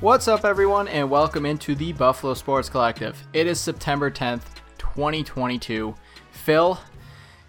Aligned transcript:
What's 0.00 0.28
up, 0.28 0.46
everyone, 0.46 0.88
and 0.88 1.10
welcome 1.10 1.44
into 1.44 1.74
the 1.74 1.92
Buffalo 1.92 2.32
Sports 2.32 2.70
Collective. 2.70 3.22
It 3.34 3.46
is 3.46 3.60
September 3.60 4.10
10th, 4.10 4.44
2022. 4.78 5.94
Phil, 6.30 6.80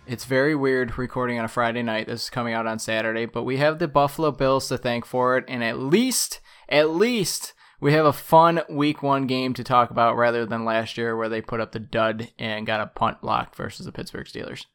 it's 0.05 0.25
very 0.25 0.53
weird 0.53 0.97
recording 0.97 1.39
on 1.39 1.45
a 1.45 1.47
Friday 1.47 1.81
night. 1.81 2.07
This 2.07 2.23
is 2.23 2.29
coming 2.29 2.53
out 2.53 2.67
on 2.67 2.77
Saturday, 2.77 3.25
but 3.25 3.43
we 3.43 3.55
have 3.55 3.79
the 3.79 3.87
Buffalo 3.87 4.31
Bills 4.31 4.67
to 4.67 4.77
thank 4.77 5.05
for 5.05 5.37
it, 5.37 5.45
and 5.47 5.63
at 5.63 5.79
least, 5.79 6.41
at 6.67 6.89
least, 6.89 7.53
we 7.79 7.93
have 7.93 8.05
a 8.05 8.11
fun 8.11 8.63
week 8.69 9.01
one 9.01 9.27
game 9.27 9.53
to 9.53 9.63
talk 9.63 9.89
about 9.89 10.17
rather 10.17 10.45
than 10.45 10.65
last 10.65 10.97
year 10.97 11.15
where 11.15 11.29
they 11.29 11.41
put 11.41 11.61
up 11.61 11.71
the 11.71 11.79
dud 11.79 12.33
and 12.37 12.67
got 12.67 12.81
a 12.81 12.87
punt 12.87 13.21
blocked 13.21 13.55
versus 13.55 13.85
the 13.85 13.93
Pittsburgh 13.93 14.27
Steelers. 14.27 14.65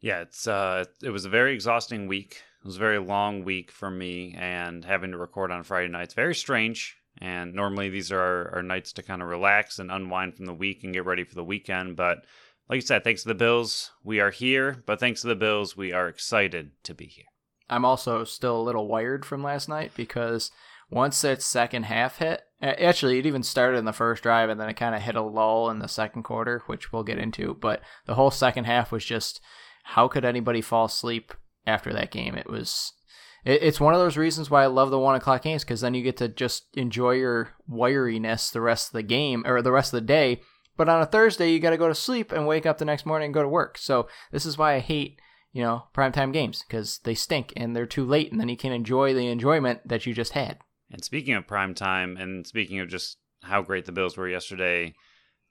Yeah, 0.00 0.20
it's 0.20 0.46
uh, 0.46 0.84
it 1.02 1.10
was 1.10 1.24
a 1.24 1.30
very 1.30 1.52
exhausting 1.52 2.06
week. 2.06 2.42
It 2.62 2.66
was 2.66 2.76
a 2.76 2.80
very 2.80 3.00
long 3.00 3.42
week 3.42 3.72
for 3.72 3.90
me, 3.90 4.36
and 4.38 4.84
having 4.84 5.10
to 5.10 5.18
record 5.18 5.50
on 5.50 5.64
Friday 5.64 5.88
nights 5.88 6.14
very 6.14 6.36
strange. 6.36 6.94
And 7.20 7.54
normally 7.54 7.88
these 7.88 8.12
are 8.12 8.20
our, 8.20 8.54
our 8.56 8.62
nights 8.62 8.92
to 8.94 9.02
kind 9.02 9.22
of 9.22 9.28
relax 9.28 9.78
and 9.78 9.90
unwind 9.90 10.36
from 10.36 10.46
the 10.46 10.54
week 10.54 10.84
and 10.84 10.92
get 10.92 11.04
ready 11.04 11.24
for 11.24 11.34
the 11.34 11.44
weekend. 11.44 11.96
But 11.96 12.18
like 12.68 12.76
you 12.76 12.82
said, 12.82 13.04
thanks 13.04 13.22
to 13.22 13.28
the 13.28 13.34
Bills, 13.34 13.90
we 14.04 14.20
are 14.20 14.30
here. 14.30 14.82
But 14.86 15.00
thanks 15.00 15.22
to 15.22 15.28
the 15.28 15.34
Bills, 15.34 15.76
we 15.76 15.92
are 15.92 16.08
excited 16.08 16.72
to 16.84 16.94
be 16.94 17.06
here. 17.06 17.24
I'm 17.68 17.84
also 17.84 18.24
still 18.24 18.60
a 18.60 18.62
little 18.62 18.88
wired 18.88 19.24
from 19.24 19.42
last 19.42 19.68
night 19.68 19.92
because 19.96 20.50
once 20.90 21.20
that 21.22 21.42
second 21.42 21.84
half 21.84 22.18
hit, 22.18 22.42
actually, 22.62 23.18
it 23.18 23.26
even 23.26 23.42
started 23.42 23.78
in 23.78 23.84
the 23.84 23.92
first 23.92 24.22
drive 24.22 24.48
and 24.48 24.60
then 24.60 24.68
it 24.68 24.74
kind 24.74 24.94
of 24.94 25.02
hit 25.02 25.16
a 25.16 25.22
lull 25.22 25.70
in 25.70 25.80
the 25.80 25.88
second 25.88 26.22
quarter, 26.22 26.62
which 26.66 26.92
we'll 26.92 27.02
get 27.02 27.18
into. 27.18 27.54
But 27.54 27.82
the 28.06 28.14
whole 28.14 28.30
second 28.30 28.64
half 28.64 28.90
was 28.90 29.04
just 29.04 29.40
how 29.84 30.08
could 30.08 30.24
anybody 30.24 30.60
fall 30.60 30.86
asleep 30.86 31.32
after 31.66 31.92
that 31.92 32.10
game? 32.10 32.34
It 32.34 32.48
was 32.48 32.92
it's 33.44 33.80
one 33.80 33.94
of 33.94 34.00
those 34.00 34.16
reasons 34.16 34.50
why 34.50 34.64
I 34.64 34.66
love 34.66 34.90
the 34.90 34.98
one 34.98 35.14
o'clock 35.14 35.42
games 35.42 35.64
because 35.64 35.80
then 35.80 35.94
you 35.94 36.02
get 36.02 36.16
to 36.18 36.28
just 36.28 36.66
enjoy 36.74 37.12
your 37.12 37.54
wiriness 37.70 38.52
the 38.52 38.60
rest 38.60 38.88
of 38.88 38.92
the 38.92 39.02
game 39.02 39.44
or 39.46 39.62
the 39.62 39.72
rest 39.72 39.92
of 39.92 40.00
the 40.00 40.06
day. 40.06 40.40
But 40.76 40.88
on 40.88 41.00
a 41.00 41.06
Thursday, 41.06 41.50
you 41.50 41.58
got 41.58 41.70
to 41.70 41.76
go 41.76 41.88
to 41.88 41.94
sleep 41.94 42.30
and 42.30 42.46
wake 42.46 42.66
up 42.66 42.78
the 42.78 42.84
next 42.84 43.04
morning 43.04 43.26
and 43.26 43.34
go 43.34 43.42
to 43.42 43.48
work. 43.48 43.78
So 43.78 44.08
this 44.30 44.46
is 44.46 44.56
why 44.56 44.74
I 44.74 44.78
hate 44.80 45.20
you 45.52 45.62
know 45.62 45.84
primetime 45.94 46.32
games 46.32 46.62
because 46.66 47.00
they 47.04 47.14
stink 47.14 47.52
and 47.56 47.74
they're 47.74 47.86
too 47.86 48.04
late, 48.04 48.30
and 48.30 48.40
then 48.40 48.48
you 48.48 48.56
can't 48.56 48.74
enjoy 48.74 49.14
the 49.14 49.26
enjoyment 49.26 49.86
that 49.86 50.06
you 50.06 50.14
just 50.14 50.32
had. 50.32 50.58
And 50.90 51.04
speaking 51.04 51.34
of 51.34 51.46
primetime, 51.46 52.20
and 52.20 52.46
speaking 52.46 52.80
of 52.80 52.88
just 52.88 53.18
how 53.42 53.62
great 53.62 53.84
the 53.84 53.92
Bills 53.92 54.16
were 54.16 54.28
yesterday, 54.28 54.94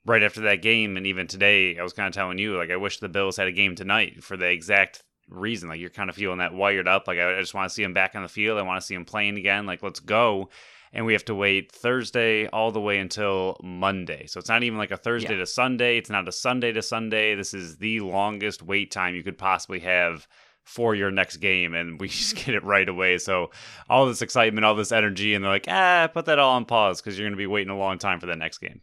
right 0.05 0.23
after 0.23 0.41
that 0.41 0.61
game, 0.61 0.97
and 0.97 1.05
even 1.05 1.27
today, 1.27 1.77
I 1.77 1.83
was 1.83 1.93
kind 1.93 2.07
of 2.07 2.13
telling 2.13 2.37
you 2.37 2.57
like 2.57 2.71
I 2.71 2.77
wish 2.77 2.99
the 2.99 3.09
Bills 3.09 3.37
had 3.37 3.47
a 3.47 3.51
game 3.51 3.75
tonight 3.75 4.23
for 4.23 4.37
the 4.37 4.49
exact 4.49 5.03
reason. 5.29 5.69
Like 5.69 5.79
you're 5.79 5.89
kind 5.89 6.09
of 6.09 6.15
feeling 6.15 6.39
that 6.39 6.53
wired 6.53 6.87
up. 6.87 7.07
Like 7.07 7.19
I 7.19 7.39
just 7.39 7.53
want 7.53 7.69
to 7.69 7.73
see 7.73 7.83
him 7.83 7.93
back 7.93 8.15
on 8.15 8.23
the 8.23 8.29
field. 8.29 8.57
I 8.57 8.63
want 8.63 8.81
to 8.81 8.85
see 8.85 8.95
him 8.95 9.05
playing 9.05 9.37
again. 9.37 9.65
Like 9.65 9.83
let's 9.83 9.99
go. 9.99 10.49
And 10.93 11.05
we 11.05 11.13
have 11.13 11.25
to 11.25 11.35
wait 11.35 11.71
Thursday 11.71 12.47
all 12.47 12.71
the 12.71 12.79
way 12.79 12.97
until 12.97 13.57
Monday. 13.61 14.25
So 14.25 14.39
it's 14.39 14.49
not 14.49 14.63
even 14.63 14.77
like 14.77 14.91
a 14.91 14.97
Thursday 14.97 15.33
yeah. 15.33 15.39
to 15.39 15.45
Sunday. 15.45 15.97
It's 15.97 16.09
not 16.09 16.27
a 16.27 16.31
Sunday 16.31 16.71
to 16.71 16.81
Sunday. 16.81 17.35
This 17.35 17.53
is 17.53 17.77
the 17.77 17.99
longest 17.99 18.63
wait 18.63 18.89
time 18.89 19.13
you 19.13 19.23
could 19.23 19.37
possibly 19.37 19.79
have 19.81 20.27
for 20.63 20.95
your 20.95 21.11
next 21.11 21.37
game 21.37 21.73
and 21.73 21.99
we 21.99 22.07
just 22.07 22.35
get 22.35 22.55
it 22.55 22.63
right 22.63 22.87
away. 22.87 23.17
So 23.17 23.51
all 23.89 24.05
this 24.05 24.21
excitement, 24.21 24.65
all 24.65 24.75
this 24.75 24.91
energy, 24.91 25.33
and 25.33 25.43
they're 25.43 25.51
like, 25.51 25.67
ah, 25.67 26.09
put 26.13 26.25
that 26.25 26.39
all 26.39 26.55
on 26.55 26.65
pause 26.65 27.01
because 27.01 27.17
you're 27.17 27.25
going 27.25 27.33
to 27.33 27.37
be 27.37 27.47
waiting 27.47 27.71
a 27.71 27.77
long 27.77 27.97
time 27.97 28.19
for 28.19 28.27
that 28.27 28.37
next 28.37 28.59
game 28.59 28.81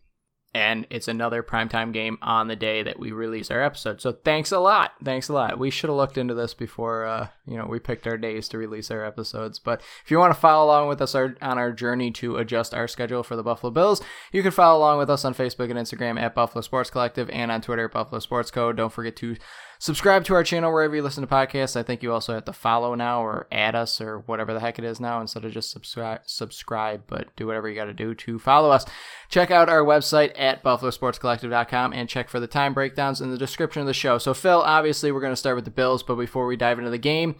and 0.54 0.86
it's 0.88 1.08
another 1.08 1.42
primetime 1.42 1.92
game 1.92 2.16
on 2.22 2.46
the 2.46 2.54
day 2.54 2.82
that 2.84 2.98
we 2.98 3.10
release 3.10 3.50
our 3.50 3.60
episode. 3.60 4.00
So 4.00 4.12
thanks 4.12 4.52
a 4.52 4.60
lot. 4.60 4.92
Thanks 5.02 5.28
a 5.28 5.32
lot. 5.32 5.58
We 5.58 5.70
should 5.70 5.90
have 5.90 5.96
looked 5.96 6.16
into 6.16 6.34
this 6.34 6.54
before 6.54 7.04
uh, 7.04 7.28
you 7.46 7.56
know 7.56 7.66
we 7.66 7.80
picked 7.80 8.06
our 8.06 8.16
days 8.16 8.48
to 8.48 8.58
release 8.58 8.90
our 8.90 9.04
episodes. 9.04 9.58
But 9.58 9.82
if 10.04 10.10
you 10.10 10.18
want 10.18 10.32
to 10.32 10.40
follow 10.40 10.66
along 10.66 10.88
with 10.88 11.02
us 11.02 11.14
on 11.14 11.36
our 11.42 11.72
journey 11.72 12.12
to 12.12 12.36
adjust 12.36 12.72
our 12.72 12.86
schedule 12.86 13.24
for 13.24 13.34
the 13.34 13.42
Buffalo 13.42 13.72
Bills, 13.72 14.00
you 14.32 14.42
can 14.42 14.52
follow 14.52 14.78
along 14.78 14.98
with 14.98 15.10
us 15.10 15.24
on 15.24 15.34
Facebook 15.34 15.70
and 15.70 15.78
Instagram 15.78 16.20
at 16.20 16.34
Buffalo 16.34 16.62
Sports 16.62 16.90
Collective 16.90 17.28
and 17.30 17.50
on 17.50 17.60
Twitter 17.60 17.86
at 17.86 17.92
Buffalo 17.92 18.20
Sports 18.20 18.50
Code. 18.50 18.76
Don't 18.76 18.92
forget 18.92 19.16
to 19.16 19.36
subscribe 19.84 20.24
to 20.24 20.32
our 20.32 20.42
channel 20.42 20.72
wherever 20.72 20.96
you 20.96 21.02
listen 21.02 21.20
to 21.20 21.32
podcasts. 21.32 21.76
I 21.76 21.82
think 21.82 22.02
you 22.02 22.10
also 22.10 22.32
have 22.32 22.46
to 22.46 22.54
follow 22.54 22.94
now 22.94 23.22
or 23.22 23.46
add 23.52 23.74
us 23.74 24.00
or 24.00 24.20
whatever 24.20 24.54
the 24.54 24.60
heck 24.60 24.78
it 24.78 24.84
is 24.84 24.98
now 24.98 25.20
instead 25.20 25.44
of 25.44 25.52
just 25.52 25.70
subscribe. 25.70 26.22
Subscribe, 26.24 27.02
but 27.06 27.36
do 27.36 27.46
whatever 27.46 27.68
you 27.68 27.74
got 27.74 27.84
to 27.84 27.92
do 27.92 28.14
to 28.14 28.38
follow 28.38 28.70
us. 28.70 28.86
Check 29.28 29.50
out 29.50 29.68
our 29.68 29.84
website 29.84 30.32
at 30.38 30.64
buffalosportscollective.com 30.64 31.92
and 31.92 32.08
check 32.08 32.30
for 32.30 32.40
the 32.40 32.46
time 32.46 32.72
breakdowns 32.72 33.20
in 33.20 33.30
the 33.30 33.36
description 33.36 33.82
of 33.82 33.86
the 33.86 33.92
show. 33.92 34.16
So, 34.16 34.32
Phil, 34.32 34.62
obviously, 34.62 35.12
we're 35.12 35.20
going 35.20 35.32
to 35.32 35.36
start 35.36 35.56
with 35.56 35.66
the 35.66 35.70
Bills, 35.70 36.02
but 36.02 36.14
before 36.14 36.46
we 36.46 36.56
dive 36.56 36.78
into 36.78 36.90
the 36.90 36.96
game, 36.96 37.36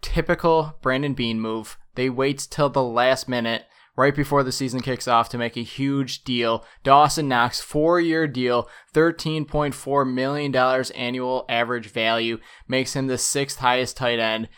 typical 0.00 0.78
Brandon 0.80 1.12
Beane 1.12 1.42
move. 1.42 1.76
They 1.94 2.08
wait 2.08 2.48
till 2.50 2.70
the 2.70 2.82
last 2.82 3.28
minute 3.28 3.66
right 4.00 4.14
before 4.16 4.42
the 4.42 4.50
season 4.50 4.80
kicks 4.80 5.06
off 5.06 5.28
to 5.28 5.38
make 5.38 5.56
a 5.56 5.62
huge 5.62 6.24
deal. 6.24 6.64
Dawson 6.82 7.28
Knox, 7.28 7.60
four 7.60 8.00
year 8.00 8.26
deal, 8.26 8.68
$13.4 8.94 10.12
million 10.12 10.56
annual 10.94 11.44
average 11.48 11.90
value, 11.90 12.38
makes 12.66 12.96
him 12.96 13.06
the 13.06 13.18
sixth 13.18 13.58
highest 13.58 13.98
tight 13.98 14.18
end. 14.18 14.48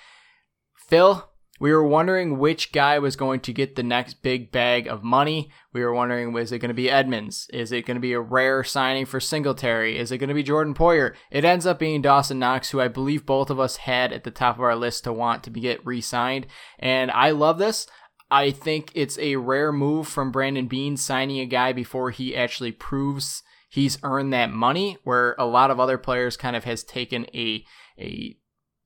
Phil, 0.89 1.29
we 1.63 1.73
were 1.73 1.87
wondering 1.87 2.39
which 2.39 2.73
guy 2.73 2.99
was 2.99 3.15
going 3.15 3.39
to 3.39 3.53
get 3.53 3.77
the 3.77 3.85
next 3.85 4.23
big 4.23 4.51
bag 4.51 4.89
of 4.89 5.05
money. 5.05 5.49
We 5.73 5.85
were 5.85 5.95
wondering, 5.95 6.33
was 6.33 6.51
it 6.51 6.59
going 6.59 6.71
to 6.71 6.75
be 6.75 6.91
Edmunds? 6.91 7.49
Is 7.53 7.71
it 7.71 7.87
going 7.87 7.95
to 7.95 8.01
be 8.01 8.15
a 8.15 8.21
rare 8.21 8.65
signing 8.65 9.07
for 9.07 9.21
Singletary? 9.21 9.97
Is 9.97 10.11
it 10.11 10.19
going 10.19 10.27
to 10.27 10.35
be 10.35 10.43
Jordan 10.43 10.75
Poyer? 10.75 11.15
It 11.31 11.45
ends 11.45 11.65
up 11.65 11.79
being 11.79 12.03
Dawson 12.03 12.41
Knox, 12.41 12.71
who 12.71 12.81
I 12.81 12.89
believe 12.89 13.25
both 13.25 13.49
of 13.49 13.61
us 13.61 13.77
had 13.77 14.13
at 14.13 14.25
the 14.25 14.33
top 14.33 14.57
of 14.57 14.63
our 14.63 14.75
list 14.75 15.05
to 15.05 15.13
want 15.13 15.45
to 15.45 15.51
get 15.51 15.87
re 15.87 16.01
signed. 16.01 16.49
And 16.81 17.13
I 17.13 17.31
love 17.31 17.59
this. 17.59 17.87
I 18.33 18.51
think 18.51 18.93
it's 18.95 19.19
a 19.19 19.37
rare 19.37 19.73
move 19.73 20.09
from 20.09 20.33
Brandon 20.33 20.67
Beane 20.67 20.97
signing 20.97 21.39
a 21.39 21.45
guy 21.45 21.75
before 21.75 22.11
he 22.11 22.35
actually 22.35 22.73
proves 22.73 23.43
he's 23.69 23.99
earned 24.03 24.33
that 24.33 24.51
money, 24.51 24.97
where 25.05 25.35
a 25.39 25.45
lot 25.45 25.71
of 25.71 25.79
other 25.79 25.99
players 25.99 26.39
kind 26.39 26.57
of 26.57 26.65
has 26.65 26.83
taken 26.83 27.27
a 27.35 27.63
a 27.99 28.39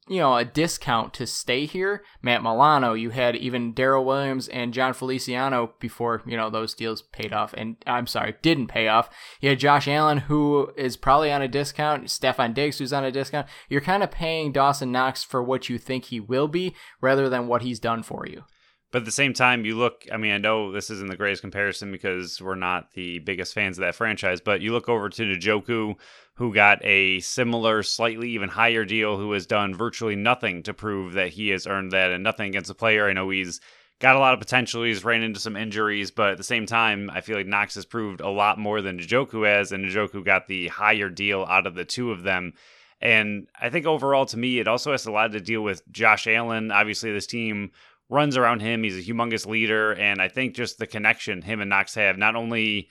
you 0.09 0.19
know 0.19 0.37
a 0.37 0.45
discount 0.45 1.15
to 1.15 1.29
stay 1.29 1.65
here. 1.65 2.03
Matt 2.21 2.43
Milano, 2.43 2.95
you 2.95 3.11
had 3.11 3.37
even 3.37 3.73
Daryl 3.73 4.05
Williams 4.05 4.49
and 4.49 4.75
Jon 4.75 4.93
Feliciano 4.93 5.75
before 5.79 6.23
you 6.27 6.37
know 6.37 6.51
those 6.51 6.75
deals 6.75 7.03
paid 7.03 7.33
off, 7.33 7.55
and 7.57 7.77
I'm 7.87 8.09
sorry, 8.09 8.35
didn't 8.43 8.67
pay 8.67 8.89
off. 8.89 9.09
You 9.41 9.51
had 9.51 9.61
Josh 9.61 9.87
Allen, 9.87 10.19
who 10.19 10.73
is 10.77 10.97
probably 10.97 11.31
on 11.31 11.41
a 11.41 11.47
discount. 11.47 12.07
Stefon 12.07 12.53
Diggs, 12.53 12.79
who's 12.79 12.93
on 12.93 13.05
a 13.05 13.13
discount. 13.13 13.47
You're 13.69 13.81
kind 13.81 14.03
of 14.03 14.11
paying 14.11 14.51
Dawson 14.51 14.91
Knox 14.91 15.23
for 15.23 15.41
what 15.41 15.69
you 15.69 15.79
think 15.79 16.07
he 16.07 16.19
will 16.19 16.49
be, 16.49 16.75
rather 17.01 17.29
than 17.29 17.47
what 17.47 17.63
he's 17.63 17.79
done 17.79 18.03
for 18.03 18.27
you. 18.27 18.43
But 18.97 19.03
at 19.03 19.05
the 19.05 19.13
same 19.13 19.35
time, 19.35 19.67
you 19.67 19.77
look, 19.77 20.07
I 20.11 20.17
mean, 20.17 20.33
I 20.33 20.39
know 20.39 20.73
this 20.73 20.89
isn't 20.89 21.11
the 21.11 21.19
greatest 21.19 21.43
comparison 21.43 21.93
because 21.93 22.41
we're 22.41 22.55
not 22.55 22.95
the 22.95 23.19
biggest 23.19 23.53
fans 23.53 23.77
of 23.77 23.83
that 23.83 23.95
franchise, 23.95 24.41
but 24.41 24.63
you 24.63 24.73
look 24.73 24.89
over 24.89 25.11
to 25.11 25.23
Njoku, 25.23 25.97
who 26.37 26.55
got 26.55 26.83
a 26.83 27.21
similar, 27.21 27.83
slightly 27.83 28.31
even 28.31 28.49
higher 28.49 28.87
deal, 28.87 29.19
who 29.19 29.33
has 29.33 29.47
done 29.47 29.75
virtually 29.75 30.17
nothing 30.17 30.63
to 30.63 30.73
prove 30.73 31.13
that 31.13 31.29
he 31.29 31.51
has 31.51 31.67
earned 31.67 31.93
that 31.93 32.11
and 32.11 32.25
nothing 32.25 32.49
against 32.49 32.69
the 32.69 32.75
player. 32.75 33.07
I 33.07 33.13
know 33.13 33.29
he's 33.29 33.61
got 33.99 34.17
a 34.17 34.19
lot 34.19 34.33
of 34.33 34.41
potential. 34.41 34.83
He's 34.83 35.05
ran 35.05 35.23
into 35.23 35.41
some 35.41 35.59
injuries, 35.59 36.11
but 36.11 36.31
at 36.31 36.39
the 36.39 36.43
same 36.43 36.65
time, 36.65 37.11
I 37.13 37.21
feel 37.21 37.37
like 37.37 37.47
Knox 37.47 37.75
has 37.75 37.85
proved 37.85 38.23
a 38.23 38.31
lot 38.31 38.59
more 38.59 38.81
than 38.81 38.99
Njoku 38.99 39.47
has, 39.47 39.73
and 39.73 39.85
Njoku 39.85 40.25
got 40.25 40.47
the 40.47 40.69
higher 40.69 41.11
deal 41.11 41.45
out 41.45 41.67
of 41.67 41.75
the 41.75 41.85
two 41.85 42.13
of 42.13 42.23
them. 42.23 42.55
And 42.99 43.47
I 43.61 43.69
think 43.69 43.85
overall, 43.85 44.25
to 44.25 44.39
me, 44.39 44.59
it 44.59 44.67
also 44.67 44.93
has 44.93 45.05
a 45.05 45.13
lot 45.13 45.33
to 45.33 45.41
deal 45.41 45.61
with 45.61 45.87
Josh 45.93 46.27
Allen. 46.27 46.73
Obviously, 46.73 47.13
this 47.13 47.27
team 47.27 47.73
runs 48.09 48.37
around 48.37 48.61
him. 48.61 48.83
He's 48.83 48.97
a 48.97 49.11
humongous 49.11 49.47
leader, 49.47 49.93
and 49.95 50.21
I 50.21 50.29
think 50.29 50.55
just 50.55 50.79
the 50.79 50.87
connection 50.87 51.43
him 51.43 51.61
and 51.61 51.71
Knox 51.71 51.95
have, 51.95 52.19
not 52.19 52.37
only 52.37 52.89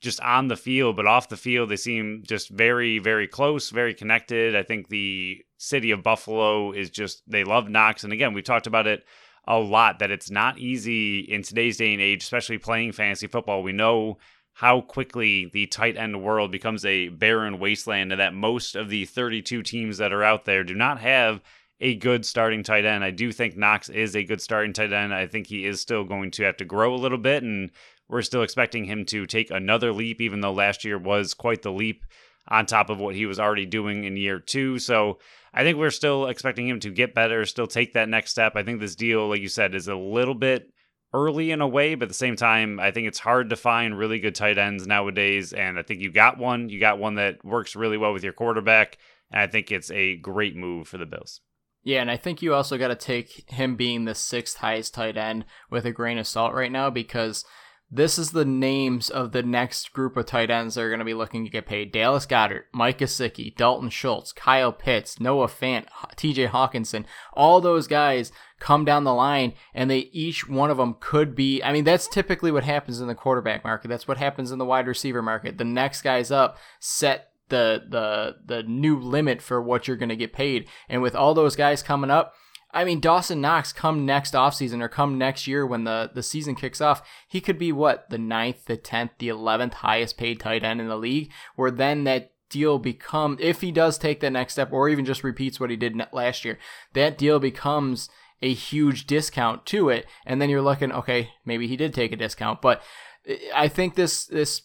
just 0.00 0.20
on 0.20 0.48
the 0.48 0.56
field 0.56 0.94
but 0.96 1.06
off 1.06 1.28
the 1.28 1.36
field, 1.36 1.70
they 1.70 1.76
seem 1.76 2.22
just 2.26 2.50
very, 2.50 2.98
very 2.98 3.26
close, 3.26 3.70
very 3.70 3.94
connected. 3.94 4.54
I 4.54 4.62
think 4.62 4.88
the 4.88 5.38
city 5.58 5.90
of 5.90 6.02
Buffalo 6.02 6.72
is 6.72 6.90
just 6.90 7.22
they 7.26 7.44
love 7.44 7.68
Knox, 7.68 8.04
and 8.04 8.12
again, 8.12 8.34
we 8.34 8.42
talked 8.42 8.66
about 8.66 8.86
it 8.86 9.04
a 9.48 9.58
lot 9.58 10.00
that 10.00 10.10
it's 10.10 10.30
not 10.30 10.58
easy 10.58 11.20
in 11.20 11.42
today's 11.42 11.76
day 11.76 11.92
and 11.92 12.02
age, 12.02 12.24
especially 12.24 12.58
playing 12.58 12.92
fantasy 12.92 13.28
football. 13.28 13.62
We 13.62 13.72
know 13.72 14.18
how 14.54 14.80
quickly 14.80 15.50
the 15.52 15.66
tight 15.66 15.96
end 15.96 16.22
world 16.22 16.50
becomes 16.50 16.84
a 16.84 17.08
barren 17.10 17.58
wasteland 17.58 18.10
and 18.10 18.20
that 18.20 18.34
most 18.34 18.74
of 18.74 18.88
the 18.88 19.04
32 19.04 19.62
teams 19.62 19.98
that 19.98 20.12
are 20.12 20.24
out 20.24 20.46
there 20.46 20.64
do 20.64 20.74
not 20.74 20.98
have 20.98 21.42
a 21.80 21.94
good 21.96 22.24
starting 22.24 22.62
tight 22.62 22.84
end. 22.84 23.04
I 23.04 23.10
do 23.10 23.32
think 23.32 23.56
Knox 23.56 23.88
is 23.88 24.16
a 24.16 24.24
good 24.24 24.40
starting 24.40 24.72
tight 24.72 24.92
end. 24.92 25.12
I 25.12 25.26
think 25.26 25.46
he 25.46 25.66
is 25.66 25.80
still 25.80 26.04
going 26.04 26.30
to 26.32 26.44
have 26.44 26.56
to 26.58 26.64
grow 26.64 26.94
a 26.94 26.96
little 26.96 27.18
bit, 27.18 27.42
and 27.42 27.70
we're 28.08 28.22
still 28.22 28.42
expecting 28.42 28.84
him 28.84 29.04
to 29.06 29.26
take 29.26 29.50
another 29.50 29.92
leap, 29.92 30.20
even 30.20 30.40
though 30.40 30.52
last 30.52 30.84
year 30.84 30.98
was 30.98 31.34
quite 31.34 31.62
the 31.62 31.72
leap 31.72 32.04
on 32.48 32.64
top 32.64 32.90
of 32.90 32.98
what 32.98 33.14
he 33.14 33.26
was 33.26 33.40
already 33.40 33.66
doing 33.66 34.04
in 34.04 34.16
year 34.16 34.38
two. 34.38 34.78
So 34.78 35.18
I 35.52 35.64
think 35.64 35.78
we're 35.78 35.90
still 35.90 36.26
expecting 36.26 36.68
him 36.68 36.80
to 36.80 36.90
get 36.90 37.14
better, 37.14 37.44
still 37.44 37.66
take 37.66 37.94
that 37.94 38.08
next 38.08 38.30
step. 38.30 38.54
I 38.56 38.62
think 38.62 38.80
this 38.80 38.94
deal, 38.94 39.28
like 39.28 39.40
you 39.40 39.48
said, 39.48 39.74
is 39.74 39.88
a 39.88 39.96
little 39.96 40.34
bit 40.34 40.70
early 41.12 41.50
in 41.50 41.60
a 41.60 41.68
way, 41.68 41.94
but 41.94 42.04
at 42.04 42.08
the 42.08 42.14
same 42.14 42.36
time, 42.36 42.78
I 42.78 42.90
think 42.90 43.08
it's 43.08 43.18
hard 43.18 43.50
to 43.50 43.56
find 43.56 43.98
really 43.98 44.20
good 44.20 44.34
tight 44.34 44.58
ends 44.58 44.86
nowadays. 44.86 45.52
And 45.52 45.78
I 45.78 45.82
think 45.82 46.00
you 46.00 46.12
got 46.12 46.38
one. 46.38 46.68
You 46.68 46.78
got 46.78 46.98
one 46.98 47.14
that 47.16 47.44
works 47.44 47.74
really 47.74 47.96
well 47.96 48.12
with 48.12 48.22
your 48.22 48.32
quarterback. 48.32 48.98
And 49.30 49.40
I 49.40 49.46
think 49.46 49.72
it's 49.72 49.90
a 49.90 50.16
great 50.16 50.54
move 50.56 50.88
for 50.88 50.98
the 50.98 51.06
Bills. 51.06 51.40
Yeah, 51.86 52.00
and 52.00 52.10
I 52.10 52.16
think 52.16 52.42
you 52.42 52.52
also 52.52 52.78
got 52.78 52.88
to 52.88 52.96
take 52.96 53.48
him 53.48 53.76
being 53.76 54.06
the 54.06 54.14
sixth 54.16 54.56
highest 54.56 54.92
tight 54.92 55.16
end 55.16 55.44
with 55.70 55.86
a 55.86 55.92
grain 55.92 56.18
of 56.18 56.26
salt 56.26 56.52
right 56.52 56.72
now 56.72 56.90
because 56.90 57.44
this 57.88 58.18
is 58.18 58.32
the 58.32 58.44
names 58.44 59.08
of 59.08 59.30
the 59.30 59.44
next 59.44 59.92
group 59.92 60.16
of 60.16 60.26
tight 60.26 60.50
ends 60.50 60.74
that 60.74 60.80
are 60.80 60.88
going 60.88 60.98
to 60.98 61.04
be 61.04 61.14
looking 61.14 61.44
to 61.44 61.50
get 61.50 61.64
paid. 61.64 61.92
Dallas 61.92 62.26
Goedert, 62.26 62.64
Mike 62.74 62.98
Gesicki, 62.98 63.54
Dalton 63.54 63.88
Schultz, 63.88 64.32
Kyle 64.32 64.72
Pitts, 64.72 65.20
Noah 65.20 65.46
Fant, 65.46 65.86
TJ 66.16 66.48
Hockenson. 66.48 67.04
All 67.34 67.60
those 67.60 67.86
guys 67.86 68.32
come 68.58 68.84
down 68.84 69.04
the 69.04 69.14
line 69.14 69.52
and 69.72 69.88
they 69.88 70.10
each 70.10 70.48
one 70.48 70.72
of 70.72 70.78
them 70.78 70.96
could 70.98 71.36
be, 71.36 71.62
I 71.62 71.72
mean, 71.72 71.84
that's 71.84 72.08
typically 72.08 72.50
what 72.50 72.64
happens 72.64 73.00
in 73.00 73.06
the 73.06 73.14
quarterback 73.14 73.62
market. 73.62 73.86
That's 73.86 74.08
what 74.08 74.18
happens 74.18 74.50
in 74.50 74.58
the 74.58 74.64
wide 74.64 74.88
receiver 74.88 75.22
market. 75.22 75.56
The 75.56 75.64
next 75.64 76.02
guys 76.02 76.32
up 76.32 76.58
set 76.80 77.30
the, 77.48 77.84
the, 77.88 78.36
the 78.44 78.62
new 78.62 78.98
limit 78.98 79.40
for 79.40 79.60
what 79.62 79.86
you're 79.86 79.96
going 79.96 80.08
to 80.08 80.16
get 80.16 80.32
paid. 80.32 80.68
And 80.88 81.02
with 81.02 81.14
all 81.14 81.34
those 81.34 81.56
guys 81.56 81.82
coming 81.82 82.10
up, 82.10 82.34
I 82.72 82.84
mean, 82.84 83.00
Dawson 83.00 83.40
Knox 83.40 83.72
come 83.72 84.04
next 84.04 84.34
offseason 84.34 84.82
or 84.82 84.88
come 84.88 85.16
next 85.16 85.46
year 85.46 85.66
when 85.66 85.84
the, 85.84 86.10
the 86.12 86.22
season 86.22 86.54
kicks 86.54 86.80
off, 86.80 87.00
he 87.26 87.40
could 87.40 87.58
be 87.58 87.72
what, 87.72 88.10
the 88.10 88.18
ninth, 88.18 88.66
the 88.66 88.76
10th, 88.76 89.10
the 89.18 89.28
11th 89.28 89.74
highest 89.74 90.18
paid 90.18 90.40
tight 90.40 90.62
end 90.62 90.80
in 90.80 90.88
the 90.88 90.96
league, 90.96 91.32
where 91.54 91.70
then 91.70 92.04
that 92.04 92.32
deal 92.48 92.78
become 92.78 93.36
if 93.40 93.60
he 93.60 93.72
does 93.72 93.98
take 93.98 94.20
that 94.20 94.30
next 94.30 94.52
step 94.52 94.72
or 94.72 94.88
even 94.88 95.04
just 95.04 95.24
repeats 95.24 95.58
what 95.58 95.70
he 95.70 95.76
did 95.76 96.00
last 96.12 96.44
year, 96.44 96.58
that 96.92 97.16
deal 97.16 97.38
becomes 97.38 98.08
a 98.42 98.52
huge 98.52 99.06
discount 99.06 99.64
to 99.66 99.88
it. 99.88 100.06
And 100.26 100.40
then 100.40 100.50
you're 100.50 100.62
looking, 100.62 100.92
okay, 100.92 101.30
maybe 101.44 101.66
he 101.66 101.76
did 101.76 101.94
take 101.94 102.12
a 102.12 102.16
discount, 102.16 102.60
but 102.60 102.82
eh, 103.26 103.38
I 103.54 103.68
think 103.68 103.94
this, 103.94 104.26
this 104.26 104.62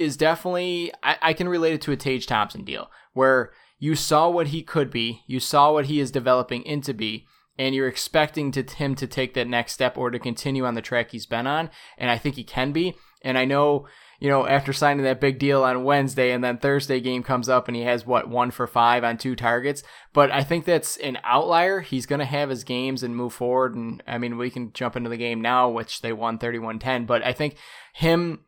is 0.00 0.16
definitely, 0.16 0.92
I, 1.02 1.16
I 1.22 1.32
can 1.34 1.48
relate 1.48 1.74
it 1.74 1.82
to 1.82 1.92
a 1.92 1.96
Tage 1.96 2.26
Thompson 2.26 2.64
deal 2.64 2.90
where 3.12 3.52
you 3.78 3.94
saw 3.94 4.28
what 4.28 4.48
he 4.48 4.62
could 4.62 4.90
be, 4.90 5.22
you 5.26 5.40
saw 5.40 5.72
what 5.72 5.86
he 5.86 6.00
is 6.00 6.10
developing 6.10 6.62
into 6.64 6.94
be, 6.94 7.26
and 7.58 7.74
you're 7.74 7.88
expecting 7.88 8.50
to 8.52 8.62
him 8.62 8.94
to 8.94 9.06
take 9.06 9.34
that 9.34 9.46
next 9.46 9.72
step 9.72 9.98
or 9.98 10.10
to 10.10 10.18
continue 10.18 10.64
on 10.64 10.74
the 10.74 10.82
track 10.82 11.10
he's 11.10 11.26
been 11.26 11.46
on. 11.46 11.68
And 11.98 12.10
I 12.10 12.16
think 12.16 12.36
he 12.36 12.44
can 12.44 12.72
be. 12.72 12.94
And 13.22 13.36
I 13.36 13.44
know, 13.44 13.86
you 14.18 14.30
know, 14.30 14.46
after 14.46 14.72
signing 14.72 15.04
that 15.04 15.20
big 15.20 15.38
deal 15.38 15.62
on 15.62 15.84
Wednesday 15.84 16.32
and 16.32 16.42
then 16.42 16.56
Thursday 16.56 17.00
game 17.00 17.22
comes 17.22 17.50
up 17.50 17.68
and 17.68 17.76
he 17.76 17.82
has 17.82 18.06
what 18.06 18.30
one 18.30 18.50
for 18.50 18.66
five 18.66 19.04
on 19.04 19.18
two 19.18 19.36
targets. 19.36 19.82
But 20.14 20.30
I 20.30 20.42
think 20.42 20.64
that's 20.64 20.96
an 20.98 21.18
outlier. 21.22 21.80
He's 21.80 22.06
going 22.06 22.20
to 22.20 22.24
have 22.24 22.48
his 22.48 22.64
games 22.64 23.02
and 23.02 23.14
move 23.14 23.34
forward. 23.34 23.74
And 23.74 24.02
I 24.06 24.16
mean, 24.16 24.38
we 24.38 24.48
can 24.48 24.72
jump 24.72 24.96
into 24.96 25.10
the 25.10 25.18
game 25.18 25.42
now, 25.42 25.68
which 25.68 26.00
they 26.00 26.14
won 26.14 26.38
31 26.38 26.78
10. 26.78 27.04
But 27.04 27.22
I 27.22 27.34
think 27.34 27.56
him 27.92 28.40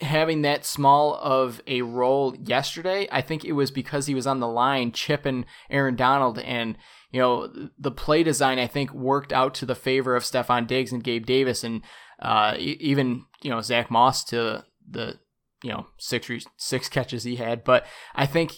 having 0.00 0.42
that 0.42 0.64
small 0.64 1.14
of 1.14 1.60
a 1.66 1.82
role 1.82 2.36
yesterday, 2.36 3.08
I 3.10 3.22
think 3.22 3.44
it 3.44 3.52
was 3.52 3.70
because 3.70 4.06
he 4.06 4.14
was 4.14 4.26
on 4.26 4.40
the 4.40 4.48
line 4.48 4.92
chipping 4.92 5.46
Aaron 5.70 5.96
Donald 5.96 6.38
and 6.38 6.76
you 7.16 7.20
know, 7.20 7.70
the 7.78 7.90
play 7.90 8.22
design 8.22 8.58
I 8.58 8.66
think 8.66 8.92
worked 8.92 9.32
out 9.32 9.54
to 9.54 9.66
the 9.66 9.74
favor 9.74 10.16
of 10.16 10.22
Stefon 10.22 10.66
Diggs 10.66 10.92
and 10.92 11.02
Gabe 11.02 11.24
Davis, 11.24 11.64
and 11.64 11.82
uh, 12.20 12.54
even 12.58 13.24
you 13.42 13.50
know 13.50 13.62
Zach 13.62 13.90
Moss 13.90 14.22
to 14.24 14.64
the 14.86 15.18
you 15.62 15.70
know 15.70 15.86
six 15.98 16.30
six 16.58 16.88
catches 16.88 17.24
he 17.24 17.36
had. 17.36 17.64
But 17.64 17.86
I 18.14 18.26
think 18.26 18.52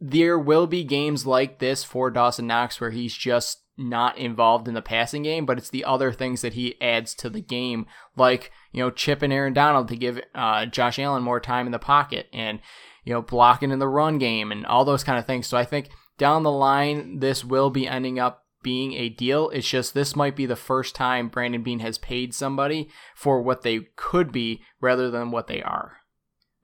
there 0.00 0.38
will 0.38 0.66
be 0.66 0.84
games 0.84 1.26
like 1.26 1.58
this 1.58 1.82
for 1.82 2.10
Dawson 2.10 2.46
Knox 2.46 2.80
where 2.80 2.90
he's 2.90 3.14
just 3.14 3.62
not 3.78 4.16
involved 4.18 4.68
in 4.68 4.74
the 4.74 4.82
passing 4.82 5.22
game, 5.22 5.44
but 5.46 5.58
it's 5.58 5.70
the 5.70 5.84
other 5.84 6.12
things 6.12 6.42
that 6.42 6.54
he 6.54 6.80
adds 6.80 7.14
to 7.14 7.30
the 7.30 7.40
game, 7.40 7.86
like 8.16 8.50
you 8.72 8.82
know 8.82 8.90
Chip 8.90 9.22
and 9.22 9.32
Aaron 9.32 9.52
Donald 9.52 9.88
to 9.88 9.96
give 9.96 10.20
uh, 10.34 10.66
Josh 10.66 10.98
Allen 10.98 11.22
more 11.22 11.40
time 11.40 11.66
in 11.66 11.72
the 11.72 11.78
pocket, 11.78 12.28
and 12.32 12.60
you 13.04 13.12
know 13.12 13.22
blocking 13.22 13.70
in 13.70 13.78
the 13.78 13.88
run 13.88 14.18
game, 14.18 14.50
and 14.50 14.64
all 14.66 14.84
those 14.84 15.04
kind 15.04 15.18
of 15.18 15.26
things. 15.26 15.46
So 15.46 15.56
I 15.56 15.64
think 15.64 15.90
down 16.18 16.42
the 16.42 16.50
line, 16.50 17.18
this 17.20 17.44
will 17.44 17.70
be 17.70 17.86
ending 17.86 18.18
up 18.18 18.44
being 18.62 18.94
a 18.94 19.08
deal. 19.08 19.50
It's 19.50 19.68
just 19.68 19.94
this 19.94 20.16
might 20.16 20.34
be 20.34 20.46
the 20.46 20.56
first 20.56 20.94
time 20.94 21.28
Brandon 21.28 21.62
Beane 21.62 21.80
has 21.80 21.98
paid 21.98 22.34
somebody 22.34 22.88
for 23.14 23.40
what 23.40 23.62
they 23.62 23.88
could 23.94 24.32
be 24.32 24.62
rather 24.80 25.10
than 25.10 25.30
what 25.30 25.46
they 25.46 25.62
are. 25.62 25.98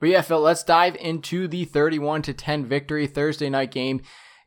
But 0.00 0.08
yeah, 0.08 0.22
Phil, 0.22 0.40
let's 0.40 0.64
dive 0.64 0.96
into 0.96 1.46
the 1.46 1.64
31 1.64 2.22
to 2.22 2.34
10 2.34 2.66
victory 2.66 3.06
Thursday 3.06 3.48
night 3.48 3.70
game. 3.70 4.02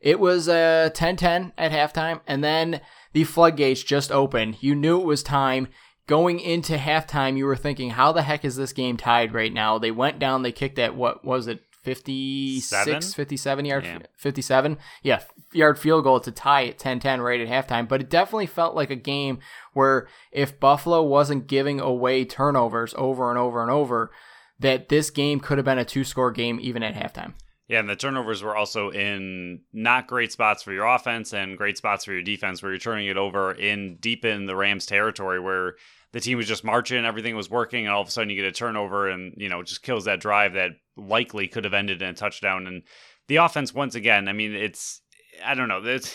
It 0.06 0.20
was 0.20 0.46
a 0.46 0.86
uh, 0.86 0.90
10-10 0.90 1.50
at 1.58 1.72
halftime, 1.72 2.20
and 2.28 2.44
then 2.44 2.80
the 3.12 3.24
floodgates 3.24 3.82
just 3.82 4.12
opened. 4.12 4.62
You 4.62 4.76
knew 4.76 5.00
it 5.00 5.04
was 5.04 5.24
time. 5.24 5.66
Going 6.06 6.38
into 6.38 6.76
halftime, 6.76 7.36
you 7.36 7.44
were 7.44 7.56
thinking, 7.56 7.90
how 7.90 8.12
the 8.12 8.22
heck 8.22 8.44
is 8.44 8.54
this 8.54 8.72
game 8.72 8.96
tied 8.96 9.34
right 9.34 9.52
now? 9.52 9.78
They 9.78 9.90
went 9.90 10.20
down, 10.20 10.42
they 10.42 10.52
kicked 10.52 10.78
at 10.78 10.94
what 10.94 11.24
was 11.24 11.48
it, 11.48 11.64
56, 11.82 12.64
Seven? 12.64 13.02
57 13.02 13.64
yard, 13.64 13.84
yeah. 13.84 13.98
57. 14.16 14.78
Yeah, 15.02 15.22
yard 15.52 15.76
field 15.76 16.04
goal 16.04 16.20
to 16.20 16.30
tie 16.30 16.66
at 16.66 16.78
10 16.78 17.00
10 17.00 17.20
right 17.20 17.40
at 17.40 17.48
halftime. 17.48 17.88
But 17.88 18.00
it 18.00 18.08
definitely 18.08 18.46
felt 18.46 18.76
like 18.76 18.92
a 18.92 18.96
game 18.96 19.40
where 19.72 20.06
if 20.30 20.60
Buffalo 20.60 21.02
wasn't 21.02 21.48
giving 21.48 21.80
away 21.80 22.24
turnovers 22.24 22.94
over 22.96 23.28
and 23.28 23.38
over 23.40 23.60
and 23.60 23.72
over, 23.72 24.12
that 24.60 24.88
this 24.88 25.10
game 25.10 25.40
could 25.40 25.58
have 25.58 25.64
been 25.64 25.78
a 25.78 25.84
two 25.84 26.04
score 26.04 26.30
game 26.30 26.60
even 26.62 26.84
at 26.84 26.94
halftime. 26.94 27.34
Yeah, 27.68 27.80
and 27.80 27.88
the 27.88 27.96
turnovers 27.96 28.44
were 28.44 28.54
also 28.54 28.90
in 28.90 29.62
not 29.72 30.06
great 30.06 30.30
spots 30.30 30.62
for 30.62 30.72
your 30.72 30.86
offense 30.86 31.34
and 31.34 31.58
great 31.58 31.76
spots 31.76 32.04
for 32.04 32.12
your 32.12 32.22
defense, 32.22 32.62
where 32.62 32.70
you're 32.70 32.78
turning 32.78 33.08
it 33.08 33.16
over 33.16 33.52
in 33.52 33.96
deep 33.96 34.24
in 34.24 34.46
the 34.46 34.54
Rams 34.54 34.86
territory, 34.86 35.40
where 35.40 35.74
the 36.12 36.20
team 36.20 36.38
was 36.38 36.46
just 36.46 36.62
marching, 36.62 37.04
everything 37.04 37.34
was 37.34 37.50
working, 37.50 37.84
and 37.84 37.92
all 37.92 38.00
of 38.00 38.08
a 38.08 38.10
sudden 38.10 38.30
you 38.30 38.36
get 38.36 38.44
a 38.44 38.52
turnover 38.52 39.08
and, 39.08 39.34
you 39.36 39.48
know, 39.48 39.64
just 39.64 39.82
kills 39.82 40.04
that 40.04 40.20
drive 40.20 40.52
that 40.52 40.70
likely 40.96 41.48
could 41.48 41.64
have 41.64 41.74
ended 41.74 42.02
in 42.02 42.08
a 42.08 42.14
touchdown. 42.14 42.68
And 42.68 42.84
the 43.26 43.36
offense, 43.36 43.74
once 43.74 43.96
again, 43.96 44.28
I 44.28 44.32
mean, 44.32 44.54
it's, 44.54 45.02
I 45.44 45.54
don't 45.54 45.68
know. 45.68 45.80
There's, 45.80 46.14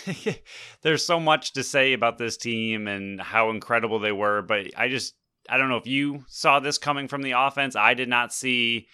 there's 0.81 1.05
so 1.05 1.19
much 1.19 1.51
to 1.53 1.63
say 1.63 1.91
about 1.91 2.17
this 2.17 2.37
team 2.37 2.87
and 2.87 3.19
how 3.19 3.49
incredible 3.49 3.99
they 3.99 4.13
were, 4.13 4.41
but 4.41 4.67
I 4.77 4.87
just, 4.87 5.15
I 5.49 5.57
don't 5.57 5.69
know 5.69 5.77
if 5.77 5.87
you 5.87 6.23
saw 6.27 6.61
this 6.61 6.77
coming 6.77 7.09
from 7.09 7.23
the 7.23 7.31
offense. 7.31 7.75
I 7.75 7.93
did 7.93 8.07
not 8.07 8.33
see 8.33 8.87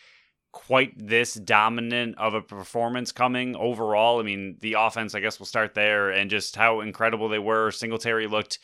quite 0.58 0.94
this 0.98 1.36
dominant 1.36 2.18
of 2.18 2.34
a 2.34 2.42
performance 2.42 3.12
coming 3.12 3.56
overall. 3.56 4.20
I 4.20 4.24
mean, 4.24 4.58
the 4.62 4.74
offense, 4.74 5.14
I 5.14 5.20
guess 5.20 5.40
we'll 5.40 5.46
start 5.46 5.76
there 5.76 6.10
and 6.10 6.32
just 6.32 6.56
how 6.56 6.82
incredible 6.82 7.30
they 7.30 7.38
were. 7.38 7.70
Singletary 7.70 8.26
looked 8.26 8.58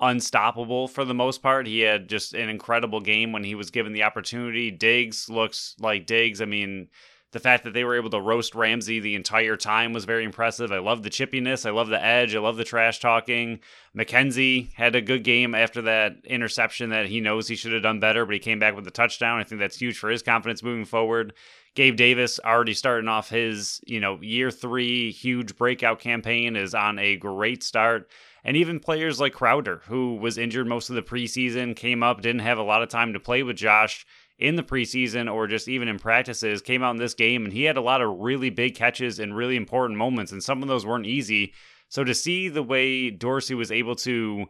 unstoppable 0.00 0.88
for 0.88 1.04
the 1.04 1.12
most 1.12 1.42
part. 1.42 1.66
He 1.66 1.80
had 1.80 2.08
just 2.08 2.32
an 2.32 2.48
incredible 2.48 3.00
game 3.00 3.30
when 3.30 3.44
he 3.44 3.54
was 3.54 3.70
given 3.70 3.92
the 3.92 4.04
opportunity. 4.04 4.70
Diggs 4.70 5.28
looks 5.28 5.74
like 5.78 6.06
Diggs. 6.06 6.40
I 6.40 6.46
mean, 6.46 6.88
the 7.34 7.40
fact 7.40 7.64
that 7.64 7.72
they 7.74 7.82
were 7.82 7.96
able 7.96 8.10
to 8.10 8.20
roast 8.20 8.54
Ramsey 8.54 9.00
the 9.00 9.16
entire 9.16 9.56
time 9.56 9.92
was 9.92 10.04
very 10.04 10.22
impressive. 10.22 10.70
I 10.70 10.78
love 10.78 11.02
the 11.02 11.10
chippiness. 11.10 11.66
I 11.66 11.70
love 11.70 11.88
the 11.88 12.02
edge. 12.02 12.36
I 12.36 12.38
love 12.38 12.56
the 12.56 12.62
trash 12.62 13.00
talking. 13.00 13.58
McKenzie 13.94 14.72
had 14.74 14.94
a 14.94 15.02
good 15.02 15.24
game 15.24 15.52
after 15.52 15.82
that 15.82 16.12
interception 16.22 16.90
that 16.90 17.06
he 17.06 17.20
knows 17.20 17.48
he 17.48 17.56
should 17.56 17.72
have 17.72 17.82
done 17.82 17.98
better, 17.98 18.24
but 18.24 18.34
he 18.34 18.38
came 18.38 18.60
back 18.60 18.76
with 18.76 18.86
a 18.86 18.92
touchdown. 18.92 19.40
I 19.40 19.42
think 19.42 19.60
that's 19.60 19.76
huge 19.76 19.98
for 19.98 20.10
his 20.10 20.22
confidence 20.22 20.62
moving 20.62 20.84
forward. 20.84 21.32
Gabe 21.74 21.96
Davis 21.96 22.38
already 22.44 22.72
starting 22.72 23.08
off 23.08 23.30
his, 23.30 23.80
you 23.84 23.98
know, 23.98 24.20
year 24.22 24.52
three 24.52 25.10
huge 25.10 25.56
breakout 25.56 25.98
campaign 25.98 26.54
is 26.54 26.72
on 26.72 27.00
a 27.00 27.16
great 27.16 27.64
start. 27.64 28.08
And 28.44 28.56
even 28.56 28.78
players 28.78 29.18
like 29.18 29.32
Crowder, 29.32 29.82
who 29.86 30.14
was 30.14 30.38
injured 30.38 30.68
most 30.68 30.88
of 30.88 30.94
the 30.94 31.02
preseason, 31.02 31.74
came 31.74 32.04
up, 32.04 32.20
didn't 32.20 32.42
have 32.42 32.58
a 32.58 32.62
lot 32.62 32.84
of 32.84 32.90
time 32.90 33.12
to 33.14 33.18
play 33.18 33.42
with 33.42 33.56
Josh 33.56 34.06
in 34.38 34.56
the 34.56 34.62
preseason 34.62 35.32
or 35.32 35.46
just 35.46 35.68
even 35.68 35.88
in 35.88 35.98
practices, 35.98 36.62
came 36.62 36.82
out 36.82 36.92
in 36.92 36.96
this 36.96 37.14
game 37.14 37.44
and 37.44 37.52
he 37.52 37.64
had 37.64 37.76
a 37.76 37.82
lot 37.82 38.00
of 38.00 38.18
really 38.18 38.50
big 38.50 38.74
catches 38.74 39.18
and 39.18 39.36
really 39.36 39.56
important 39.56 39.98
moments. 39.98 40.32
And 40.32 40.42
some 40.42 40.62
of 40.62 40.68
those 40.68 40.84
weren't 40.84 41.06
easy. 41.06 41.54
So 41.88 42.04
to 42.04 42.14
see 42.14 42.48
the 42.48 42.62
way 42.62 43.10
Dorsey 43.10 43.54
was 43.54 43.70
able 43.70 43.94
to 43.96 44.46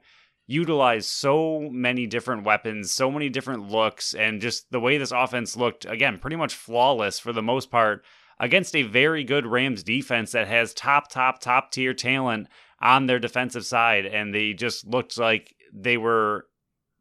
utilize 0.46 1.06
so 1.06 1.68
many 1.70 2.06
different 2.06 2.44
weapons, 2.44 2.92
so 2.92 3.10
many 3.10 3.28
different 3.28 3.70
looks, 3.70 4.14
and 4.14 4.40
just 4.40 4.70
the 4.70 4.80
way 4.80 4.98
this 4.98 5.12
offense 5.12 5.56
looked, 5.56 5.84
again, 5.86 6.18
pretty 6.18 6.36
much 6.36 6.54
flawless 6.54 7.18
for 7.18 7.32
the 7.32 7.42
most 7.42 7.70
part 7.70 8.04
against 8.38 8.74
a 8.76 8.82
very 8.82 9.24
good 9.24 9.46
Rams 9.46 9.82
defense 9.82 10.32
that 10.32 10.48
has 10.48 10.74
top, 10.74 11.10
top, 11.10 11.40
top 11.40 11.70
tier 11.70 11.94
talent 11.94 12.48
on 12.80 13.06
their 13.06 13.18
defensive 13.18 13.64
side, 13.64 14.04
and 14.04 14.34
they 14.34 14.52
just 14.52 14.86
looked 14.86 15.18
like 15.18 15.54
they 15.72 15.96
were 15.96 16.46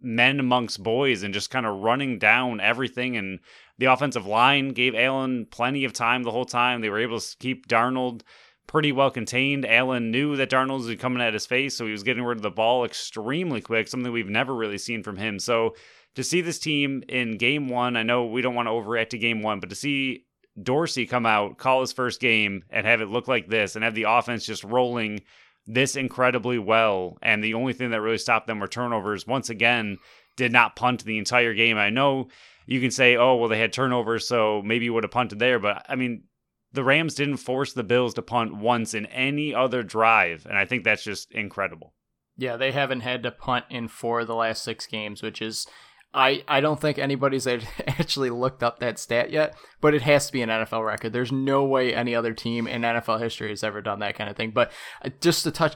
men 0.03 0.39
amongst 0.39 0.83
boys 0.83 1.23
and 1.23 1.33
just 1.33 1.49
kind 1.49 1.65
of 1.65 1.81
running 1.81 2.19
down 2.19 2.59
everything. 2.59 3.17
And 3.17 3.39
the 3.77 3.85
offensive 3.85 4.25
line 4.25 4.69
gave 4.69 4.95
Allen 4.95 5.47
plenty 5.49 5.85
of 5.85 5.93
time 5.93 6.23
the 6.23 6.31
whole 6.31 6.45
time. 6.45 6.81
They 6.81 6.89
were 6.89 6.99
able 6.99 7.19
to 7.19 7.37
keep 7.39 7.67
Donald 7.67 8.23
pretty 8.67 8.91
well 8.91 9.11
contained. 9.11 9.65
Allen 9.65 10.11
knew 10.11 10.35
that 10.35 10.49
Donald 10.49 10.85
was 10.85 10.95
coming 10.97 11.21
at 11.21 11.33
his 11.33 11.45
face, 11.45 11.75
so 11.75 11.85
he 11.85 11.91
was 11.91 12.03
getting 12.03 12.23
rid 12.23 12.37
of 12.37 12.43
the 12.43 12.51
ball 12.51 12.85
extremely 12.85 13.61
quick, 13.61 13.87
something 13.87 14.11
we've 14.11 14.29
never 14.29 14.53
really 14.53 14.77
seen 14.77 15.03
from 15.03 15.17
him. 15.17 15.39
So 15.39 15.75
to 16.15 16.23
see 16.23 16.41
this 16.41 16.59
team 16.59 17.03
in 17.07 17.37
game 17.37 17.67
one, 17.67 17.97
I 17.97 18.03
know 18.03 18.25
we 18.25 18.41
don't 18.41 18.55
want 18.55 18.67
to 18.67 18.71
overreact 18.71 19.09
to 19.09 19.17
game 19.17 19.41
one, 19.41 19.59
but 19.59 19.69
to 19.69 19.75
see 19.75 20.25
Dorsey 20.61 21.05
come 21.05 21.25
out, 21.25 21.57
call 21.57 21.81
his 21.81 21.93
first 21.93 22.19
game, 22.19 22.63
and 22.69 22.85
have 22.85 23.01
it 23.01 23.09
look 23.09 23.27
like 23.27 23.47
this, 23.47 23.75
and 23.75 23.83
have 23.83 23.95
the 23.95 24.03
offense 24.03 24.45
just 24.45 24.63
rolling 24.63 25.21
this 25.65 25.95
incredibly 25.95 26.59
well. 26.59 27.17
And 27.21 27.43
the 27.43 27.53
only 27.53 27.73
thing 27.73 27.91
that 27.91 28.01
really 28.01 28.17
stopped 28.17 28.47
them 28.47 28.59
were 28.59 28.67
turnovers. 28.67 29.27
Once 29.27 29.49
again, 29.49 29.97
did 30.35 30.51
not 30.51 30.75
punt 30.75 31.03
the 31.03 31.17
entire 31.17 31.53
game. 31.53 31.77
I 31.77 31.89
know 31.89 32.29
you 32.65 32.79
can 32.81 32.91
say, 32.91 33.15
oh, 33.15 33.35
well, 33.35 33.49
they 33.49 33.59
had 33.59 33.73
turnovers, 33.73 34.27
so 34.27 34.61
maybe 34.63 34.85
you 34.85 34.93
would 34.93 35.03
have 35.03 35.11
punted 35.11 35.39
there. 35.39 35.59
But 35.59 35.85
I 35.89 35.95
mean, 35.95 36.23
the 36.71 36.83
Rams 36.83 37.15
didn't 37.15 37.37
force 37.37 37.73
the 37.73 37.83
Bills 37.83 38.13
to 38.15 38.21
punt 38.21 38.55
once 38.55 38.93
in 38.93 39.05
any 39.07 39.53
other 39.53 39.83
drive, 39.83 40.45
and 40.47 40.57
I 40.57 40.65
think 40.65 40.83
that's 40.83 41.03
just 41.03 41.31
incredible. 41.31 41.93
Yeah, 42.35 42.57
they 42.57 42.71
haven't 42.71 43.01
had 43.01 43.21
to 43.23 43.31
punt 43.31 43.65
in 43.69 43.87
four 43.87 44.21
of 44.21 44.27
the 44.27 44.35
last 44.35 44.63
six 44.63 44.87
games, 44.87 45.21
which 45.21 45.41
is 45.41 45.67
I, 46.13 46.43
I 46.47 46.61
don't 46.61 46.79
think 46.79 46.99
anybody's 46.99 47.47
actually 47.87 48.29
looked 48.29 48.63
up 48.63 48.79
that 48.79 48.99
stat 48.99 49.31
yet, 49.31 49.55
but 49.81 49.93
it 49.93 50.03
has 50.03 50.27
to 50.27 50.33
be 50.33 50.41
an 50.41 50.49
NFL 50.49 50.85
record. 50.85 51.13
There's 51.13 51.31
no 51.31 51.65
way 51.65 51.93
any 51.93 52.13
other 52.13 52.33
team 52.33 52.67
in 52.67 52.83
NFL 52.83 53.19
history 53.19 53.49
has 53.49 53.63
ever 53.63 53.81
done 53.81 53.99
that 53.99 54.15
kind 54.15 54.29
of 54.29 54.35
thing. 54.35 54.51
But 54.51 54.71
uh, 55.03 55.09
just 55.21 55.43
to 55.43 55.51
touch 55.51 55.75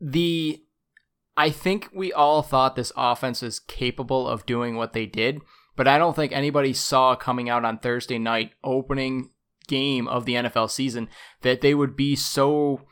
the 0.00 0.60
I 1.36 1.50
think 1.50 1.90
we 1.92 2.12
all 2.12 2.42
thought 2.42 2.76
this 2.76 2.92
offense 2.96 3.42
was 3.42 3.58
capable 3.58 4.28
of 4.28 4.46
doing 4.46 4.76
what 4.76 4.92
they 4.92 5.06
did, 5.06 5.40
but 5.74 5.88
I 5.88 5.98
don't 5.98 6.14
think 6.14 6.32
anybody 6.32 6.72
saw 6.72 7.16
coming 7.16 7.48
out 7.48 7.64
on 7.64 7.78
Thursday 7.78 8.18
night 8.18 8.52
opening 8.62 9.30
game 9.66 10.06
of 10.06 10.26
the 10.26 10.34
NFL 10.34 10.70
season 10.70 11.08
that 11.42 11.60
they 11.60 11.74
would 11.74 11.96
be 11.96 12.14
so 12.14 12.82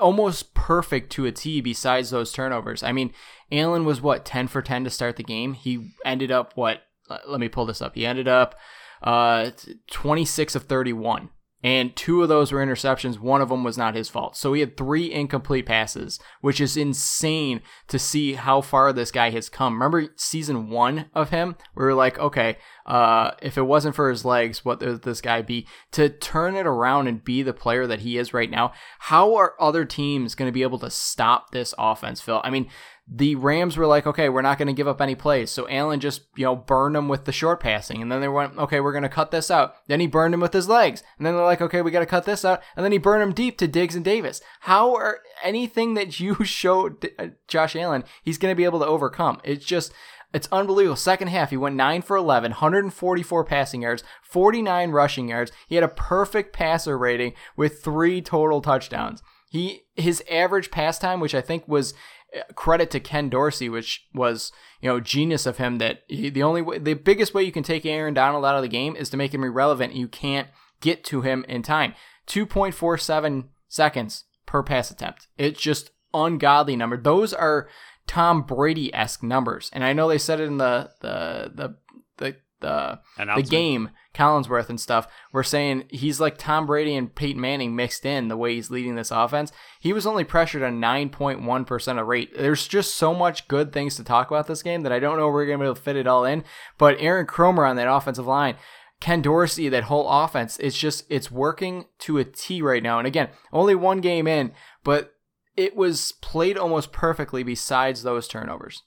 almost 0.00 0.54
perfect 0.54 1.10
to 1.12 1.26
a 1.26 1.32
T 1.32 1.60
besides 1.60 2.10
those 2.10 2.32
turnovers. 2.32 2.82
I 2.82 2.92
mean, 2.92 3.12
Allen 3.50 3.84
was 3.84 4.00
what 4.00 4.24
10 4.24 4.48
for 4.48 4.62
10 4.62 4.84
to 4.84 4.90
start 4.90 5.16
the 5.16 5.22
game. 5.22 5.54
He 5.54 5.92
ended 6.04 6.30
up 6.30 6.52
what 6.56 6.82
let 7.26 7.40
me 7.40 7.48
pull 7.48 7.66
this 7.66 7.82
up. 7.82 7.94
He 7.94 8.06
ended 8.06 8.28
up 8.28 8.54
uh 9.02 9.50
26 9.90 10.54
of 10.54 10.64
31 10.64 11.30
and 11.64 11.96
two 11.96 12.22
of 12.22 12.28
those 12.28 12.52
were 12.52 12.64
interceptions. 12.64 13.18
One 13.18 13.40
of 13.40 13.48
them 13.48 13.64
was 13.64 13.78
not 13.78 13.94
his 13.94 14.10
fault. 14.10 14.36
So 14.36 14.52
he 14.52 14.60
had 14.60 14.76
three 14.76 15.10
incomplete 15.10 15.64
passes, 15.64 16.20
which 16.42 16.60
is 16.60 16.76
insane 16.76 17.62
to 17.88 17.98
see 17.98 18.34
how 18.34 18.60
far 18.60 18.92
this 18.92 19.10
guy 19.10 19.30
has 19.30 19.48
come. 19.48 19.72
Remember 19.72 20.12
season 20.14 20.68
one 20.68 21.06
of 21.14 21.30
him? 21.30 21.56
We 21.74 21.84
were 21.84 21.94
like, 21.94 22.18
okay, 22.18 22.58
uh, 22.86 23.32
if 23.40 23.56
it 23.56 23.62
wasn't 23.62 23.94
for 23.94 24.10
his 24.10 24.24
legs, 24.24 24.64
what 24.64 24.80
would 24.80 25.02
this 25.02 25.20
guy 25.20 25.42
be? 25.42 25.66
To 25.92 26.08
turn 26.08 26.54
it 26.54 26.66
around 26.66 27.08
and 27.08 27.24
be 27.24 27.42
the 27.42 27.54
player 27.54 27.86
that 27.86 28.00
he 28.00 28.18
is 28.18 28.34
right 28.34 28.50
now, 28.50 28.72
how 29.00 29.34
are 29.34 29.54
other 29.58 29.84
teams 29.84 30.34
going 30.34 30.48
to 30.48 30.52
be 30.52 30.62
able 30.62 30.78
to 30.80 30.90
stop 30.90 31.50
this 31.50 31.74
offense, 31.78 32.20
Phil? 32.20 32.40
I 32.44 32.50
mean, 32.50 32.68
the 33.06 33.34
Rams 33.34 33.76
were 33.76 33.86
like, 33.86 34.06
okay, 34.06 34.30
we're 34.30 34.40
not 34.40 34.56
going 34.56 34.68
to 34.68 34.72
give 34.74 34.88
up 34.88 35.00
any 35.00 35.14
plays. 35.14 35.50
So 35.50 35.68
Allen 35.68 36.00
just, 36.00 36.22
you 36.36 36.44
know, 36.44 36.56
burned 36.56 36.94
them 36.94 37.08
with 37.08 37.26
the 37.26 37.32
short 37.32 37.60
passing. 37.60 38.00
And 38.00 38.10
then 38.10 38.22
they 38.22 38.28
went, 38.28 38.56
okay, 38.56 38.80
we're 38.80 38.92
going 38.92 39.02
to 39.02 39.10
cut 39.10 39.30
this 39.30 39.50
out. 39.50 39.74
Then 39.88 40.00
he 40.00 40.06
burned 40.06 40.32
him 40.32 40.40
with 40.40 40.54
his 40.54 40.68
legs. 40.68 41.02
And 41.18 41.26
then 41.26 41.34
they're 41.34 41.44
like, 41.44 41.60
okay, 41.60 41.82
we 41.82 41.90
got 41.90 42.00
to 42.00 42.06
cut 42.06 42.24
this 42.24 42.46
out. 42.46 42.62
And 42.76 42.84
then 42.84 42.92
he 42.92 42.98
burned 42.98 43.22
him 43.22 43.34
deep 43.34 43.58
to 43.58 43.68
Diggs 43.68 43.94
and 43.94 44.04
Davis. 44.04 44.40
How 44.60 44.94
are 44.94 45.18
anything 45.42 45.94
that 45.94 46.18
you 46.18 46.34
show 46.44 46.96
uh, 47.18 47.28
Josh 47.46 47.76
Allen, 47.76 48.04
he's 48.22 48.38
going 48.38 48.52
to 48.52 48.56
be 48.56 48.64
able 48.64 48.80
to 48.80 48.86
overcome? 48.86 49.38
It's 49.44 49.66
just, 49.66 49.92
it's 50.34 50.48
unbelievable. 50.50 50.96
Second 50.96 51.28
half, 51.28 51.50
he 51.50 51.56
went 51.56 51.76
9 51.76 52.02
for 52.02 52.16
11, 52.16 52.50
144 52.50 53.44
passing 53.44 53.82
yards, 53.82 54.02
49 54.22 54.90
rushing 54.90 55.28
yards. 55.28 55.52
He 55.68 55.76
had 55.76 55.84
a 55.84 55.88
perfect 55.88 56.52
passer 56.52 56.98
rating 56.98 57.34
with 57.56 57.82
three 57.82 58.20
total 58.20 58.60
touchdowns. 58.60 59.22
He 59.48 59.82
his 59.94 60.22
average 60.28 60.72
pass 60.72 60.98
time, 60.98 61.20
which 61.20 61.34
I 61.34 61.40
think 61.40 61.68
was 61.68 61.94
eh, 62.32 62.42
credit 62.56 62.90
to 62.90 63.00
Ken 63.00 63.28
Dorsey, 63.28 63.68
which 63.68 64.08
was 64.12 64.50
you 64.80 64.88
know 64.88 64.98
genius 64.98 65.46
of 65.46 65.58
him. 65.58 65.78
That 65.78 66.00
he, 66.08 66.30
the 66.30 66.42
only 66.42 66.60
way, 66.60 66.78
the 66.78 66.94
biggest 66.94 67.32
way 67.32 67.44
you 67.44 67.52
can 67.52 67.62
take 67.62 67.86
Aaron 67.86 68.14
Donald 68.14 68.44
out 68.44 68.56
of 68.56 68.62
the 68.62 68.68
game 68.68 68.96
is 68.96 69.10
to 69.10 69.16
make 69.16 69.32
him 69.32 69.44
irrelevant. 69.44 69.94
You 69.94 70.08
can't 70.08 70.48
get 70.80 71.04
to 71.04 71.20
him 71.20 71.44
in 71.48 71.62
time. 71.62 71.94
Two 72.26 72.44
point 72.44 72.74
four 72.74 72.98
seven 72.98 73.50
seconds 73.68 74.24
per 74.46 74.64
pass 74.64 74.90
attempt. 74.90 75.28
It's 75.38 75.60
just 75.60 75.92
ungodly 76.12 76.74
number. 76.74 76.96
Those 76.96 77.32
are 77.32 77.68
Tom 78.06 78.42
Brady 78.42 78.94
esque 78.94 79.22
numbers, 79.22 79.70
and 79.72 79.84
I 79.84 79.92
know 79.92 80.08
they 80.08 80.18
said 80.18 80.40
it 80.40 80.44
in 80.44 80.58
the 80.58 80.90
the 81.00 81.50
the 81.54 81.76
the 82.16 82.36
the, 82.60 83.00
the 83.36 83.42
game 83.42 83.90
Collinsworth 84.14 84.70
and 84.70 84.80
stuff 84.80 85.06
were 85.32 85.42
saying 85.42 85.84
he's 85.90 86.20
like 86.20 86.38
Tom 86.38 86.66
Brady 86.66 86.94
and 86.94 87.14
Peyton 87.14 87.40
Manning 87.40 87.76
mixed 87.76 88.06
in 88.06 88.28
the 88.28 88.36
way 88.36 88.54
he's 88.54 88.70
leading 88.70 88.94
this 88.94 89.10
offense. 89.10 89.52
He 89.80 89.92
was 89.92 90.06
only 90.06 90.24
pressured 90.24 90.62
on 90.62 90.80
9.1% 90.80 92.00
of 92.00 92.06
rate. 92.06 92.34
There's 92.36 92.66
just 92.66 92.94
so 92.94 93.12
much 93.12 93.48
good 93.48 93.72
things 93.72 93.96
to 93.96 94.04
talk 94.04 94.30
about 94.30 94.46
this 94.46 94.62
game 94.62 94.82
that 94.82 94.92
I 94.92 94.98
don't 94.98 95.18
know 95.18 95.28
we're 95.28 95.46
going 95.46 95.58
to 95.58 95.64
be 95.64 95.66
able 95.66 95.74
to 95.74 95.80
fit 95.80 95.96
it 95.96 96.06
all 96.06 96.24
in. 96.24 96.44
But 96.78 96.96
Aaron 97.00 97.26
Kromer 97.26 97.68
on 97.68 97.76
that 97.76 97.92
offensive 97.92 98.26
line, 98.26 98.56
Ken 99.00 99.20
Dorsey, 99.20 99.68
that 99.68 99.84
whole 99.84 100.08
offense, 100.08 100.56
it's 100.58 100.78
just, 100.78 101.04
it's 101.10 101.30
working 101.30 101.86
to 102.00 102.18
a 102.18 102.24
T 102.24 102.62
right 102.62 102.82
now. 102.82 102.98
And 102.98 103.06
again, 103.06 103.28
only 103.52 103.74
one 103.74 104.00
game 104.00 104.26
in, 104.26 104.52
but 104.84 105.13
it 105.56 105.76
was 105.76 106.12
played 106.12 106.58
almost 106.58 106.92
perfectly 106.92 107.42
besides 107.42 108.02
those 108.02 108.28
turnovers. 108.28 108.82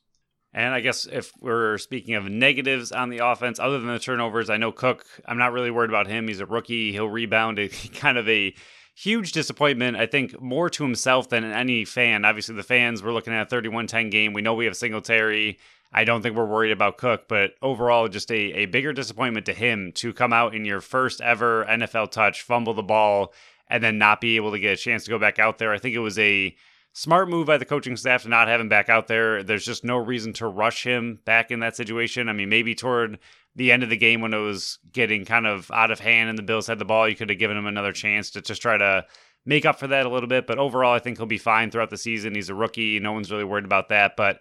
And 0.53 0.73
I 0.73 0.79
guess 0.79 1.05
if 1.05 1.31
we're 1.39 1.77
speaking 1.77 2.15
of 2.15 2.29
negatives 2.29 2.91
on 2.91 3.09
the 3.09 3.19
offense, 3.19 3.59
other 3.59 3.79
than 3.79 3.89
the 3.89 3.99
turnovers, 3.99 4.49
I 4.49 4.57
know 4.57 4.71
Cook, 4.71 5.05
I'm 5.25 5.37
not 5.37 5.51
really 5.51 5.71
worried 5.71 5.89
about 5.89 6.07
him. 6.07 6.27
He's 6.27 6.39
a 6.39 6.45
rookie. 6.45 6.91
He'll 6.91 7.09
rebound. 7.09 7.59
kind 7.93 8.17
of 8.17 8.27
a 8.27 8.55
huge 8.95 9.33
disappointment, 9.33 9.97
I 9.97 10.07
think, 10.07 10.41
more 10.41 10.69
to 10.71 10.83
himself 10.83 11.29
than 11.29 11.43
any 11.43 11.85
fan. 11.85 12.25
Obviously, 12.25 12.55
the 12.55 12.63
fans, 12.63 13.03
we're 13.03 13.13
looking 13.13 13.33
at 13.33 13.47
a 13.47 13.49
31 13.49 13.87
10 13.87 14.09
game. 14.09 14.33
We 14.33 14.41
know 14.41 14.55
we 14.55 14.65
have 14.65 14.75
Singletary. 14.75 15.59
I 15.93 16.03
don't 16.03 16.21
think 16.21 16.35
we're 16.35 16.45
worried 16.45 16.71
about 16.71 16.97
Cook, 16.97 17.27
but 17.27 17.53
overall, 17.61 18.07
just 18.07 18.31
a, 18.31 18.35
a 18.35 18.65
bigger 18.65 18.93
disappointment 18.93 19.45
to 19.45 19.53
him 19.53 19.91
to 19.93 20.11
come 20.11 20.33
out 20.33 20.53
in 20.53 20.65
your 20.65 20.81
first 20.81 21.21
ever 21.21 21.65
NFL 21.65 22.11
touch, 22.11 22.41
fumble 22.41 22.73
the 22.73 22.83
ball, 22.83 23.33
and 23.69 23.83
then 23.83 23.97
not 23.97 24.21
be 24.21 24.35
able 24.35 24.51
to 24.51 24.59
get 24.59 24.73
a 24.73 24.81
chance 24.81 25.03
to 25.03 25.09
go 25.09 25.19
back 25.19 25.39
out 25.39 25.57
there. 25.57 25.73
I 25.73 25.79
think 25.79 25.95
it 25.95 25.99
was 25.99 26.17
a 26.19 26.55
smart 26.93 27.29
move 27.29 27.45
by 27.45 27.57
the 27.57 27.65
coaching 27.65 27.95
staff 27.95 28.23
to 28.23 28.29
not 28.29 28.47
have 28.47 28.59
him 28.59 28.69
back 28.69 28.89
out 28.89 29.07
there. 29.07 29.43
There's 29.43 29.65
just 29.65 29.83
no 29.83 29.97
reason 29.97 30.33
to 30.33 30.47
rush 30.47 30.83
him 30.83 31.19
back 31.25 31.51
in 31.51 31.59
that 31.59 31.75
situation. 31.75 32.29
I 32.29 32.33
mean, 32.33 32.49
maybe 32.49 32.73
toward 32.73 33.19
the 33.55 33.71
end 33.71 33.83
of 33.83 33.89
the 33.89 33.97
game 33.97 34.21
when 34.21 34.33
it 34.33 34.39
was 34.39 34.79
getting 34.91 35.25
kind 35.25 35.45
of 35.45 35.69
out 35.71 35.91
of 35.91 35.99
hand 35.99 36.29
and 36.29 36.37
the 36.37 36.43
Bills 36.43 36.67
had 36.67 36.79
the 36.79 36.85
ball, 36.85 37.07
you 37.07 37.15
could 37.15 37.29
have 37.29 37.39
given 37.39 37.57
him 37.57 37.67
another 37.67 37.91
chance 37.91 38.31
to 38.31 38.41
just 38.41 38.61
try 38.61 38.77
to 38.77 39.05
make 39.45 39.65
up 39.65 39.79
for 39.79 39.87
that 39.87 40.05
a 40.05 40.09
little 40.09 40.29
bit. 40.29 40.47
But 40.47 40.59
overall, 40.59 40.93
I 40.93 40.99
think 40.99 41.17
he'll 41.17 41.25
be 41.25 41.37
fine 41.37 41.71
throughout 41.71 41.89
the 41.89 41.97
season. 41.97 42.35
He's 42.35 42.49
a 42.49 42.55
rookie. 42.55 42.99
No 42.99 43.13
one's 43.13 43.31
really 43.31 43.43
worried 43.43 43.65
about 43.65 43.89
that. 43.89 44.15
But 44.15 44.39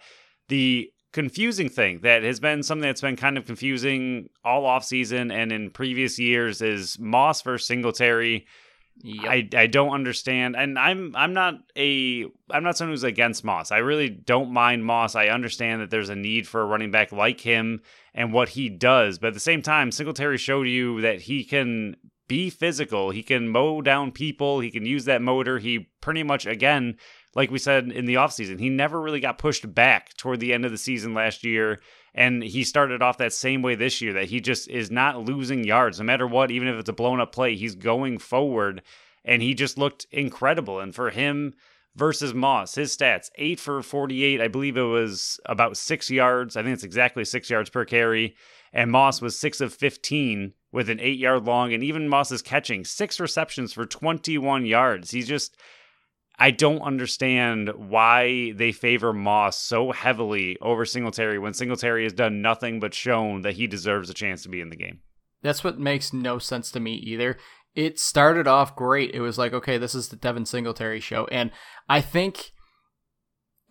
the 0.48 0.90
confusing 1.12 1.68
thing 1.68 2.00
that 2.02 2.22
has 2.22 2.40
been 2.40 2.62
something 2.62 2.86
that's 2.86 3.00
been 3.00 3.16
kind 3.16 3.38
of 3.38 3.46
confusing 3.46 4.28
all 4.44 4.64
offseason 4.64 5.32
and 5.32 5.50
in 5.50 5.70
previous 5.70 6.18
years 6.18 6.60
is 6.60 6.98
Moss 6.98 7.40
versus 7.42 7.66
Singletary 7.66 8.46
Yep. 9.02 9.24
I 9.30 9.48
I 9.54 9.66
don't 9.66 9.92
understand, 9.92 10.56
and 10.56 10.78
I'm 10.78 11.14
I'm 11.14 11.32
not 11.32 11.54
a 11.76 12.24
I'm 12.50 12.64
not 12.64 12.76
someone 12.76 12.92
who's 12.92 13.04
against 13.04 13.44
Moss. 13.44 13.70
I 13.70 13.78
really 13.78 14.08
don't 14.08 14.52
mind 14.52 14.84
Moss. 14.84 15.14
I 15.14 15.28
understand 15.28 15.82
that 15.82 15.90
there's 15.90 16.08
a 16.08 16.16
need 16.16 16.48
for 16.48 16.60
a 16.62 16.66
running 16.66 16.90
back 16.90 17.12
like 17.12 17.40
him 17.40 17.82
and 18.14 18.32
what 18.32 18.50
he 18.50 18.68
does, 18.68 19.18
but 19.18 19.28
at 19.28 19.34
the 19.34 19.40
same 19.40 19.62
time, 19.62 19.92
Singletary 19.92 20.38
showed 20.38 20.66
you 20.66 21.00
that 21.02 21.22
he 21.22 21.44
can 21.44 21.96
be 22.28 22.50
physical. 22.50 23.10
He 23.10 23.22
can 23.22 23.48
mow 23.48 23.80
down 23.80 24.12
people. 24.12 24.60
He 24.60 24.70
can 24.70 24.86
use 24.86 25.04
that 25.04 25.22
motor. 25.22 25.58
He 25.58 25.90
pretty 26.00 26.22
much 26.22 26.46
again, 26.46 26.96
like 27.34 27.50
we 27.50 27.58
said 27.58 27.92
in 27.92 28.06
the 28.06 28.14
offseason, 28.14 28.58
he 28.58 28.68
never 28.70 29.00
really 29.00 29.20
got 29.20 29.38
pushed 29.38 29.72
back 29.74 30.16
toward 30.16 30.40
the 30.40 30.52
end 30.52 30.64
of 30.64 30.70
the 30.70 30.78
season 30.78 31.14
last 31.14 31.44
year. 31.44 31.80
And 32.16 32.42
he 32.42 32.64
started 32.64 33.02
off 33.02 33.18
that 33.18 33.34
same 33.34 33.60
way 33.60 33.74
this 33.74 34.00
year 34.00 34.14
that 34.14 34.30
he 34.30 34.40
just 34.40 34.68
is 34.68 34.90
not 34.90 35.22
losing 35.22 35.64
yards 35.64 35.98
no 35.98 36.04
matter 36.06 36.26
what, 36.26 36.50
even 36.50 36.66
if 36.66 36.76
it's 36.76 36.88
a 36.88 36.94
blown 36.94 37.20
up 37.20 37.30
play. 37.30 37.54
He's 37.54 37.74
going 37.74 38.18
forward 38.18 38.82
and 39.22 39.42
he 39.42 39.52
just 39.52 39.76
looked 39.76 40.06
incredible. 40.10 40.80
And 40.80 40.94
for 40.94 41.10
him 41.10 41.52
versus 41.94 42.32
Moss, 42.32 42.74
his 42.74 42.96
stats 42.96 43.28
eight 43.36 43.60
for 43.60 43.82
48. 43.82 44.40
I 44.40 44.48
believe 44.48 44.78
it 44.78 44.82
was 44.82 45.38
about 45.44 45.76
six 45.76 46.10
yards. 46.10 46.56
I 46.56 46.62
think 46.62 46.72
it's 46.72 46.84
exactly 46.84 47.24
six 47.24 47.50
yards 47.50 47.68
per 47.68 47.84
carry. 47.84 48.34
And 48.72 48.90
Moss 48.90 49.20
was 49.20 49.38
six 49.38 49.60
of 49.60 49.74
15 49.74 50.54
with 50.72 50.88
an 50.88 51.00
eight 51.00 51.18
yard 51.18 51.44
long. 51.44 51.74
And 51.74 51.84
even 51.84 52.08
Moss 52.08 52.32
is 52.32 52.40
catching 52.40 52.86
six 52.86 53.20
receptions 53.20 53.74
for 53.74 53.84
21 53.84 54.64
yards. 54.64 55.10
He's 55.10 55.28
just 55.28 55.58
I 56.38 56.50
don't 56.50 56.82
understand 56.82 57.70
why 57.76 58.52
they 58.52 58.72
favor 58.72 59.12
Moss 59.12 59.58
so 59.58 59.92
heavily 59.92 60.58
over 60.60 60.84
Singletary 60.84 61.38
when 61.38 61.54
Singletary 61.54 62.04
has 62.04 62.12
done 62.12 62.42
nothing 62.42 62.78
but 62.78 62.92
shown 62.92 63.42
that 63.42 63.54
he 63.54 63.66
deserves 63.66 64.10
a 64.10 64.14
chance 64.14 64.42
to 64.42 64.50
be 64.50 64.60
in 64.60 64.68
the 64.68 64.76
game. 64.76 65.00
That's 65.42 65.64
what 65.64 65.78
makes 65.78 66.12
no 66.12 66.38
sense 66.38 66.70
to 66.72 66.80
me 66.80 66.94
either. 66.94 67.38
It 67.74 67.98
started 67.98 68.46
off 68.46 68.76
great. 68.76 69.14
It 69.14 69.20
was 69.20 69.38
like, 69.38 69.52
okay, 69.52 69.78
this 69.78 69.94
is 69.94 70.08
the 70.08 70.16
Devin 70.16 70.46
Singletary 70.46 71.00
show, 71.00 71.26
and 71.26 71.50
I 71.88 72.00
think, 72.00 72.52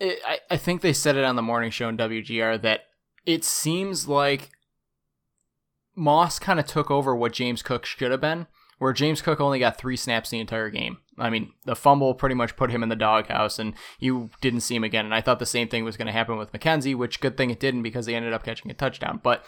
it, 0.00 0.18
I, 0.26 0.38
I 0.50 0.56
think 0.56 0.80
they 0.80 0.92
said 0.92 1.16
it 1.16 1.24
on 1.24 1.36
the 1.36 1.42
morning 1.42 1.70
show 1.70 1.88
in 1.88 1.96
WGR 1.96 2.60
that 2.62 2.82
it 3.24 3.44
seems 3.44 4.08
like 4.08 4.50
Moss 5.94 6.38
kind 6.38 6.60
of 6.60 6.66
took 6.66 6.90
over 6.90 7.14
what 7.14 7.32
James 7.32 7.62
Cook 7.62 7.84
should 7.84 8.10
have 8.10 8.20
been, 8.20 8.46
where 8.78 8.92
James 8.92 9.22
Cook 9.22 9.40
only 9.40 9.58
got 9.58 9.78
three 9.78 9.96
snaps 9.96 10.30
the 10.30 10.40
entire 10.40 10.70
game. 10.70 10.98
I 11.18 11.30
mean, 11.30 11.52
the 11.64 11.76
fumble 11.76 12.14
pretty 12.14 12.34
much 12.34 12.56
put 12.56 12.70
him 12.70 12.82
in 12.82 12.88
the 12.88 12.96
doghouse, 12.96 13.58
and 13.58 13.74
you 13.98 14.30
didn't 14.40 14.60
see 14.60 14.76
him 14.76 14.84
again. 14.84 15.04
And 15.04 15.14
I 15.14 15.20
thought 15.20 15.38
the 15.38 15.46
same 15.46 15.68
thing 15.68 15.84
was 15.84 15.96
going 15.96 16.06
to 16.06 16.12
happen 16.12 16.36
with 16.36 16.52
McKenzie, 16.52 16.94
which 16.96 17.20
good 17.20 17.36
thing 17.36 17.50
it 17.50 17.60
didn't 17.60 17.82
because 17.82 18.06
they 18.06 18.14
ended 18.14 18.32
up 18.32 18.44
catching 18.44 18.70
a 18.70 18.74
touchdown. 18.74 19.20
But 19.22 19.44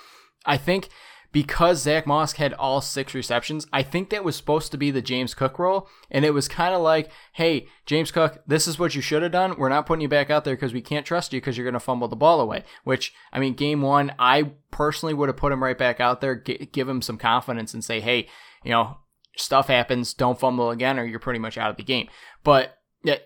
I 0.46 0.56
think 0.56 0.88
because 1.30 1.82
Zach 1.82 2.06
Moss 2.06 2.32
had 2.32 2.54
all 2.54 2.80
six 2.80 3.14
receptions, 3.14 3.66
I 3.72 3.82
think 3.82 4.08
that 4.10 4.24
was 4.24 4.34
supposed 4.36 4.72
to 4.72 4.78
be 4.78 4.90
the 4.90 5.02
James 5.02 5.34
Cook 5.34 5.58
role. 5.58 5.88
And 6.10 6.24
it 6.24 6.30
was 6.30 6.48
kind 6.48 6.74
of 6.74 6.80
like, 6.80 7.10
hey, 7.34 7.68
James 7.84 8.10
Cook, 8.10 8.42
this 8.46 8.66
is 8.66 8.78
what 8.78 8.94
you 8.94 9.02
should 9.02 9.22
have 9.22 9.32
done. 9.32 9.56
We're 9.58 9.68
not 9.68 9.84
putting 9.84 10.00
you 10.00 10.08
back 10.08 10.30
out 10.30 10.44
there 10.44 10.54
because 10.54 10.72
we 10.72 10.80
can't 10.80 11.04
trust 11.04 11.32
you 11.32 11.40
because 11.40 11.56
you're 11.58 11.66
going 11.66 11.74
to 11.74 11.80
fumble 11.80 12.08
the 12.08 12.16
ball 12.16 12.40
away. 12.40 12.64
Which, 12.84 13.12
I 13.32 13.40
mean, 13.40 13.54
game 13.54 13.82
one, 13.82 14.14
I 14.18 14.52
personally 14.70 15.14
would 15.14 15.28
have 15.28 15.36
put 15.36 15.52
him 15.52 15.62
right 15.62 15.76
back 15.76 16.00
out 16.00 16.22
there, 16.22 16.34
give 16.34 16.88
him 16.88 17.02
some 17.02 17.18
confidence 17.18 17.74
and 17.74 17.84
say, 17.84 18.00
hey, 18.00 18.26
you 18.64 18.70
know, 18.70 18.96
stuff 19.40 19.68
happens. 19.68 20.14
Don't 20.14 20.38
fumble 20.38 20.70
again, 20.70 20.98
or 20.98 21.04
you're 21.04 21.18
pretty 21.18 21.38
much 21.38 21.58
out 21.58 21.70
of 21.70 21.76
the 21.76 21.82
game. 21.82 22.08
But 22.44 22.78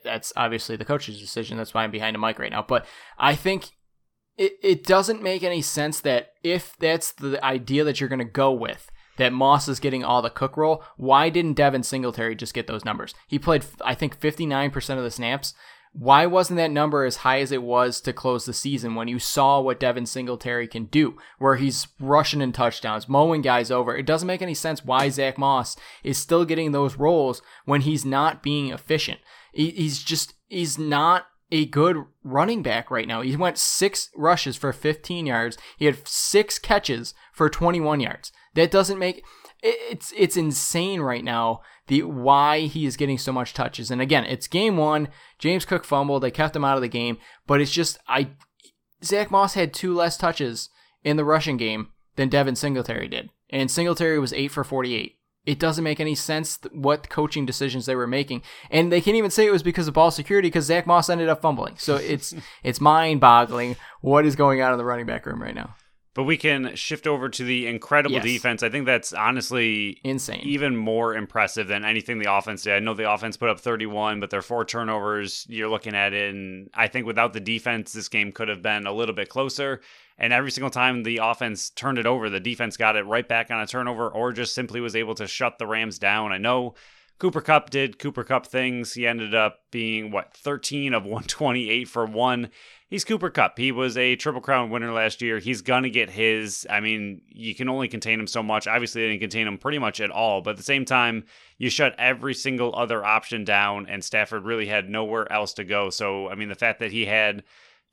that's 0.05 0.33
obviously 0.37 0.77
the 0.77 0.85
coach's 0.85 1.21
decision. 1.21 1.57
That's 1.57 1.75
why 1.75 1.85
I'm 1.85 1.91
behind 1.91 2.17
a 2.17 2.19
mic 2.19 2.39
right 2.39 2.51
now. 2.51 2.65
But 2.67 2.87
I 3.19 3.35
think 3.35 3.71
it, 4.37 4.55
it 4.63 4.85
doesn't 4.85 5.23
make 5.23 5.43
any 5.43 5.63
sense 5.63 6.01
that 6.01 6.33
if 6.43 6.77
that's 6.79 7.13
the 7.13 7.43
idea 7.45 7.85
that 7.85 8.01
you're 8.01 8.09
going 8.09 8.19
to 8.19 8.25
go 8.25 8.53
with, 8.53 8.91
that 9.19 9.33
Moss 9.33 9.69
is 9.69 9.81
getting 9.81 10.05
all 10.05 10.23
the 10.23 10.31
cook 10.31 10.57
roll, 10.57 10.83
why 10.97 11.29
didn't 11.29 11.55
Devin 11.55 11.83
Singletary 11.83 12.35
just 12.35 12.55
get 12.55 12.67
those 12.67 12.85
numbers? 12.85 13.15
He 13.27 13.39
played, 13.39 13.65
I 13.85 13.95
think, 13.95 14.19
59% 14.19 14.97
of 14.97 15.05
the 15.05 15.11
snaps. 15.11 15.55
Why 15.95 16.25
wasn't 16.25 16.57
that 16.57 16.71
number 16.71 17.05
as 17.05 17.17
high 17.17 17.41
as 17.41 17.53
it 17.53 17.63
was 17.63 18.01
to 18.01 18.15
close 18.15 18.47
the 18.47 18.55
season 18.55 18.95
when 18.95 19.09
you 19.09 19.19
saw 19.19 19.61
what 19.61 19.79
Devin 19.79 20.07
Singletary 20.07 20.67
can 20.67 20.87
do, 20.87 21.19
where 21.39 21.57
he's 21.57 21.87
rushing 22.01 22.41
in 22.41 22.53
touchdowns, 22.53 23.11
mowing 23.11 23.43
guys 23.43 23.71
over? 23.71 23.95
It 23.95 24.07
doesn't 24.07 24.27
make 24.27 24.41
any 24.41 24.55
sense 24.55 24.85
why 24.85 25.11
Zach 25.11 25.37
Moss 25.37 25.77
is 26.03 26.17
still 26.17 26.47
getting 26.47 26.73
those 26.73 26.97
roles 26.97 27.43
when 27.67 27.83
he's 27.83 28.07
not 28.07 28.43
being 28.43 28.73
efficient. 28.73 29.21
He's 29.53 30.03
just, 30.03 30.33
he's 30.49 30.79
not 30.79 31.27
a 31.51 31.67
good 31.67 31.99
running 32.25 32.63
back 32.63 32.91
right 32.91 33.07
now. 33.07 33.21
He 33.21 33.37
went 33.37 33.59
six 33.59 34.09
rushes 34.17 34.57
for 34.57 34.73
15 34.73 35.27
yards. 35.27 35.59
He 35.77 35.85
had 35.85 36.09
six 36.09 36.59
catches 36.59 37.13
for 37.35 37.51
21 37.51 38.01
yards. 38.01 38.33
That 38.55 38.71
doesn't 38.71 38.99
make 38.99 39.23
it's 39.63 40.13
it's 40.17 40.37
insane 40.37 41.01
right 41.01 41.25
now 41.25 41.61
the 41.87 42.03
why 42.03 42.61
he 42.61 42.87
is 42.87 42.97
getting 42.97 43.19
so 43.19 43.33
much 43.33 43.55
touches. 43.55 43.91
And 43.91 44.01
again, 44.01 44.25
it's 44.25 44.47
game 44.47 44.77
one. 44.77 45.09
James 45.39 45.65
Cook 45.65 45.85
fumbled. 45.85 46.23
They 46.23 46.31
kept 46.31 46.57
him 46.57 46.65
out 46.65 46.77
of 46.77 46.83
the 46.83 46.89
game, 46.89 47.19
but 47.47 47.61
it's 47.61 47.73
just 47.73 47.99
I 48.09 48.31
Zach 49.05 49.31
Moss 49.31 49.55
had 49.55 49.73
two 49.73 49.95
less 49.95 50.17
touches 50.17 50.69
in 51.05 51.17
the 51.17 51.25
rushing 51.25 51.57
game 51.57 51.89
than 52.17 52.29
Devin 52.29 52.57
Singletary 52.57 53.09
did, 53.09 53.31
and 53.51 53.71
Singletary 53.71 54.19
was 54.19 54.33
eight 54.33 54.51
for 54.51 54.65
48 54.65 55.17
it 55.45 55.59
doesn't 55.59 55.83
make 55.83 55.99
any 55.99 56.15
sense 56.15 56.59
what 56.71 57.09
coaching 57.09 57.45
decisions 57.45 57.87
they 57.87 57.97
were 57.97 58.07
making. 58.07 58.43
And 58.71 58.93
they 58.93 59.01
can't 59.01 59.17
even 59.17 59.31
say 59.31 59.47
it 59.47 59.53
was 59.53 59.63
because 59.63 59.89
of 59.89 59.95
ball 59.95 60.11
security 60.11 60.49
because 60.49 60.67
Zach 60.67 60.87
Moss 60.87 61.11
ended 61.11 61.29
up 61.29 61.43
fumbling. 61.43 61.75
So 61.79 61.97
it's 61.97 62.35
it's 62.63 62.81
mind 62.81 63.21
boggling 63.21 63.77
what 64.01 64.25
is 64.25 64.37
going 64.37 64.63
on 64.63 64.73
in 64.73 64.79
the 64.79 64.85
running 64.85 65.07
back 65.07 65.27
room 65.27 65.43
right 65.43 65.55
now. 65.55 65.75
But 66.15 66.25
we 66.25 66.37
can 66.37 66.75
shift 66.77 67.07
over 67.07 67.31
to 67.31 67.43
the 67.43 67.67
incredible 67.67 68.17
yes. 68.17 68.25
defense. 68.25 68.63
I 68.63 68.69
think 68.69 68.85
that's 68.85 69.15
honestly 69.15 69.99
insane, 70.05 70.43
even 70.43 70.77
more 70.77 71.15
impressive 71.15 71.69
than 71.69 71.87
anything 71.87 72.19
the 72.19 72.31
offense 72.31 72.65
did. 72.65 72.75
I 72.75 72.81
know 72.81 72.93
the 72.93 73.11
offense 73.11 73.39
put 73.39 73.49
up 73.49 73.59
31, 73.59 74.21
but 74.21 74.29
their 74.29 74.43
four 74.43 74.67
turnovers, 74.67 75.47
you're 75.49 75.71
looking 75.71 75.95
at 75.95 76.13
it, 76.13 76.35
and 76.35 76.69
I 76.75 76.89
think 76.89 77.07
without 77.07 77.33
the 77.33 77.41
defense, 77.41 77.95
this 77.95 78.09
game 78.09 78.31
could 78.31 78.49
have 78.49 78.61
been 78.61 78.87
a 78.87 78.93
little 78.93 79.15
bit 79.15 79.31
closer. 79.31 79.81
And 80.19 80.35
every 80.35 80.51
single 80.51 80.71
time 80.71 81.03
the 81.03 81.21
offense 81.23 81.71
turned 81.71 81.99
it 81.99 82.07
over, 82.07 82.29
the 82.29 82.41
defense 82.41 82.77
got 82.77 82.97
it 82.97 83.07
right 83.07 83.27
back 83.27 83.51
on 83.51 83.61
a 83.61 83.67
turnover 83.67 84.09
or 84.09 84.33
just 84.33 84.55
simply 84.55 84.81
was 84.81 84.95
able 84.95 85.15
to 85.15 85.27
shut 85.27 85.59
the 85.59 85.67
Rams 85.67 85.99
down. 85.99 86.31
I 86.31 86.39
know 86.39 86.75
Cooper 87.19 87.41
Kupp 87.41 87.71
did 87.71 87.99
Cooper 87.99 88.25
Kupp 88.25 88.47
things. 88.47 88.95
He 88.95 89.07
ended 89.07 89.35
up 89.35 89.61
being, 89.71 90.11
what, 90.11 90.35
13 90.35 90.93
of 90.93 91.05
128 91.05 91.89
for 91.89 92.05
one. 92.05 92.51
He's 92.93 93.07
Cooper 93.07 93.31
Kupp. 93.31 93.57
He 93.57 93.73
was 93.73 93.97
a 93.97 94.17
Triple 94.17 94.43
Crown 94.43 94.69
winner 94.69 94.93
last 94.93 95.23
year. 95.23 95.39
He's 95.39 95.63
to 95.63 95.89
get 95.89 96.11
his. 96.11 96.67
I 96.69 96.81
mean, 96.81 97.23
you 97.27 97.55
can 97.55 97.71
only 97.71 97.89
contain 97.89 98.21
him 98.21 98.27
so 98.27 98.43
much. 98.43 98.67
Obviously, 98.67 99.01
they 99.01 99.09
didn't 99.09 99.23
contain 99.23 99.49
him 99.49 99.57
pretty 99.57 99.79
much 99.79 99.99
at 99.99 100.11
all. 100.11 100.43
But 100.43 100.51
at 100.51 100.57
the 100.59 100.63
same 100.63 100.85
time, 100.85 101.25
you 101.57 101.71
shut 101.71 101.95
every 101.97 102.35
single 102.35 102.77
other 102.77 103.03
option 103.03 103.45
down, 103.45 103.87
and 103.89 104.05
Stafford 104.05 104.45
really 104.45 104.67
had 104.67 104.91
nowhere 104.91 105.33
else 105.33 105.55
to 105.55 105.65
go. 105.65 105.89
So, 105.89 106.29
I 106.29 106.35
mean, 106.35 106.51
the 106.51 106.55
fact 106.55 106.81
that 106.81 106.93
he 106.93 107.07
had 107.07 107.45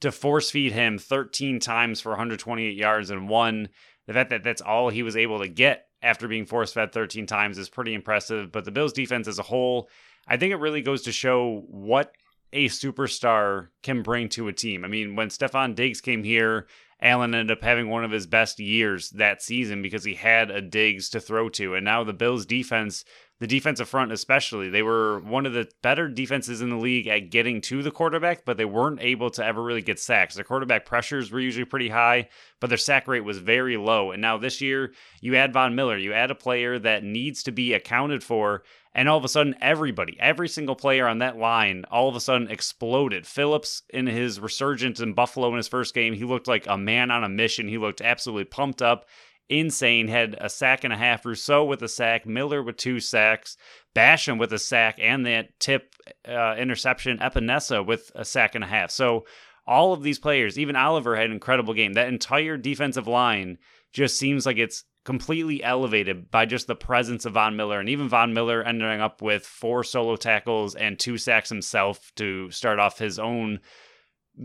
to 0.01 0.11
force 0.11 0.51
feed 0.51 0.73
him 0.73 0.97
13 0.97 1.61
times 1.61 2.01
for 2.01 2.09
128 2.09 2.75
yards 2.75 3.09
and 3.09 3.29
one. 3.29 3.69
The 4.05 4.13
fact 4.13 4.31
that 4.31 4.43
that's 4.43 4.61
all 4.61 4.89
he 4.89 5.03
was 5.03 5.15
able 5.15 5.39
to 5.39 5.47
get 5.47 5.85
after 6.01 6.27
being 6.27 6.45
force 6.45 6.73
fed 6.73 6.91
13 6.91 7.25
times 7.25 7.57
is 7.57 7.69
pretty 7.69 7.93
impressive. 7.93 8.51
But 8.51 8.65
the 8.65 8.71
Bills 8.71 8.91
defense 8.91 9.29
as 9.29 9.39
a 9.39 9.43
whole, 9.43 9.87
I 10.27 10.35
think 10.35 10.51
it 10.51 10.57
really 10.57 10.81
goes 10.81 11.03
to 11.03 11.13
show 11.13 11.63
what 11.69 12.11
a 12.51 12.67
superstar 12.67 13.67
can 13.83 14.01
bring 14.01 14.29
to 14.29 14.47
a 14.47 14.53
team. 14.53 14.83
I 14.83 14.87
mean, 14.87 15.15
when 15.15 15.29
Stefon 15.29 15.75
Diggs 15.75 16.01
came 16.01 16.23
here, 16.23 16.67
Allen 17.01 17.33
ended 17.33 17.57
up 17.57 17.63
having 17.63 17.89
one 17.89 18.03
of 18.03 18.11
his 18.11 18.27
best 18.27 18.59
years 18.59 19.09
that 19.11 19.41
season 19.41 19.81
because 19.81 20.03
he 20.03 20.15
had 20.15 20.51
a 20.51 20.61
Diggs 20.61 21.09
to 21.11 21.19
throw 21.19 21.49
to. 21.49 21.75
And 21.75 21.85
now 21.85 22.03
the 22.03 22.13
Bills 22.13 22.45
defense 22.45 23.05
the 23.39 23.47
defensive 23.47 23.87
front 23.87 24.11
especially. 24.11 24.69
They 24.69 24.83
were 24.83 25.19
one 25.19 25.45
of 25.45 25.53
the 25.53 25.69
better 25.81 26.07
defenses 26.09 26.61
in 26.61 26.69
the 26.69 26.75
league 26.75 27.07
at 27.07 27.29
getting 27.29 27.61
to 27.61 27.81
the 27.81 27.91
quarterback 27.91 28.43
but 28.45 28.57
they 28.57 28.65
weren't 28.65 29.01
able 29.01 29.29
to 29.31 29.45
ever 29.45 29.63
really 29.63 29.81
get 29.81 29.99
sacks. 29.99 30.35
Their 30.35 30.43
quarterback 30.43 30.85
pressures 30.85 31.31
were 31.31 31.39
usually 31.39 31.65
pretty 31.65 31.89
high 31.89 32.29
but 32.59 32.67
their 32.67 32.77
sack 32.77 33.07
rate 33.07 33.23
was 33.23 33.37
very 33.37 33.77
low. 33.77 34.11
And 34.11 34.21
now 34.21 34.37
this 34.37 34.59
year 34.59 34.91
you 35.21 35.35
add 35.35 35.53
von 35.53 35.73
miller 35.73 35.97
you 35.97 36.13
add 36.13 36.31
a 36.31 36.35
player 36.35 36.77
that 36.79 37.03
needs 37.03 37.43
to 37.43 37.51
be 37.51 37.73
accounted 37.73 38.23
for 38.23 38.63
and 38.93 39.07
all 39.07 39.17
of 39.17 39.23
a 39.23 39.29
sudden 39.29 39.55
everybody 39.61 40.17
every 40.19 40.49
single 40.49 40.75
player 40.75 41.07
on 41.07 41.19
that 41.19 41.37
line 41.37 41.85
all 41.89 42.09
of 42.09 42.15
a 42.17 42.19
sudden 42.19 42.51
exploded. 42.51 43.25
Phillips 43.25 43.83
in 43.89 44.07
his 44.07 44.41
resurgence 44.41 44.99
in 44.99 45.13
buffalo 45.13 45.49
in 45.49 45.57
his 45.57 45.69
first 45.69 45.93
game 45.93 46.13
he 46.13 46.25
looked 46.25 46.47
like 46.47 46.67
a 46.67 46.77
man 46.77 47.09
on 47.09 47.23
a 47.23 47.29
mission. 47.29 47.69
He 47.69 47.77
looked 47.77 48.01
absolutely 48.01 48.45
pumped 48.45 48.81
up 48.81 49.05
insane. 49.49 50.07
Had 50.07 50.37
a 50.39 50.49
sack 50.49 50.83
and 50.83 50.93
a 50.93 50.97
half. 50.97 51.25
Rousseau 51.25 51.65
with 51.65 51.81
a 51.83 51.87
sack. 51.87 52.25
Miller 52.25 52.63
with 52.63 52.77
two 52.77 52.99
sacks. 52.99 53.57
Basham 53.95 54.39
with 54.39 54.53
a 54.53 54.59
sack 54.59 54.97
and 54.99 55.25
that 55.25 55.59
tip 55.59 55.95
uh, 56.27 56.55
interception. 56.57 57.17
Epenesa 57.19 57.85
with 57.85 58.11
a 58.15 58.23
sack 58.23 58.55
and 58.55 58.63
a 58.63 58.67
half. 58.67 58.91
So 58.91 59.25
all 59.65 59.93
of 59.93 60.03
these 60.03 60.19
players, 60.19 60.57
even 60.57 60.75
Oliver 60.75 61.15
had 61.15 61.25
an 61.27 61.31
incredible 61.31 61.73
game. 61.73 61.93
That 61.93 62.07
entire 62.07 62.57
defensive 62.57 63.07
line 63.07 63.57
just 63.93 64.17
seems 64.17 64.45
like 64.45 64.57
it's 64.57 64.83
completely 65.05 65.63
elevated 65.63 66.29
by 66.29 66.45
just 66.45 66.67
the 66.67 66.75
presence 66.75 67.25
of 67.25 67.33
Von 67.33 67.55
Miller. 67.55 67.79
And 67.79 67.89
even 67.89 68.09
Von 68.09 68.33
Miller 68.33 68.63
ending 68.63 69.01
up 69.01 69.21
with 69.21 69.45
four 69.45 69.83
solo 69.83 70.15
tackles 70.15 70.75
and 70.75 70.99
two 70.99 71.17
sacks 71.17 71.49
himself 71.49 72.11
to 72.15 72.51
start 72.51 72.79
off 72.79 72.99
his 72.99 73.17
own 73.17 73.59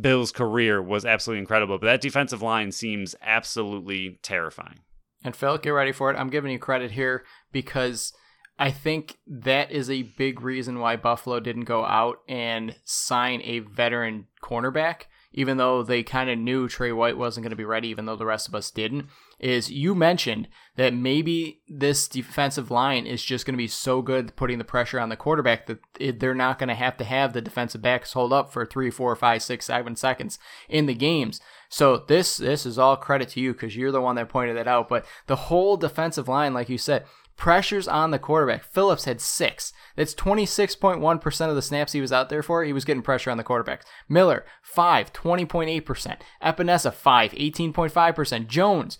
Bill's 0.01 0.33
career 0.33 0.83
was 0.83 1.05
absolutely 1.05 1.41
incredible. 1.41 1.79
But 1.79 1.87
that 1.87 2.01
defensive 2.01 2.43
line 2.43 2.73
seems 2.73 3.15
absolutely 3.23 4.19
terrifying. 4.23 4.81
And 5.25 5.35
Phil, 5.35 5.59
get 5.59 5.71
ready 5.71 5.91
for 5.91 6.11
it. 6.11 6.17
I'm 6.17 6.31
giving 6.31 6.53
you 6.53 6.59
credit 6.59 6.93
here 6.93 7.25
because 7.51 8.13
I 8.59 8.71
think 8.71 9.19
that 9.27 9.73
is 9.73 9.91
a 9.91 10.03
big 10.03 10.43
reason 10.43 10.79
why 10.79 10.97
Buffalo 10.97 11.41
didn't 11.41 11.65
go 11.65 11.85
out 11.85 12.19
and 12.29 12.77
sign 12.85 13.41
a 13.43 13.61
veteran 13.61 14.27
cornerback, 14.43 15.05
even 15.33 15.57
though 15.57 15.83
they 15.83 16.05
kind 16.05 16.31
of 16.31 16.39
knew 16.39 16.69
Tre 16.69 16.93
White 16.93 17.19
wasn't 17.19 17.43
going 17.43 17.51
to 17.51 17.57
be 17.57 17.65
ready, 17.65 17.89
even 17.89 18.05
though 18.05 18.15
the 18.15 18.27
rest 18.27 18.47
of 18.47 18.55
us 18.55 18.71
didn't. 18.71 19.07
Is 19.41 19.73
you 19.73 19.95
mentioned 19.95 20.47
that 20.77 20.95
maybe 20.95 21.63
this 21.69 22.07
defensive 22.07 22.71
line 22.71 23.07
is 23.07 23.25
just 23.25 23.45
going 23.45 23.55
to 23.55 23.59
be 23.59 23.67
so 23.67 24.03
good 24.03 24.37
putting 24.37 24.59
the 24.59 24.65
pressure 24.65 25.01
on 25.01 25.09
the 25.09 25.17
quarterback 25.17 25.67
that 25.67 26.21
they're 26.21 26.35
not 26.35 26.59
going 26.59 26.69
to 26.69 26.75
have 26.75 26.97
to 26.99 27.05
have 27.05 27.33
the 27.33 27.43
defensive 27.43 27.83
backs 27.83 28.13
hold 28.13 28.33
up 28.33 28.53
for 28.53 28.65
three, 28.65 28.91
four, 28.91 29.17
five, 29.17 29.43
six, 29.43 29.67
seven 29.67 29.97
seconds 29.97 30.39
in 30.69 30.87
the 30.87 30.95
games. 30.95 31.41
So 31.75 31.97
this 31.97 32.37
this 32.37 32.67
is 32.67 32.79
all 32.79 32.97
credit 32.97 33.31
to 33.31 33.41
you 33.41 33.53
because 33.53 33.75
you're 33.75 33.91
the 33.91 34.01
one 34.01 34.15
that 34.15 34.29
pointed 34.29 34.57
that 34.57 34.69
out. 34.69 34.89
But 34.89 35.05
the 35.27 35.35
whole 35.35 35.77
defensive 35.77 36.29
line, 36.29 36.55
like 36.55 36.69
you 36.69 36.79
said, 36.79 37.05
pressures 37.37 37.89
on 37.89 38.13
the 38.13 38.19
quarterback. 38.21 38.63
Phillips 38.63 39.07
had 39.07 39.21
six. 39.21 39.73
That's 39.97 40.15
26.1% 40.15 41.49
of 41.49 41.57
the 41.57 41.63
snaps 41.63 41.91
he 41.91 42.01
was 42.01 42.13
out 42.13 42.29
there 42.29 42.45
for. 42.45 42.63
He 42.63 42.73
was 42.73 42.85
getting 42.85 43.03
pressure 43.03 43.33
on 43.33 43.39
the 43.39 43.43
quarterback. 43.43 43.85
Miller, 44.09 44.45
5, 44.63 45.13
20.8%. 45.13 46.21
Epenesa, 46.41 46.95
5, 46.95 47.33
18.5%. 47.33 48.47
Jones, 48.47 48.97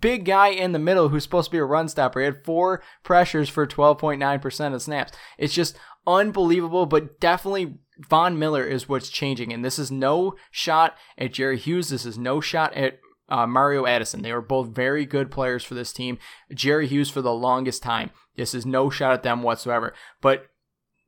big 0.00 0.24
guy 0.24 0.48
in 0.48 0.72
the 0.72 0.78
middle 0.78 1.10
who's 1.10 1.24
supposed 1.24 1.48
to 1.50 1.52
be 1.52 1.58
a 1.58 1.64
run 1.64 1.90
stopper. 1.90 2.20
He 2.20 2.24
had 2.24 2.42
four 2.42 2.82
pressures 3.02 3.50
for 3.50 3.66
12.9% 3.66 4.74
of 4.74 4.80
snaps. 4.80 5.12
It's 5.36 5.52
just 5.52 5.76
unbelievable, 6.06 6.86
but 6.86 7.20
definitely 7.20 7.74
Von 7.98 8.38
Miller 8.38 8.64
is 8.64 8.88
what's 8.88 9.08
changing. 9.08 9.52
And 9.52 9.64
this 9.64 9.78
is 9.78 9.90
no 9.90 10.34
shot 10.50 10.96
at 11.18 11.32
Jerry 11.32 11.58
Hughes. 11.58 11.90
This 11.90 12.06
is 12.06 12.18
no 12.18 12.40
shot 12.40 12.74
at 12.74 13.00
uh, 13.28 13.46
Mario 13.46 13.86
Addison. 13.86 14.22
They 14.22 14.32
were 14.32 14.42
both 14.42 14.68
very 14.68 15.06
good 15.06 15.30
players 15.30 15.64
for 15.64 15.74
this 15.74 15.92
team. 15.92 16.18
Jerry 16.52 16.86
Hughes 16.86 17.10
for 17.10 17.22
the 17.22 17.34
longest 17.34 17.82
time. 17.82 18.10
This 18.36 18.54
is 18.54 18.66
no 18.66 18.90
shot 18.90 19.12
at 19.12 19.22
them 19.22 19.42
whatsoever. 19.42 19.94
But 20.20 20.46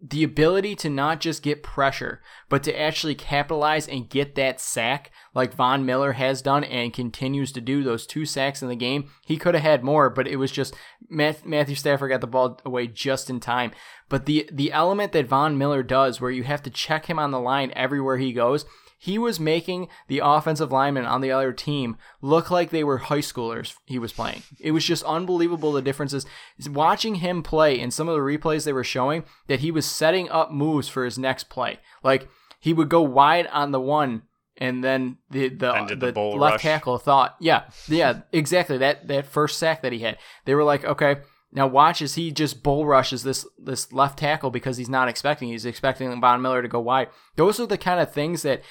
the 0.06 0.22
ability 0.22 0.76
to 0.76 0.90
not 0.90 1.18
just 1.18 1.42
get 1.42 1.62
pressure, 1.62 2.20
but 2.50 2.62
to 2.62 2.78
actually 2.78 3.14
capitalize 3.14 3.88
and 3.88 4.10
get 4.10 4.34
that 4.34 4.60
sack 4.60 5.10
like 5.34 5.54
Von 5.54 5.86
Miller 5.86 6.12
has 6.12 6.42
done 6.42 6.62
and 6.62 6.92
continues 6.92 7.52
to 7.52 7.60
do 7.62 7.82
those 7.82 8.06
two 8.06 8.26
sacks 8.26 8.60
in 8.60 8.68
the 8.68 8.76
game. 8.76 9.10
He 9.24 9.38
could 9.38 9.54
have 9.54 9.62
had 9.62 9.82
more, 9.82 10.10
but 10.10 10.28
it 10.28 10.36
was 10.36 10.52
just 10.52 10.76
Matthew 11.08 11.74
Stafford 11.74 12.10
got 12.10 12.20
the 12.20 12.26
ball 12.26 12.60
away 12.66 12.86
just 12.86 13.30
in 13.30 13.40
time. 13.40 13.72
But 14.10 14.26
the 14.26 14.48
the 14.52 14.72
element 14.72 15.12
that 15.12 15.26
Von 15.26 15.56
Miller 15.56 15.82
does 15.82 16.20
where 16.20 16.30
you 16.30 16.42
have 16.42 16.62
to 16.64 16.70
check 16.70 17.06
him 17.06 17.18
on 17.18 17.30
the 17.30 17.40
line 17.40 17.72
everywhere 17.74 18.18
he 18.18 18.34
goes, 18.34 18.66
he 19.04 19.18
was 19.18 19.38
making 19.38 19.88
the 20.08 20.22
offensive 20.24 20.72
linemen 20.72 21.04
on 21.04 21.20
the 21.20 21.30
other 21.30 21.52
team 21.52 21.98
look 22.22 22.50
like 22.50 22.70
they 22.70 22.82
were 22.82 22.96
high 22.96 23.18
schoolers 23.18 23.74
he 23.84 23.98
was 23.98 24.14
playing. 24.14 24.42
It 24.58 24.70
was 24.70 24.82
just 24.82 25.04
unbelievable 25.04 25.72
the 25.72 25.82
differences. 25.82 26.24
Watching 26.70 27.16
him 27.16 27.42
play 27.42 27.78
in 27.78 27.90
some 27.90 28.08
of 28.08 28.14
the 28.14 28.22
replays 28.22 28.64
they 28.64 28.72
were 28.72 28.82
showing 28.82 29.24
that 29.46 29.60
he 29.60 29.70
was 29.70 29.84
setting 29.84 30.30
up 30.30 30.50
moves 30.50 30.88
for 30.88 31.04
his 31.04 31.18
next 31.18 31.50
play. 31.50 31.80
Like 32.02 32.28
he 32.60 32.72
would 32.72 32.88
go 32.88 33.02
wide 33.02 33.46
on 33.48 33.72
the 33.72 33.80
one 33.80 34.22
and 34.56 34.82
then 34.82 35.18
the 35.30 35.50
the, 35.50 35.96
the, 35.98 36.12
the 36.12 36.20
left 36.20 36.54
rush. 36.54 36.62
tackle 36.62 36.96
thought, 36.96 37.36
yeah, 37.40 37.64
yeah, 37.88 38.20
exactly. 38.32 38.78
That 38.78 39.06
that 39.08 39.26
first 39.26 39.58
sack 39.58 39.82
that 39.82 39.92
he 39.92 39.98
had, 39.98 40.16
they 40.46 40.54
were 40.54 40.64
like, 40.64 40.82
okay, 40.82 41.16
Now 41.52 41.66
watch 41.66 42.00
as 42.02 42.14
he 42.14 42.32
just 42.32 42.62
bull 42.62 42.86
rushes 42.86 43.22
this 43.22 43.46
this 43.58 43.92
left 43.92 44.18
tackle 44.18 44.50
because 44.50 44.76
he's 44.76 44.88
not 44.88 45.08
expecting. 45.08 45.48
He's 45.50 45.66
expecting 45.66 46.20
Von 46.20 46.40
Miller 46.40 46.62
to 46.62 46.68
go 46.68 46.80
wide. 46.80 47.08
Those 47.36 47.60
are 47.60 47.66
the 47.66 47.78
kind 47.78 48.00
of 48.00 48.12
things 48.12 48.42
that 48.42 48.62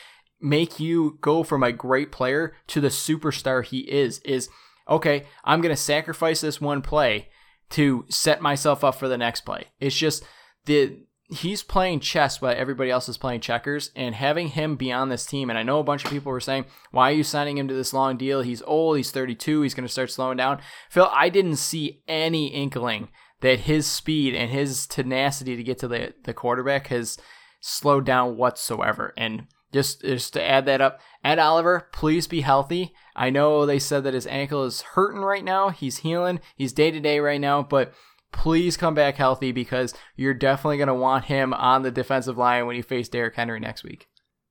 make 0.43 0.79
you 0.79 1.17
go 1.21 1.43
from 1.43 1.63
a 1.63 1.71
great 1.71 2.11
player 2.11 2.53
to 2.67 2.81
the 2.81 2.89
superstar 2.89 3.65
he 3.65 3.79
is. 3.79 4.19
Is 4.19 4.49
okay, 4.89 5.25
I'm 5.43 5.61
going 5.61 5.73
to 5.73 5.81
sacrifice 5.81 6.41
this 6.41 6.61
one 6.61 6.81
play 6.81 7.29
to 7.71 8.05
set 8.09 8.41
myself 8.41 8.83
up 8.83 8.95
for 8.95 9.07
the 9.07 9.17
next 9.17 9.41
play. 9.41 9.65
It's 9.79 9.95
just 9.95 10.23
the 10.65 10.99
he's 11.29 11.63
playing 11.63 11.99
chess 11.99 12.41
while 12.41 12.53
everybody 12.55 12.91
else 12.91 13.09
is 13.09 13.17
playing 13.17 13.39
checkers 13.39 13.91
and 13.95 14.13
having 14.13 14.49
him 14.49 14.75
be 14.75 14.91
on 14.91 15.09
this 15.09 15.25
team 15.25 15.49
and 15.49 15.57
i 15.57 15.63
know 15.63 15.79
a 15.79 15.83
bunch 15.83 16.03
of 16.03 16.11
people 16.11 16.31
were 16.31 16.39
saying 16.39 16.65
why 16.91 17.09
are 17.09 17.15
you 17.15 17.23
signing 17.23 17.57
him 17.57 17.67
to 17.67 17.73
this 17.73 17.93
long 17.93 18.17
deal 18.17 18.41
he's 18.41 18.61
old 18.63 18.97
he's 18.97 19.09
32 19.09 19.61
he's 19.61 19.73
going 19.73 19.87
to 19.87 19.91
start 19.91 20.11
slowing 20.11 20.37
down 20.37 20.59
phil 20.89 21.09
i 21.13 21.29
didn't 21.29 21.55
see 21.55 22.03
any 22.07 22.47
inkling 22.47 23.07
that 23.39 23.61
his 23.61 23.87
speed 23.87 24.35
and 24.35 24.51
his 24.51 24.85
tenacity 24.85 25.55
to 25.55 25.63
get 25.63 25.79
to 25.79 25.87
the, 25.87 26.13
the 26.23 26.33
quarterback 26.33 26.87
has 26.87 27.17
slowed 27.61 28.05
down 28.05 28.37
whatsoever 28.37 29.13
and 29.17 29.47
just 29.73 30.01
just 30.01 30.33
to 30.33 30.43
add 30.43 30.65
that 30.65 30.81
up 30.81 30.99
ed 31.23 31.39
oliver 31.39 31.87
please 31.91 32.27
be 32.27 32.41
healthy 32.41 32.93
i 33.15 33.29
know 33.29 33.65
they 33.65 33.79
said 33.79 34.03
that 34.03 34.13
his 34.13 34.27
ankle 34.27 34.63
is 34.63 34.81
hurting 34.81 35.21
right 35.21 35.43
now 35.43 35.69
he's 35.69 35.97
healing 35.97 36.39
he's 36.55 36.73
day 36.73 36.91
to 36.91 36.99
day 36.99 37.19
right 37.19 37.41
now 37.41 37.61
but 37.61 37.93
please 38.33 38.75
come 38.75 38.93
back 38.93 39.15
healthy 39.15 39.53
because 39.53 39.93
you're 40.17 40.33
definitely 40.33 40.77
going 40.77 40.87
to 40.87 40.93
want 40.93 41.25
him 41.25 41.53
on 41.53 41.83
the 41.83 41.91
defensive 41.91 42.37
line 42.37 42.65
when 42.65 42.75
you 42.75 42.83
face 42.83 43.07
Derrick 43.07 43.35
Henry 43.35 43.61
next 43.61 43.85
week. 43.85 44.09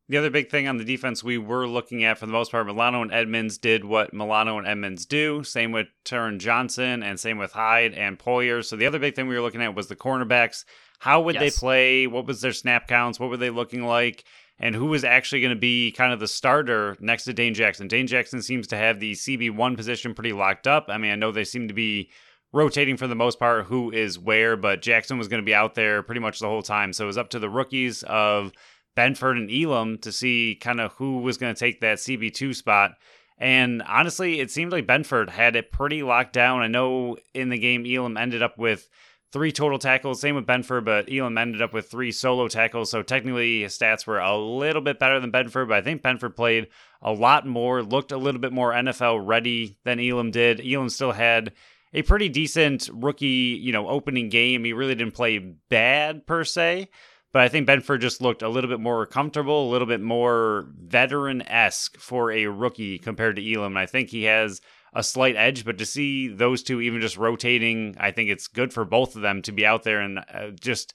The 0.08 0.16
other 0.16 0.30
big 0.30 0.50
thing 0.50 0.66
on 0.68 0.78
the 0.78 0.84
defense 0.84 1.22
we 1.22 1.38
were 1.38 1.66
looking 1.66 2.04
at 2.04 2.18
for 2.18 2.26
the 2.26 2.32
most 2.32 2.50
part, 2.50 2.66
Milano 2.66 3.02
and 3.02 3.12
Edmunds 3.12 3.58
did 3.58 3.84
what 3.84 4.12
Milano 4.12 4.58
and 4.58 4.66
Edmunds 4.66 5.06
do. 5.06 5.42
Same 5.44 5.72
with 5.72 5.88
Taron 6.04 6.38
Johnson 6.38 7.02
and 7.02 7.18
same 7.20 7.38
with 7.38 7.52
Hyde 7.52 7.94
and 7.94 8.18
Poyer. 8.18 8.64
So 8.64 8.76
the 8.76 8.86
other 8.86 8.98
big 8.98 9.14
thing 9.14 9.28
we 9.28 9.34
were 9.34 9.42
looking 9.42 9.62
at 9.62 9.74
was 9.74 9.88
the 9.88 9.96
cornerbacks. 9.96 10.64
How 10.98 11.22
would 11.22 11.36
yes. 11.36 11.42
they 11.42 11.58
play? 11.58 12.06
What 12.06 12.26
was 12.26 12.40
their 12.40 12.52
snap 12.52 12.88
counts? 12.88 13.18
What 13.18 13.30
were 13.30 13.36
they 13.36 13.50
looking 13.50 13.84
like? 13.84 14.24
And 14.58 14.74
who 14.74 14.86
was 14.86 15.02
actually 15.02 15.40
going 15.40 15.54
to 15.54 15.60
be 15.60 15.90
kind 15.92 16.12
of 16.12 16.20
the 16.20 16.28
starter 16.28 16.96
next 17.00 17.24
to 17.24 17.32
Dane 17.32 17.54
Jackson? 17.54 17.88
Dane 17.88 18.06
Jackson 18.06 18.42
seems 18.42 18.68
to 18.68 18.76
have 18.76 19.00
the 19.00 19.12
CB1 19.12 19.76
position 19.76 20.14
pretty 20.14 20.32
locked 20.32 20.68
up. 20.68 20.86
I 20.88 20.98
mean, 20.98 21.10
I 21.10 21.16
know 21.16 21.32
they 21.32 21.44
seem 21.44 21.68
to 21.68 21.74
be 21.74 22.10
rotating 22.52 22.96
for 22.96 23.06
the 23.06 23.14
most 23.14 23.38
part 23.38 23.66
who 23.66 23.90
is 23.90 24.18
where, 24.18 24.56
but 24.56 24.82
Jackson 24.82 25.18
was 25.18 25.28
going 25.28 25.42
to 25.42 25.46
be 25.46 25.54
out 25.54 25.74
there 25.74 26.02
pretty 26.02 26.20
much 26.20 26.38
the 26.38 26.48
whole 26.48 26.62
time. 26.62 26.92
So 26.92 27.04
it 27.04 27.06
was 27.08 27.18
up 27.18 27.30
to 27.30 27.38
the 27.38 27.50
rookies 27.50 28.02
of 28.04 28.52
Benford 28.96 29.38
and 29.38 29.50
Elam 29.50 29.98
to 29.98 30.12
see 30.12 30.56
kind 30.60 30.80
of 30.80 30.92
who 30.92 31.18
was 31.18 31.38
going 31.38 31.54
to 31.54 31.58
take 31.58 31.80
that 31.80 31.98
CB2 31.98 32.54
spot. 32.54 32.92
And 33.38 33.82
honestly, 33.82 34.38
it 34.38 34.50
seemed 34.50 34.70
like 34.70 34.86
Benford 34.86 35.30
had 35.30 35.56
it 35.56 35.72
pretty 35.72 36.02
locked 36.02 36.34
down. 36.34 36.60
I 36.60 36.68
know 36.68 37.16
in 37.34 37.48
the 37.48 37.58
game, 37.58 37.84
Elam 37.86 38.16
ended 38.16 38.42
up 38.42 38.58
with 38.58 38.88
three 39.32 39.50
total 39.50 39.78
tackles. 39.78 40.20
Same 40.20 40.34
with 40.34 40.46
Benford, 40.46 40.84
but 40.84 41.10
Elam 41.10 41.38
ended 41.38 41.62
up 41.62 41.72
with 41.72 41.90
three 41.90 42.12
solo 42.12 42.48
tackles. 42.48 42.90
So 42.90 43.02
technically, 43.02 43.62
his 43.62 43.76
stats 43.76 44.06
were 44.06 44.20
a 44.20 44.36
little 44.36 44.82
bit 44.82 44.98
better 44.98 45.18
than 45.18 45.32
Benford, 45.32 45.68
but 45.68 45.78
I 45.78 45.80
think 45.82 46.02
Benford 46.02 46.36
played 46.36 46.68
a 47.00 47.12
lot 47.12 47.46
more, 47.46 47.82
looked 47.82 48.12
a 48.12 48.18
little 48.18 48.40
bit 48.40 48.52
more 48.52 48.72
NFL 48.72 49.26
ready 49.26 49.78
than 49.84 49.98
Elam 49.98 50.30
did. 50.30 50.60
Elam 50.60 50.90
still 50.90 51.12
had 51.12 51.52
a 51.94 52.02
pretty 52.02 52.28
decent 52.28 52.88
rookie, 52.92 53.58
you 53.60 53.72
know, 53.72 53.88
opening 53.88 54.28
game. 54.28 54.64
He 54.64 54.72
really 54.72 54.94
didn't 54.94 55.14
play 55.14 55.38
bad 55.38 56.26
per 56.26 56.44
se, 56.44 56.88
but 57.32 57.42
I 57.42 57.48
think 57.48 57.66
Benford 57.66 58.00
just 58.00 58.20
looked 58.20 58.42
a 58.42 58.48
little 58.48 58.70
bit 58.70 58.80
more 58.80 59.06
comfortable, 59.06 59.68
a 59.68 59.72
little 59.72 59.88
bit 59.88 60.00
more 60.00 60.68
veteran 60.78 61.42
esque 61.42 61.96
for 61.98 62.30
a 62.30 62.46
rookie 62.46 62.98
compared 62.98 63.36
to 63.36 63.54
Elam. 63.54 63.72
And 63.72 63.78
I 63.78 63.86
think 63.86 64.10
he 64.10 64.24
has 64.24 64.60
a 64.92 65.02
slight 65.02 65.36
edge, 65.36 65.64
but 65.64 65.78
to 65.78 65.86
see 65.86 66.28
those 66.28 66.62
two 66.62 66.80
even 66.80 67.00
just 67.00 67.16
rotating, 67.16 67.96
I 67.98 68.10
think 68.10 68.30
it's 68.30 68.48
good 68.48 68.72
for 68.72 68.84
both 68.84 69.16
of 69.16 69.22
them 69.22 69.42
to 69.42 69.52
be 69.52 69.64
out 69.64 69.84
there 69.84 70.00
and 70.00 70.18
uh, 70.18 70.50
just 70.60 70.94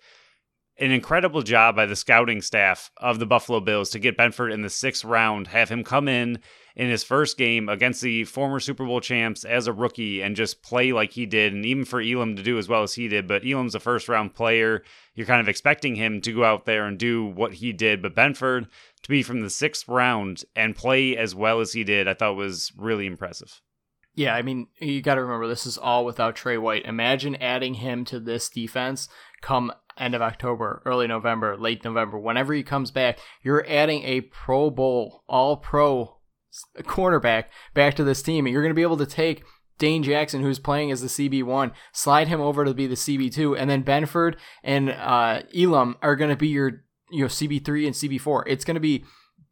an 0.80 0.92
incredible 0.92 1.42
job 1.42 1.76
by 1.76 1.88
the 1.88 1.96
scouting 1.96 2.42
staff 2.42 2.92
of 2.98 3.18
the 3.18 3.26
Buffalo 3.26 3.60
Bills 3.60 3.90
to 3.90 4.00
get 4.00 4.18
Benford 4.18 4.54
in 4.54 4.62
the 4.62 4.70
sixth 4.70 5.04
round, 5.04 5.48
have 5.48 5.70
him 5.70 5.84
come 5.84 6.08
in 6.08 6.40
in 6.76 6.90
his 6.90 7.04
first 7.04 7.40
game 7.40 7.68
against 7.68 8.02
the 8.02 8.24
former 8.26 8.60
Super 8.60 8.86
Bowl 8.86 9.02
champs 9.02 9.44
as 9.44 9.66
a 9.66 9.74
rookie 9.74 10.22
and 10.22 10.36
just 10.36 10.62
play 10.62 10.94
like 10.94 11.12
he 11.12 11.26
did, 11.26 11.52
and 11.54 11.66
even 11.66 11.84
for 11.84 12.00
Elam 12.00 12.36
to 12.36 12.44
do 12.44 12.60
as 12.60 12.70
well 12.70 12.84
as 12.84 12.94
he 12.94 13.08
did. 13.08 13.28
But 13.28 13.44
Elam's 13.44 13.74
a 13.74 13.80
first 13.80 14.08
round 14.08 14.36
player. 14.36 14.84
You're 15.16 15.26
kind 15.26 15.42
of 15.42 15.50
expecting 15.50 15.96
him 15.96 16.22
to 16.22 16.32
go 16.32 16.44
out 16.44 16.66
there 16.66 16.86
and 16.86 17.00
do 17.00 17.26
what 17.26 17.56
he 17.56 17.74
did. 17.74 18.04
But 18.04 18.14
Benford 18.16 18.68
to 19.02 19.10
be 19.10 19.24
from 19.24 19.42
the 19.42 19.50
sixth 19.50 19.88
round 19.88 20.44
and 20.56 20.76
play 20.76 21.18
as 21.18 21.34
well 21.34 21.60
as 21.60 21.74
he 21.74 21.84
did, 21.84 22.08
I 22.08 22.14
thought 22.14 22.36
was 22.36 22.72
really 22.78 23.08
impressive. 23.08 23.62
Yeah, 24.18 24.34
I 24.34 24.42
mean, 24.42 24.66
you 24.80 25.04
got 25.04 25.16
to 25.16 25.22
remember 25.22 25.48
this 25.48 25.68
is 25.68 25.78
all 25.78 26.04
without 26.04 26.36
Tre 26.36 26.58
White. 26.58 26.86
Imagine 26.86 27.36
adding 27.36 27.76
him 27.76 28.04
to 28.06 28.20
this 28.20 28.50
defense 28.50 29.08
come 29.42 29.72
end 29.96 30.16
of 30.16 30.24
October, 30.24 30.82
early 30.86 31.06
November, 31.06 31.56
late 31.56 31.84
November, 31.84 32.18
whenever 32.18 32.52
he 32.56 32.64
comes 32.64 32.90
back. 32.90 33.20
You're 33.44 33.64
adding 33.70 34.02
a 34.04 34.22
Pro 34.22 34.72
Bowl, 34.72 35.24
all 35.30 35.58
pro 35.58 36.18
cornerback 36.80 37.46
back 37.76 37.94
to 37.94 38.04
this 38.04 38.24
team, 38.24 38.48
and 38.48 38.54
you're 38.54 38.64
going 38.64 38.72
to 38.72 38.76
be 38.76 38.82
able 38.82 38.98
to 38.98 39.06
take 39.06 39.44
Dane 39.78 40.02
Jackson, 40.02 40.42
who's 40.42 40.58
playing 40.58 40.92
as 40.92 41.02
the 41.02 41.30
CB1, 41.30 41.72
slide 41.94 42.28
him 42.28 42.42
over 42.42 42.66
to 42.66 42.74
be 42.74 42.88
the 42.88 42.96
CB2, 42.96 43.56
and 43.56 43.70
then 43.70 43.84
Benford 43.84 44.34
and 44.64 44.90
uh, 44.90 45.44
Elam 45.56 45.96
are 46.02 46.16
going 46.16 46.32
to 46.32 46.36
be 46.36 46.48
your 46.48 46.84
you 47.12 47.22
know 47.22 47.28
CB3 47.28 47.86
and 47.86 47.96
CB4. 47.96 48.46
It's 48.48 48.66
going 48.66 48.74
to 48.74 48.82
be 48.82 49.06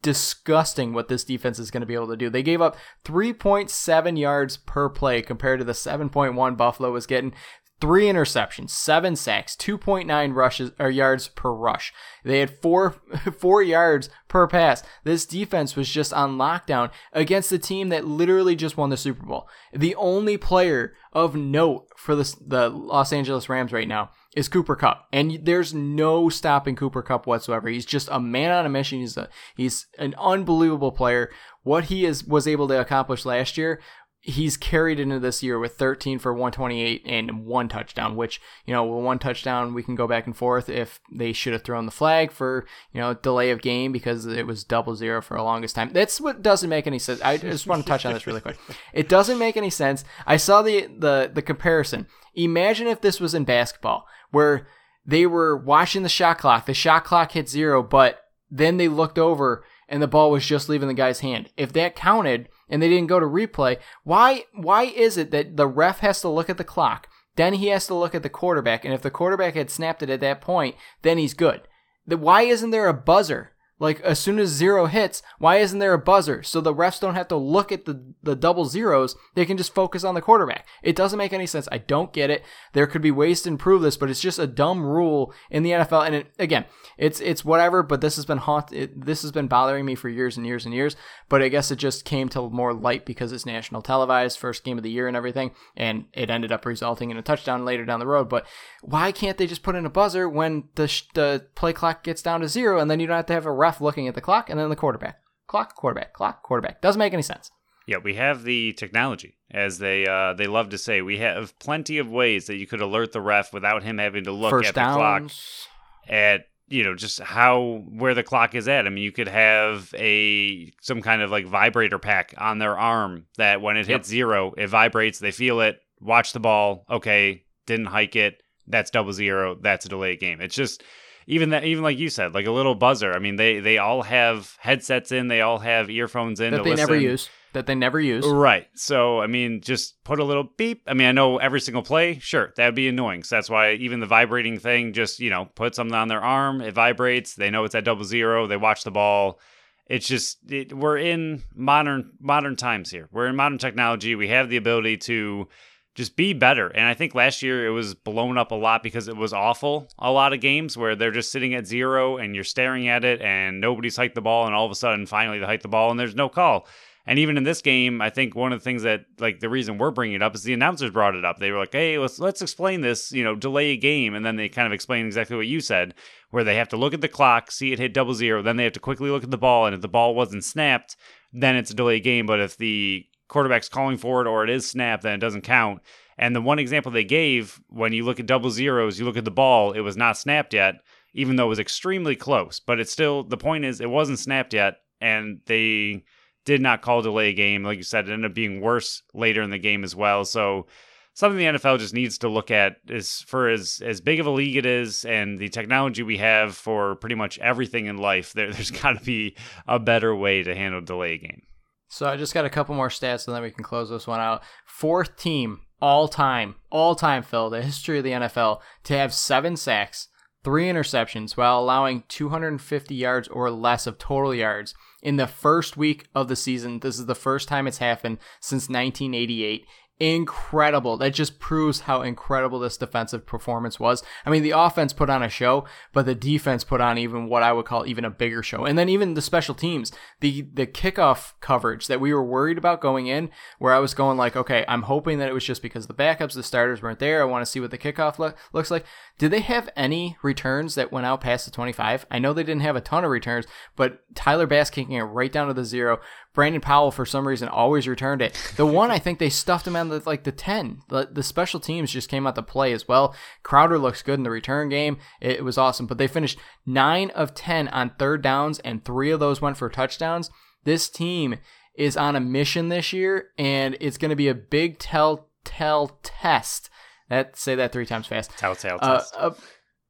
disgusting 0.05 0.93
what 0.93 1.07
this 1.07 1.23
defense 1.23 1.57
is 1.57 1.71
going 1.71 1.81
to 1.81 1.87
be 1.87 1.95
able 1.95 2.09
to 2.09 2.15
do. 2.15 2.29
They 2.29 2.43
gave 2.43 2.61
up 2.61 2.77
3.7 3.05 4.19
yards 4.19 4.55
per 4.55 4.87
play 4.87 5.23
compared 5.23 5.57
to 5.57 5.65
the 5.65 5.71
7.1 5.71 6.55
Buffalo 6.55 6.91
was 6.91 7.07
getting 7.07 7.33
three 7.81 8.05
interceptions, 8.05 8.69
seven 8.69 9.15
sacks, 9.15 9.55
2.9 9.55 10.35
rushes 10.35 10.71
or 10.77 10.91
yards 10.91 11.29
per 11.29 11.51
rush. 11.51 11.91
They 12.23 12.39
had 12.39 12.51
four 12.51 12.91
four 13.39 13.63
yards 13.63 14.11
per 14.27 14.47
pass. 14.47 14.83
This 15.03 15.25
defense 15.25 15.75
was 15.75 15.89
just 15.89 16.13
on 16.13 16.37
lockdown 16.37 16.91
against 17.11 17.49
the 17.49 17.57
team 17.57 17.89
that 17.89 18.05
literally 18.05 18.55
just 18.55 18.77
won 18.77 18.91
the 18.91 18.97
Super 18.97 19.25
Bowl. 19.25 19.49
The 19.73 19.95
only 19.95 20.37
player 20.37 20.93
of 21.13 21.35
note 21.35 21.87
for 21.97 22.15
the 22.15 22.35
the 22.45 22.69
Los 22.69 23.11
Angeles 23.11 23.49
Rams 23.49 23.73
right 23.73 23.87
now 23.87 24.11
is 24.36 24.50
Cooper 24.50 24.76
Kupp, 24.76 25.08
and 25.12 25.39
there's 25.43 25.74
no 25.74 26.30
stopping 26.30 26.76
Cooper 26.76 27.02
Kupp 27.02 27.26
whatsoever. 27.26 27.69
He's 27.69 27.86
just 27.86 28.10
a 28.12 28.19
man 28.19 28.52
on 28.52 28.65
a 28.65 28.69
mission. 28.69 29.00
He's 29.00 29.17
a 29.17 29.30
he's 29.56 29.88
an 29.98 30.13
unbelievable 30.17 30.91
player. 30.91 31.32
What 31.63 31.86
he 31.86 32.06
is 32.06 32.24
was 32.24 32.48
able 32.48 32.67
to 32.67 32.80
accomplish 32.80 33.26
last 33.26 33.58
year 33.58 33.80
he's 34.26 34.58
carried 34.58 35.00
into 35.00 35.19
this 35.19 35.43
year 35.43 35.60
with 35.60 35.76
13 35.76 36.17
for 36.17 36.34
128 36.34 37.04
and 37.06 37.45
one 37.45 37.69
touchdown, 37.69 38.15
which, 38.15 38.41
you 38.65 38.74
know, 38.74 38.84
with 38.84 39.06
one 39.06 39.19
touchdown, 39.19 39.76
we 39.76 39.84
can 39.84 39.93
go 39.93 40.08
back 40.08 40.26
and 40.26 40.36
forth 40.36 40.67
if 40.67 41.00
they 41.12 41.32
should 41.32 41.54
have 41.54 41.62
thrown 41.62 41.86
the 41.86 41.91
flag 41.91 42.32
for, 42.32 42.65
you 42.91 43.00
know, 43.00 43.13
delay 43.13 43.52
of 43.52 43.62
game 43.62 43.91
because 43.91 44.26
it 44.26 44.48
was 44.48 44.63
double 44.63 44.95
zero 44.95 45.21
for 45.21 45.38
the 45.38 45.43
longest 45.43 45.76
time. 45.76 45.91
That's 45.93 46.19
what 46.19 46.41
doesn't 46.41 46.71
make 46.71 46.88
any 46.88 46.98
sense. 46.98 47.21
I 47.21 47.38
just 47.38 47.67
want 47.67 47.84
to 47.84 47.88
touch 47.88 48.04
on 48.04 48.13
this 48.13 48.26
really 48.26 48.41
quick. 48.41 48.58
It 48.93 49.08
doesn't 49.08 49.38
make 49.38 49.58
any 49.58 49.69
sense. 49.69 50.04
I 50.26 50.38
saw 50.38 50.63
the, 50.63 50.88
the, 50.88 51.30
the 51.32 51.43
comparison. 51.43 52.08
Imagine 52.36 52.88
if 52.88 53.02
this 53.02 53.19
was 53.19 53.34
in 53.34 53.43
basketball 53.43 54.08
where 54.32 54.67
they 55.06 55.26
were 55.26 55.56
watching 55.56 56.04
the 56.04 56.10
shot 56.10 56.38
clock. 56.38 56.65
The 56.65 56.74
shot 56.74 57.06
clock 57.06 57.32
hit 57.32 57.50
zero, 57.50 57.82
but 57.84 58.26
then 58.50 58.78
they 58.78 58.88
looked 58.88 59.17
over 59.17 59.63
and 59.88 60.02
the 60.02 60.08
ball 60.08 60.32
was 60.32 60.45
just 60.45 60.67
leaving 60.67 60.88
the 60.88 60.93
guy's 60.93 61.19
hand. 61.19 61.50
If 61.58 61.74
that 61.74 61.95
counted, 61.95 62.50
and 62.69 62.82
they 62.82 62.89
didn't 62.89 63.08
go 63.08 63.19
to 63.19 63.26
replay. 63.26 63.78
Why 64.04 64.45
why 64.54 64.84
is 64.84 65.17
it 65.17 65.32
that 65.32 65.58
the 65.58 65.67
ref 65.67 66.00
has 66.00 66.21
to 66.21 66.30
look 66.30 66.50
at 66.50 66.58
the 66.58 66.63
clock, 66.63 67.08
then 67.36 67.56
he 67.56 67.67
has 67.67 67.88
to 67.88 67.93
look 67.93 68.15
at 68.15 68.24
the 68.24 68.30
quarterback, 68.30 68.86
and 68.86 68.93
if 68.93 69.02
the 69.02 69.12
quarterback 69.12 69.56
had 69.56 69.69
snapped 69.69 70.02
it 70.02 70.10
at 70.10 70.21
that 70.21 70.41
point, 70.41 70.76
then 71.02 71.17
he's 71.17 71.34
good. 71.34 71.62
Why 72.06 72.43
isn't 72.43 72.71
there 72.71 72.88
a 72.88 72.93
buzzer? 72.93 73.52
Like 73.77 73.99
as 74.01 74.19
soon 74.19 74.39
as 74.39 74.49
zero 74.49 74.85
hits, 74.85 75.21
why 75.38 75.57
isn't 75.57 75.79
there 75.79 75.93
a 75.93 75.99
buzzer? 75.99 76.43
So 76.43 76.61
the 76.61 76.73
refs 76.73 76.99
don't 76.99 77.15
have 77.15 77.27
to 77.27 77.35
look 77.35 77.71
at 77.73 77.83
the, 77.85 78.13
the 78.23 78.35
double 78.35 78.65
zeros. 78.65 79.17
They 79.33 79.45
can 79.45 79.57
just 79.57 79.73
focus 79.73 80.05
on 80.05 80.15
the 80.15 80.21
quarterback. 80.21 80.65
It 80.81 80.95
doesn't 80.95 81.17
make 81.17 81.33
any 81.33 81.45
sense. 81.45 81.67
I 81.71 81.79
don't 81.79 82.13
get 82.13 82.29
it. 82.29 82.43
There 82.71 82.88
could 82.88 83.01
be 83.01 83.11
ways 83.11 83.41
to 83.41 83.49
improve 83.49 83.81
this, 83.81 83.97
but 83.97 84.09
it's 84.09 84.21
just 84.21 84.39
a 84.39 84.47
dumb 84.47 84.85
rule 84.85 85.33
in 85.51 85.63
the 85.63 85.71
NFL. 85.71 86.05
And 86.05 86.15
it, 86.15 86.27
again, 86.39 86.65
it's 86.97 87.19
it's 87.19 87.43
whatever. 87.43 87.83
But 87.83 87.99
this 87.99 88.15
has 88.15 88.25
been 88.25 88.38
haunt. 88.38 88.71
It, 88.71 89.05
this 89.05 89.21
has 89.23 89.33
been 89.33 89.47
bothering 89.47 89.85
me 89.85 89.95
for 89.95 90.07
years 90.07 90.38
and 90.38 90.45
years 90.45 90.65
and 90.65 90.73
years. 90.73 90.95
But 91.27 91.41
I 91.41 91.49
guess 91.49 91.69
it 91.69 91.77
just 91.77 92.05
came 92.05 92.29
to 92.29 92.49
more 92.49 92.73
light 92.73 93.05
because 93.05 93.33
it's 93.33 93.45
national 93.45 93.81
televised, 93.81 94.39
first 94.39 94.63
game 94.63 94.77
of 94.77 94.83
the 94.83 94.91
year 94.91 95.07
and 95.07 95.17
everything, 95.17 95.51
and 95.75 96.05
it 96.13 96.29
ended 96.29 96.51
up 96.53 96.65
resulting 96.65 97.11
in 97.11 97.17
a 97.17 97.21
touchdown 97.21 97.65
later 97.65 97.83
down 97.83 97.99
the 97.99 98.07
road. 98.07 98.29
But 98.29 98.45
why 98.81 99.11
can't 99.11 99.38
they 99.38 99.47
just 99.47 99.63
put 99.63 99.75
in 99.75 99.85
a 99.85 99.89
buzzer 99.89 100.29
when 100.29 100.69
the 100.75 100.85
the 101.13 101.47
play 101.55 101.73
clock 101.73 102.03
gets 102.03 102.21
down 102.21 102.41
to 102.41 102.47
zero, 102.47 102.79
and 102.79 102.89
then 102.89 102.99
you 102.99 103.07
don't 103.07 103.17
have 103.17 103.25
to 103.25 103.33
have 103.33 103.45
a 103.45 103.51
ref 103.65 103.82
looking 103.82 104.08
at 104.08 104.15
the 104.15 104.21
clock 104.21 104.49
and 104.49 104.60
then 104.60 104.69
the 104.69 104.75
quarterback. 104.75 105.19
Clock, 105.47 105.75
quarterback, 105.75 106.13
clock, 106.13 106.43
quarterback. 106.43 106.82
Doesn't 106.82 106.99
make 106.99 107.13
any 107.13 107.21
sense. 107.21 107.51
Yeah, 107.88 107.97
we 107.97 108.15
have 108.15 108.43
the 108.43 108.73
technology, 108.73 109.38
as 109.51 109.78
they 109.78 110.08
uh, 110.08 110.34
they 110.34 110.47
love 110.47 110.69
to 110.69 110.78
say. 110.78 111.01
We 111.01 111.19
have 111.19 111.58
plenty 111.60 111.99
of 111.99 112.10
ways 112.10 112.47
that 112.47 112.58
you 112.58 112.65
could 112.65 112.82
alert 112.82 113.12
the 113.12 113.21
ref 113.21 113.54
without 113.54 113.84
him 113.84 113.99
having 113.99 114.23
to 114.23 114.32
look 114.32 114.51
First 114.51 114.69
at 114.69 114.75
downs. 114.75 114.95
the 114.95 114.99
clock 114.99 116.12
at 116.15 116.41
you 116.67 116.84
know 116.84 116.95
just 116.95 117.19
how 117.19 117.84
where 117.89 118.15
the 118.15 118.23
clock 118.23 118.56
is 118.56 118.67
at. 118.67 118.88
I 118.88 118.89
mean, 118.89 119.04
you 119.04 119.12
could 119.12 119.28
have 119.28 119.93
a 119.95 120.73
some 120.82 121.01
kind 121.01 121.21
of 121.21 121.30
like 121.30 121.45
vibrator 121.45 121.99
pack 121.99 122.34
on 122.39 122.58
their 122.58 122.78
arm 122.78 123.28
that 123.38 123.62
when 123.62 123.78
it 123.78 123.88
yep. 123.88 123.99
hits 123.99 124.10
zero, 124.10 124.54
it 124.58 124.67
vibrates. 124.67 125.19
They 125.19 125.32
feel 125.32 125.62
it. 125.62 125.80
Watch 126.01 126.34
the 126.34 126.39
ball. 126.39 126.86
Okay, 126.89 127.43
didn't 127.67 127.88
hike 127.88 128.15
it. 128.15 128.41
That's 128.67 128.89
double 128.89 129.13
zero. 129.13 129.58
That's 129.62 129.86
a 129.86 129.89
delayed 129.89 130.19
game. 130.19 130.41
It's 130.41 130.56
just 130.56 130.84
even 131.27 131.49
that 131.49 131.63
even 131.63 131.83
like 131.83 131.97
you 131.97 132.09
said, 132.09 132.33
like 132.33 132.45
a 132.45 132.51
little 132.51 132.75
buzzer. 132.75 133.13
I 133.13 133.19
mean, 133.19 133.35
they 133.35 133.59
they 133.59 133.77
all 133.77 134.03
have 134.03 134.55
headsets 134.59 135.11
in, 135.11 135.27
they 135.27 135.41
all 135.41 135.59
have 135.59 135.89
earphones 135.89 136.39
in 136.39 136.51
that 136.51 136.63
they 136.63 136.71
listen. 136.71 136.88
never 136.88 136.99
use. 136.99 137.29
That 137.53 137.67
they 137.67 137.75
never 137.75 138.01
use. 138.01 138.27
Right. 138.27 138.67
So 138.75 139.21
I 139.21 139.27
mean, 139.27 139.61
just 139.61 140.03
put 140.03 140.19
a 140.19 140.23
little 140.23 140.49
beep. 140.57 140.83
I 140.88 140.93
mean, 140.93 141.07
I 141.07 141.11
know 141.13 141.38
every 141.38 141.61
single 141.61 141.83
play, 141.83 142.19
sure, 142.19 142.53
that'd 142.57 142.75
be 142.75 142.88
annoying. 142.88 143.23
So 143.23 143.38
that's 143.38 143.49
why 143.49 143.73
even 143.73 144.01
the 144.01 144.05
vibrating 144.05 144.59
thing, 144.59 144.93
just 144.93 145.19
you 145.19 145.29
know, 145.29 145.45
put 145.55 145.73
something 145.73 145.95
on 145.95 146.07
their 146.07 146.21
arm, 146.21 146.61
it 146.61 146.73
vibrates. 146.73 147.35
They 147.35 147.49
know 147.49 147.63
it's 147.63 147.75
at 147.75 147.85
double 147.85 148.03
zero. 148.03 148.45
They 148.47 148.57
watch 148.57 148.83
the 148.83 148.91
ball. 148.91 149.39
It's 149.88 150.07
just 150.07 150.39
it, 150.51 150.73
we're 150.73 150.97
in 150.97 151.43
modern 151.53 152.11
modern 152.19 152.55
times 152.55 152.91
here. 152.91 153.07
We're 153.11 153.27
in 153.27 153.35
modern 153.35 153.57
technology. 153.57 154.15
We 154.15 154.27
have 154.27 154.49
the 154.49 154.57
ability 154.57 154.97
to 154.97 155.47
just 155.95 156.15
be 156.15 156.34
better. 156.34 156.67
And 156.67 156.86
I 156.86 156.93
think 156.93 157.15
last 157.15 157.41
year 157.41 157.65
it 157.65 157.71
was 157.71 157.95
blown 157.95 158.38
up 158.38 158.51
a 158.51 158.55
lot 158.55 158.84
because 158.84 159.08
it 159.08 159.15
was 159.15 159.34
awful. 159.34 159.89
A 159.97 160.12
lot 160.12 160.34
of 160.34 160.41
games 160.41 160.77
where 160.77 160.95
they're 160.95 161.12
just 161.12 161.31
sitting 161.31 161.55
at 161.55 161.65
zero 161.65 162.17
and 162.17 162.36
you're 162.36 162.43
staring 162.43 162.88
at 162.89 163.05
it 163.05 163.21
and 163.21 163.62
nobody's 163.62 163.95
hiked 163.95 164.15
the 164.15 164.21
ball, 164.21 164.45
and 164.45 164.53
all 164.53 164.65
of 164.65 164.71
a 164.71 164.75
sudden, 164.75 165.05
finally, 165.05 165.39
they 165.39 165.45
hike 165.45 165.62
the 165.62 165.67
ball 165.67 165.89
and 165.89 165.99
there's 165.99 166.15
no 166.15 166.29
call. 166.29 166.67
And 167.08 167.19
even 167.19 167.38
in 167.38 167.43
this 167.43 167.62
game, 167.62 168.01
I 168.01 168.10
think 168.10 168.36
one 168.36 168.51
of 168.51 168.60
the 168.60 168.63
things 168.63 168.81
that 168.81 169.05
like 169.19 169.39
the 169.39 169.49
reason 169.49 169.77
we're 169.77 169.91
bringing 169.91 170.15
it 170.15 170.23
up 170.23 170.34
is 170.36 170.43
the 170.43 170.53
announcers 170.53 170.89
brought 170.89 171.15
it 171.15 171.23
up. 171.23 171.38
They 171.38 171.51
were 171.51 171.60
like, 171.60 171.71
"Hey, 171.71 171.99
let's 171.99 172.17
let's 172.19 172.41
explain 172.41 172.81
this, 172.81 173.12
you 173.12 173.23
know, 173.23 173.36
delay 173.36 173.71
a 173.71 173.77
game," 173.77 174.15
and 174.15 174.25
then 174.25 174.38
they 174.38 174.49
kind 174.49 174.65
of 174.65 174.73
explain 174.73 175.05
exactly 175.05 175.38
what 175.38 175.45
you 175.45 175.60
said, 175.62 175.93
where 176.31 176.43
they 176.43 176.55
have 176.55 176.69
to 176.69 176.77
look 176.77 176.95
at 176.95 177.01
the 177.01 177.08
clock, 177.08 177.51
see 177.51 177.71
it 177.71 177.79
hit 177.79 177.93
double 177.93 178.15
zero, 178.15 178.41
then 178.41 178.58
they 178.58 178.63
have 178.63 178.73
to 178.73 178.79
quickly 178.79 179.12
look 179.12 179.23
at 179.23 179.29
the 179.29 179.38
ball, 179.38 179.67
and 179.67 179.75
if 179.75 179.81
the 179.81 179.88
ball 179.88 180.15
wasn't 180.15 180.43
snapped, 180.43 180.95
then 181.31 181.55
it's 181.55 181.69
a 181.69 181.75
delay 181.75 181.99
game. 181.99 182.25
But 182.25 182.39
if 182.39 182.58
the 182.58 183.05
quarterback's 183.27 183.69
calling 183.69 183.97
for 183.97 184.21
it 184.21 184.27
or 184.27 184.43
it 184.43 184.49
is 184.49 184.69
snapped, 184.69 185.03
then 185.03 185.13
it 185.13 185.21
doesn't 185.21 185.41
count. 185.41 185.81
And 186.17 186.35
the 186.35 186.41
one 186.41 186.59
example 186.59 186.91
they 186.91 187.03
gave, 187.03 187.59
when 187.67 187.93
you 187.93 188.05
look 188.05 188.19
at 188.19 188.25
double 188.25 188.49
zeros, 188.49 188.99
you 188.99 189.05
look 189.05 189.17
at 189.17 189.25
the 189.25 189.31
ball, 189.31 189.73
it 189.73 189.81
was 189.81 189.97
not 189.97 190.17
snapped 190.17 190.53
yet, 190.53 190.75
even 191.13 191.35
though 191.35 191.45
it 191.45 191.49
was 191.49 191.59
extremely 191.59 192.15
close. 192.15 192.59
But 192.59 192.79
it's 192.79 192.91
still, 192.91 193.23
the 193.23 193.38
point 193.38 193.65
is, 193.65 193.81
it 193.81 193.89
wasn't 193.89 194.19
snapped 194.19 194.53
yet, 194.53 194.77
and 195.01 195.41
they 195.45 196.05
did 196.45 196.61
not 196.61 196.81
call 196.81 197.01
delay 197.01 197.29
a 197.29 197.33
game. 197.33 197.63
Like 197.63 197.77
you 197.77 197.83
said, 197.83 198.07
it 198.07 198.13
ended 198.13 198.31
up 198.31 198.35
being 198.35 198.61
worse 198.61 199.03
later 199.13 199.41
in 199.41 199.49
the 199.49 199.57
game 199.57 199.83
as 199.83 199.95
well. 199.95 200.23
So 200.23 200.67
something 201.15 201.38
the 201.38 201.59
NFL 201.59 201.79
just 201.79 201.93
needs 201.93 202.19
to 202.19 202.29
look 202.29 202.51
at 202.51 202.77
is 202.88 203.21
for 203.27 203.49
as 203.49 203.81
as 203.83 203.99
big 203.99 204.19
of 204.19 204.27
a 204.27 204.31
league 204.31 204.55
it 204.55 204.65
is 204.65 205.03
and 205.05 205.39
the 205.39 205.49
technology 205.49 206.03
we 206.03 206.17
have 206.17 206.55
for 206.55 206.95
pretty 206.95 207.15
much 207.15 207.39
everything 207.39 207.88
in 207.88 207.97
life, 207.97 208.33
there, 208.33 208.51
there's 208.53 208.71
got 208.71 208.99
to 208.99 209.03
be 209.03 209.35
a 209.67 209.79
better 209.79 210.15
way 210.15 210.43
to 210.43 210.55
handle 210.55 210.81
delay 210.81 211.17
game. 211.17 211.41
So 211.88 212.08
I 212.08 212.17
just 212.17 212.34
got 212.34 212.45
a 212.45 212.50
couple 212.50 212.76
more 212.76 212.89
stats 212.89 213.28
and 213.28 213.36
then 213.36 213.43
we 213.43 213.52
can 213.52 213.63
close 213.63 213.89
this 213.89 214.08
one 214.08 214.19
out. 214.19 214.43
Fourth 214.65 215.15
team 215.17 215.62
all 215.82 216.08
time, 216.08 216.56
all 216.71 216.95
time, 216.95 217.24
Phil, 217.24 217.50
the 217.50 217.62
history 217.62 217.98
of 217.98 218.04
the 218.04 218.12
NFL 218.12 218.62
to 218.86 218.98
have 218.98 219.13
seven 219.13 219.56
sacks, 219.56 220.08
three 220.43 220.65
interceptions 220.65 221.38
while 221.38 221.60
allowing 221.60 222.04
250 222.08 222.95
yards 222.95 223.28
or 223.28 223.52
less 223.52 223.88
of 223.88 223.98
total 223.98 224.34
yards 224.34 224.74
in 225.02 225.17
the 225.17 225.28
first 225.28 225.78
week 225.78 226.08
of 226.15 226.28
the 226.28 226.36
season. 226.36 226.80
This 226.80 226.98
is 226.98 227.06
the 227.06 227.15
first 227.15 227.48
time 227.48 227.67
it's 227.67 227.78
happened 227.78 228.17
since 228.39 228.69
1988 228.69 229.65
incredible. 229.99 230.97
That 230.97 231.13
just 231.13 231.39
proves 231.39 231.81
how 231.81 232.01
incredible 232.01 232.60
this 232.60 232.77
defensive 232.77 233.25
performance 233.25 233.79
was. 233.79 234.03
I 234.25 234.29
mean, 234.29 234.43
the 234.43 234.51
offense 234.51 234.91
put 234.91 235.10
on 235.10 235.23
a 235.23 235.29
show, 235.29 235.65
but 235.93 236.05
the 236.05 236.15
defense 236.15 236.63
put 236.63 236.81
on 236.81 236.97
even 236.97 237.27
what 237.27 237.43
I 237.43 237.53
would 237.53 237.65
call 237.65 237.88
even 237.88 238.03
a 238.03 238.10
bigger 238.10 238.43
show. 238.43 238.65
And 238.65 238.77
then 238.77 238.89
even 238.89 239.13
the 239.13 239.21
special 239.21 239.55
teams, 239.55 239.91
the 240.19 240.47
the 240.53 240.67
kickoff 240.67 241.34
coverage 241.39 241.88
that 241.88 242.01
we 242.01 242.13
were 242.13 242.23
worried 242.23 242.58
about 242.58 242.81
going 242.81 243.08
in, 243.08 243.29
where 243.60 243.73
I 243.73 243.79
was 243.79 243.93
going 243.93 244.17
like, 244.17 244.36
okay, 244.36 244.65
I'm 244.67 244.84
hoping 244.84 245.19
that 245.19 245.29
it 245.29 245.34
was 245.34 245.45
just 245.45 245.62
because 245.62 245.88
the 245.88 245.93
backups, 245.93 246.34
the 246.34 246.43
starters 246.43 246.81
weren't 246.81 246.99
there. 246.99 247.21
I 247.21 247.25
want 247.25 247.45
to 247.45 247.51
see 247.51 247.60
what 247.60 247.71
the 247.71 247.77
kickoff 247.77 248.19
lo- 248.19 248.34
looks 248.51 248.71
like. 248.71 248.86
Did 249.17 249.31
they 249.31 249.39
have 249.39 249.69
any 249.77 250.17
returns 250.21 250.75
that 250.75 250.91
went 250.91 251.05
out 251.05 251.21
past 251.21 251.45
the 251.45 251.51
25? 251.51 252.05
I 252.12 252.19
know 252.19 252.34
they 252.34 252.43
didn't 252.43 252.63
have 252.63 252.75
a 252.75 252.81
ton 252.81 253.05
of 253.05 253.12
returns, 253.12 253.45
but 253.77 254.03
Tyler 254.13 254.45
Bass 254.45 254.69
kicking 254.69 254.95
it 254.95 255.03
right 255.03 255.31
down 255.31 255.47
to 255.47 255.53
the 255.53 255.63
zero. 255.63 255.99
Brandon 256.36 256.62
Powell, 256.62 256.91
for 256.91 257.06
some 257.06 257.28
reason, 257.28 257.48
always 257.48 257.88
returned 257.88 258.21
it. 258.21 258.39
The 258.58 258.65
one, 258.65 258.91
I 258.91 259.00
think 259.00 259.17
they 259.17 259.30
stuffed 259.30 259.65
him 259.65 259.76
on 259.76 259.89
the, 259.89 260.04
like 260.06 260.26
the 260.26 260.32
10. 260.32 260.82
The, 260.89 261.10
the 261.12 261.24
special 261.24 261.60
teams 261.60 261.91
just 261.91 262.10
came 262.10 262.28
out 262.28 262.36
to 262.36 262.43
play 262.43 262.74
as 262.74 262.88
well. 262.88 263.15
Crowder 263.41 263.80
looks 263.80 264.04
good 264.04 264.15
in 264.15 264.24
the 264.24 264.30
return 264.30 264.69
game. 264.69 264.98
It, 265.21 265.38
it 265.38 265.43
was 265.43 265.58
awesome. 265.58 265.88
But 265.88 265.98
they 265.98 266.08
finished 266.08 266.38
9 266.65 267.10
of 267.12 267.34
10 267.34 267.69
on 267.69 267.91
third 267.98 268.21
downs, 268.21 268.60
and 268.60 268.84
three 268.84 269.10
of 269.10 269.19
those 269.19 269.41
went 269.41 269.58
for 269.58 269.69
touchdowns. 269.69 270.30
This 270.65 270.89
team 270.89 271.38
is 271.76 271.98
on 271.98 272.15
a 272.15 272.19
mission 272.19 272.69
this 272.69 272.93
year, 272.93 273.30
and 273.38 273.78
it's 273.80 273.98
going 273.98 274.10
to 274.10 274.15
be 274.15 274.28
a 274.28 274.36
big 274.36 274.78
telltale 274.78 276.00
test. 276.04 276.69
That 277.10 277.38
say 277.38 277.56
that 277.56 277.71
three 277.71 277.86
times 277.86 278.08
fast. 278.08 278.32
Telltale 278.38 278.80
uh, 278.82 278.98
test. 278.98 279.15
Uh, 279.17 279.32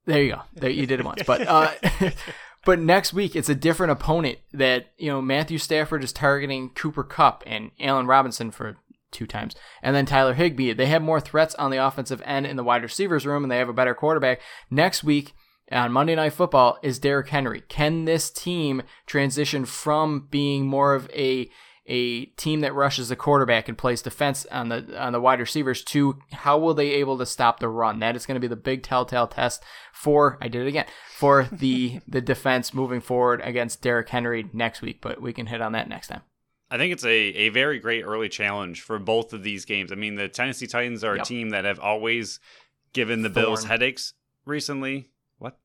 there 0.05 0.21
you 0.21 0.33
go. 0.33 0.41
There 0.53 0.69
you 0.69 0.85
did 0.85 0.99
it 0.99 1.05
once, 1.05 1.23
but 1.25 1.47
uh, 1.47 1.71
but 2.65 2.79
next 2.79 3.13
week 3.13 3.35
it's 3.35 3.49
a 3.49 3.55
different 3.55 3.91
opponent 3.91 4.39
that 4.51 4.87
you 4.97 5.07
know 5.07 5.21
Matthew 5.21 5.57
Stafford 5.57 6.03
is 6.03 6.11
targeting 6.11 6.69
Cooper 6.69 7.03
Kupp 7.03 7.43
and 7.45 7.71
Allen 7.79 8.07
Robinson 8.07 8.51
for 8.51 8.77
two 9.11 9.25
times, 9.25 9.55
and 9.81 9.95
then 9.95 10.05
Tyler 10.05 10.33
Higbee. 10.33 10.73
They 10.73 10.87
have 10.87 11.01
more 11.01 11.21
threats 11.21 11.55
on 11.55 11.71
the 11.71 11.77
offensive 11.77 12.21
end 12.25 12.45
in 12.45 12.57
the 12.57 12.63
wide 12.63 12.83
receivers 12.83 13.25
room, 13.25 13.43
and 13.43 13.51
they 13.51 13.57
have 13.57 13.69
a 13.69 13.73
better 13.73 13.95
quarterback. 13.95 14.41
Next 14.69 15.03
week 15.03 15.33
on 15.71 15.91
Monday 15.91 16.15
Night 16.15 16.33
Football 16.33 16.77
is 16.83 16.99
Derrick 16.99 17.29
Henry. 17.29 17.61
Can 17.61 18.05
this 18.05 18.29
team 18.29 18.83
transition 19.05 19.65
from 19.65 20.27
being 20.29 20.67
more 20.67 20.93
of 20.93 21.09
a 21.11 21.49
a 21.87 22.25
team 22.25 22.61
that 22.61 22.73
rushes 22.73 23.09
the 23.09 23.15
quarterback 23.15 23.69
and 23.69 23.77
plays 23.77 24.01
defense 24.01 24.45
on 24.51 24.69
the 24.69 24.99
on 24.99 25.13
the 25.13 25.21
wide 25.21 25.39
receivers 25.39 25.83
to 25.83 26.17
how 26.31 26.57
will 26.57 26.73
they 26.73 26.91
able 26.91 27.17
to 27.17 27.25
stop 27.25 27.59
the 27.59 27.69
run 27.69 27.99
that 27.99 28.15
is 28.15 28.25
going 28.25 28.35
to 28.35 28.41
be 28.41 28.47
the 28.47 28.55
big 28.55 28.81
telltale 28.81 29.27
test 29.27 29.63
for 29.93 30.37
I 30.41 30.47
did 30.47 30.63
it 30.63 30.67
again 30.67 30.85
for 31.15 31.43
the 31.51 31.99
the 32.07 32.21
defense 32.21 32.73
moving 32.73 33.01
forward 33.01 33.41
against 33.43 33.81
Derrick 33.81 34.09
Henry 34.09 34.49
next 34.51 34.81
week 34.81 34.99
but 35.01 35.21
we 35.21 35.33
can 35.33 35.45
hit 35.45 35.61
on 35.61 35.73
that 35.73 35.87
next 35.87 36.07
time 36.07 36.21
I 36.69 36.77
think 36.77 36.93
it's 36.93 37.05
a, 37.05 37.09
a 37.09 37.49
very 37.49 37.79
great 37.79 38.03
early 38.03 38.29
challenge 38.29 38.81
for 38.81 38.97
both 38.97 39.33
of 39.33 39.43
these 39.43 39.65
games. 39.65 39.91
I 39.91 39.95
mean, 39.95 40.15
the 40.15 40.27
Tennessee 40.27 40.65
Titans 40.65 41.03
are 41.03 41.15
yep. 41.15 41.23
a 41.23 41.27
team 41.27 41.51
that 41.51 41.63
have 41.63 41.79
always 41.79 42.39
given 42.91 43.21
the 43.21 43.29
Thorn. 43.29 43.45
Bills 43.45 43.65
headaches 43.65 44.13
recently. 44.45 45.11
What? 45.37 45.59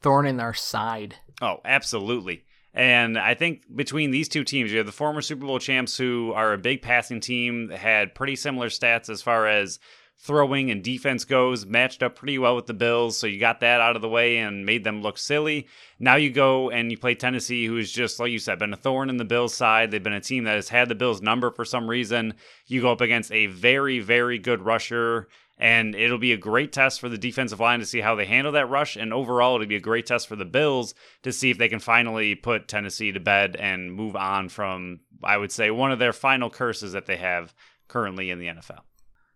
Thorn 0.00 0.26
in 0.26 0.38
their 0.38 0.52
side. 0.52 1.14
Oh, 1.40 1.60
absolutely. 1.64 2.44
And 2.74 3.18
I 3.18 3.34
think 3.34 3.64
between 3.74 4.10
these 4.10 4.28
two 4.28 4.44
teams, 4.44 4.70
you 4.70 4.78
have 4.78 4.86
the 4.86 4.92
former 4.92 5.20
Super 5.20 5.46
Bowl 5.46 5.58
champs 5.58 5.96
who 5.96 6.32
are 6.34 6.52
a 6.52 6.58
big 6.58 6.80
passing 6.80 7.20
team, 7.20 7.68
had 7.68 8.14
pretty 8.14 8.36
similar 8.36 8.68
stats 8.68 9.10
as 9.10 9.20
far 9.20 9.46
as 9.46 9.78
throwing 10.18 10.70
and 10.70 10.84
defense 10.84 11.24
goes, 11.24 11.66
matched 11.66 12.02
up 12.02 12.14
pretty 12.14 12.38
well 12.38 12.54
with 12.54 12.66
the 12.66 12.74
Bills. 12.74 13.18
So 13.18 13.26
you 13.26 13.40
got 13.40 13.60
that 13.60 13.80
out 13.80 13.96
of 13.96 14.02
the 14.02 14.08
way 14.08 14.38
and 14.38 14.64
made 14.64 14.84
them 14.84 15.02
look 15.02 15.18
silly. 15.18 15.66
Now 15.98 16.14
you 16.14 16.30
go 16.30 16.70
and 16.70 16.90
you 16.90 16.96
play 16.96 17.14
Tennessee, 17.14 17.66
who 17.66 17.76
is 17.76 17.90
just, 17.90 18.20
like 18.20 18.30
you 18.30 18.38
said, 18.38 18.58
been 18.60 18.72
a 18.72 18.76
thorn 18.76 19.10
in 19.10 19.16
the 19.16 19.24
Bills' 19.24 19.52
side. 19.52 19.90
They've 19.90 20.02
been 20.02 20.12
a 20.12 20.20
team 20.20 20.44
that 20.44 20.54
has 20.54 20.68
had 20.68 20.88
the 20.88 20.94
Bills' 20.94 21.20
number 21.20 21.50
for 21.50 21.64
some 21.64 21.90
reason. 21.90 22.34
You 22.68 22.80
go 22.80 22.92
up 22.92 23.00
against 23.00 23.32
a 23.32 23.46
very, 23.46 23.98
very 23.98 24.38
good 24.38 24.62
rusher 24.62 25.28
and 25.58 25.94
it'll 25.94 26.18
be 26.18 26.32
a 26.32 26.36
great 26.36 26.72
test 26.72 27.00
for 27.00 27.08
the 27.08 27.18
defensive 27.18 27.60
line 27.60 27.80
to 27.80 27.86
see 27.86 28.00
how 28.00 28.14
they 28.14 28.26
handle 28.26 28.52
that 28.52 28.68
rush. 28.68 28.96
And 28.96 29.12
overall, 29.12 29.54
it'll 29.54 29.66
be 29.66 29.76
a 29.76 29.80
great 29.80 30.06
test 30.06 30.26
for 30.26 30.36
the 30.36 30.44
Bills 30.44 30.94
to 31.22 31.32
see 31.32 31.50
if 31.50 31.58
they 31.58 31.68
can 31.68 31.78
finally 31.78 32.34
put 32.34 32.68
Tennessee 32.68 33.12
to 33.12 33.20
bed 33.20 33.56
and 33.56 33.92
move 33.92 34.16
on 34.16 34.48
from, 34.48 35.00
I 35.22 35.36
would 35.36 35.52
say, 35.52 35.70
one 35.70 35.92
of 35.92 35.98
their 35.98 36.12
final 36.12 36.50
curses 36.50 36.92
that 36.92 37.06
they 37.06 37.16
have 37.16 37.54
currently 37.88 38.30
in 38.30 38.38
the 38.38 38.46
NFL. 38.46 38.80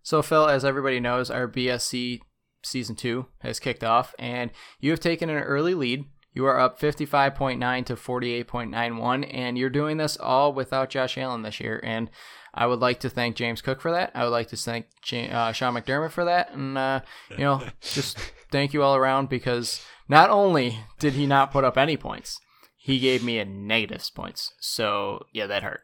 So, 0.03 0.23
Phil, 0.23 0.49
as 0.49 0.65
everybody 0.65 1.01
knows, 1.01 1.31
our 1.31 1.49
BSC 1.49 2.21
season 2.65 2.97
two 2.97 3.27
has 3.41 3.61
kicked 3.61 3.85
off, 3.85 4.15
and 4.19 4.51
you 4.81 4.91
have 4.91 5.01
taken 5.01 5.31
an 5.31 5.43
early 5.43 5.75
lead. 5.75 6.05
You 6.33 6.45
are 6.47 6.61
up 6.61 6.79
55.9 6.79 7.87
to 7.87 7.97
48.91, 7.97 9.31
and 9.33 9.57
you're 9.57 9.71
doing 9.71 9.97
this 9.97 10.17
all 10.17 10.53
without 10.53 10.91
Josh 10.91 11.17
Allen 11.17 11.43
this 11.43 11.61
year. 11.61 11.81
And 11.83 12.11
I 12.57 12.67
would 12.67 12.81
like 12.81 13.01
to 13.01 13.11
thank 13.11 13.37
James 13.37 13.61
Cook 13.61 13.81
for 13.81 13.91
that. 13.91 14.13
I 14.15 14.25
would 14.25 14.31
like 14.31 14.49
to 14.49 14.57
thank 14.57 14.87
uh, 15.13 15.53
Sean 15.53 15.75
McDermott 15.75 16.11
for 16.11 16.25
that, 16.25 16.53
and 16.53 16.79
uh, 16.79 17.01
you 17.31 17.45
know, 17.45 17.63
just 17.81 18.19
thank 18.51 18.73
you 18.73 18.83
all 18.83 18.97
around 18.97 19.29
because 19.29 19.85
not 20.09 20.31
only 20.31 20.79
did 20.99 21.13
he 21.13 21.27
not 21.27 21.53
put 21.53 21.65
up 21.65 21.77
any 21.77 21.97
points, 21.97 22.41
he 22.77 22.99
gave 22.99 23.23
me 23.23 23.39
a 23.39 23.45
negatives 23.45 24.11
points. 24.11 24.53
So 24.61 25.27
yeah, 25.33 25.47
that 25.47 25.63
hurt. 25.63 25.81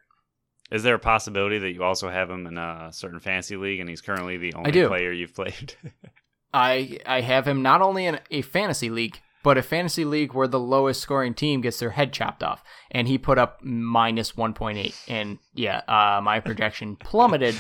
Is 0.71 0.83
there 0.83 0.95
a 0.95 0.99
possibility 0.99 1.59
that 1.59 1.73
you 1.73 1.83
also 1.85 2.09
have 2.09 2.31
him 2.31 2.47
in 2.47 2.57
a 2.57 2.89
certain 2.93 3.21
fantasy 3.21 3.57
league, 3.57 3.81
and 3.81 3.89
he's 3.91 4.01
currently 4.01 4.39
the 4.39 4.55
only 4.55 4.73
player 4.73 5.13
you've 5.13 5.35
played? 5.35 5.75
I 6.55 6.99
I 7.05 7.21
have 7.21 7.47
him 7.47 7.63
not 7.63 7.83
only 7.83 8.07
in 8.07 8.19
a 8.31 8.43
fantasy 8.43 8.89
league, 8.89 9.21
but 9.43 9.59
a 9.59 9.63
fantasy 9.63 10.05
league 10.05 10.35
where 10.35 10.49
the 10.49 10.61
lowest 10.61 11.01
scoring 11.01 11.35
team 11.35 11.61
gets 11.61 11.79
their 11.79 11.91
head 11.91 12.13
chopped 12.13 12.43
off, 12.43 12.63
and 12.91 13.09
he 13.09 13.19
put 13.19 13.39
up 13.39 13.63
minus 13.63 14.33
1.8. 14.33 14.95
And 15.09 15.39
yeah, 15.55 15.83
uh, 15.89 16.21
my 16.23 16.41
projection 16.41 16.97
plummeted 17.01 17.57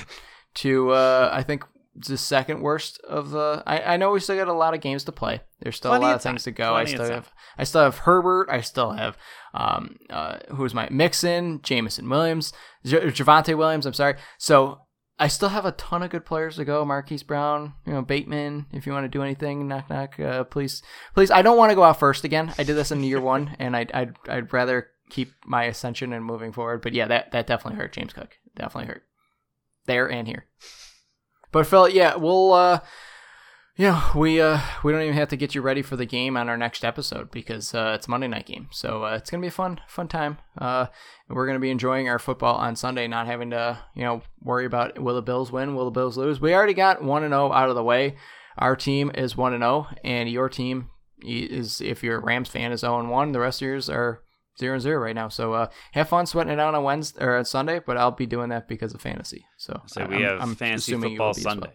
to 0.54 0.90
uh, 0.90 1.30
I 1.32 1.42
think 1.42 1.64
the 1.94 2.16
second 2.16 2.60
worst 2.60 3.00
of 3.02 3.30
the. 3.30 3.62
I, 3.66 3.94
I 3.94 3.96
know 3.96 4.12
we 4.12 4.20
still 4.20 4.36
got 4.36 4.48
a 4.48 4.52
lot 4.52 4.74
of 4.74 4.80
games 4.80 5.04
to 5.04 5.12
play. 5.12 5.40
There's 5.60 5.76
still 5.76 5.90
Plenty 5.90 6.04
a 6.04 6.08
lot 6.08 6.16
of, 6.16 6.22
things 6.22 6.44
to 6.44 6.50
go. 6.50 6.72
Plenty 6.72 6.92
I 6.92 6.94
still 6.94 7.10
have 7.10 7.32
I 7.58 7.64
still 7.64 7.82
have 7.82 7.98
Herbert. 7.98 8.48
I 8.50 8.60
still 8.60 8.92
have 8.92 9.16
um 9.54 9.96
uh 10.08 10.38
who's 10.54 10.74
my 10.74 10.88
Mixon, 10.90 11.60
Jameson 11.62 12.08
Williams, 12.08 12.52
J- 12.84 13.00
Javonte 13.08 13.56
Williams. 13.56 13.86
I'm 13.86 13.92
sorry. 13.92 14.16
So 14.38 14.80
I 15.22 15.28
still 15.28 15.50
have 15.50 15.64
a 15.64 15.70
ton 15.70 16.02
of 16.02 16.10
good 16.10 16.24
players 16.24 16.56
to 16.56 16.64
go. 16.64 16.84
Marquise 16.84 17.22
Brown, 17.22 17.74
you 17.86 17.92
know, 17.92 18.02
Bateman. 18.02 18.66
If 18.72 18.86
you 18.86 18.92
want 18.92 19.04
to 19.04 19.08
do 19.08 19.22
anything, 19.22 19.68
knock 19.68 19.88
knock. 19.88 20.18
Uh, 20.18 20.42
please, 20.42 20.82
please. 21.14 21.30
I 21.30 21.42
don't 21.42 21.56
want 21.56 21.70
to 21.70 21.76
go 21.76 21.84
out 21.84 22.00
first 22.00 22.24
again. 22.24 22.52
I 22.58 22.64
did 22.64 22.74
this 22.74 22.90
in 22.90 23.04
year 23.04 23.20
one, 23.20 23.54
and 23.60 23.76
I'd 23.76 23.92
I'd, 23.92 24.16
I'd 24.28 24.52
rather 24.52 24.88
keep 25.10 25.32
my 25.46 25.66
ascension 25.66 26.12
and 26.12 26.24
moving 26.24 26.50
forward. 26.50 26.82
But 26.82 26.92
yeah, 26.92 27.06
that 27.06 27.30
that 27.30 27.46
definitely 27.46 27.78
hurt 27.78 27.92
James 27.92 28.12
Cook. 28.12 28.36
Definitely 28.56 28.88
hurt 28.88 29.04
there 29.86 30.10
and 30.10 30.26
here. 30.26 30.46
But 31.52 31.68
Phil, 31.68 31.88
yeah, 31.88 32.16
we'll 32.16 32.52
uh 32.52 32.80
yeah, 33.76 34.10
we 34.14 34.40
uh 34.40 34.60
we 34.84 34.92
don't 34.92 35.02
even 35.02 35.14
have 35.14 35.28
to 35.28 35.36
get 35.36 35.54
you 35.54 35.62
ready 35.62 35.80
for 35.80 35.96
the 35.96 36.04
game 36.04 36.36
on 36.36 36.48
our 36.48 36.58
next 36.58 36.84
episode 36.84 37.30
because 37.30 37.74
uh, 37.74 37.92
it's 37.94 38.06
Monday 38.06 38.28
night 38.28 38.46
game. 38.46 38.68
So 38.70 39.04
uh, 39.04 39.16
it's 39.16 39.30
gonna 39.30 39.40
be 39.40 39.48
a 39.48 39.52
fun 39.52 39.80
fun 39.88 40.08
time. 40.08 40.38
Uh, 40.58 40.86
we're 41.28 41.46
gonna 41.46 41.58
be 41.58 41.70
enjoying 41.70 42.08
our 42.08 42.18
football 42.18 42.56
on 42.56 42.76
Sunday, 42.76 43.08
not 43.08 43.26
having 43.26 43.50
to 43.50 43.78
you 43.94 44.02
know 44.02 44.20
worry 44.42 44.66
about 44.66 44.98
will 45.00 45.14
the 45.14 45.22
Bills 45.22 45.50
win, 45.50 45.74
will 45.74 45.86
the 45.86 45.90
Bills 45.90 46.18
lose. 46.18 46.38
We 46.38 46.54
already 46.54 46.74
got 46.74 47.02
one 47.02 47.24
and 47.24 47.32
zero 47.32 47.48
oh 47.48 47.52
out 47.52 47.70
of 47.70 47.74
the 47.74 47.82
way. 47.82 48.16
Our 48.58 48.76
team 48.76 49.10
is 49.14 49.36
one 49.38 49.54
and 49.54 49.62
zero, 49.62 49.88
oh, 49.90 49.94
and 50.04 50.28
your 50.28 50.50
team 50.50 50.90
is 51.22 51.80
if 51.80 52.02
you're 52.02 52.18
a 52.18 52.22
Rams 52.22 52.50
fan 52.50 52.72
is 52.72 52.80
zero 52.80 52.98
and 52.98 53.10
one. 53.10 53.32
The 53.32 53.40
rest 53.40 53.62
of 53.62 53.66
yours 53.66 53.88
are 53.88 54.22
zero 54.58 54.74
and 54.74 54.82
zero 54.82 55.00
right 55.00 55.14
now. 55.14 55.28
So 55.28 55.54
uh, 55.54 55.68
have 55.92 56.10
fun 56.10 56.26
sweating 56.26 56.52
it 56.52 56.60
out 56.60 56.74
on 56.74 56.84
Wednesday 56.84 57.24
or 57.24 57.38
on 57.38 57.46
Sunday, 57.46 57.80
but 57.84 57.96
I'll 57.96 58.10
be 58.10 58.26
doing 58.26 58.50
that 58.50 58.68
because 58.68 58.92
of 58.92 59.00
fantasy. 59.00 59.46
So, 59.56 59.80
so 59.86 60.04
we 60.04 60.16
I'm, 60.16 60.22
have 60.22 60.40
I'm 60.42 60.54
fantasy 60.56 60.94
football 60.94 61.32
Sunday. 61.32 61.72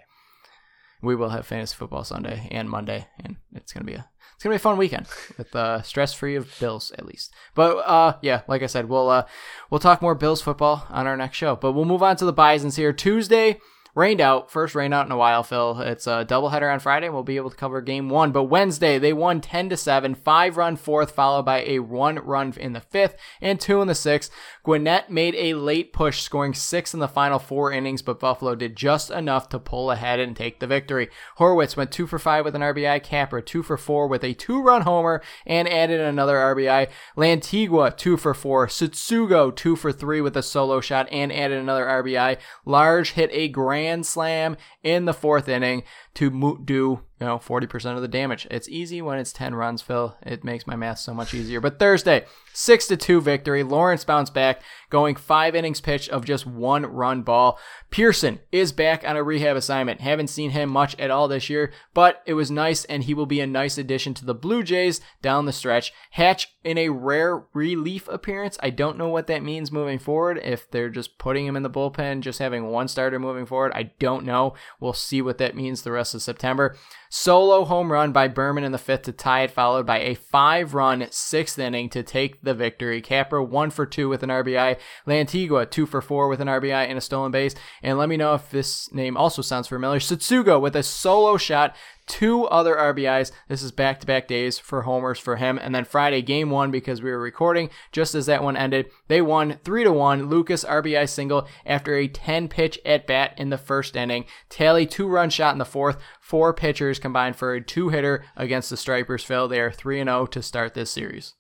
We 1.02 1.16
will 1.16 1.30
have 1.30 1.46
fantasy 1.46 1.76
football 1.76 2.04
Sunday 2.04 2.48
and 2.52 2.70
Monday, 2.70 3.08
and 3.24 3.38
it's 3.54 3.72
gonna 3.72 3.86
be 3.86 3.94
a 3.94 4.08
it's 4.36 4.44
gonna 4.44 4.54
be 4.54 4.58
a 4.58 4.60
fun 4.60 4.78
weekend 4.78 5.08
with 5.38 5.56
uh, 5.56 5.82
stress 5.82 6.14
free 6.14 6.36
of 6.36 6.54
Bills 6.60 6.92
at 6.98 7.06
least. 7.06 7.34
But 7.56 7.78
uh, 7.78 8.18
yeah, 8.22 8.42
like 8.48 8.62
I 8.62 8.68
said, 8.68 8.88
we'll 8.88 9.10
uh, 9.10 9.26
we'll 9.70 9.80
talk 9.80 10.02
more 10.02 10.16
Bills 10.16 10.42
football 10.42 10.86
on 10.90 11.08
our 11.08 11.18
next 11.18 11.38
show. 11.38 11.56
But 11.56 11.72
we'll 11.72 11.86
move 11.86 12.04
on 12.04 12.18
to 12.18 12.26
the 12.26 12.34
Bisons 12.34 12.76
here 12.76 12.94
Tuesday 12.94 13.60
rained 13.98 14.22
out. 14.22 14.52
First 14.52 14.76
rain 14.76 14.94
out 14.94 15.08
in 15.08 15.12
a 15.12 15.18
while, 15.18 15.42
Phil. 15.42 15.82
It's 15.82 16.06
a 16.06 16.24
doubleheader 16.24 16.72
on 16.72 16.80
Friday. 16.80 17.10
We'll 17.10 17.24
be 17.24 17.38
able 17.38 17.50
to 17.50 17.56
cover 17.56 17.82
game 17.82 18.10
one. 18.10 18.32
But 18.32 18.44
Wednesday, 18.44 19.00
they 19.00 19.12
won 19.12 19.42
10 19.42 19.70
to 19.70 19.78
7, 19.78 20.14
five 20.14 20.56
run 20.56 20.76
fourth, 20.76 21.12
followed 21.12 21.44
by 21.44 21.64
a 21.64 21.80
one 21.80 22.20
run 22.20 22.54
in 22.58 22.74
the 22.74 22.80
fifth 22.80 23.16
and 23.42 23.60
two 23.60 23.82
in 23.82 23.88
the 23.88 23.96
sixth. 23.96 24.32
Gwinnett 24.64 25.10
made 25.10 25.34
a 25.36 25.56
late 25.56 25.94
push, 25.94 26.22
scoring 26.22 26.54
six 26.54 26.94
in 26.94 27.00
the 27.00 27.08
final 27.08 27.40
four 27.40 27.72
innings, 27.72 28.04
but 28.04 28.20
Buffalo 28.20 28.54
did 28.54 28.76
just 28.76 29.10
enough 29.10 29.50
to 29.50 29.60
pull 29.60 29.90
ahead 29.90 30.20
and 30.20 30.36
take 30.36 30.60
the 30.60 30.68
victory. 30.68 31.10
Horwitz 31.40 31.76
went 31.76 31.92
two 31.92 32.06
for 32.06 32.20
five 32.20 32.46
with 32.46 32.56
an 32.56 32.62
RBI, 32.62 33.02
Capra 33.02 33.42
two 33.42 33.64
for 33.64 33.78
four 33.78 34.08
with 34.08 34.24
a 34.24 34.34
two 34.34 34.62
run 34.62 34.84
homer 34.84 35.24
and 35.46 35.68
added 35.68 36.02
another 36.02 36.36
RBI. 36.36 36.90
Lantigua 37.18 37.98
two 37.98 38.16
for 38.16 38.36
four. 38.36 38.68
Tsutsugo 38.68 39.56
two 39.56 39.76
for 39.76 39.92
three 39.92 40.22
with 40.22 40.38
a 40.38 40.44
solo 40.44 40.82
shot 40.82 41.08
and 41.12 41.34
added 41.34 41.58
another 41.58 41.86
RBI. 41.86 42.38
Large 42.64 43.14
hit 43.14 43.32
a 43.34 43.48
grand 43.48 43.87
grand 43.88 44.06
slam 44.06 44.58
in 44.84 45.06
the 45.06 45.14
fourth 45.14 45.48
inning 45.48 45.82
to 46.18 46.62
do 46.66 47.02
you 47.20 47.26
know 47.26 47.40
40% 47.40 47.96
of 47.96 48.02
the 48.02 48.08
damage. 48.08 48.46
It's 48.52 48.70
easy 48.70 49.02
when 49.02 49.18
it's 49.18 49.34
10 49.34 49.56
runs, 49.56 49.82
Phil. 49.82 50.16
It 50.22 50.44
makes 50.44 50.68
my 50.68 50.76
math 50.76 51.00
so 51.00 51.14
much 51.14 51.34
easier. 51.34 51.60
But 51.60 51.80
Thursday, 51.80 52.26
6 52.54 52.88
to 52.88 52.98
2 52.98 53.22
victory. 53.22 53.64
Lawrence 53.64 54.04
bounced 54.04 54.36
back, 54.36 54.62
going 54.92 55.16
5 55.16 55.56
innings 55.56 55.82
pitch 55.82 56.10
of 56.10 56.26
just 56.26 56.46
one 56.46 56.86
run 56.86 57.24
ball. 57.24 57.58
Pearson 57.90 58.40
is 58.52 58.72
back 58.72 59.08
on 59.08 59.16
a 59.16 59.24
rehab 59.24 59.58
assignment. 59.58 60.02
Haven't 60.02 60.28
seen 60.28 60.52
him 60.52 60.70
much 60.70 60.96
at 61.00 61.10
all 61.10 61.28
this 61.28 61.50
year, 61.50 61.72
but 61.94 62.22
it 62.28 62.36
was 62.36 62.52
nice 62.52 62.86
and 62.86 63.04
he 63.04 63.16
will 63.16 63.26
be 63.26 63.42
a 63.42 63.48
nice 63.48 63.80
addition 63.80 64.14
to 64.16 64.26
the 64.26 64.36
Blue 64.36 64.62
Jays 64.62 65.02
down 65.22 65.46
the 65.46 65.54
stretch. 65.54 65.92
Hatch 66.12 66.56
in 66.64 66.78
a 66.78 66.90
rare 66.90 67.46
relief 67.54 68.08
appearance. 68.10 68.60
I 68.62 68.70
don't 68.70 68.98
know 68.98 69.08
what 69.08 69.28
that 69.28 69.44
means 69.44 69.72
moving 69.72 69.98
forward 69.98 70.40
if 70.44 70.70
they're 70.70 70.90
just 70.90 71.18
putting 71.18 71.48
him 71.48 71.56
in 71.56 71.64
the 71.64 71.70
bullpen, 71.70 72.22
just 72.22 72.40
having 72.40 72.68
one 72.68 72.88
starter 72.88 73.18
moving 73.18 73.48
forward. 73.48 73.72
I 73.74 73.92
don't 73.98 74.26
know. 74.26 74.54
We'll 74.80 74.94
see 74.94 75.22
what 75.22 75.40
that 75.40 75.56
means 75.56 75.82
the 75.82 75.92
rest 75.92 76.07
of 76.14 76.22
September. 76.22 76.76
Solo 77.10 77.66
home 77.66 77.92
run 77.92 78.12
by 78.12 78.28
Berman 78.28 78.64
in 78.64 78.72
the 78.72 78.78
fifth 78.78 79.04
to 79.04 79.12
tie 79.12 79.42
it, 79.42 79.52
followed 79.52 79.86
by 79.86 80.00
a 80.00 80.16
five 80.16 80.74
run 80.74 81.08
sixth 81.12 81.58
inning 81.58 81.90
to 81.90 82.04
take 82.04 82.42
the 82.42 82.54
victory. 82.54 83.02
Capra 83.02 83.44
one 83.44 83.70
for 83.70 83.86
two 83.86 84.10
with 84.10 84.24
an 84.24 84.30
RBI. 84.30 84.78
Lantigua 85.06 85.70
two 85.70 85.86
for 85.86 86.02
four 86.02 86.28
with 86.28 86.42
an 86.42 86.48
RBI 86.48 86.88
and 86.88 86.98
a 86.98 87.02
stolen 87.02 87.32
base. 87.32 87.56
And 87.82 87.98
let 87.98 88.10
me 88.10 88.18
know 88.18 88.34
if 88.34 88.50
this 88.50 88.92
name 88.94 89.18
also 89.18 89.42
sounds 89.42 89.68
familiar. 89.68 90.00
Tsutsugo 90.00 90.60
with 90.60 90.76
a 90.76 90.84
solo 90.84 91.38
shot 91.38 91.76
two 92.08 92.46
other 92.46 92.76
RBIs. 92.76 93.32
This 93.48 93.62
is 93.62 93.72
back 93.72 94.00
to 94.00 94.08
back 94.08 94.28
days 94.28 94.58
for 94.58 94.84
homers 94.84 95.20
for 95.20 95.36
him. 95.36 95.60
And 95.62 95.76
then 95.76 95.86
Friday, 95.86 96.22
game 96.22 96.50
one, 96.50 96.72
because 96.72 97.02
we 97.02 97.12
were 97.12 97.20
recording 97.20 97.70
just 97.92 98.16
as 98.16 98.26
that 98.26 98.44
one 98.44 98.58
ended, 98.58 98.90
they 99.08 99.22
won 99.22 99.60
3 99.64 99.84
to 99.84 99.92
1. 99.92 100.30
Lucas 100.30 100.64
RBI 100.64 101.08
single 101.08 101.48
after 101.66 101.96
a 101.96 102.08
10 102.08 102.48
pitch 102.48 102.80
at 102.86 103.06
bat 103.06 103.34
in 103.38 103.50
the 103.50 103.58
first 103.58 103.96
inning. 103.96 104.26
Talley 104.50 104.86
two 104.86 105.08
run 105.08 105.30
shot 105.30 105.54
in 105.54 105.60
the 105.60 105.66
fourth. 105.66 105.98
Four 106.28 106.54
pitchers 106.54 107.00
combined 107.00 107.38
for 107.38 107.54
a 107.54 107.62
two 107.62 107.88
hitter 107.88 108.26
against 108.36 108.70
the 108.70 108.76
Stripers. 108.76 109.24
Phil, 109.24 109.48
they 109.48 109.62
are 109.62 109.72
3 109.72 110.04
0 110.04 110.26
to 110.26 110.42
start 110.42 110.74
this 110.74 110.92
series. 110.92 111.36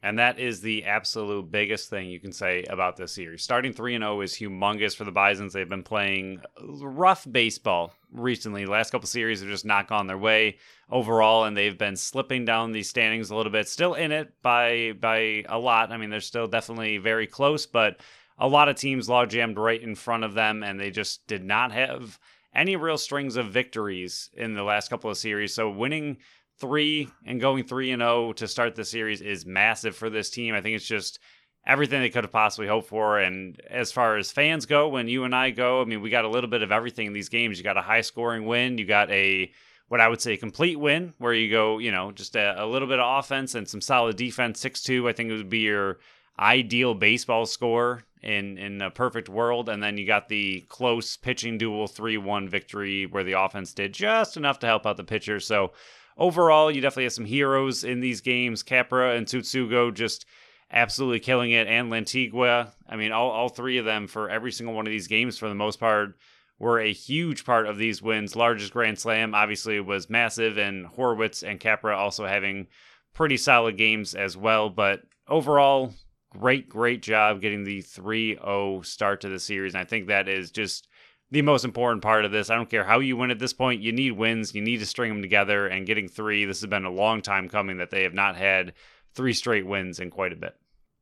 And 0.00 0.16
that 0.20 0.38
is 0.38 0.60
the 0.60 0.84
absolute 0.84 1.50
biggest 1.50 1.90
thing 1.90 2.08
you 2.08 2.20
can 2.20 2.30
say 2.30 2.62
about 2.70 2.96
this 2.96 3.12
series. 3.12 3.42
Starting 3.42 3.72
3 3.72 3.98
0 3.98 4.20
is 4.20 4.34
humongous 4.34 4.94
for 4.94 5.02
the 5.02 5.10
Bisons. 5.10 5.52
They've 5.52 5.68
been 5.68 5.82
playing 5.82 6.40
rough 6.60 7.26
baseball 7.28 7.94
recently. 8.12 8.64
Last 8.64 8.92
couple 8.92 9.08
series 9.08 9.40
have 9.40 9.48
just 9.48 9.64
not 9.64 9.88
gone 9.88 10.06
their 10.06 10.16
way 10.16 10.58
overall, 10.88 11.42
and 11.42 11.56
they've 11.56 11.76
been 11.76 11.96
slipping 11.96 12.44
down 12.44 12.70
the 12.70 12.84
standings 12.84 13.30
a 13.30 13.34
little 13.34 13.50
bit. 13.50 13.68
Still 13.68 13.94
in 13.94 14.12
it 14.12 14.40
by 14.40 14.92
by 15.00 15.42
a 15.48 15.58
lot. 15.58 15.90
I 15.90 15.96
mean, 15.96 16.10
they're 16.10 16.20
still 16.20 16.46
definitely 16.46 16.98
very 16.98 17.26
close, 17.26 17.66
but 17.66 17.96
a 18.38 18.46
lot 18.46 18.68
of 18.68 18.76
teams 18.76 19.08
log 19.08 19.30
jammed 19.30 19.58
right 19.58 19.82
in 19.82 19.96
front 19.96 20.22
of 20.22 20.34
them, 20.34 20.62
and 20.62 20.78
they 20.78 20.92
just 20.92 21.26
did 21.26 21.42
not 21.42 21.72
have 21.72 22.20
any 22.58 22.74
real 22.74 22.98
strings 22.98 23.36
of 23.36 23.46
victories 23.46 24.30
in 24.34 24.54
the 24.54 24.64
last 24.64 24.90
couple 24.90 25.08
of 25.08 25.16
series. 25.16 25.54
So 25.54 25.70
winning 25.70 26.16
three 26.58 27.08
and 27.24 27.40
going 27.40 27.62
three 27.62 27.92
and 27.92 28.02
zero 28.02 28.28
oh 28.28 28.32
to 28.32 28.48
start 28.48 28.74
the 28.74 28.84
series 28.84 29.20
is 29.20 29.46
massive 29.46 29.94
for 29.94 30.10
this 30.10 30.28
team. 30.28 30.54
I 30.54 30.60
think 30.60 30.74
it's 30.74 30.84
just 30.84 31.20
everything 31.64 32.00
they 32.00 32.10
could 32.10 32.24
have 32.24 32.32
possibly 32.32 32.66
hoped 32.66 32.88
for. 32.88 33.20
And 33.20 33.60
as 33.70 33.92
far 33.92 34.16
as 34.16 34.32
fans 34.32 34.66
go, 34.66 34.88
when 34.88 35.06
you 35.06 35.22
and 35.22 35.34
I 35.34 35.50
go, 35.50 35.80
I 35.80 35.84
mean, 35.84 36.00
we 36.00 36.10
got 36.10 36.24
a 36.24 36.28
little 36.28 36.50
bit 36.50 36.62
of 36.62 36.72
everything 36.72 37.06
in 37.06 37.12
these 37.12 37.28
games. 37.28 37.58
You 37.58 37.64
got 37.64 37.76
a 37.76 37.82
high 37.82 38.00
scoring 38.00 38.44
win, 38.44 38.76
you 38.76 38.86
got 38.86 39.10
a 39.10 39.52
what 39.86 40.00
I 40.00 40.08
would 40.08 40.20
say 40.20 40.36
complete 40.36 40.78
win, 40.78 41.14
where 41.18 41.32
you 41.32 41.50
go, 41.50 41.78
you 41.78 41.92
know, 41.92 42.10
just 42.10 42.36
a, 42.36 42.62
a 42.62 42.66
little 42.66 42.88
bit 42.88 42.98
of 42.98 43.18
offense 43.18 43.54
and 43.54 43.66
some 43.66 43.80
solid 43.80 44.16
defense. 44.16 44.60
Six 44.60 44.82
two, 44.82 45.08
I 45.08 45.12
think 45.12 45.30
it 45.30 45.36
would 45.36 45.48
be 45.48 45.60
your 45.60 45.98
ideal 46.38 46.94
baseball 46.94 47.46
score 47.46 48.04
in 48.22 48.58
in 48.58 48.82
a 48.82 48.90
perfect 48.90 49.28
world 49.28 49.68
and 49.68 49.82
then 49.82 49.96
you 49.96 50.06
got 50.06 50.28
the 50.28 50.60
close 50.68 51.16
pitching 51.16 51.56
duel 51.56 51.86
3-1 51.86 52.48
victory 52.48 53.06
where 53.06 53.22
the 53.22 53.32
offense 53.32 53.72
did 53.72 53.92
just 53.92 54.36
enough 54.36 54.58
to 54.58 54.66
help 54.66 54.84
out 54.86 54.96
the 54.96 55.04
pitcher 55.04 55.38
so 55.38 55.72
overall, 56.18 56.70
you 56.70 56.80
definitely 56.80 57.04
have 57.04 57.12
some 57.12 57.24
heroes 57.24 57.84
in 57.84 58.00
these 58.00 58.20
games. 58.20 58.62
Capra 58.62 59.14
and 59.14 59.26
Tsutsugo 59.26 59.94
just 59.94 60.26
absolutely 60.70 61.20
killing 61.20 61.52
it, 61.52 61.66
and 61.66 61.90
Lantigua. 61.90 62.72
I 62.86 62.96
mean, 62.96 63.12
all, 63.12 63.30
all 63.30 63.48
three 63.48 63.78
of 63.78 63.86
them 63.86 64.06
for 64.06 64.28
every 64.28 64.52
single 64.52 64.74
one 64.74 64.86
of 64.86 64.90
these 64.90 65.06
games, 65.06 65.38
for 65.38 65.48
the 65.48 65.54
most 65.54 65.80
part, 65.80 66.18
were 66.58 66.80
a 66.80 66.92
huge 66.92 67.44
part 67.44 67.66
of 67.66 67.78
these 67.78 68.02
wins. 68.02 68.36
Largest 68.36 68.72
Grand 68.72 68.98
Slam, 68.98 69.34
obviously, 69.34 69.80
was 69.80 70.10
massive, 70.10 70.58
and 70.58 70.86
Horwitz 70.86 71.48
and 71.48 71.60
Capra 71.60 71.96
also 71.96 72.26
having 72.26 72.66
pretty 73.14 73.36
solid 73.36 73.78
games 73.78 74.14
as 74.14 74.36
well. 74.36 74.68
But 74.68 75.02
overall, 75.28 75.94
great, 76.30 76.68
great 76.68 77.02
job 77.02 77.40
getting 77.40 77.64
the 77.64 77.80
3 77.80 78.36
0 78.36 78.82
start 78.82 79.20
to 79.22 79.28
the 79.28 79.38
series. 79.38 79.74
And 79.74 79.80
I 79.80 79.84
think 79.84 80.08
that 80.08 80.28
is 80.28 80.50
just 80.50 80.88
the 81.30 81.42
most 81.42 81.64
important 81.64 82.02
part 82.02 82.24
of 82.24 82.32
this. 82.32 82.50
I 82.50 82.56
don't 82.56 82.70
care 82.70 82.84
how 82.84 83.00
you 83.00 83.16
win 83.16 83.30
at 83.30 83.38
this 83.38 83.52
point. 83.52 83.82
You 83.82 83.92
need 83.92 84.12
wins. 84.12 84.54
You 84.54 84.62
need 84.62 84.78
to 84.78 84.86
string 84.86 85.12
them 85.12 85.22
together. 85.22 85.66
And 85.66 85.86
getting 85.86 86.08
three, 86.08 86.44
this 86.44 86.60
has 86.60 86.70
been 86.70 86.84
a 86.84 86.90
long 86.90 87.22
time 87.22 87.48
coming 87.48 87.78
that 87.78 87.90
they 87.90 88.02
have 88.02 88.14
not 88.14 88.36
had 88.36 88.72
three 89.14 89.32
straight 89.32 89.66
wins 89.66 90.00
in 90.00 90.10
quite 90.10 90.32
a 90.32 90.36
bit. 90.36 90.54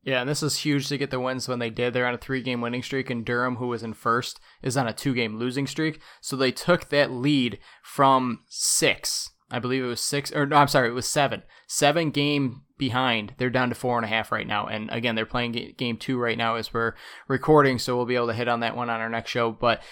Yeah, 0.02 0.20
and 0.20 0.30
this 0.30 0.42
is 0.42 0.58
huge 0.58 0.88
to 0.88 0.98
get 0.98 1.10
the 1.10 1.18
wins 1.18 1.48
when 1.48 1.58
they 1.58 1.68
did. 1.68 1.92
They're 1.92 2.06
on 2.06 2.14
a 2.14 2.18
three 2.18 2.40
game 2.40 2.60
winning 2.60 2.84
streak, 2.84 3.10
and 3.10 3.24
Durham, 3.24 3.56
who 3.56 3.66
was 3.66 3.82
in 3.82 3.92
first, 3.92 4.38
is 4.62 4.76
on 4.76 4.86
a 4.86 4.92
two 4.92 5.14
game 5.14 5.36
losing 5.36 5.66
streak. 5.66 6.00
So 6.20 6.36
they 6.36 6.52
took 6.52 6.90
that 6.90 7.10
lead 7.10 7.58
from 7.82 8.44
six. 8.48 9.30
I 9.50 9.58
believe 9.58 9.82
it 9.82 9.88
was 9.88 10.00
six, 10.00 10.32
or 10.32 10.46
no, 10.46 10.56
I'm 10.56 10.68
sorry, 10.68 10.88
it 10.88 10.92
was 10.92 11.08
seven. 11.08 11.42
Seven 11.66 12.10
game 12.10 12.62
behind. 12.78 13.34
They're 13.38 13.50
down 13.50 13.68
to 13.68 13.74
four 13.74 13.96
and 13.96 14.04
a 14.04 14.08
half 14.08 14.32
right 14.32 14.46
now. 14.46 14.66
And 14.66 14.90
again, 14.90 15.14
they're 15.14 15.26
playing 15.26 15.74
game 15.76 15.96
two 15.96 16.18
right 16.18 16.38
now 16.38 16.56
as 16.56 16.72
we're 16.72 16.94
recording. 17.28 17.78
So 17.78 17.96
we'll 17.96 18.06
be 18.06 18.16
able 18.16 18.28
to 18.28 18.34
hit 18.34 18.48
on 18.48 18.60
that 18.60 18.76
one 18.76 18.90
on 18.90 19.00
our 19.00 19.08
next 19.08 19.30
show. 19.30 19.50
But 19.50 19.82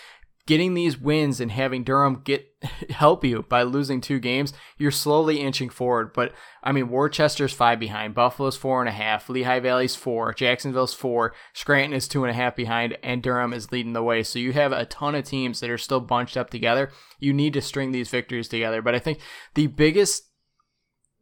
getting 0.47 0.74
these 0.74 0.99
wins 0.99 1.41
and 1.41 1.51
having 1.51 1.85
Durham 1.85 2.20
get 2.22 2.47
help 2.91 3.24
you 3.24 3.45
by 3.49 3.62
losing 3.62 4.01
two 4.01 4.18
games, 4.18 4.53
you're 4.76 4.91
slowly 4.91 5.41
inching 5.41 5.70
forward. 5.70 6.12
But 6.12 6.32
I 6.62 6.72
mean, 6.72 6.89
Worcester's 6.89 7.53
five 7.53 7.80
behind, 7.80 8.14
Buffalo's 8.14 8.57
four 8.57 8.80
and 8.80 8.89
a 8.89 8.93
half, 8.93 9.28
Lehigh 9.28 9.61
Valley's 9.61 9.97
four, 9.97 10.35
Jacksonville's 10.35 10.95
four, 10.95 11.35
Scranton 11.53 11.97
is 11.97 12.09
two 12.09 12.24
and 12.24 12.30
a 12.30 12.35
half 12.35 12.57
behind, 12.57 12.99
and 13.03 13.22
Durham 13.22 13.53
is 13.53 13.72
leading 13.72 13.95
the 13.95 14.03
way. 14.03 14.22
So 14.22 14.39
you 14.39 14.53
have 14.53 14.72
a 14.72 14.87
ton 14.87 15.14
of 15.14 15.24
teams 15.24 15.61
that 15.61 15.70
are 15.70 15.78
still 15.78 16.01
bunched 16.01 16.37
up 16.37 16.51
together. 16.51 16.91
You 17.18 17.32
need 17.32 17.55
to 17.55 17.62
string 17.62 17.93
these 17.93 18.11
victories 18.11 18.49
together. 18.49 18.82
But 18.82 18.95
I 18.95 18.99
think 18.99 19.20
the 19.55 19.68
biggest 19.68 20.30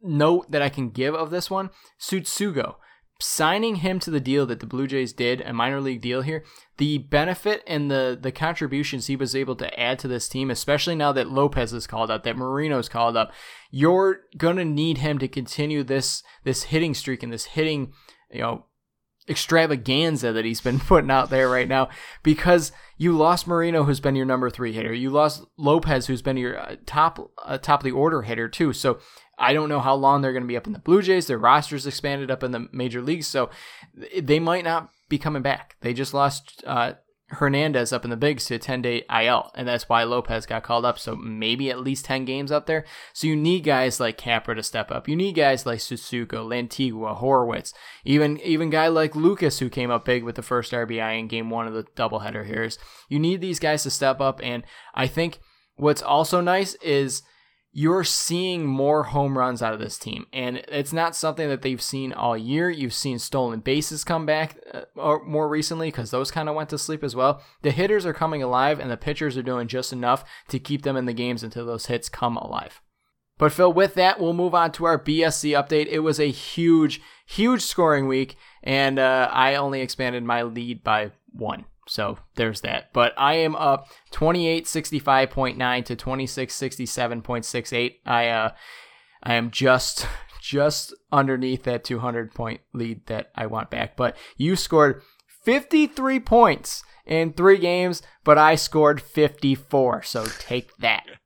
note 0.03 0.51
that 0.51 0.61
I 0.61 0.69
can 0.69 0.89
give 0.89 1.15
of 1.15 1.29
this 1.31 1.49
one, 1.49 1.69
Tsutsugo 1.99 2.75
signing 3.23 3.75
him 3.75 3.99
to 3.99 4.11
the 4.11 4.19
deal 4.19 4.45
that 4.45 4.59
the 4.59 4.65
Blue 4.65 4.85
Jays 4.85 5.13
did, 5.13 5.41
a 5.41 5.53
minor 5.53 5.79
league 5.79 6.01
deal 6.01 6.21
here, 6.21 6.43
the 6.77 6.97
benefit 6.97 7.63
and 7.65 7.89
the 7.89 8.17
the 8.19 8.31
contributions 8.31 9.07
he 9.07 9.15
was 9.15 9.35
able 9.35 9.55
to 9.55 9.79
add 9.79 9.99
to 9.99 10.07
this 10.07 10.27
team, 10.27 10.51
especially 10.51 10.95
now 10.95 11.11
that 11.13 11.29
Lopez 11.29 11.73
is 11.73 11.87
called 11.87 12.11
up, 12.11 12.23
that 12.23 12.35
Moreno's 12.35 12.89
called 12.89 13.15
up, 13.15 13.31
you're 13.71 14.21
gonna 14.37 14.65
need 14.65 14.99
him 14.99 15.19
to 15.19 15.27
continue 15.27 15.83
this 15.83 16.23
this 16.43 16.63
hitting 16.63 16.93
streak 16.93 17.23
and 17.23 17.31
this 17.31 17.45
hitting, 17.45 17.93
you 18.31 18.41
know, 18.41 18.65
extravaganza 19.27 20.31
that 20.33 20.45
he's 20.45 20.61
been 20.61 20.79
putting 20.87 21.11
out 21.11 21.29
there 21.29 21.49
right 21.49 21.67
now 21.67 21.89
because 22.23 22.71
you 22.97 23.11
lost 23.11 23.47
Moreno 23.47 23.83
who's 23.83 23.99
been 23.99 24.15
your 24.15 24.25
number 24.25 24.49
3 24.49 24.73
hitter. 24.73 24.93
You 24.93 25.09
lost 25.09 25.43
Lopez 25.57 26.07
who's 26.07 26.21
been 26.21 26.37
your 26.37 26.59
uh, 26.59 26.75
top 26.85 27.31
uh, 27.43 27.57
top 27.57 27.81
of 27.81 27.85
the 27.85 27.91
order 27.91 28.21
hitter 28.21 28.47
too. 28.47 28.73
So 28.73 28.99
I 29.37 29.53
don't 29.53 29.69
know 29.69 29.79
how 29.79 29.95
long 29.95 30.21
they're 30.21 30.31
going 30.31 30.43
to 30.43 30.47
be 30.47 30.57
up 30.57 30.67
in 30.67 30.73
the 30.73 30.79
Blue 30.79 31.01
Jays. 31.01 31.27
Their 31.27 31.37
roster's 31.37 31.87
expanded 31.87 32.29
up 32.29 32.43
in 32.43 32.51
the 32.51 32.67
major 32.71 33.01
leagues, 33.01 33.27
so 33.27 33.49
they 34.19 34.39
might 34.39 34.63
not 34.63 34.89
be 35.09 35.17
coming 35.17 35.41
back. 35.41 35.75
They 35.81 35.93
just 35.93 36.13
lost 36.13 36.63
uh, 36.67 36.93
Hernandez 37.33 37.91
up 37.91 38.03
in 38.03 38.09
the 38.09 38.17
bigs 38.17 38.45
to 38.45 38.55
a 38.55 38.59
10 38.59 38.81
day 38.81 39.03
IL, 39.09 39.51
and 39.55 39.67
that's 39.67 39.89
why 39.89 40.03
Lopez 40.03 40.45
got 40.45 40.63
called 40.63 40.85
up. 40.85 40.97
So 40.97 41.15
maybe 41.15 41.69
at 41.69 41.79
least 41.79 42.05
10 42.05 42.25
games 42.25 42.51
up 42.51 42.65
there. 42.65 42.85
So 43.13 43.27
you 43.27 43.35
need 43.35 43.61
guys 43.61 43.99
like 43.99 44.17
Capra 44.17 44.55
to 44.55 44.63
step 44.63 44.91
up. 44.91 45.07
You 45.07 45.15
need 45.15 45.33
guys 45.33 45.65
like 45.65 45.79
Tsutsugo, 45.79 46.27
Lantigua, 46.27 47.19
Horwitz, 47.19 47.73
even 48.05 48.39
even 48.41 48.69
guy 48.69 48.87
like 48.87 49.15
Lucas 49.15 49.59
who 49.59 49.69
came 49.69 49.91
up 49.91 50.05
big 50.05 50.23
with 50.23 50.35
the 50.35 50.41
first 50.41 50.71
RBI 50.71 51.19
in 51.19 51.27
game 51.27 51.49
one 51.49 51.67
of 51.67 51.73
the 51.73 51.83
doubleheader 51.83 52.45
here. 52.45 52.69
You 53.09 53.19
need 53.19 53.41
these 53.41 53.59
guys 53.59 53.83
to 53.83 53.89
step 53.89 54.21
up, 54.21 54.39
and 54.41 54.63
I 54.93 55.07
think 55.07 55.39
what's 55.75 56.01
also 56.01 56.39
nice 56.39 56.75
is 56.75 57.23
you're 57.75 58.03
seeing 58.03 58.67
more 58.67 59.03
home 59.03 59.35
runs 59.35 59.63
out 59.63 59.73
of 59.73 59.79
this 59.79 59.97
team. 59.97 60.27
And 60.31 60.57
it's 60.67 60.93
not 60.93 61.15
something 61.15 61.49
that 61.49 61.63
they've 61.63 61.81
seen 61.81 62.13
all 62.13 62.37
year. 62.37 62.69
You've 62.69 62.93
seen 62.93 63.17
stolen 63.17 63.61
bases 63.61 64.03
come 64.03 64.27
back 64.27 64.57
uh, 64.71 65.17
more 65.25 65.49
recently 65.49 65.87
because 65.87 66.11
those 66.11 66.29
kind 66.29 66.47
of 66.47 66.53
went 66.53 66.69
to 66.69 66.77
sleep 66.77 67.03
as 67.03 67.15
well. 67.15 67.41
The 67.63 67.71
hitters 67.71 68.05
are 68.05 68.13
coming 68.13 68.43
alive, 68.43 68.79
and 68.79 68.91
the 68.91 68.97
pitchers 68.97 69.35
are 69.37 69.43
doing 69.43 69.67
just 69.67 69.91
enough 69.91 70.23
to 70.49 70.59
keep 70.59 70.83
them 70.83 70.95
in 70.95 71.05
the 71.05 71.13
games 71.13 71.41
until 71.41 71.65
those 71.65 71.87
hits 71.87 72.09
come 72.09 72.37
alive. 72.37 72.79
But 73.39 73.51
Phil, 73.51 73.73
with 73.73 73.95
that, 73.95 74.19
we'll 74.19 74.33
move 74.33 74.53
on 74.53 74.71
to 74.73 74.85
our 74.85 74.99
BSC 75.03 75.51
update. 75.51 75.87
It 75.87 75.99
was 75.99 76.19
a 76.19 76.29
huge, 76.29 77.01
huge 77.25 77.63
scoring 77.63 78.07
week, 78.07 78.37
and 78.61 78.99
uh, 78.99 79.29
I 79.31 79.55
only 79.55 79.81
expanded 79.81 80.23
my 80.23 80.43
lead 80.43 80.83
by 80.83 81.11
one. 81.31 81.65
So 81.87 82.17
there's 82.35 82.61
that. 82.61 82.93
But 82.93 83.13
I 83.17 83.35
am 83.35 83.55
up 83.55 83.87
2865.9 84.11 85.85
to 85.85 85.95
2667.68. 85.95 87.95
I 88.05 88.27
uh 88.27 88.51
I 89.21 89.35
am 89.35 89.51
just 89.51 90.07
just 90.41 90.93
underneath 91.11 91.63
that 91.63 91.83
200 91.83 92.33
point 92.33 92.61
lead 92.73 93.05
that 93.07 93.31
I 93.35 93.45
want 93.47 93.69
back. 93.69 93.95
But 93.95 94.15
you 94.37 94.55
scored 94.55 95.01
53 95.45 96.19
points 96.21 96.83
in 97.05 97.33
3 97.33 97.57
games, 97.57 98.01
but 98.23 98.37
I 98.37 98.55
scored 98.55 99.01
54. 99.01 100.03
So 100.03 100.25
take 100.39 100.75
that. 100.77 101.03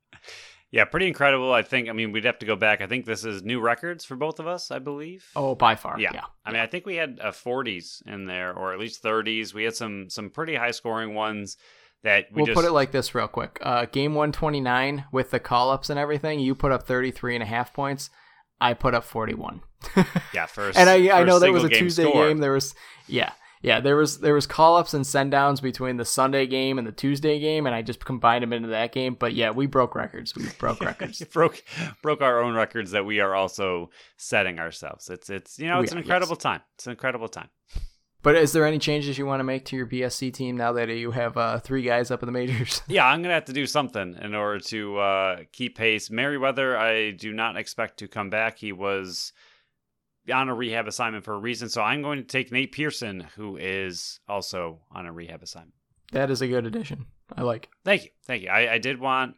Yeah, 0.71 0.85
pretty 0.85 1.07
incredible. 1.07 1.53
I 1.53 1.61
think. 1.61 1.89
I 1.89 1.93
mean, 1.93 2.11
we'd 2.11 2.25
have 2.25 2.39
to 2.39 2.45
go 2.45 2.55
back. 2.55 2.81
I 2.81 2.87
think 2.87 3.05
this 3.05 3.23
is 3.23 3.43
new 3.43 3.59
records 3.59 4.03
for 4.03 4.15
both 4.15 4.39
of 4.39 4.47
us. 4.47 4.69
I 4.69 4.79
believe. 4.79 5.25
Oh, 5.35 5.55
by 5.55 5.75
far. 5.75 5.99
Yeah. 5.99 6.11
yeah. 6.13 6.25
I 6.45 6.51
mean, 6.51 6.61
I 6.61 6.67
think 6.67 6.85
we 6.85 6.95
had 6.95 7.19
a 7.21 7.29
40s 7.29 8.05
in 8.05 8.25
there, 8.25 8.53
or 8.53 8.73
at 8.73 8.79
least 8.79 9.03
30s. 9.03 9.53
We 9.53 9.63
had 9.63 9.75
some 9.75 10.09
some 10.09 10.29
pretty 10.29 10.55
high 10.55 10.71
scoring 10.71 11.13
ones. 11.13 11.57
That 12.03 12.25
we 12.31 12.41
will 12.41 12.47
just... 12.47 12.55
put 12.55 12.65
it 12.65 12.71
like 12.71 12.91
this 12.91 13.15
real 13.15 13.27
quick. 13.27 13.59
Uh, 13.61 13.85
game 13.85 14.13
129 14.13 15.05
with 15.11 15.31
the 15.31 15.39
call 15.39 15.71
ups 15.71 15.89
and 15.89 15.97
everything, 15.97 16.39
you 16.39 16.53
put 16.53 16.71
up 16.71 16.83
33 16.83 17.35
and 17.35 17.43
a 17.43 17.47
half 17.47 17.73
points. 17.73 18.09
I 18.61 18.73
put 18.73 18.93
up 18.93 19.03
41. 19.03 19.61
yeah, 20.33 20.45
first. 20.45 20.77
and 20.77 20.89
I, 20.89 21.19
I 21.19 21.23
know 21.23 21.39
that 21.39 21.51
was 21.51 21.63
a 21.63 21.69
Tuesday 21.69 22.03
score. 22.03 22.27
game. 22.27 22.37
There 22.37 22.53
was, 22.53 22.75
yeah, 23.07 23.31
yeah, 23.61 23.79
there 23.79 23.95
was 23.95 24.19
there 24.19 24.33
was 24.33 24.45
call 24.45 24.77
ups 24.77 24.93
and 24.93 25.05
send 25.05 25.31
downs 25.31 25.61
between 25.61 25.97
the 25.97 26.05
Sunday 26.05 26.45
game 26.45 26.77
and 26.77 26.87
the 26.87 26.91
Tuesday 26.91 27.39
game, 27.39 27.65
and 27.65 27.75
I 27.75 27.81
just 27.81 28.05
combined 28.05 28.43
them 28.43 28.53
into 28.53 28.69
that 28.69 28.91
game. 28.91 29.15
But 29.17 29.33
yeah, 29.33 29.51
we 29.51 29.65
broke 29.65 29.95
records. 29.95 30.35
We 30.35 30.45
broke 30.59 30.81
records. 30.81 31.23
broke 31.25 31.63
broke 32.01 32.21
our 32.21 32.41
own 32.41 32.55
records 32.55 32.91
that 32.91 33.05
we 33.05 33.19
are 33.19 33.35
also 33.35 33.89
setting 34.17 34.59
ourselves. 34.59 35.09
It's 35.09 35.29
it's 35.29 35.59
you 35.59 35.67
know 35.67 35.81
it's 35.81 35.91
an 35.91 35.97
incredible 35.97 36.35
yes. 36.35 36.43
time. 36.43 36.61
It's 36.75 36.85
an 36.85 36.91
incredible 36.91 37.27
time. 37.29 37.49
But 38.23 38.35
is 38.35 38.51
there 38.51 38.65
any 38.65 38.79
changes 38.79 39.17
you 39.17 39.25
want 39.25 39.39
to 39.39 39.45
make 39.45 39.63
to 39.65 39.75
your 39.75 39.85
BSC 39.85 40.33
team 40.33 40.57
now 40.57 40.73
that 40.73 40.89
you 40.89 41.11
have 41.11 41.37
uh, 41.37 41.59
three 41.59 41.83
guys 41.83 42.11
up 42.11 42.23
in 42.23 42.27
the 42.27 42.33
majors? 42.33 42.81
Yeah, 42.87 43.05
I'm 43.05 43.21
gonna 43.21 43.35
have 43.35 43.45
to 43.45 43.53
do 43.53 43.65
something 43.67 44.17
in 44.21 44.35
order 44.35 44.59
to 44.65 44.97
uh, 44.97 45.37
keep 45.51 45.77
pace. 45.77 46.09
Merryweather, 46.09 46.77
I 46.77 47.11
do 47.11 47.31
not 47.31 47.57
expect 47.57 47.99
to 47.99 48.07
come 48.07 48.29
back. 48.29 48.57
He 48.57 48.71
was 48.71 49.33
on 50.31 50.49
a 50.49 50.53
rehab 50.53 50.87
assignment 50.87 51.23
for 51.23 51.33
a 51.33 51.39
reason, 51.39 51.69
so 51.69 51.81
I'm 51.81 52.01
going 52.01 52.19
to 52.19 52.25
take 52.25 52.51
Nate 52.51 52.71
Pearson, 52.71 53.27
who 53.35 53.57
is 53.57 54.19
also 54.27 54.79
on 54.91 55.05
a 55.05 55.11
rehab 55.11 55.43
assignment. 55.43 55.73
that 56.11 56.29
is 56.29 56.41
a 56.41 56.47
good 56.47 56.65
addition. 56.65 57.05
I 57.35 57.41
like. 57.41 57.69
Thank 57.83 58.05
you, 58.05 58.09
thank 58.25 58.43
you. 58.43 58.49
I, 58.49 58.73
I 58.73 58.77
did 58.77 58.99
want 58.99 59.35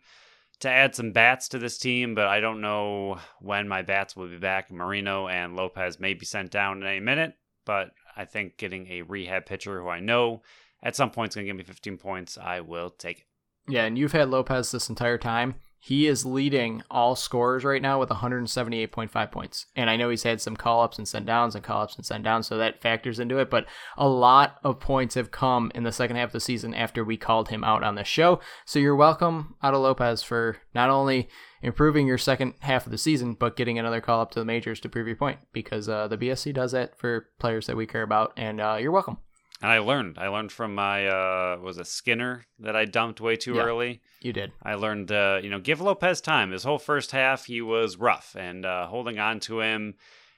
to 0.59 0.69
add 0.69 0.93
some 0.93 1.11
bats 1.11 1.47
to 1.49 1.59
this 1.59 1.77
team, 1.77 2.15
but 2.15 2.27
I 2.27 2.39
don't 2.39 2.61
know 2.61 3.19
when 3.39 3.67
my 3.67 3.81
bats 3.81 4.15
will 4.15 4.27
be 4.27 4.37
back. 4.37 4.71
Moreno 4.71 5.27
and 5.27 5.55
Lopez 5.55 5.99
may 5.99 6.13
be 6.13 6.25
sent 6.25 6.51
down 6.51 6.81
in 6.81 6.87
any 6.87 6.99
minute, 6.99 7.33
but 7.65 7.91
I 8.15 8.25
think 8.25 8.57
getting 8.57 8.87
a 8.87 9.03
rehab 9.03 9.45
pitcher 9.45 9.81
who 9.81 9.87
I 9.87 9.99
know 9.99 10.41
at 10.83 10.95
some 10.95 11.11
point 11.11 11.31
is 11.31 11.35
going 11.35 11.45
to 11.45 11.49
give 11.49 11.57
me 11.57 11.63
15 11.63 11.97
points, 11.97 12.37
I 12.37 12.61
will 12.61 12.89
take 12.89 13.19
it. 13.19 13.25
Yeah, 13.67 13.85
and 13.85 13.97
you've 13.97 14.13
had 14.13 14.29
Lopez 14.29 14.71
this 14.71 14.89
entire 14.89 15.17
time. 15.17 15.55
He 15.81 16.07
is 16.07 16.25
leading 16.25 16.83
all 16.91 17.15
scorers 17.15 17.63
right 17.63 17.81
now 17.81 17.99
with 17.99 18.09
178.5 18.09 19.31
points. 19.31 19.65
And 19.77 19.89
I 19.89 19.95
know 19.95 20.09
he's 20.09 20.23
had 20.23 20.41
some 20.41 20.57
call 20.57 20.81
ups 20.81 20.97
and 20.97 21.07
send 21.07 21.25
downs 21.25 21.55
and 21.55 21.63
call 21.63 21.83
ups 21.83 21.95
and 21.95 22.05
send 22.05 22.25
downs, 22.25 22.47
so 22.47 22.57
that 22.57 22.81
factors 22.81 23.17
into 23.17 23.37
it. 23.37 23.49
But 23.49 23.65
a 23.97 24.07
lot 24.07 24.57
of 24.63 24.81
points 24.81 25.15
have 25.15 25.31
come 25.31 25.71
in 25.73 25.83
the 25.83 25.93
second 25.93 26.17
half 26.17 26.29
of 26.29 26.33
the 26.33 26.41
season 26.41 26.73
after 26.73 27.03
we 27.03 27.15
called 27.15 27.47
him 27.47 27.63
out 27.63 27.83
on 27.83 27.95
the 27.95 28.03
show. 28.03 28.41
So 28.65 28.77
you're 28.77 28.95
welcome 28.95 29.55
out 29.63 29.73
of 29.73 29.81
Lopez 29.81 30.21
for 30.21 30.57
not 30.75 30.89
only 30.89 31.29
improving 31.61 32.07
your 32.07 32.17
second 32.17 32.55
half 32.59 32.85
of 32.85 32.91
the 32.91 32.97
season, 32.97 33.33
but 33.33 33.55
getting 33.55 33.79
another 33.79 34.01
call 34.01 34.21
up 34.21 34.31
to 34.31 34.39
the 34.39 34.45
majors 34.45 34.81
to 34.81 34.89
prove 34.89 35.07
your 35.07 35.15
point 35.15 35.39
because 35.53 35.87
uh, 35.87 36.09
the 36.09 36.17
BSC 36.17 36.53
does 36.53 36.73
that 36.73 36.97
for 36.99 37.27
players 37.39 37.67
that 37.67 37.77
we 37.77 37.87
care 37.87 38.03
about. 38.03 38.33
And 38.35 38.59
uh, 38.59 38.77
you're 38.79 38.91
welcome. 38.91 39.17
And 39.61 39.69
I 39.71 39.79
learned. 39.79 40.17
I 40.17 40.27
learned 40.29 40.51
from 40.51 40.73
my 40.75 41.07
uh 41.07 41.57
was 41.61 41.77
a 41.77 41.85
Skinner 41.85 42.45
that 42.59 42.75
I 42.75 42.85
dumped 42.85 43.19
way 43.19 43.35
too 43.35 43.55
Yeah. 43.55 43.63
early. 43.63 44.01
You 44.21 44.31
did. 44.33 44.51
I 44.63 44.75
learned 44.75 45.11
uh, 45.11 45.39
you 45.43 45.49
know, 45.49 45.59
give 45.59 45.81
Lopez 45.81 46.21
time. 46.21 46.51
His 46.51 46.63
whole 46.63 46.79
first 46.79 47.11
half 47.11 47.45
he 47.45 47.61
was 47.61 47.97
rough 47.97 48.35
and 48.39 48.65
uh 48.65 48.87
holding 48.87 49.19
on 49.19 49.39
to 49.41 49.61
him 49.61 49.95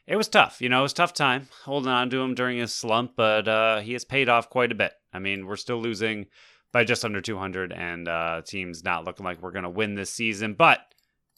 it 0.07 0.15
was 0.15 0.27
tough. 0.27 0.59
You 0.61 0.67
know, 0.69 0.79
it 0.79 0.83
was 0.83 0.91
a 0.93 0.95
tough 0.95 1.13
time 1.13 1.47
holding 1.65 1.91
on 1.91 2.09
to 2.09 2.19
him 2.21 2.33
during 2.33 2.57
his 2.57 2.73
slump, 2.73 3.13
but 3.15 3.47
uh 3.47 3.79
he 3.81 3.93
has 3.93 4.03
paid 4.05 4.27
off 4.29 4.49
quite 4.49 4.71
a 4.71 4.75
bit. 4.75 4.93
I 5.13 5.19
mean, 5.19 5.45
we're 5.45 5.55
still 5.55 5.79
losing 5.81 6.25
by 6.71 6.83
just 6.85 7.05
under 7.05 7.21
200 7.21 7.71
and 7.73 8.07
uh 8.07 8.41
teams 8.45 8.83
not 8.83 9.05
looking 9.05 9.25
like 9.25 9.41
we're 9.41 9.51
going 9.51 9.63
to 9.63 9.69
win 9.69 9.93
this 9.95 10.09
season, 10.09 10.53
but 10.55 10.79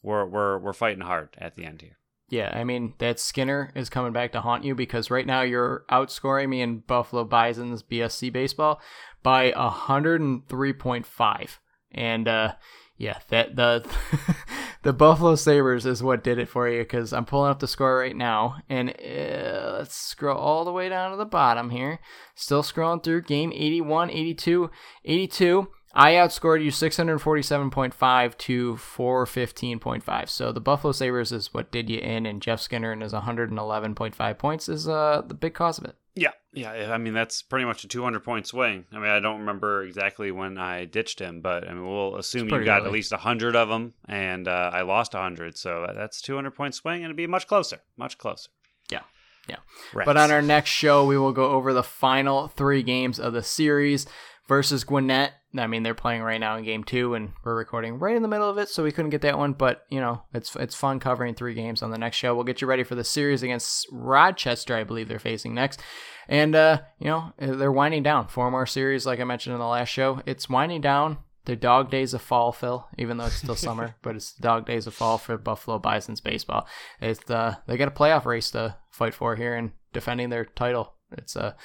we're 0.01 0.25
we're 0.25 0.57
we're 0.59 0.73
fighting 0.73 1.01
hard 1.03 1.35
at 1.37 1.55
the 1.55 1.65
end 1.65 1.81
here. 1.81 1.97
Yeah, 2.33 2.49
I 2.51 2.63
mean 2.63 2.95
that 2.97 3.19
Skinner 3.19 3.71
is 3.75 3.91
coming 3.91 4.11
back 4.11 4.31
to 4.31 4.41
haunt 4.41 4.63
you 4.63 4.73
because 4.73 5.11
right 5.11 5.27
now 5.27 5.43
you're 5.43 5.85
outscoring 5.91 6.49
me 6.49 6.63
in 6.63 6.79
Buffalo 6.79 7.25
Bison's 7.25 7.83
BSC 7.83 8.33
baseball 8.33 8.81
by 9.21 9.51
103.5, 9.51 11.57
and 11.91 12.27
uh, 12.27 12.53
yeah, 12.97 13.19
that 13.29 13.55
the 13.55 13.87
the 14.81 14.93
Buffalo 14.93 15.35
Sabres 15.35 15.85
is 15.85 16.01
what 16.01 16.23
did 16.23 16.39
it 16.39 16.49
for 16.49 16.67
you 16.67 16.79
because 16.79 17.13
I'm 17.13 17.25
pulling 17.25 17.51
up 17.51 17.59
the 17.59 17.67
score 17.67 17.99
right 17.99 18.15
now, 18.15 18.55
and 18.67 18.89
uh, 18.89 19.75
let's 19.77 19.95
scroll 19.95 20.35
all 20.35 20.65
the 20.65 20.71
way 20.71 20.89
down 20.89 21.11
to 21.11 21.17
the 21.17 21.25
bottom 21.25 21.69
here. 21.69 21.99
Still 22.33 22.63
scrolling 22.63 23.03
through 23.03 23.21
game 23.21 23.53
81, 23.53 24.09
82, 24.09 24.71
82. 25.05 25.67
I 25.93 26.13
outscored 26.13 26.63
you 26.63 26.71
647.5 26.71 28.37
to 28.37 28.73
415.5. 28.75 30.29
So 30.29 30.51
the 30.51 30.59
Buffalo 30.59 30.91
Sabres 30.91 31.31
is 31.31 31.53
what 31.53 31.71
did 31.71 31.89
you 31.89 31.99
in, 31.99 32.25
and 32.25 32.41
Jeff 32.41 32.59
Skinner 32.59 32.91
and 32.91 33.03
his 33.03 33.13
111.5 33.13 34.37
points 34.37 34.69
is 34.69 34.87
uh, 34.87 35.21
the 35.25 35.35
big 35.35 35.53
cause 35.53 35.77
of 35.77 35.85
it. 35.85 35.95
Yeah, 36.15 36.31
yeah. 36.51 36.91
I 36.91 36.97
mean, 36.97 37.13
that's 37.13 37.41
pretty 37.41 37.65
much 37.65 37.83
a 37.83 37.87
200 37.87 38.23
point 38.23 38.47
swing. 38.47 38.85
I 38.91 38.95
mean, 38.95 39.09
I 39.09 39.19
don't 39.19 39.39
remember 39.39 39.83
exactly 39.83 40.31
when 40.31 40.57
I 40.57 40.85
ditched 40.85 41.19
him, 41.19 41.41
but 41.41 41.67
I 41.67 41.73
mean, 41.73 41.87
we'll 41.87 42.17
assume 42.17 42.49
you 42.49 42.63
got 42.65 42.81
early. 42.81 42.87
at 42.87 42.93
least 42.93 43.11
100 43.11 43.55
of 43.55 43.69
them, 43.69 43.93
and 44.07 44.47
uh, 44.47 44.71
I 44.73 44.81
lost 44.81 45.13
100. 45.13 45.57
So 45.57 45.87
that's 45.95 46.21
200 46.21 46.51
point 46.51 46.75
swing, 46.75 46.97
and 46.97 47.05
it'd 47.05 47.17
be 47.17 47.27
much 47.27 47.47
closer, 47.47 47.79
much 47.97 48.17
closer. 48.19 48.49
Yeah, 48.91 49.01
yeah. 49.47 49.57
Rats. 49.93 50.05
But 50.05 50.17
on 50.17 50.31
our 50.31 50.41
next 50.41 50.69
show, 50.69 51.05
we 51.05 51.17
will 51.17 51.33
go 51.33 51.51
over 51.51 51.73
the 51.73 51.83
final 51.83 52.47
three 52.47 52.83
games 52.83 53.19
of 53.19 53.33
the 53.33 53.43
series 53.43 54.05
versus 54.47 54.83
Gwinnett. 54.83 55.33
I 55.55 55.67
mean, 55.67 55.83
they're 55.83 55.93
playing 55.93 56.23
right 56.23 56.39
now 56.39 56.57
in 56.57 56.63
game 56.63 56.83
two, 56.83 57.13
and 57.13 57.33
we're 57.43 57.55
recording 57.55 57.99
right 57.99 58.15
in 58.15 58.23
the 58.23 58.27
middle 58.27 58.49
of 58.49 58.57
it, 58.57 58.69
so 58.69 58.83
we 58.83 58.91
couldn't 58.91 59.11
get 59.11 59.21
that 59.21 59.37
one. 59.37 59.53
But 59.53 59.85
you 59.89 59.99
know, 59.99 60.23
it's 60.33 60.55
it's 60.55 60.75
fun 60.75 60.99
covering 60.99 61.35
three 61.35 61.53
games 61.53 61.83
on 61.83 61.91
the 61.91 61.97
next 61.97 62.17
show. 62.17 62.33
We'll 62.33 62.43
get 62.43 62.61
you 62.61 62.67
ready 62.67 62.83
for 62.83 62.95
the 62.95 63.03
series 63.03 63.43
against 63.43 63.87
Rochester, 63.91 64.75
I 64.75 64.83
believe 64.83 65.07
they're 65.07 65.19
facing 65.19 65.53
next, 65.53 65.81
and 66.27 66.55
uh, 66.55 66.81
you 66.99 67.07
know 67.07 67.33
they're 67.37 67.71
winding 67.71 68.03
down. 68.03 68.27
Four 68.27 68.49
more 68.49 68.65
series, 68.65 69.05
like 69.05 69.19
I 69.19 69.25
mentioned 69.25 69.53
in 69.53 69.59
the 69.59 69.67
last 69.67 69.89
show. 69.89 70.21
It's 70.25 70.49
winding 70.49 70.81
down. 70.81 71.17
The 71.45 71.57
dog 71.57 71.91
days 71.91 72.13
of 72.13 72.21
fall, 72.21 72.53
Phil. 72.53 72.87
Even 72.97 73.17
though 73.17 73.25
it's 73.25 73.35
still 73.35 73.55
summer, 73.57 73.95
but 74.01 74.15
it's 74.15 74.31
the 74.31 74.41
dog 74.41 74.65
days 74.65 74.87
of 74.87 74.95
fall 74.95 75.17
for 75.17 75.37
Buffalo 75.37 75.77
Bison's 75.77 76.21
baseball. 76.21 76.65
It's 76.99 77.29
uh, 77.29 77.57
they 77.67 77.77
got 77.77 77.89
a 77.89 77.91
playoff 77.91 78.25
race 78.25 78.49
to 78.51 78.77
fight 78.89 79.13
for 79.13 79.35
here, 79.35 79.55
and 79.55 79.71
defending 79.93 80.29
their 80.29 80.45
title. 80.45 80.95
It's 81.11 81.35
a 81.35 81.55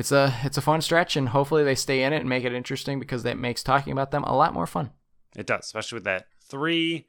it's 0.00 0.10
a 0.10 0.34
it's 0.42 0.56
a 0.56 0.62
fun 0.62 0.80
stretch, 0.80 1.14
and 1.14 1.28
hopefully 1.28 1.62
they 1.62 1.74
stay 1.74 2.02
in 2.02 2.12
it 2.12 2.20
and 2.20 2.28
make 2.28 2.44
it 2.44 2.54
interesting 2.54 2.98
because 2.98 3.22
that 3.22 3.38
makes 3.38 3.62
talking 3.62 3.92
about 3.92 4.10
them 4.10 4.24
a 4.24 4.34
lot 4.34 4.54
more 4.54 4.66
fun. 4.66 4.90
It 5.36 5.46
does, 5.46 5.66
especially 5.66 5.96
with 5.96 6.04
that 6.04 6.24
three 6.48 7.06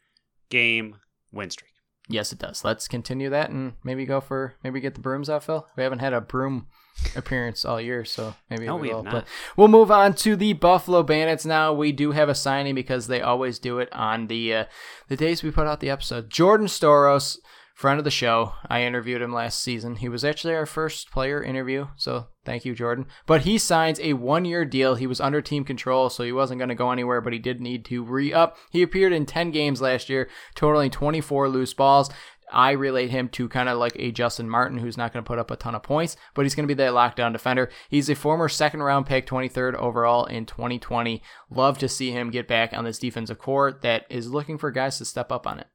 game 0.50 0.98
win 1.32 1.50
streak. 1.50 1.72
Yes, 2.10 2.34
it 2.34 2.40
does. 2.40 2.66
Let's 2.66 2.90
continue 2.90 3.30
that 3.30 3.50
and 3.50 3.74
maybe 3.84 4.06
go 4.06 4.20
for 4.20 4.56
maybe 4.64 4.82
get 4.82 4.96
the 4.96 5.02
brooms 5.02 5.30
out, 5.30 5.44
Phil. 5.44 5.66
We 5.78 5.84
haven't 5.84 6.00
had 6.00 6.12
a 6.12 6.20
broom 6.20 6.68
appearance 7.16 7.64
all 7.64 7.80
year, 7.80 8.04
so 8.04 8.36
maybe 8.50 8.66
No, 8.66 8.76
we 8.76 8.90
we 8.90 8.94
will. 8.94 9.04
But 9.04 9.26
we'll 9.56 9.70
move 9.70 9.90
on 9.90 10.14
to 10.16 10.36
the 10.36 10.52
Buffalo 10.54 11.02
Bandits 11.02 11.46
now. 11.46 11.74
We 11.74 11.94
do 11.94 12.12
have 12.12 12.28
a 12.28 12.36
signing 12.36 12.76
because 12.76 13.08
they 13.08 13.22
always 13.22 13.58
do 13.58 13.80
it 13.80 13.92
on 13.94 14.28
the 14.28 14.54
uh, 14.54 14.66
the 15.08 15.16
days 15.16 15.44
we 15.44 15.52
put 15.52 15.68
out 15.68 15.80
the 15.80 15.90
episode. 15.90 16.30
Jordan 16.30 16.68
Stouros, 16.68 17.38
friend 17.82 17.98
of 17.98 18.04
the 18.04 18.12
show. 18.12 18.54
I 18.70 18.84
interviewed 18.84 19.24
him 19.24 19.34
last 19.34 19.60
season. 19.60 19.96
He 19.96 20.08
was 20.08 20.24
actually 20.24 20.54
our 20.54 20.68
first 20.68 21.10
player 21.10 21.44
interview, 21.44 21.88
so 21.96 22.28
thank 22.46 22.64
you, 22.64 22.76
Jordan. 22.76 23.08
But 23.26 23.42
he 23.42 23.58
signs 23.58 24.00
a 24.00 24.14
one 24.14 24.46
year 24.46 24.66
deal. 24.66 24.94
He 24.94 25.08
was 25.08 25.20
under 25.20 25.42
team 25.42 25.66
control, 25.66 26.12
so 26.12 26.24
he 26.24 26.32
wasn't 26.32 26.60
going 26.60 26.70
to 26.70 26.76
go 26.76 26.92
anywhere, 26.92 27.22
but 27.22 27.34
he 27.34 27.40
did 27.40 27.60
need 27.60 27.84
to 27.86 28.04
re 28.04 28.32
up. 28.32 28.56
He 28.70 28.84
appeared 28.84 29.14
in 29.14 29.26
10 29.26 29.50
games 29.50 29.82
last 29.82 30.10
year, 30.10 30.30
totaling 30.54 30.92
24 30.92 31.50
loose 31.50 31.74
balls. 31.74 32.12
I 32.54 32.72
relate 32.72 33.10
him 33.10 33.30
to 33.30 33.50
kind 33.50 33.68
of 33.68 33.80
like 33.80 33.96
a 33.96 34.12
Justin 34.12 34.48
Martin 34.48 34.78
who's 34.78 34.98
not 34.98 35.12
going 35.12 35.24
to 35.24 35.28
put 35.28 35.40
up 35.40 35.50
a 35.50 35.56
ton 35.56 35.74
of 35.74 35.82
points, 35.82 36.18
but 36.36 36.44
he's 36.44 36.54
going 36.54 36.68
to 36.68 36.74
be 36.74 36.84
that 36.84 36.94
lockdown 36.94 37.34
defender. 37.34 37.72
He's 37.90 38.10
a 38.10 38.16
former 38.16 38.48
second 38.48 38.84
round 38.84 39.08
pick, 39.08 39.26
23rd 39.26 39.74
overall 39.74 40.26
in 40.26 40.46
2020. 40.46 41.24
Love 41.50 41.80
to 41.80 41.90
see 41.90 42.12
him 42.12 42.30
get 42.30 42.48
back 42.48 42.74
on 42.74 42.84
this 42.84 43.00
defensive 43.00 43.40
core 43.40 43.72
that 43.82 44.06
is 44.08 44.30
looking 44.30 44.60
for 44.60 44.70
guys 44.70 45.00
to 45.00 45.06
step 45.06 45.32
up 45.32 45.48
on 45.48 45.60
it. 45.60 45.68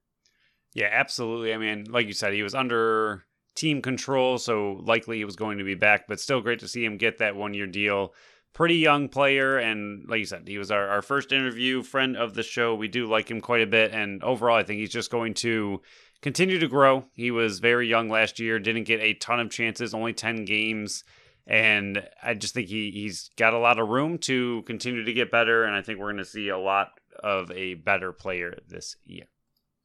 Yeah, 0.76 0.90
absolutely. 0.92 1.54
I 1.54 1.56
mean, 1.56 1.86
like 1.88 2.06
you 2.06 2.12
said, 2.12 2.34
he 2.34 2.42
was 2.42 2.54
under 2.54 3.24
team 3.54 3.80
control, 3.80 4.36
so 4.36 4.82
likely 4.84 5.16
he 5.16 5.24
was 5.24 5.34
going 5.34 5.56
to 5.56 5.64
be 5.64 5.74
back, 5.74 6.06
but 6.06 6.20
still 6.20 6.42
great 6.42 6.58
to 6.58 6.68
see 6.68 6.84
him 6.84 6.98
get 6.98 7.16
that 7.16 7.34
one 7.34 7.54
year 7.54 7.66
deal. 7.66 8.12
Pretty 8.52 8.74
young 8.74 9.08
player, 9.08 9.56
and 9.56 10.06
like 10.06 10.18
you 10.18 10.26
said, 10.26 10.46
he 10.46 10.58
was 10.58 10.70
our, 10.70 10.86
our 10.86 11.00
first 11.00 11.32
interview, 11.32 11.82
friend 11.82 12.14
of 12.14 12.34
the 12.34 12.42
show. 12.42 12.74
We 12.74 12.88
do 12.88 13.06
like 13.06 13.30
him 13.30 13.40
quite 13.40 13.62
a 13.62 13.66
bit, 13.66 13.92
and 13.94 14.22
overall, 14.22 14.58
I 14.58 14.64
think 14.64 14.80
he's 14.80 14.92
just 14.92 15.10
going 15.10 15.32
to 15.34 15.80
continue 16.20 16.58
to 16.58 16.68
grow. 16.68 17.04
He 17.14 17.30
was 17.30 17.58
very 17.58 17.88
young 17.88 18.10
last 18.10 18.38
year, 18.38 18.58
didn't 18.58 18.84
get 18.84 19.00
a 19.00 19.14
ton 19.14 19.40
of 19.40 19.50
chances, 19.50 19.94
only 19.94 20.12
10 20.12 20.44
games. 20.44 21.04
And 21.46 22.06
I 22.22 22.34
just 22.34 22.52
think 22.52 22.68
he, 22.68 22.90
he's 22.90 23.30
got 23.38 23.54
a 23.54 23.58
lot 23.58 23.78
of 23.78 23.88
room 23.88 24.18
to 24.18 24.62
continue 24.66 25.04
to 25.04 25.12
get 25.14 25.30
better. 25.30 25.64
And 25.64 25.74
I 25.74 25.80
think 25.80 25.98
we're 25.98 26.12
going 26.12 26.18
to 26.18 26.26
see 26.26 26.50
a 26.50 26.58
lot 26.58 26.88
of 27.22 27.50
a 27.52 27.74
better 27.74 28.12
player 28.12 28.58
this 28.68 28.96
year. 29.06 29.24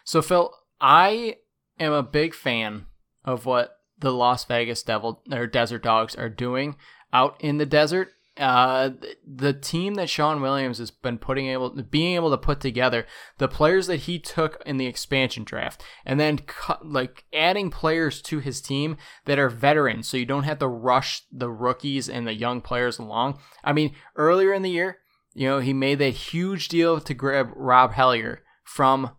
So, 0.04 0.22
Phil, 0.22 0.52
I 0.82 1.38
am 1.80 1.94
a 1.94 2.04
big 2.04 2.34
fan 2.34 2.88
of 3.24 3.46
what 3.46 3.78
the 4.00 4.12
Las 4.12 4.46
Vegas 4.46 4.82
Devil 4.84 5.22
or 5.32 5.48
Desert 5.48 5.84
Dogs 5.84 6.16
are 6.16 6.30
doing 6.30 6.76
out 7.14 7.38
in 7.40 7.58
the 7.58 7.66
desert. 7.66 8.10
Uh, 8.38 8.92
the 9.28 9.54
team 9.54 9.96
that 9.96 10.10
Shawn 10.10 10.42
Williams 10.42 10.80
has 10.80 10.90
been 10.90 11.18
putting 11.18 11.48
able, 11.48 11.70
being 11.70 12.16
able 12.16 12.32
to 12.32 12.38
put 12.38 12.62
together, 12.62 13.06
the 13.38 13.50
players 13.50 13.88
that 13.88 13.98
he 13.98 14.18
took 14.18 14.64
in 14.66 14.78
the 14.78 14.88
expansion 14.88 15.44
draft, 15.44 15.84
and 16.06 16.20
then 16.20 16.40
cut, 16.40 16.84
like 16.88 17.26
adding 17.34 17.70
players 17.70 18.22
to 18.24 18.40
his 18.40 18.62
team 18.62 18.96
that 19.26 19.38
are 19.38 19.50
veterans, 19.50 20.08
so 20.08 20.18
you 20.18 20.26
don't 20.26 20.46
have 20.46 20.60
to 20.60 20.68
rush 20.68 21.24
the 21.32 21.52
rookies 21.52 22.10
and 22.10 22.26
the 22.26 22.34
young 22.34 22.62
players 22.62 22.98
along. 22.98 23.38
I 23.64 23.74
mean, 23.74 23.94
earlier 24.16 24.54
in 24.54 24.62
the 24.62 24.72
year, 24.72 25.00
you 25.34 25.48
know, 25.48 25.60
he 25.60 25.74
made 25.74 26.00
that 26.00 26.12
huge 26.12 26.70
deal 26.70 27.02
to 27.02 27.14
grab 27.14 27.52
Rob 27.56 27.92
Hellyer 27.92 28.44
from 28.64 29.12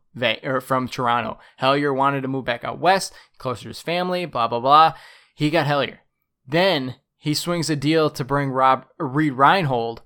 or 0.42 0.60
from 0.60 0.88
Toronto. 0.88 1.38
Hellyer 1.56 1.92
wanted 1.92 2.22
to 2.22 2.28
move 2.28 2.44
back 2.44 2.64
out 2.64 2.78
west, 2.78 3.12
closer 3.38 3.62
to 3.64 3.68
his 3.68 3.80
family, 3.80 4.24
blah 4.24 4.48
blah 4.48 4.60
blah. 4.60 4.94
He 5.34 5.50
got 5.50 5.66
Hellyer. 5.66 6.00
Then 6.46 6.96
he 7.16 7.34
swings 7.34 7.70
a 7.70 7.76
deal 7.76 8.10
to 8.10 8.24
bring 8.24 8.50
Rob 8.50 8.86
Reid 8.98 9.34
Reinholdt 9.34 10.00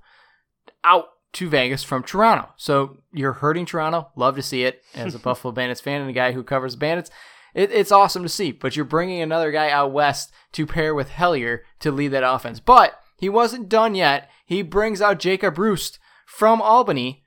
out 0.85 1.07
to 1.33 1.49
Vegas 1.49 1.83
from 1.83 2.03
Toronto. 2.03 2.51
So 2.57 2.99
you're 3.13 3.35
hurting 3.35 3.67
Toronto. 3.67 4.11
Love 4.17 4.37
to 4.37 4.43
see 4.43 4.65
it 4.65 4.83
as 4.95 5.15
a 5.15 5.19
Buffalo 5.21 5.53
Bandits 5.53 5.81
fan 5.81 6.01
and 6.01 6.11
a 6.11 6.15
guy 6.15 6.33
who 6.33 6.43
covers 6.43 6.77
Bandits. 6.77 7.11
It, 7.55 7.73
it's 7.73 7.93
awesome 7.93 8.23
to 8.23 8.29
see. 8.29 8.53
But 8.53 8.77
you're 8.77 8.85
bringing 8.85 9.21
another 9.21 9.51
guy 9.51 9.71
out 9.71 9.93
west 9.93 10.33
to 10.53 10.67
pair 10.67 10.95
with 10.95 11.11
Hellyer 11.11 11.63
to 11.81 11.91
lead 11.91 12.09
that 12.09 12.27
offense. 12.27 12.61
But 12.61 12.99
he 13.19 13.29
wasn't 13.29 13.69
done 13.69 13.95
yet. 13.95 14.31
He 14.45 14.63
brings 14.63 15.03
out 15.03 15.19
Jacob 15.19 15.59
Ruest 15.59 15.99
from 16.27 16.63
Albany 16.63 17.25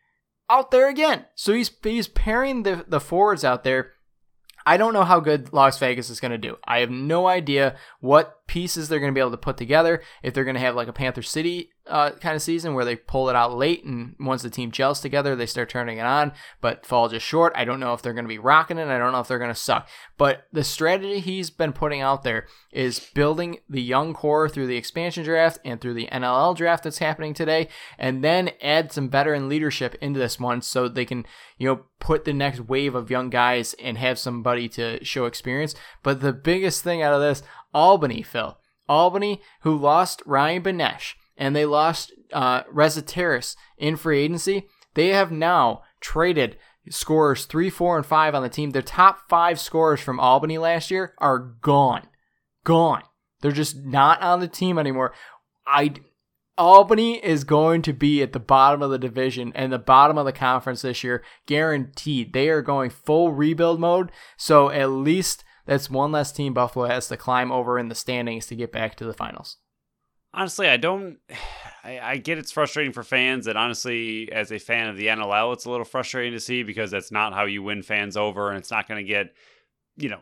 out 0.50 0.72
there 0.72 0.90
again. 0.90 1.26
So 1.36 1.54
he's 1.54 1.72
he's 1.84 2.08
pairing 2.08 2.64
the 2.64 2.86
the 2.88 3.00
forwards 3.00 3.44
out 3.44 3.64
there. 3.64 3.94
I 4.66 4.78
don't 4.78 4.94
know 4.94 5.04
how 5.04 5.20
good 5.20 5.54
Las 5.54 5.80
Vegas 5.80 6.10
is 6.10 6.20
going 6.20 6.32
to 6.32 6.38
do. 6.38 6.58
I 6.66 6.80
have 6.80 6.92
no 6.92 7.28
idea 7.28 7.76
what 8.02 8.39
pieces 8.50 8.90
they're 8.90 9.00
going 9.00 9.14
to 9.14 9.16
be 9.16 9.22
able 9.22 9.30
to 9.30 9.38
put 9.38 9.58
together. 9.58 10.02
If 10.24 10.34
they're 10.34 10.44
going 10.44 10.56
to 10.56 10.60
have 10.60 10.76
like 10.76 10.88
a 10.88 10.94
Panther 10.94 11.22
City 11.22 11.70
uh, 11.86 12.12
kind 12.12 12.36
of 12.36 12.42
season 12.42 12.74
where 12.74 12.84
they 12.84 12.96
pull 12.96 13.30
it 13.30 13.36
out 13.36 13.56
late 13.56 13.84
and 13.84 14.16
once 14.20 14.42
the 14.42 14.50
team 14.50 14.72
gels 14.72 15.00
together, 15.00 15.36
they 15.36 15.46
start 15.46 15.70
turning 15.70 16.00
it 16.00 16.06
on, 16.06 16.32
but 16.60 16.86
fall 16.86 17.10
just 17.10 17.26
short. 17.26 17.54
I 17.56 17.64
don't 17.64 17.80
know 17.80 17.94
if 17.94 18.02
they're 18.02 18.14
going 18.14 18.26
to 18.26 18.30
be 18.30 18.40
rocking 18.40 18.80
it. 18.80 18.88
I 18.88 18.98
don't 18.98 19.12
know 19.12 19.20
if 19.20 19.28
they're 19.28 19.40
going 19.40 19.54
to 19.54 19.56
suck. 19.56 19.88
But 20.18 20.48
the 20.52 20.64
strategy 20.64 21.20
he's 21.20 21.50
been 21.52 21.74
putting 21.74 22.02
out 22.02 22.24
there 22.24 22.48
is 22.72 23.00
building 23.14 23.60
the 23.70 23.82
young 23.82 24.14
core 24.14 24.50
through 24.50 24.68
the 24.68 24.78
expansion 24.78 25.24
draft 25.24 25.60
and 25.64 25.80
through 25.80 25.94
the 25.94 26.10
NLL 26.12 26.56
draft 26.56 26.84
that's 26.84 26.98
happening 26.98 27.34
today, 27.34 27.68
and 27.98 28.24
then 28.24 28.50
add 28.62 28.92
some 28.92 29.10
veteran 29.10 29.48
leadership 29.48 29.96
into 30.02 30.20
this 30.20 30.40
one 30.40 30.62
so 30.62 30.88
they 30.88 31.06
can, 31.06 31.26
you 31.58 31.68
know, 31.68 31.84
put 32.00 32.26
the 32.26 32.34
next 32.34 32.62
wave 32.62 32.96
of 32.96 33.12
young 33.12 33.30
guys 33.30 33.76
and 33.76 33.98
have 33.98 34.18
somebody 34.18 34.68
to 34.70 35.04
show 35.04 35.26
experience. 35.26 35.76
But 36.02 36.22
the 36.22 36.34
biggest 36.34 36.84
thing 36.84 37.02
out 37.02 37.14
of 37.14 37.22
this, 37.22 37.44
Albany, 37.74 38.22
Phil. 38.22 38.58
Albany, 38.88 39.42
who 39.62 39.78
lost 39.78 40.24
Ryan 40.26 40.64
Benesh 40.64 41.14
and 41.38 41.56
they 41.56 41.66
lost 41.66 42.12
uh, 42.34 42.64
Resetarits 42.64 43.56
in 43.78 43.96
free 43.96 44.20
agency, 44.24 44.68
they 44.96 45.10
have 45.10 45.32
now 45.32 45.84
traded 46.02 46.58
scorers 46.90 47.46
three, 47.46 47.70
four, 47.70 47.98
and 47.98 48.06
five 48.06 48.34
on 48.34 48.42
the 48.42 48.50
team. 48.50 48.72
Their 48.72 48.82
top 48.82 49.30
five 49.30 49.60
scorers 49.60 50.00
from 50.00 50.20
Albany 50.20 50.58
last 50.58 50.90
year 50.90 51.14
are 51.20 51.40
gone. 51.40 52.08
Gone. 52.64 53.04
They're 53.42 53.52
just 53.52 53.78
not 53.78 54.22
on 54.22 54.40
the 54.40 54.48
team 54.48 54.78
anymore. 54.78 55.14
I 55.66 55.94
Albany 56.58 57.24
is 57.24 57.46
going 57.46 57.82
to 57.84 57.94
be 57.94 58.22
at 58.22 58.34
the 58.34 58.40
bottom 58.40 58.82
of 58.82 58.92
the 58.92 59.00
division 59.00 59.54
and 59.56 59.72
the 59.72 59.80
bottom 59.80 60.18
of 60.18 60.26
the 60.26 60.34
conference 60.34 60.82
this 60.82 61.06
year, 61.06 61.24
guaranteed. 61.46 62.34
They 62.34 62.50
are 62.50 62.62
going 62.62 62.90
full 62.90 63.32
rebuild 63.32 63.80
mode, 63.80 64.12
so 64.36 64.70
at 64.70 64.90
least 64.90 65.46
that's 65.70 65.90
one 65.90 66.12
less 66.12 66.32
team 66.32 66.54
Buffalo 66.56 66.88
has 66.88 67.08
to 67.10 67.16
climb 67.16 67.52
over 67.52 67.78
in 67.78 67.90
the 67.90 67.96
standings 67.96 68.48
to 68.48 68.56
get 68.56 68.72
back 68.72 68.96
to 68.96 69.06
the 69.06 69.14
finals. 69.14 69.58
Honestly, 70.34 70.68
I 70.68 70.78
don't. 70.78 71.20
I, 71.84 72.00
I 72.00 72.18
get 72.18 72.38
it's 72.38 72.52
frustrating 72.52 72.92
for 72.92 73.04
fans, 73.04 73.48
and 73.48 73.58
honestly, 73.58 74.30
as 74.34 74.52
a 74.52 74.60
fan 74.60 74.90
of 74.90 74.98
the 74.98 75.08
NLL, 75.08 75.54
it's 75.54 75.64
a 75.64 75.70
little 75.70 75.86
frustrating 75.86 76.34
to 76.34 76.40
see 76.40 76.64
because 76.64 76.92
that's 76.92 77.12
not 77.12 77.34
how 77.34 77.46
you 77.46 77.64
win 77.64 77.84
fans 77.84 78.18
over, 78.18 78.50
and 78.50 78.58
it's 78.58 78.72
not 78.72 78.88
going 78.88 78.98
to 78.98 79.08
get, 79.08 79.28
you 79.96 80.10
know, 80.10 80.20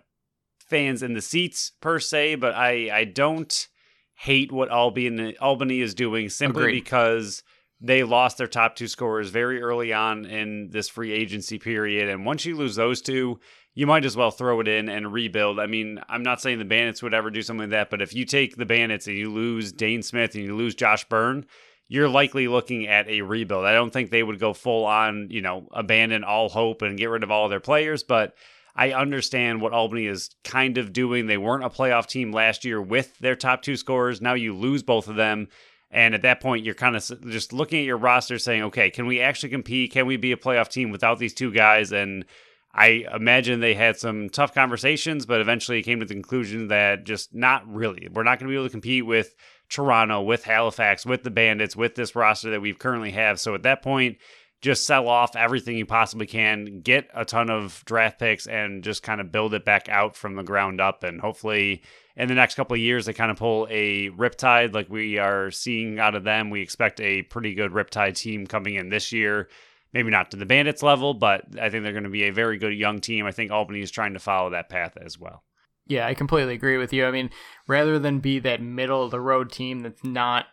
fans 0.60 1.02
in 1.02 1.14
the 1.14 1.22
seats 1.22 1.72
per 1.82 1.98
se. 1.98 2.36
But 2.36 2.54
I, 2.54 2.96
I 2.96 3.04
don't 3.06 3.68
hate 4.16 4.52
what 4.52 4.70
Albany 4.70 5.36
Albany 5.38 5.80
is 5.80 5.96
doing 5.96 6.30
simply 6.30 6.64
Agreed. 6.64 6.84
because 6.84 7.42
they 7.80 8.04
lost 8.04 8.38
their 8.38 8.48
top 8.48 8.76
two 8.76 8.88
scorers 8.88 9.30
very 9.30 9.62
early 9.62 9.94
on 9.94 10.26
in 10.26 10.70
this 10.72 10.90
free 10.90 11.12
agency 11.12 11.60
period, 11.60 12.10
and 12.10 12.26
once 12.26 12.46
you 12.46 12.56
lose 12.56 12.76
those 12.76 13.02
two, 13.02 13.40
you 13.76 13.86
might 13.86 14.06
as 14.06 14.18
well 14.18 14.32
throw 14.32 14.60
it 14.60 14.68
in 14.68 14.90
and 14.90 15.14
rebuild. 15.14 15.60
I 15.60 15.68
mean, 15.68 16.00
I'm 16.10 16.24
not 16.24 16.42
saying 16.42 16.58
the 16.58 16.66
Bandits 16.66 17.04
would 17.04 17.14
ever 17.14 17.30
do 17.30 17.44
something 17.44 17.70
like 17.70 17.78
that, 17.78 17.90
but 17.92 18.02
if 18.02 18.16
you 18.16 18.26
take 18.26 18.56
the 18.56 18.66
Bandits 18.66 19.06
and 19.06 19.16
you 19.16 19.32
lose 19.32 19.72
Dane 19.72 20.02
Smith 20.02 20.34
and 20.34 20.44
you 20.44 20.56
lose 20.56 20.74
Josh 20.74 21.08
Byrne, 21.08 21.46
you're 21.88 22.10
likely 22.10 22.48
looking 22.48 22.88
at 22.88 23.08
a 23.08 23.22
rebuild. 23.22 23.66
I 23.66 23.74
don't 23.74 23.94
think 23.94 24.10
they 24.10 24.24
would 24.24 24.40
go 24.40 24.54
full 24.54 24.86
on, 24.86 25.28
you 25.30 25.42
know, 25.42 25.68
abandon 25.72 26.24
all 26.24 26.50
hope 26.50 26.82
and 26.82 26.98
get 26.98 27.12
rid 27.12 27.24
of 27.24 27.30
all 27.30 27.50
their 27.50 27.60
players, 27.60 28.04
but 28.04 28.34
I 28.76 28.92
understand 28.94 29.62
what 29.62 29.74
Albany 29.74 30.08
is 30.08 30.32
kind 30.44 30.78
of 30.78 30.92
doing. 30.92 31.28
They 31.28 31.38
weren't 31.38 31.64
a 31.64 31.70
playoff 31.70 32.08
team 32.08 32.32
last 32.32 32.66
year 32.66 32.82
with 32.82 33.18
their 33.20 33.36
top 33.36 33.62
two 33.62 33.76
scorers. 33.76 34.22
Now 34.22 34.34
you 34.34 34.56
lose 34.56 34.84
both 34.84 35.08
of 35.08 35.16
them. 35.16 35.48
And 35.90 36.14
at 36.14 36.24
that 36.24 36.42
point, 36.42 36.66
you're 36.66 36.76
kind 36.76 36.96
of 36.96 37.22
just 37.30 37.54
looking 37.54 37.80
at 37.80 37.86
your 37.86 37.98
roster 37.98 38.38
saying, 38.38 38.64
okay, 38.64 38.90
can 38.90 39.08
we 39.08 39.22
actually 39.22 39.50
compete? 39.50 39.92
Can 39.92 40.06
we 40.06 40.18
be 40.18 40.34
a 40.34 40.38
playoff 40.38 40.70
team 40.70 40.92
without 40.92 41.18
these 41.18 41.34
two 41.34 41.52
guys? 41.52 41.94
And 41.94 42.26
I 42.74 43.06
imagine 43.14 43.60
they 43.60 43.74
had 43.74 43.98
some 43.98 44.30
tough 44.30 44.54
conversations, 44.54 45.26
but 45.26 45.40
eventually 45.40 45.82
came 45.82 46.00
to 46.02 46.06
the 46.06 46.14
conclusion 46.14 46.68
that 46.68 47.06
just 47.06 47.34
not 47.34 47.68
really. 47.68 48.10
We're 48.12 48.24
not 48.24 48.38
going 48.38 48.48
to 48.48 48.52
be 48.52 48.56
able 48.56 48.68
to 48.68 48.72
compete 48.72 49.06
with 49.06 49.34
Toronto, 49.70 50.22
with 50.22 50.44
Halifax, 50.44 51.06
with 51.06 51.24
the 51.24 51.32
Bandits, 51.32 51.76
with 51.76 51.96
this 51.96 52.16
roster 52.16 52.52
that 52.52 52.62
we 52.62 52.74
currently 52.74 53.12
have. 53.12 53.40
So 53.40 53.56
at 53.56 53.64
that 53.64 53.82
point, 53.82 54.18
just 54.62 54.86
sell 54.86 55.08
off 55.08 55.36
everything 55.36 55.78
you 55.78 55.86
possibly 55.86 56.26
can, 56.26 56.82
get 56.82 57.10
a 57.14 57.24
ton 57.24 57.50
of 57.50 57.84
draft 57.86 58.20
picks, 58.20 58.48
and 58.48 58.84
just 58.84 59.04
kind 59.04 59.22
of 59.22 59.32
build 59.32 59.54
it 59.54 59.66
back 59.66 59.88
out 59.88 60.16
from 60.16 60.36
the 60.36 60.44
ground 60.44 60.82
up. 60.82 61.04
And 61.04 61.22
hopefully, 61.22 61.84
in 62.18 62.28
the 62.28 62.36
next 62.36 62.56
couple 62.56 62.74
of 62.74 62.80
years, 62.80 63.06
they 63.06 63.14
kind 63.14 63.30
of 63.30 63.38
pull 63.38 63.68
a 63.70 64.10
Riptide 64.10 64.74
like 64.74 64.90
we 64.90 65.20
are 65.20 65.52
seeing 65.52 66.00
out 66.00 66.16
of 66.16 66.24
them. 66.24 66.50
We 66.50 66.62
expect 66.62 67.00
a 67.00 67.22
pretty 67.22 67.54
good 67.54 67.72
Riptide 67.72 68.16
team 68.16 68.48
coming 68.48 68.74
in 68.74 68.90
this 68.90 69.12
year. 69.12 69.50
Maybe 69.94 70.10
not 70.10 70.32
to 70.32 70.38
the 70.38 70.46
Bandits 70.46 70.84
level, 70.84 71.14
but 71.14 71.46
I 71.62 71.70
think 71.70 71.84
they're 71.84 71.94
going 71.94 72.04
to 72.04 72.10
be 72.10 72.24
a 72.24 72.34
very 72.34 72.58
good 72.58 72.74
young 72.74 73.00
team. 73.00 73.26
I 73.26 73.32
think 73.32 73.52
Albany 73.52 73.82
is 73.82 73.92
trying 73.92 74.14
to 74.14 74.20
follow 74.20 74.50
that 74.50 74.70
path 74.70 74.98
as 75.00 75.18
well. 75.18 75.44
Yeah, 75.86 76.08
I 76.08 76.16
completely 76.16 76.56
agree 76.56 76.78
with 76.78 76.92
you. 76.92 77.06
I 77.06 77.12
mean, 77.12 77.30
rather 77.68 77.98
than 78.00 78.20
be 78.20 78.40
that 78.40 78.62
middle 78.62 79.04
of 79.04 79.12
the 79.12 79.22
road 79.22 79.52
team 79.52 79.82
that's 79.82 80.04
not 80.04 80.48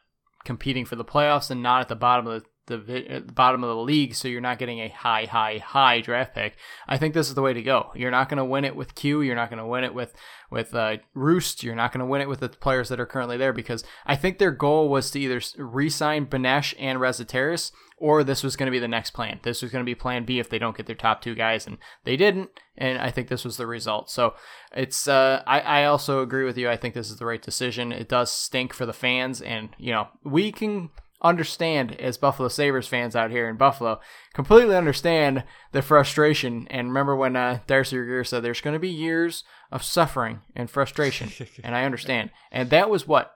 competing 0.44 0.84
for 0.84 0.96
the 0.96 1.04
playoffs 1.04 1.50
and 1.50 1.62
not 1.62 1.80
at 1.80 1.88
the 1.88 1.96
bottom 1.96 2.26
of 2.26 2.42
the 2.42 2.48
the, 2.66 2.76
uh, 2.76 3.20
the 3.26 3.32
bottom 3.32 3.62
of 3.62 3.68
the 3.68 3.82
league, 3.82 4.14
so 4.14 4.28
you're 4.28 4.40
not 4.40 4.58
getting 4.58 4.80
a 4.80 4.88
high, 4.88 5.24
high, 5.24 5.58
high 5.58 6.00
draft 6.00 6.34
pick. 6.34 6.56
I 6.88 6.96
think 6.96 7.14
this 7.14 7.28
is 7.28 7.34
the 7.34 7.42
way 7.42 7.52
to 7.52 7.62
go. 7.62 7.90
You're 7.94 8.10
not 8.10 8.28
going 8.28 8.38
to 8.38 8.44
win 8.44 8.64
it 8.64 8.76
with 8.76 8.94
Q. 8.94 9.20
You're 9.20 9.36
not 9.36 9.50
going 9.50 9.58
to 9.58 9.66
win 9.66 9.84
it 9.84 9.94
with 9.94 10.14
with 10.50 10.74
uh, 10.74 10.98
Ruest. 11.14 11.62
You're 11.62 11.74
not 11.74 11.92
going 11.92 12.00
to 12.00 12.06
win 12.06 12.20
it 12.20 12.28
with 12.28 12.40
the 12.40 12.48
players 12.48 12.88
that 12.88 13.00
are 13.00 13.06
currently 13.06 13.36
there 13.36 13.52
because 13.52 13.84
I 14.06 14.16
think 14.16 14.38
their 14.38 14.50
goal 14.50 14.88
was 14.88 15.10
to 15.10 15.20
either 15.20 15.40
re-sign 15.56 16.26
Benesh 16.26 16.74
and 16.78 16.98
Resetarits, 16.98 17.72
or 17.98 18.22
this 18.22 18.42
was 18.42 18.56
going 18.56 18.66
to 18.66 18.72
be 18.72 18.78
the 18.78 18.88
next 18.88 19.10
plan. 19.10 19.40
This 19.42 19.62
was 19.62 19.70
going 19.70 19.84
to 19.84 19.88
be 19.88 19.94
Plan 19.94 20.24
B 20.24 20.38
if 20.38 20.48
they 20.48 20.58
don't 20.58 20.76
get 20.76 20.86
their 20.86 20.94
top 20.94 21.22
two 21.22 21.34
guys, 21.34 21.66
and 21.66 21.78
they 22.04 22.16
didn't. 22.16 22.50
And 22.76 22.98
I 22.98 23.10
think 23.10 23.28
this 23.28 23.44
was 23.44 23.56
the 23.56 23.66
result. 23.66 24.10
So 24.10 24.34
it's 24.72 25.08
uh, 25.08 25.42
I 25.46 25.60
I 25.60 25.84
also 25.84 26.22
agree 26.22 26.44
with 26.44 26.56
you. 26.56 26.68
I 26.68 26.76
think 26.76 26.94
this 26.94 27.10
is 27.10 27.18
the 27.18 27.26
right 27.26 27.42
decision. 27.42 27.92
It 27.92 28.08
does 28.08 28.32
stink 28.32 28.72
for 28.72 28.86
the 28.86 28.92
fans, 28.92 29.40
and 29.40 29.70
you 29.78 29.92
know 29.92 30.08
we 30.24 30.52
can 30.52 30.90
understand 31.24 31.98
as 31.98 32.18
Buffalo 32.18 32.48
Sabres 32.48 32.86
fans 32.86 33.16
out 33.16 33.30
here 33.30 33.48
in 33.48 33.56
Buffalo, 33.56 33.98
completely 34.34 34.76
understand 34.76 35.42
the 35.72 35.82
frustration. 35.82 36.68
And 36.70 36.88
remember 36.88 37.16
when 37.16 37.34
uh, 37.34 37.60
Darcy 37.66 37.96
Regier 37.96 38.22
said 38.22 38.44
there's 38.44 38.60
going 38.60 38.74
to 38.74 38.80
be 38.80 38.90
years 38.90 39.42
of 39.72 39.82
suffering 39.82 40.42
and 40.54 40.70
frustration, 40.70 41.30
and 41.64 41.74
I 41.74 41.84
understand. 41.84 42.30
And 42.52 42.70
that 42.70 42.90
was 42.90 43.08
what 43.08 43.32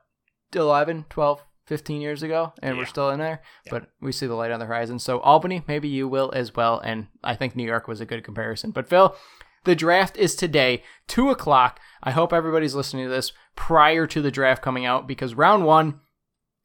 11, 0.54 1.06
12, 1.08 1.42
15 1.66 2.00
years 2.00 2.22
ago, 2.22 2.52
and 2.62 2.74
yeah. 2.74 2.80
we're 2.80 2.86
still 2.86 3.10
in 3.10 3.18
there, 3.18 3.42
yeah. 3.66 3.70
but 3.70 3.90
we 4.00 4.12
see 4.12 4.26
the 4.26 4.34
light 4.34 4.50
on 4.50 4.60
the 4.60 4.66
horizon. 4.66 4.98
So 4.98 5.20
Albany, 5.20 5.62
maybe 5.66 5.88
you 5.88 6.08
will 6.08 6.30
as 6.34 6.54
well, 6.54 6.78
and 6.80 7.08
I 7.24 7.34
think 7.34 7.56
New 7.56 7.64
York 7.64 7.88
was 7.88 8.00
a 8.00 8.06
good 8.06 8.24
comparison. 8.24 8.70
But 8.70 8.88
Phil, 8.88 9.14
the 9.64 9.74
draft 9.74 10.16
is 10.16 10.34
today, 10.34 10.82
two 11.06 11.28
o'clock. 11.30 11.80
I 12.02 12.10
hope 12.12 12.32
everybody's 12.32 12.74
listening 12.74 13.04
to 13.04 13.10
this 13.10 13.32
prior 13.54 14.06
to 14.06 14.22
the 14.22 14.30
draft 14.30 14.62
coming 14.62 14.86
out 14.86 15.06
because 15.06 15.34
round 15.34 15.66
one 15.66 16.00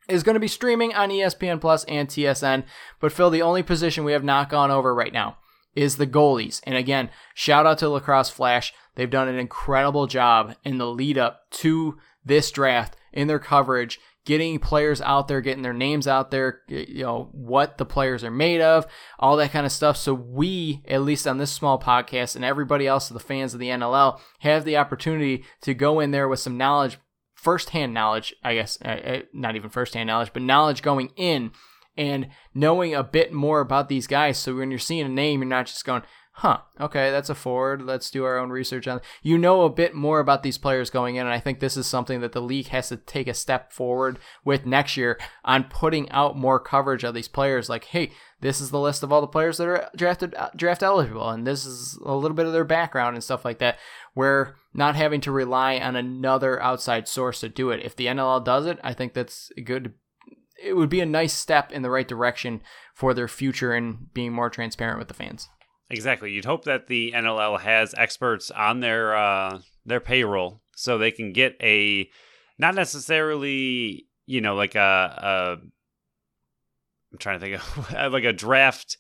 is 0.08 0.24
going 0.24 0.36
to 0.36 0.39
be 0.39 0.47
streaming 0.47 0.93
on 0.93 1.10
ESPN 1.10 1.62
Plus 1.62 1.84
and 1.86 2.08
TSN. 2.08 2.64
But 2.99 3.12
Phil, 3.12 3.30
the 3.30 3.41
only 3.41 3.64
position 3.64 4.04
we 4.04 4.14
have 4.14 4.24
not 4.24 4.49
gone 4.49 4.72
over 4.72 4.93
right 4.93 5.14
now 5.14 5.38
is 5.76 5.97
the 5.97 6.08
goalies. 6.08 6.62
And 6.66 6.76
again, 6.76 7.10
shout 7.34 7.66
out 7.66 7.80
to 7.80 7.89
Lacrosse 7.89 8.30
Flash. 8.30 8.74
They've 8.95 9.10
done 9.10 9.28
an 9.28 9.39
incredible 9.39 10.08
job 10.08 10.56
in 10.64 10.78
the 10.78 10.88
lead 10.88 11.18
up 11.18 11.49
to 11.51 11.97
this 12.24 12.51
draft 12.51 12.95
in 13.12 13.28
their 13.28 13.39
coverage, 13.39 13.99
getting 14.26 14.60
players 14.60 15.01
out 15.01 15.28
there, 15.28 15.41
getting 15.41 15.64
their 15.64 15.74
names 15.74 16.08
out 16.08 16.32
there, 16.32 16.62
you 16.68 17.04
know, 17.04 17.30
what 17.32 17.78
the 17.78 17.86
players 17.86 18.24
are 18.24 18.32
made 18.32 18.62
of, 18.62 18.86
all 19.20 19.36
that 19.38 19.51
kind 19.51 19.66
of 19.66 19.72
stuff. 19.72 19.97
So 19.97 20.14
we, 20.14 20.84
at 20.88 21.01
least 21.01 21.28
on 21.28 21.38
this 21.38 21.51
small 21.51 21.80
podcast 21.80 22.36
and 22.36 22.45
everybody 22.45 22.88
else, 22.88 23.10
the 23.10 23.20
fans 23.20 23.54
of 23.54 23.60
the 23.60 23.70
NLL, 23.70 24.20
have 24.39 24.64
the 24.64 24.78
opportunity 24.78 25.43
to 25.62 25.74
go 25.74 25.99
in 25.99 26.12
there 26.12 26.28
with 26.28 26.39
some 26.39 26.58
knowledge 26.58 26.99
firsthand 27.44 27.94
knowledge, 27.94 28.34
I 28.44 28.56
guess, 28.56 28.78
uh, 28.84 28.88
uh, 28.88 29.20
not 29.34 29.56
even 29.56 29.70
firsthand 29.70 30.08
knowledge, 30.08 30.32
but 30.32 30.41
knowledge 30.41 30.82
going 30.82 31.12
in 31.18 31.52
and 31.98 32.30
knowing 32.54 32.96
a 32.96 33.04
bit 33.04 33.34
more 33.34 33.60
about 33.60 33.89
these 33.89 34.08
guys. 34.08 34.38
So 34.38 34.56
when 34.56 34.72
you're 34.72 34.80
seeing 34.80 35.06
a 35.06 35.10
name, 35.10 35.41
you're 35.41 35.50
not 35.50 35.68
just 35.68 35.86
going, 35.86 36.04
huh, 36.38 36.60
okay, 36.80 37.12
that's 37.12 37.30
a 37.30 37.36
forward. 37.36 37.82
Let's 37.82 38.10
do 38.10 38.24
our 38.24 38.38
own 38.38 38.50
research 38.50 38.88
on. 38.88 38.98
It. 38.98 39.04
You 39.22 39.38
know 39.38 39.64
a 39.64 39.70
bit 39.70 39.94
more 39.94 40.20
about 40.20 40.41
these 40.41 40.58
players 40.58 40.89
going 40.89 41.16
in, 41.16 41.26
and 41.26 41.34
I 41.34 41.39
think 41.39 41.60
this 41.60 41.78
is 41.78 41.86
something 41.86 42.22
that 42.22 42.32
the 42.32 42.41
league 42.41 42.68
has 42.68 42.89
to 42.89 42.98
take 42.98 43.28
a 43.28 43.34
step 43.34 43.72
forward 43.72 44.18
with 44.44 44.66
next 44.66 44.98
year 44.98 45.20
on 45.44 45.66
putting 45.66 46.10
out 46.12 46.38
more 46.38 46.60
coverage 46.60 47.04
of 47.04 47.14
these 47.14 47.28
players. 47.28 47.70
Like, 47.70 47.86
hey, 47.86 48.12
this 48.44 48.60
is 48.60 48.72
the 48.72 48.80
list 48.80 49.04
of 49.04 49.12
all 49.14 49.22
the 49.22 49.28
players 49.28 49.58
that 49.58 49.68
are 49.70 49.89
drafted 49.96 50.36
uh, 50.36 50.50
draft 50.54 50.84
eligible, 50.84 51.30
and 51.30 51.48
this 51.48 51.66
is 51.66 51.98
a 52.04 52.14
little 52.14 52.36
bit 52.36 52.46
of 52.46 52.52
their 52.52 52.66
background 52.66 53.16
and 53.16 53.24
stuff 53.24 53.46
like 53.46 53.60
that. 53.60 53.80
Where 54.14 54.56
not 54.74 54.98
having 54.98 55.22
to 55.22 55.32
rely 55.32 55.78
on 55.78 55.96
another 55.96 56.62
outside 56.62 57.08
source 57.08 57.39
to 57.39 57.48
do 57.48 57.70
it. 57.70 57.80
If 57.86 57.96
the 57.96 58.08
NLL 58.08 58.44
does 58.44 58.66
it, 58.66 58.80
I 58.84 58.94
think 58.94 59.14
that's 59.14 59.50
good. 59.64 59.94
It 60.62 60.76
would 60.76 60.89
be 60.89 61.00
a 61.00 61.06
nice 61.06 61.34
step 61.34 61.72
in 61.72 61.84
the 61.84 61.89
right 61.89 62.08
direction 62.08 62.62
for 62.94 63.14
their 63.14 63.30
future 63.30 63.74
and 63.74 64.14
being 64.14 64.34
more 64.34 64.50
transparent 64.50 65.00
with 65.00 65.08
the 65.08 65.14
fans. 65.14 65.48
Exactly. 65.89 66.32
You'd 66.32 66.46
hope 66.46 66.66
that 66.66 66.88
the 66.88 67.14
NLL 67.16 67.62
has 67.62 67.96
experts 67.98 68.52
on 68.52 68.82
their 68.82 69.16
uh, 69.16 69.60
their 69.86 70.02
payroll 70.02 70.62
so 70.76 70.98
they 70.98 71.12
can 71.12 71.32
get 71.32 71.56
a 71.62 72.10
not 72.58 72.76
necessarily 72.76 74.08
you 74.26 74.41
know 74.41 74.56
like 74.56 74.76
a, 74.76 75.60
a 75.62 75.68
I'm 77.14 77.20
trying 77.20 77.39
to 77.39 77.45
think 77.45 77.78
of 77.78 77.91
like 78.14 78.26
a 78.26 78.34
draft 78.34 78.97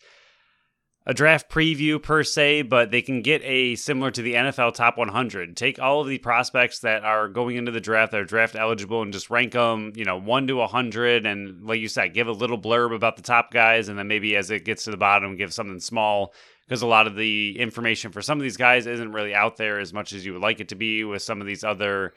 a 1.05 1.13
draft 1.13 1.49
preview 1.49 2.01
per 2.01 2.23
se, 2.23 2.61
but 2.61 2.91
they 2.91 3.01
can 3.01 3.21
get 3.21 3.41
a 3.43 3.75
similar 3.75 4.09
to 4.11 4.21
the 4.21 4.35
NFL 4.35 4.73
top 4.73 4.97
100. 4.97 5.57
Take 5.57 5.77
all 5.77 5.99
of 5.99 6.07
the 6.07 6.17
prospects 6.19 6.79
that 6.79 7.03
are 7.03 7.27
going 7.27 7.57
into 7.57 7.71
the 7.73 7.81
draft 7.81 8.13
that 8.13 8.21
are 8.21 8.25
draft 8.25 8.55
eligible 8.55 9.01
and 9.01 9.11
just 9.11 9.29
rank 9.29 9.51
them, 9.51 9.91
you 9.95 10.05
know, 10.05 10.17
1 10.17 10.47
to 10.47 10.55
100 10.55 11.25
and 11.25 11.65
like 11.65 11.81
you 11.81 11.89
said, 11.89 12.13
give 12.13 12.27
a 12.27 12.31
little 12.31 12.59
blurb 12.59 12.95
about 12.95 13.17
the 13.17 13.21
top 13.21 13.51
guys 13.51 13.89
and 13.89 13.99
then 13.99 14.07
maybe 14.07 14.35
as 14.37 14.49
it 14.49 14.63
gets 14.63 14.85
to 14.85 14.91
the 14.91 14.97
bottom 14.97 15.35
give 15.35 15.53
something 15.53 15.79
small 15.79 16.33
because 16.65 16.81
a 16.81 16.87
lot 16.87 17.07
of 17.07 17.15
the 17.15 17.59
information 17.59 18.11
for 18.11 18.21
some 18.21 18.37
of 18.37 18.43
these 18.43 18.57
guys 18.57 18.87
isn't 18.87 19.11
really 19.11 19.35
out 19.35 19.57
there 19.57 19.79
as 19.79 19.93
much 19.93 20.13
as 20.13 20.25
you 20.25 20.31
would 20.31 20.41
like 20.41 20.61
it 20.61 20.69
to 20.69 20.75
be 20.75 21.03
with 21.03 21.21
some 21.21 21.41
of 21.41 21.47
these 21.47 21.65
other 21.65 22.13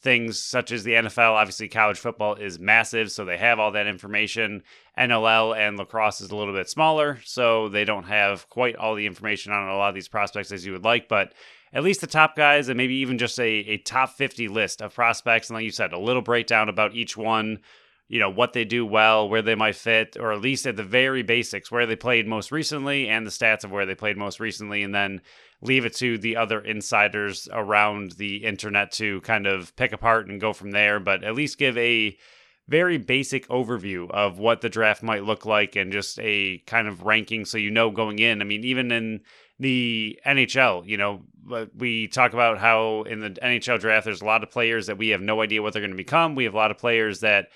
things 0.00 0.40
such 0.40 0.70
as 0.70 0.84
the 0.84 0.92
NFL. 0.92 1.32
Obviously, 1.32 1.68
college 1.68 1.98
football 1.98 2.34
is 2.34 2.58
massive, 2.58 3.10
so 3.10 3.24
they 3.24 3.36
have 3.36 3.58
all 3.58 3.72
that 3.72 3.86
information. 3.86 4.62
NLL 4.96 5.56
and 5.56 5.76
lacrosse 5.76 6.20
is 6.20 6.30
a 6.30 6.36
little 6.36 6.54
bit 6.54 6.68
smaller, 6.68 7.18
so 7.24 7.68
they 7.68 7.84
don't 7.84 8.04
have 8.04 8.48
quite 8.48 8.76
all 8.76 8.94
the 8.94 9.06
information 9.06 9.52
on 9.52 9.68
a 9.68 9.76
lot 9.76 9.88
of 9.88 9.94
these 9.94 10.08
prospects 10.08 10.52
as 10.52 10.64
you 10.64 10.72
would 10.72 10.84
like, 10.84 11.08
but 11.08 11.32
at 11.72 11.82
least 11.82 12.00
the 12.00 12.06
top 12.06 12.36
guys 12.36 12.68
and 12.68 12.76
maybe 12.76 12.94
even 12.94 13.18
just 13.18 13.38
a, 13.38 13.48
a 13.48 13.78
top 13.78 14.10
50 14.10 14.48
list 14.48 14.80
of 14.80 14.94
prospects. 14.94 15.50
And 15.50 15.54
like 15.54 15.64
you 15.64 15.70
said, 15.70 15.92
a 15.92 15.98
little 15.98 16.22
breakdown 16.22 16.68
about 16.68 16.94
each 16.94 17.16
one, 17.16 17.58
you 18.08 18.18
know, 18.18 18.30
what 18.30 18.54
they 18.54 18.64
do 18.64 18.86
well, 18.86 19.28
where 19.28 19.42
they 19.42 19.54
might 19.54 19.76
fit, 19.76 20.16
or 20.18 20.32
at 20.32 20.40
least 20.40 20.66
at 20.66 20.76
the 20.76 20.82
very 20.82 21.22
basics, 21.22 21.70
where 21.70 21.86
they 21.86 21.96
played 21.96 22.26
most 22.26 22.50
recently 22.50 23.08
and 23.08 23.26
the 23.26 23.30
stats 23.30 23.64
of 23.64 23.70
where 23.70 23.84
they 23.84 23.94
played 23.94 24.16
most 24.16 24.40
recently. 24.40 24.82
And 24.82 24.94
then 24.94 25.20
leave 25.60 25.84
it 25.84 25.94
to 25.94 26.18
the 26.18 26.36
other 26.36 26.60
insiders 26.60 27.48
around 27.52 28.12
the 28.12 28.44
internet 28.44 28.92
to 28.92 29.20
kind 29.22 29.46
of 29.46 29.74
pick 29.76 29.92
apart 29.92 30.28
and 30.28 30.40
go 30.40 30.52
from 30.52 30.70
there, 30.70 31.00
but 31.00 31.24
at 31.24 31.34
least 31.34 31.58
give 31.58 31.76
a 31.78 32.16
very 32.68 32.98
basic 32.98 33.48
overview 33.48 34.10
of 34.10 34.38
what 34.38 34.60
the 34.60 34.68
draft 34.68 35.02
might 35.02 35.24
look 35.24 35.46
like 35.46 35.74
and 35.74 35.90
just 35.90 36.18
a 36.20 36.58
kind 36.66 36.86
of 36.86 37.02
ranking 37.02 37.44
so 37.44 37.56
you 37.56 37.70
know 37.70 37.90
going 37.90 38.18
in. 38.18 38.40
I 38.42 38.44
mean, 38.44 38.62
even 38.64 38.92
in 38.92 39.20
the 39.58 40.18
NHL, 40.26 40.86
you 40.86 40.98
know, 40.98 41.22
we 41.76 42.08
talk 42.08 42.34
about 42.34 42.58
how 42.58 43.02
in 43.02 43.20
the 43.20 43.30
NHL 43.30 43.80
draft 43.80 44.04
there's 44.04 44.20
a 44.20 44.26
lot 44.26 44.42
of 44.42 44.50
players 44.50 44.86
that 44.86 44.98
we 44.98 45.08
have 45.08 45.22
no 45.22 45.40
idea 45.40 45.62
what 45.62 45.72
they're 45.72 45.82
going 45.82 45.90
to 45.90 45.96
become. 45.96 46.34
We 46.34 46.44
have 46.44 46.54
a 46.54 46.58
lot 46.58 46.70
of 46.70 46.78
players 46.78 47.20
that 47.20 47.48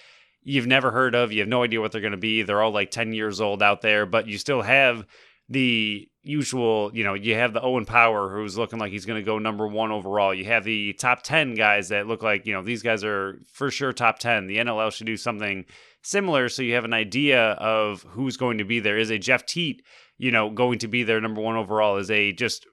you've 0.42 0.66
never 0.66 0.90
heard 0.90 1.14
of, 1.14 1.30
you 1.30 1.40
have 1.40 1.48
no 1.48 1.62
idea 1.62 1.80
what 1.80 1.92
they're 1.92 2.00
going 2.00 2.12
to 2.12 2.16
be. 2.16 2.42
They're 2.42 2.62
all 2.62 2.72
like 2.72 2.90
10 2.90 3.12
years 3.12 3.40
old 3.40 3.62
out 3.62 3.82
there, 3.82 4.06
but 4.06 4.26
you 4.26 4.38
still 4.38 4.62
have 4.62 5.06
the 5.48 6.08
usual, 6.22 6.90
you 6.94 7.02
know, 7.04 7.14
you 7.14 7.34
have 7.34 7.52
the 7.52 7.60
Owen 7.60 7.84
Power 7.84 8.30
who's 8.30 8.56
looking 8.56 8.78
like 8.78 8.92
he's 8.92 9.06
going 9.06 9.20
to 9.20 9.26
go 9.26 9.38
number 9.38 9.66
one 9.66 9.90
overall. 9.90 10.32
You 10.32 10.44
have 10.44 10.64
the 10.64 10.92
top 10.94 11.22
10 11.22 11.54
guys 11.54 11.88
that 11.88 12.06
look 12.06 12.22
like, 12.22 12.46
you 12.46 12.52
know, 12.52 12.62
these 12.62 12.82
guys 12.82 13.02
are 13.02 13.40
for 13.52 13.70
sure 13.70 13.92
top 13.92 14.18
10. 14.18 14.46
The 14.46 14.58
NLL 14.58 14.92
should 14.92 15.06
do 15.06 15.16
something 15.16 15.64
similar 16.02 16.48
so 16.48 16.62
you 16.62 16.74
have 16.74 16.84
an 16.84 16.92
idea 16.92 17.52
of 17.52 18.02
who's 18.02 18.36
going 18.36 18.58
to 18.58 18.64
be 18.64 18.78
there. 18.78 18.98
Is 18.98 19.10
a 19.10 19.18
Jeff 19.18 19.44
Teat, 19.44 19.82
you 20.16 20.30
know, 20.30 20.50
going 20.50 20.78
to 20.80 20.88
be 20.88 21.02
there 21.02 21.20
number 21.20 21.40
one 21.40 21.56
overall? 21.56 21.96
Is 21.96 22.10
a 22.10 22.32
just 22.32 22.66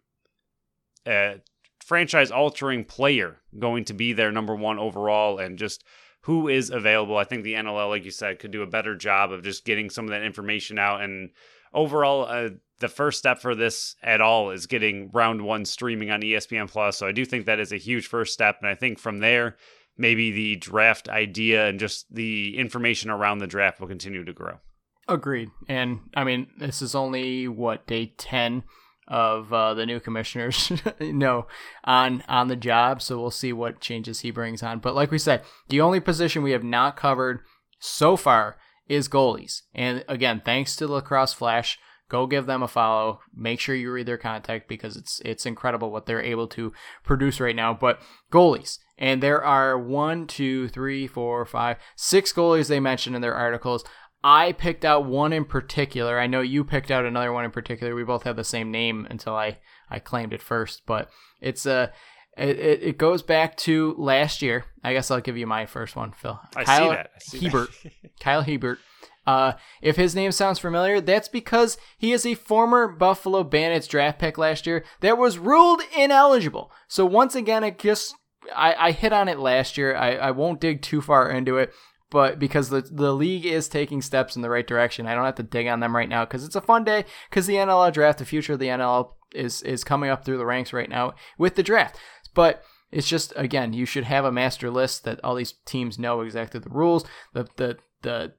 a 1.07 1.41
franchise 1.83 2.29
altering 2.29 2.85
player 2.85 3.37
going 3.57 3.85
to 3.85 3.93
be 3.93 4.13
there 4.13 4.31
number 4.31 4.55
one 4.55 4.77
overall? 4.77 5.39
And 5.39 5.57
just 5.57 5.83
who 6.21 6.47
is 6.47 6.69
available? 6.69 7.17
I 7.17 7.23
think 7.23 7.43
the 7.43 7.53
NLL, 7.53 7.89
like 7.89 8.05
you 8.05 8.11
said, 8.11 8.37
could 8.37 8.51
do 8.51 8.61
a 8.61 8.67
better 8.67 8.95
job 8.95 9.31
of 9.31 9.43
just 9.43 9.65
getting 9.65 9.89
some 9.89 10.05
of 10.05 10.11
that 10.11 10.23
information 10.23 10.77
out 10.77 11.01
and 11.01 11.31
overall, 11.73 12.25
uh, 12.27 12.49
the 12.79 12.87
first 12.87 13.19
step 13.19 13.39
for 13.39 13.55
this 13.55 13.95
at 14.03 14.21
all 14.21 14.51
is 14.51 14.67
getting 14.67 15.09
round 15.11 15.41
one 15.41 15.65
streaming 15.65 16.11
on 16.11 16.21
ESPN 16.21 16.69
Plus. 16.69 16.97
So 16.97 17.07
I 17.07 17.11
do 17.11 17.25
think 17.25 17.45
that 17.45 17.59
is 17.59 17.71
a 17.71 17.77
huge 17.77 18.07
first 18.07 18.33
step, 18.33 18.57
and 18.61 18.69
I 18.69 18.75
think 18.75 18.99
from 18.99 19.19
there, 19.19 19.57
maybe 19.97 20.31
the 20.31 20.55
draft 20.55 21.09
idea 21.09 21.67
and 21.67 21.79
just 21.79 22.13
the 22.13 22.57
information 22.57 23.09
around 23.09 23.39
the 23.39 23.47
draft 23.47 23.79
will 23.79 23.87
continue 23.87 24.23
to 24.23 24.33
grow. 24.33 24.59
Agreed. 25.07 25.49
And 25.67 25.99
I 26.15 26.23
mean, 26.23 26.47
this 26.57 26.81
is 26.81 26.95
only 26.95 27.47
what 27.47 27.87
day 27.87 28.13
ten 28.17 28.63
of 29.07 29.51
uh, 29.51 29.73
the 29.73 29.87
new 29.87 29.99
commissioners 29.99 30.71
no 30.99 31.47
on 31.83 32.23
on 32.29 32.47
the 32.47 32.55
job 32.55 33.01
so 33.01 33.19
we'll 33.19 33.31
see 33.31 33.51
what 33.51 33.79
changes 33.79 34.19
he 34.19 34.29
brings 34.29 34.61
on 34.61 34.77
but 34.77 34.93
like 34.93 35.09
we 35.09 35.17
said 35.17 35.41
the 35.69 35.81
only 35.81 35.99
position 35.99 36.43
we 36.43 36.51
have 36.51 36.63
not 36.63 36.95
covered 36.95 37.39
so 37.79 38.15
far 38.15 38.57
is 38.89 39.07
goalies. 39.07 39.61
And 39.73 40.03
again, 40.07 40.41
thanks 40.43 40.75
to 40.77 40.87
Lacrosse 40.87 41.33
Flash, 41.33 41.79
go 42.09 42.27
give 42.27 42.45
them 42.45 42.61
a 42.63 42.67
follow. 42.67 43.21
Make 43.35 43.59
sure 43.59 43.75
you 43.75 43.91
read 43.91 44.07
their 44.07 44.17
contact 44.17 44.67
because 44.67 44.97
it's 44.97 45.21
it's 45.23 45.45
incredible 45.45 45.91
what 45.91 46.05
they're 46.05 46.21
able 46.21 46.47
to 46.49 46.73
produce 47.03 47.39
right 47.39 47.55
now. 47.55 47.73
But 47.73 48.01
goalies, 48.31 48.79
and 48.97 49.23
there 49.23 49.43
are 49.43 49.79
one, 49.79 50.27
two, 50.27 50.67
three, 50.69 51.07
four, 51.07 51.45
five, 51.45 51.77
six 51.95 52.33
goalies 52.33 52.67
they 52.67 52.79
mentioned 52.79 53.15
in 53.15 53.21
their 53.21 53.35
articles. 53.35 53.85
I 54.21 54.51
picked 54.51 54.83
out 54.83 55.05
one 55.05 55.31
in 55.31 55.45
particular. 55.45 56.19
I 56.19 56.27
know 56.27 56.41
you 56.41 56.65
picked 56.65 56.91
out 56.91 57.05
another 57.05 57.31
one 57.31 57.45
in 57.45 57.51
particular. 57.51 57.95
We 57.95 58.03
both 58.03 58.23
have 58.23 58.35
the 58.35 58.43
same 58.43 58.69
name 58.71 59.07
until 59.09 59.35
I 59.35 59.59
I 59.89 59.99
claimed 59.99 60.33
it 60.33 60.41
first, 60.41 60.81
but 60.85 61.09
it's 61.39 61.65
a 61.65 61.93
It, 62.37 62.59
it, 62.59 62.83
it 62.83 62.97
goes 62.97 63.21
back 63.21 63.57
to 63.57 63.95
last 63.97 64.41
year. 64.41 64.65
I 64.83 64.93
guess 64.93 65.11
I'll 65.11 65.19
give 65.21 65.37
you 65.37 65.47
my 65.47 65.65
first 65.65 65.95
one, 65.95 66.11
Phil. 66.13 66.39
I 66.55 66.63
Kyle 66.63 66.89
see 66.89 66.95
that. 66.95 67.09
I 67.15 67.19
see 67.19 67.39
Hebert. 67.45 67.69
That. 67.83 67.91
Kyle 68.19 68.41
Hebert. 68.41 68.79
Uh, 69.27 69.53
if 69.81 69.95
his 69.95 70.15
name 70.15 70.31
sounds 70.31 70.59
familiar, 70.59 70.99
that's 70.99 71.27
because 71.27 71.77
he 71.97 72.11
is 72.11 72.25
a 72.25 72.33
former 72.33 72.87
Buffalo 72.87 73.43
Bandits 73.43 73.87
draft 73.87 74.19
pick 74.19 74.37
last 74.37 74.65
year 74.65 74.83
that 75.01 75.17
was 75.17 75.37
ruled 75.37 75.81
ineligible. 75.95 76.71
So 76.87 77.05
once 77.05 77.35
again, 77.35 77.63
it 77.63 77.77
just 77.77 78.15
I, 78.55 78.73
I 78.87 78.91
hit 78.91 79.13
on 79.13 79.27
it 79.27 79.39
last 79.39 79.77
year. 79.77 79.95
I, 79.95 80.15
I 80.15 80.31
won't 80.31 80.61
dig 80.61 80.81
too 80.81 81.01
far 81.01 81.29
into 81.29 81.57
it, 81.57 81.71
but 82.09 82.39
because 82.39 82.69
the 82.69 82.81
the 82.81 83.13
league 83.13 83.45
is 83.45 83.67
taking 83.67 84.01
steps 84.01 84.35
in 84.35 84.41
the 84.41 84.49
right 84.49 84.65
direction, 84.65 85.05
I 85.05 85.15
don't 85.15 85.25
have 85.25 85.35
to 85.35 85.43
dig 85.43 85.67
on 85.67 85.79
them 85.79 85.95
right 85.95 86.09
now 86.09 86.25
because 86.25 86.43
it's 86.43 86.55
a 86.55 86.61
fun 86.61 86.83
day. 86.83 87.05
Because 87.29 87.45
the 87.45 87.55
NLL 87.55 87.93
draft, 87.93 88.19
the 88.19 88.25
future 88.25 88.53
of 88.53 88.59
the 88.59 88.67
NLL 88.67 89.13
is 89.33 89.61
is 89.61 89.83
coming 89.83 90.09
up 90.09 90.25
through 90.25 90.37
the 90.37 90.45
ranks 90.45 90.73
right 90.73 90.89
now 90.89 91.13
with 91.37 91.55
the 91.55 91.63
draft. 91.63 91.99
But 92.33 92.63
it's 92.91 93.07
just 93.07 93.33
again, 93.35 93.73
you 93.73 93.85
should 93.85 94.05
have 94.05 94.25
a 94.25 94.31
master 94.31 94.71
list 94.71 95.03
that 95.03 95.23
all 95.23 95.35
these 95.35 95.53
teams 95.65 95.99
know 95.99 96.21
exactly 96.21 96.59
the 96.59 96.69
rules. 96.69 97.05
The 97.33 97.47
the 97.57 97.77
the 98.01 98.33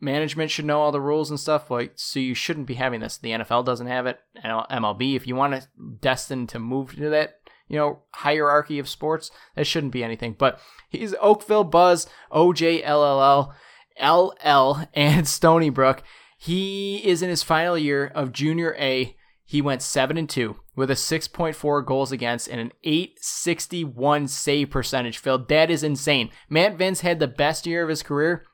management 0.00 0.50
should 0.50 0.64
know 0.64 0.80
all 0.80 0.92
the 0.92 1.00
rules 1.00 1.30
and 1.30 1.38
stuff 1.38 1.70
like 1.70 1.92
so 1.96 2.18
you 2.18 2.34
shouldn't 2.34 2.66
be 2.66 2.74
having 2.74 3.00
this. 3.00 3.18
The 3.18 3.30
nfl 3.30 3.64
doesn't 3.64 3.86
have 3.86 4.06
it. 4.06 4.18
Mlb 4.44 5.16
if 5.16 5.26
you 5.26 5.36
want 5.36 5.54
to 5.54 5.68
destined 6.00 6.48
to 6.50 6.58
move 6.58 6.94
to 6.96 7.10
that 7.10 7.40
you 7.68 7.76
know 7.76 8.00
hierarchy 8.14 8.78
of 8.78 8.88
sports 8.88 9.30
that 9.54 9.66
shouldn't 9.66 9.92
be 9.92 10.04
anything. 10.04 10.34
But 10.38 10.60
he's 10.88 11.14
oakville 11.20 11.64
buzz 11.64 12.06
ojll 12.30 13.54
ll 14.00 14.86
and 14.94 15.28
stony 15.28 15.70
brook. 15.70 16.02
He 16.38 17.06
is 17.06 17.22
in 17.22 17.28
his 17.28 17.42
final 17.42 17.76
year 17.76 18.06
of 18.06 18.32
junior 18.32 18.74
a. 18.78 19.16
He 19.44 19.60
went 19.60 19.82
7 19.82 20.16
and 20.16 20.30
2 20.30 20.56
with 20.76 20.92
a 20.92 20.94
6.4 20.94 21.84
goals 21.84 22.12
against 22.12 22.48
and 22.48 22.60
an 22.60 22.72
861 22.84 24.28
save 24.28 24.70
percentage. 24.70 25.18
Phil 25.18 25.44
that 25.48 25.70
is 25.70 25.82
insane. 25.82 26.30
Matt 26.48 26.78
Vinc 26.78 27.00
had 27.00 27.18
the 27.18 27.26
best 27.26 27.66
year 27.66 27.82
of 27.82 27.88
his 27.88 28.04
career 28.04 28.46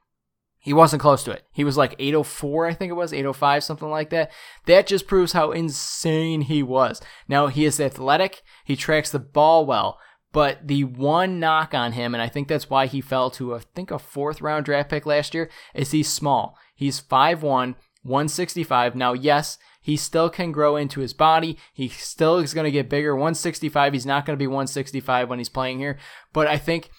he 0.66 0.72
wasn't 0.72 1.00
close 1.00 1.22
to 1.22 1.30
it. 1.30 1.46
He 1.52 1.62
was 1.62 1.76
like 1.76 1.94
804, 1.96 2.66
I 2.66 2.74
think 2.74 2.90
it 2.90 2.94
was, 2.94 3.12
805, 3.12 3.62
something 3.62 3.88
like 3.88 4.10
that. 4.10 4.32
That 4.64 4.88
just 4.88 5.06
proves 5.06 5.30
how 5.30 5.52
insane 5.52 6.40
he 6.40 6.60
was. 6.60 7.00
Now, 7.28 7.46
he 7.46 7.64
is 7.64 7.78
athletic, 7.78 8.42
he 8.64 8.74
tracks 8.74 9.12
the 9.12 9.20
ball 9.20 9.64
well, 9.64 10.00
but 10.32 10.66
the 10.66 10.82
one 10.82 11.38
knock 11.38 11.72
on 11.72 11.92
him, 11.92 12.16
and 12.16 12.20
I 12.20 12.28
think 12.28 12.48
that's 12.48 12.68
why 12.68 12.86
he 12.86 13.00
fell 13.00 13.30
to, 13.30 13.54
I 13.54 13.60
think, 13.76 13.92
a 13.92 13.98
fourth 14.00 14.40
round 14.40 14.64
draft 14.64 14.90
pick 14.90 15.06
last 15.06 15.34
year, 15.34 15.48
is 15.72 15.92
he's 15.92 16.12
small. 16.12 16.58
He's 16.74 17.00
5'1, 17.00 17.76
165. 18.02 18.96
Now, 18.96 19.12
yes, 19.12 19.58
he 19.80 19.96
still 19.96 20.28
can 20.28 20.50
grow 20.50 20.74
into 20.74 20.98
his 20.98 21.12
body. 21.12 21.58
He 21.72 21.88
still 21.88 22.38
is 22.38 22.54
going 22.54 22.64
to 22.64 22.72
get 22.72 22.90
bigger. 22.90 23.14
165, 23.14 23.92
he's 23.92 24.04
not 24.04 24.26
going 24.26 24.36
to 24.36 24.42
be 24.42 24.48
165 24.48 25.28
when 25.28 25.38
he's 25.38 25.48
playing 25.48 25.78
here, 25.78 25.96
but 26.32 26.48
I 26.48 26.58
think 26.58 26.90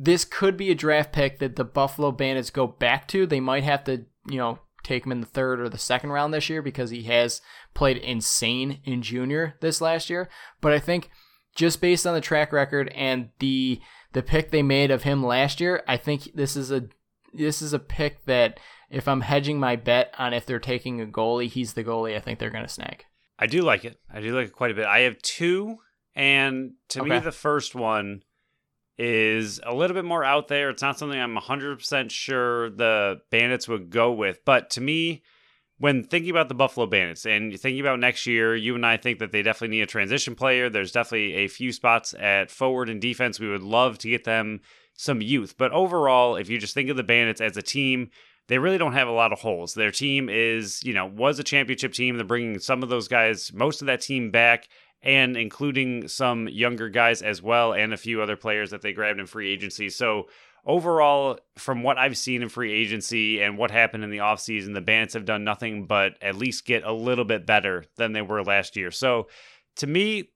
this 0.00 0.24
could 0.24 0.56
be 0.56 0.70
a 0.70 0.74
draft 0.76 1.12
pick 1.12 1.40
that 1.40 1.56
the 1.56 1.64
Buffalo 1.64 2.12
Bandits 2.12 2.50
go 2.50 2.68
back 2.68 3.08
to. 3.08 3.26
They 3.26 3.40
might 3.40 3.64
have 3.64 3.82
to, 3.84 4.04
you 4.28 4.38
know, 4.38 4.60
take 4.84 5.04
him 5.04 5.10
in 5.12 5.20
the 5.20 5.26
third 5.26 5.60
or 5.60 5.68
the 5.68 5.76
second 5.76 6.10
round 6.10 6.32
this 6.32 6.48
year 6.48 6.62
because 6.62 6.90
he 6.90 7.02
has 7.02 7.40
played 7.74 7.96
insane 7.96 8.80
in 8.84 9.02
junior 9.02 9.56
this 9.60 9.80
last 9.80 10.08
year. 10.08 10.28
But 10.60 10.72
I 10.72 10.78
think 10.78 11.10
just 11.56 11.80
based 11.80 12.06
on 12.06 12.14
the 12.14 12.20
track 12.20 12.52
record 12.52 12.90
and 12.94 13.30
the 13.40 13.80
the 14.12 14.22
pick 14.22 14.50
they 14.52 14.62
made 14.62 14.90
of 14.92 15.02
him 15.02 15.22
last 15.22 15.60
year, 15.60 15.82
I 15.88 15.96
think 15.96 16.30
this 16.34 16.56
is 16.56 16.70
a 16.70 16.84
this 17.34 17.60
is 17.60 17.72
a 17.72 17.78
pick 17.80 18.24
that 18.26 18.60
if 18.88 19.08
I'm 19.08 19.22
hedging 19.22 19.58
my 19.58 19.74
bet 19.76 20.14
on 20.16 20.32
if 20.32 20.46
they're 20.46 20.60
taking 20.60 21.00
a 21.00 21.06
goalie, 21.06 21.48
he's 21.50 21.72
the 21.74 21.84
goalie 21.84 22.16
I 22.16 22.20
think 22.20 22.38
they're 22.38 22.50
going 22.50 22.64
to 22.64 22.68
snag. 22.72 23.04
I 23.38 23.46
do 23.46 23.62
like 23.62 23.84
it. 23.84 23.98
I 24.12 24.20
do 24.20 24.34
like 24.34 24.46
it 24.46 24.52
quite 24.52 24.70
a 24.70 24.74
bit. 24.74 24.86
I 24.86 25.00
have 25.00 25.20
two, 25.22 25.78
and 26.14 26.72
to 26.90 27.00
Okay. 27.00 27.10
me, 27.10 27.18
the 27.18 27.32
first 27.32 27.74
one 27.74 28.22
is 28.98 29.60
a 29.64 29.72
little 29.72 29.94
bit 29.94 30.04
more 30.04 30.24
out 30.24 30.48
there. 30.48 30.70
It's 30.70 30.82
not 30.82 30.98
something 30.98 31.18
I'm 31.18 31.36
100% 31.36 32.10
sure 32.10 32.70
the 32.70 33.20
Bandits 33.30 33.68
would 33.68 33.90
go 33.90 34.12
with. 34.12 34.44
But 34.44 34.70
to 34.70 34.80
me, 34.80 35.22
when 35.78 36.02
thinking 36.02 36.30
about 36.30 36.48
the 36.48 36.54
Buffalo 36.54 36.86
Bandits 36.86 37.24
and 37.24 37.52
thinking 37.58 37.80
about 37.80 38.00
next 38.00 38.26
year, 38.26 38.56
you 38.56 38.74
and 38.74 38.84
I 38.84 38.96
think 38.96 39.20
that 39.20 39.30
they 39.30 39.42
definitely 39.42 39.76
need 39.76 39.82
a 39.82 39.86
transition 39.86 40.34
player. 40.34 40.68
There's 40.68 40.92
definitely 40.92 41.34
a 41.34 41.48
few 41.48 41.72
spots 41.72 42.14
at 42.18 42.50
forward 42.50 42.88
and 42.88 43.00
defense. 43.00 43.38
We 43.38 43.48
would 43.48 43.62
love 43.62 43.98
to 43.98 44.10
get 44.10 44.24
them 44.24 44.60
some 44.94 45.22
youth. 45.22 45.54
But 45.56 45.70
overall, 45.70 46.34
if 46.34 46.50
you 46.50 46.58
just 46.58 46.74
think 46.74 46.90
of 46.90 46.96
the 46.96 47.04
Bandits 47.04 47.40
as 47.40 47.56
a 47.56 47.62
team, 47.62 48.10
they 48.48 48.58
really 48.58 48.78
don't 48.78 48.94
have 48.94 49.08
a 49.08 49.12
lot 49.12 49.32
of 49.32 49.40
holes. 49.40 49.74
Their 49.74 49.92
team 49.92 50.28
is, 50.28 50.82
you 50.82 50.92
know, 50.92 51.06
was 51.06 51.38
a 51.38 51.44
championship 51.44 51.92
team. 51.92 52.16
They're 52.16 52.24
bringing 52.26 52.58
some 52.58 52.82
of 52.82 52.88
those 52.88 53.06
guys, 53.06 53.52
most 53.52 53.80
of 53.80 53.86
that 53.86 54.00
team 54.00 54.32
back, 54.32 54.68
and 55.02 55.36
including 55.36 56.08
some 56.08 56.48
younger 56.48 56.88
guys 56.88 57.22
as 57.22 57.42
well, 57.42 57.72
and 57.72 57.92
a 57.92 57.96
few 57.96 58.20
other 58.20 58.36
players 58.36 58.70
that 58.70 58.82
they 58.82 58.92
grabbed 58.92 59.20
in 59.20 59.26
free 59.26 59.52
agency. 59.52 59.88
So 59.88 60.28
overall, 60.66 61.38
from 61.56 61.82
what 61.82 61.98
I've 61.98 62.16
seen 62.16 62.42
in 62.42 62.48
free 62.48 62.72
agency 62.72 63.40
and 63.40 63.56
what 63.56 63.70
happened 63.70 64.04
in 64.04 64.10
the 64.10 64.18
offseason, 64.18 64.74
the 64.74 64.80
Bandits 64.80 65.14
have 65.14 65.24
done 65.24 65.44
nothing 65.44 65.86
but 65.86 66.14
at 66.20 66.36
least 66.36 66.66
get 66.66 66.84
a 66.84 66.92
little 66.92 67.24
bit 67.24 67.46
better 67.46 67.84
than 67.96 68.12
they 68.12 68.22
were 68.22 68.42
last 68.42 68.76
year. 68.76 68.90
So 68.90 69.28
to 69.76 69.86
me, 69.86 70.30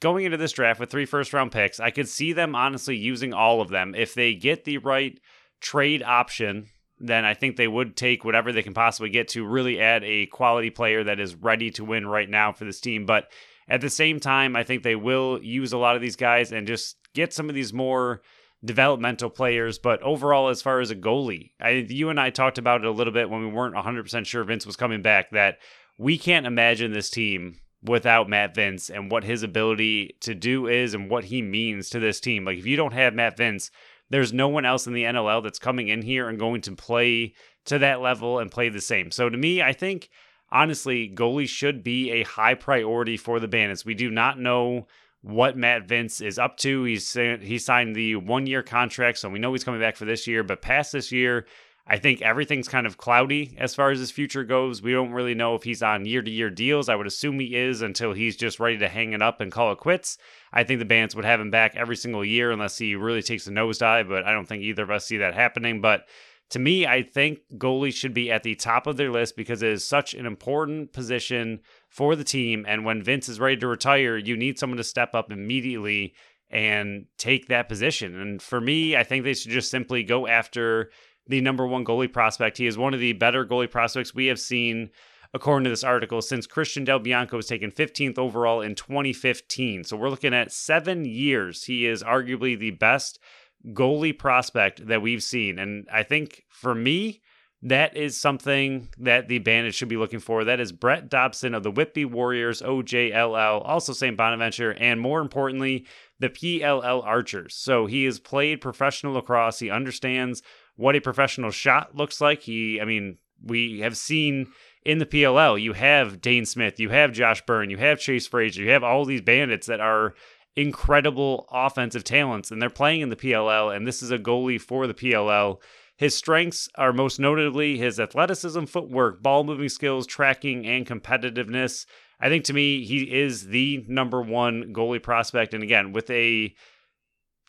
going 0.00 0.24
into 0.24 0.36
this 0.36 0.52
draft 0.52 0.80
with 0.80 0.90
three 0.90 1.06
first 1.06 1.32
round 1.32 1.52
picks, 1.52 1.80
I 1.80 1.90
could 1.90 2.08
see 2.08 2.32
them 2.32 2.54
honestly 2.54 2.96
using 2.96 3.32
all 3.32 3.60
of 3.60 3.68
them. 3.68 3.94
If 3.94 4.14
they 4.14 4.34
get 4.34 4.64
the 4.64 4.78
right 4.78 5.18
trade 5.60 6.02
option, 6.02 6.66
then 6.98 7.24
I 7.24 7.34
think 7.34 7.56
they 7.56 7.68
would 7.68 7.96
take 7.96 8.24
whatever 8.24 8.52
they 8.52 8.62
can 8.62 8.74
possibly 8.74 9.08
get 9.08 9.28
to 9.28 9.46
really 9.46 9.80
add 9.80 10.04
a 10.04 10.26
quality 10.26 10.70
player 10.70 11.04
that 11.04 11.20
is 11.20 11.34
ready 11.34 11.70
to 11.72 11.84
win 11.84 12.06
right 12.06 12.28
now 12.28 12.52
for 12.52 12.64
this 12.64 12.80
team. 12.80 13.06
But 13.06 13.30
at 13.70 13.80
the 13.80 13.88
same 13.88 14.18
time, 14.18 14.56
I 14.56 14.64
think 14.64 14.82
they 14.82 14.96
will 14.96 15.40
use 15.42 15.72
a 15.72 15.78
lot 15.78 15.94
of 15.94 16.02
these 16.02 16.16
guys 16.16 16.52
and 16.52 16.66
just 16.66 16.96
get 17.14 17.32
some 17.32 17.48
of 17.48 17.54
these 17.54 17.72
more 17.72 18.20
developmental 18.64 19.30
players. 19.30 19.78
But 19.78 20.02
overall, 20.02 20.48
as 20.48 20.60
far 20.60 20.80
as 20.80 20.90
a 20.90 20.96
goalie, 20.96 21.52
I, 21.60 21.86
you 21.88 22.10
and 22.10 22.20
I 22.20 22.30
talked 22.30 22.58
about 22.58 22.80
it 22.80 22.86
a 22.86 22.90
little 22.90 23.12
bit 23.12 23.30
when 23.30 23.40
we 23.40 23.52
weren't 23.52 23.76
100% 23.76 24.26
sure 24.26 24.44
Vinc 24.44 24.66
was 24.66 24.76
coming 24.76 25.02
back 25.02 25.30
that 25.30 25.58
we 25.96 26.18
can't 26.18 26.46
imagine 26.46 26.92
this 26.92 27.10
team 27.10 27.60
without 27.82 28.28
Matt 28.28 28.54
Vinc 28.54 28.90
and 28.90 29.10
what 29.10 29.24
his 29.24 29.42
ability 29.42 30.16
to 30.20 30.34
do 30.34 30.66
is 30.66 30.92
and 30.92 31.08
what 31.08 31.24
he 31.24 31.40
means 31.40 31.88
to 31.90 32.00
this 32.00 32.20
team. 32.20 32.44
Like, 32.44 32.58
if 32.58 32.66
you 32.66 32.76
don't 32.76 32.92
have 32.92 33.14
Matt 33.14 33.38
Vinc, 33.38 33.70
there's 34.10 34.32
no 34.32 34.48
one 34.48 34.64
else 34.64 34.88
in 34.88 34.92
the 34.92 35.04
NLL 35.04 35.42
that's 35.42 35.60
coming 35.60 35.88
in 35.88 36.02
here 36.02 36.28
and 36.28 36.38
going 36.38 36.60
to 36.62 36.72
play 36.72 37.34
to 37.66 37.78
that 37.78 38.00
level 38.00 38.40
and 38.40 38.50
play 38.50 38.68
the 38.68 38.80
same. 38.80 39.12
So 39.12 39.30
to 39.30 39.38
me, 39.38 39.62
I 39.62 39.72
think 39.72 40.10
honestly, 40.52 41.10
goalie 41.14 41.48
should 41.48 41.82
be 41.82 42.10
a 42.10 42.24
high 42.24 42.54
priority 42.54 43.16
for 43.16 43.40
the 43.40 43.48
Bandits. 43.48 43.84
We 43.84 43.94
do 43.94 44.10
not 44.10 44.38
know 44.38 44.86
what 45.22 45.56
Matt 45.56 45.86
Vinc 45.86 46.22
is 46.22 46.38
up 46.38 46.56
to. 46.58 46.84
He's 46.84 47.12
he 47.12 47.58
signed 47.58 47.94
the 47.94 48.16
one 48.16 48.46
year 48.46 48.62
contract, 48.62 49.18
so 49.18 49.28
we 49.28 49.38
know 49.38 49.52
he's 49.52 49.64
coming 49.64 49.80
back 49.80 49.96
for 49.96 50.04
this 50.04 50.26
year. 50.26 50.42
But 50.42 50.62
past 50.62 50.92
this 50.92 51.12
year, 51.12 51.46
I 51.86 51.98
think 51.98 52.22
everything's 52.22 52.68
kind 52.68 52.86
of 52.86 52.98
cloudy 52.98 53.56
as 53.58 53.74
far 53.74 53.90
as 53.90 53.98
his 53.98 54.10
future 54.10 54.44
goes. 54.44 54.80
We 54.80 54.92
don't 54.92 55.12
really 55.12 55.34
know 55.34 55.56
if 55.56 55.64
he's 55.64 55.82
on 55.82 56.06
year 56.06 56.22
to 56.22 56.30
year 56.30 56.48
deals. 56.48 56.88
I 56.88 56.94
would 56.94 57.06
assume 57.06 57.40
he 57.40 57.56
is 57.56 57.82
until 57.82 58.12
he's 58.12 58.36
just 58.36 58.60
ready 58.60 58.78
to 58.78 58.88
hang 58.88 59.12
it 59.12 59.20
up 59.20 59.40
and 59.40 59.50
call 59.50 59.72
it 59.72 59.78
quits. 59.78 60.16
I 60.52 60.64
think 60.64 60.78
the 60.78 60.84
Bandits 60.84 61.14
would 61.16 61.24
have 61.24 61.40
him 61.40 61.50
back 61.50 61.74
every 61.76 61.96
single 61.96 62.24
year 62.24 62.50
unless 62.50 62.78
he 62.78 62.94
really 62.94 63.22
takes 63.22 63.46
a 63.46 63.50
nosedive, 63.50 64.08
but 64.08 64.24
I 64.24 64.32
don't 64.32 64.46
think 64.46 64.62
either 64.62 64.84
of 64.84 64.90
us 64.90 65.06
see 65.06 65.18
that 65.18 65.34
happening. 65.34 65.80
But 65.80 66.06
to 66.50 66.58
me, 66.58 66.86
I 66.86 67.02
think 67.02 67.40
goalies 67.56 67.94
should 67.94 68.12
be 68.12 68.30
at 68.30 68.42
the 68.42 68.56
top 68.56 68.86
of 68.86 68.96
their 68.96 69.10
list 69.10 69.36
because 69.36 69.62
it 69.62 69.70
is 69.70 69.86
such 69.86 70.14
an 70.14 70.26
important 70.26 70.92
position 70.92 71.60
for 71.88 72.16
the 72.16 72.24
team. 72.24 72.64
And 72.68 72.84
when 72.84 73.02
Vinc 73.02 73.28
is 73.28 73.40
ready 73.40 73.56
to 73.58 73.68
retire, 73.68 74.16
you 74.16 74.36
need 74.36 74.58
someone 74.58 74.76
to 74.76 74.84
step 74.84 75.14
up 75.14 75.30
immediately 75.30 76.14
and 76.50 77.06
take 77.16 77.46
that 77.46 77.68
position. 77.68 78.20
And 78.20 78.42
for 78.42 78.60
me, 78.60 78.96
I 78.96 79.04
think 79.04 79.24
they 79.24 79.34
should 79.34 79.52
just 79.52 79.70
simply 79.70 80.02
go 80.02 80.26
after 80.26 80.90
the 81.28 81.40
number 81.40 81.66
one 81.66 81.84
goalie 81.84 82.12
prospect. 82.12 82.58
He 82.58 82.66
is 82.66 82.76
one 82.76 82.94
of 82.94 83.00
the 83.00 83.12
better 83.12 83.46
goalie 83.46 83.70
prospects 83.70 84.12
we 84.12 84.26
have 84.26 84.40
seen, 84.40 84.90
according 85.32 85.64
to 85.64 85.70
this 85.70 85.84
article, 85.84 86.20
since 86.20 86.48
Christian 86.48 86.82
Del 86.82 86.98
Bianco 86.98 87.36
was 87.36 87.46
taken 87.46 87.70
15th 87.70 88.18
overall 88.18 88.60
in 88.60 88.74
2015. 88.74 89.84
So 89.84 89.96
we're 89.96 90.10
looking 90.10 90.34
at 90.34 90.50
seven 90.50 91.04
years. 91.04 91.64
He 91.64 91.86
is 91.86 92.02
arguably 92.02 92.58
the 92.58 92.72
best 92.72 93.20
goalie 93.68 94.16
prospect 94.16 94.86
that 94.86 95.02
we've 95.02 95.22
seen. 95.22 95.58
And 95.58 95.86
I 95.92 96.02
think 96.02 96.44
for 96.48 96.74
me, 96.74 97.20
that 97.62 97.94
is 97.94 98.16
something 98.16 98.88
that 98.98 99.28
the 99.28 99.38
Bandits 99.38 99.76
should 99.76 99.88
be 99.88 99.98
looking 99.98 100.18
for. 100.18 100.44
That 100.44 100.60
is 100.60 100.72
Brett 100.72 101.10
Dobson 101.10 101.54
of 101.54 101.62
the 101.62 101.70
Whitby 101.70 102.06
Warriors, 102.06 102.62
OJLL, 102.62 103.62
also 103.64 103.92
St. 103.92 104.16
Bonaventure, 104.16 104.72
and 104.74 104.98
more 105.00 105.20
importantly, 105.20 105.86
the 106.18 106.30
PLL 106.30 107.04
Archers. 107.04 107.54
So 107.54 107.84
he 107.84 108.04
has 108.04 108.18
played 108.18 108.62
professional 108.62 109.12
lacrosse. 109.12 109.58
He 109.58 109.70
understands 109.70 110.42
what 110.76 110.96
a 110.96 111.00
professional 111.00 111.50
shot 111.50 111.94
looks 111.94 112.20
like. 112.20 112.42
He, 112.42 112.80
I 112.80 112.86
mean, 112.86 113.18
we 113.44 113.80
have 113.80 113.96
seen 113.96 114.46
in 114.84 114.98
the 114.98 115.06
PLL, 115.06 115.60
you 115.60 115.74
have 115.74 116.22
Dane 116.22 116.46
Smith, 116.46 116.80
you 116.80 116.88
have 116.88 117.12
Josh 117.12 117.44
Byrne, 117.44 117.68
you 117.68 117.76
have 117.76 118.00
Chase 118.00 118.26
Fraser, 118.26 118.62
you 118.62 118.70
have 118.70 118.82
all 118.82 119.04
these 119.04 119.20
bandits 119.20 119.66
that 119.66 119.80
are 119.80 120.14
incredible 120.60 121.46
offensive 121.50 122.04
talents, 122.04 122.50
and 122.50 122.60
they're 122.60 122.70
playing 122.70 123.00
in 123.00 123.08
the 123.08 123.16
PLL, 123.16 123.74
and 123.74 123.86
this 123.86 124.02
is 124.02 124.10
a 124.10 124.18
goalie 124.18 124.60
for 124.60 124.86
the 124.86 124.94
PLL. 124.94 125.58
His 125.96 126.16
strengths 126.16 126.68
are 126.76 126.92
most 126.92 127.20
notably 127.20 127.76
his 127.76 128.00
athleticism, 128.00 128.64
footwork, 128.64 129.22
ball 129.22 129.44
moving 129.44 129.68
skills, 129.68 130.06
tracking, 130.06 130.66
and 130.66 130.86
competitiveness. 130.86 131.84
I 132.20 132.28
think 132.28 132.44
to 132.44 132.54
me, 132.54 132.84
he 132.84 133.02
is 133.20 133.48
the 133.48 133.84
number 133.88 134.22
one 134.22 134.72
goalie 134.72 135.02
prospect. 135.02 135.52
And 135.52 135.62
again, 135.62 135.92
with 135.92 136.08
a 136.10 136.54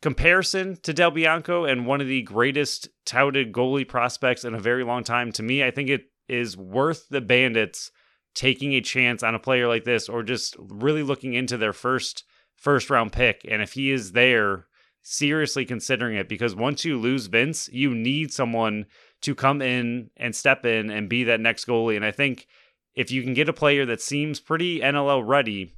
comparison 0.02 0.78
to 0.84 0.94
Del 0.94 1.12
Bianco 1.12 1.66
and 1.66 1.86
one 1.86 2.02
of 2.02 2.08
the 2.08 2.24
greatest 2.24 2.90
touted 3.06 3.54
goalie 3.54 3.88
prospects 3.88 4.44
in 4.44 4.54
a 4.54 4.60
very 4.60 4.84
long 4.84 5.04
time, 5.04 5.32
to 5.34 5.44
me, 5.44 5.64
I 5.64 5.72
think 5.72 5.90
it 5.90 6.06
is 6.28 6.58
worth 6.58 7.08
the 7.10 7.22
Bandits 7.22 7.92
taking 8.34 8.74
a 8.74 8.82
chance 8.82 9.24
on 9.24 9.36
a 9.36 9.40
player 9.40 9.68
like 9.68 9.84
this 9.84 10.08
or 10.10 10.24
just 10.24 10.56
really 10.60 11.04
looking 11.04 11.34
into 11.34 11.58
their 11.58 11.74
first 11.74 12.24
first 12.62 12.90
round 12.90 13.12
pick. 13.12 13.42
And 13.50 13.62
if 13.62 13.74
he 13.74 13.92
is 13.92 14.12
there, 14.12 14.68
seriously 15.02 15.66
considering 15.66 16.16
it 16.16 16.30
because 16.30 16.56
once 16.56 16.86
you 16.86 16.98
lose 16.98 17.28
Vinc, 17.28 17.68
you 17.74 17.94
need 17.94 18.32
someone 18.32 18.86
to 19.22 19.34
come 19.34 19.62
in 19.62 20.12
and 20.16 20.36
step 20.36 20.64
in 20.64 20.92
and 20.92 21.10
be 21.10 21.24
that 21.24 21.40
next 21.40 21.66
goalie. 21.66 21.96
And 21.96 22.06
I 22.06 22.12
think 22.12 22.48
if 22.94 23.10
you 23.10 23.24
can 23.24 23.34
get 23.34 23.50
a 23.50 23.54
player 23.54 23.86
that 23.88 24.00
seems 24.00 24.40
pretty 24.40 24.80
NLL 24.80 25.28
ready 25.28 25.74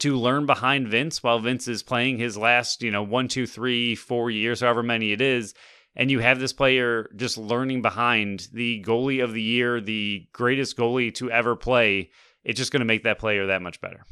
to 0.00 0.16
learn 0.16 0.44
behind 0.44 0.88
Vinc 0.88 1.22
while 1.22 1.40
Vinc 1.40 1.66
is 1.66 1.82
playing 1.82 2.18
his 2.18 2.36
last, 2.36 2.82
you 2.82 2.90
know, 2.90 3.02
one, 3.02 3.26
two, 3.26 3.46
three, 3.46 3.94
four 3.94 4.30
years, 4.30 4.60
however 4.60 4.82
many 4.82 5.12
it 5.12 5.22
is, 5.22 5.54
and 5.96 6.10
you 6.10 6.18
have 6.18 6.38
this 6.38 6.52
player 6.52 7.08
just 7.16 7.38
learning 7.38 7.80
behind 7.80 8.48
the 8.52 8.82
goalie 8.86 9.24
of 9.24 9.32
the 9.32 9.42
year, 9.42 9.80
the 9.80 10.26
greatest 10.32 10.76
goalie 10.76 11.14
to 11.14 11.30
ever 11.30 11.56
play, 11.56 12.10
it's 12.44 12.58
just 12.58 12.72
going 12.72 12.80
to 12.80 12.86
make 12.86 13.04
that 13.04 13.18
player 13.18 13.46
that 13.46 13.62
much 13.62 13.80
better. 13.80 14.04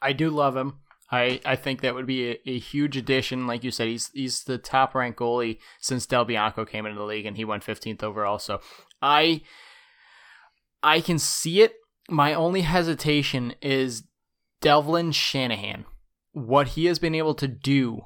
I 0.00 0.12
do 0.12 0.30
love 0.30 0.56
him. 0.56 0.78
I, 1.10 1.40
I 1.44 1.56
think 1.56 1.80
that 1.80 1.94
would 1.94 2.06
be 2.06 2.32
a, 2.32 2.40
a, 2.46 2.58
huge 2.58 2.96
addition. 2.96 3.46
Like 3.46 3.64
you 3.64 3.70
said, 3.70 3.88
he's 3.88 4.10
he's 4.12 4.44
the 4.44 4.58
top 4.58 4.94
ranked 4.94 5.18
goalie 5.18 5.58
since 5.80 6.04
Del 6.04 6.26
Bianco 6.26 6.66
came 6.66 6.84
into 6.84 6.98
the 6.98 7.06
league, 7.06 7.24
and 7.24 7.36
he 7.36 7.44
went 7.44 7.64
15th 7.64 8.02
overall. 8.02 8.38
So 8.38 8.60
I 9.00 9.42
I 10.82 11.00
can 11.00 11.18
see 11.18 11.62
it. 11.62 11.74
My 12.10 12.34
only 12.34 12.62
hesitation 12.62 13.54
is 13.62 14.04
Devlin 14.60 15.12
Shanahan. 15.12 15.86
What 16.32 16.68
he 16.68 16.86
has 16.86 16.98
been 16.98 17.14
able 17.14 17.34
to 17.36 17.48
do 17.48 18.02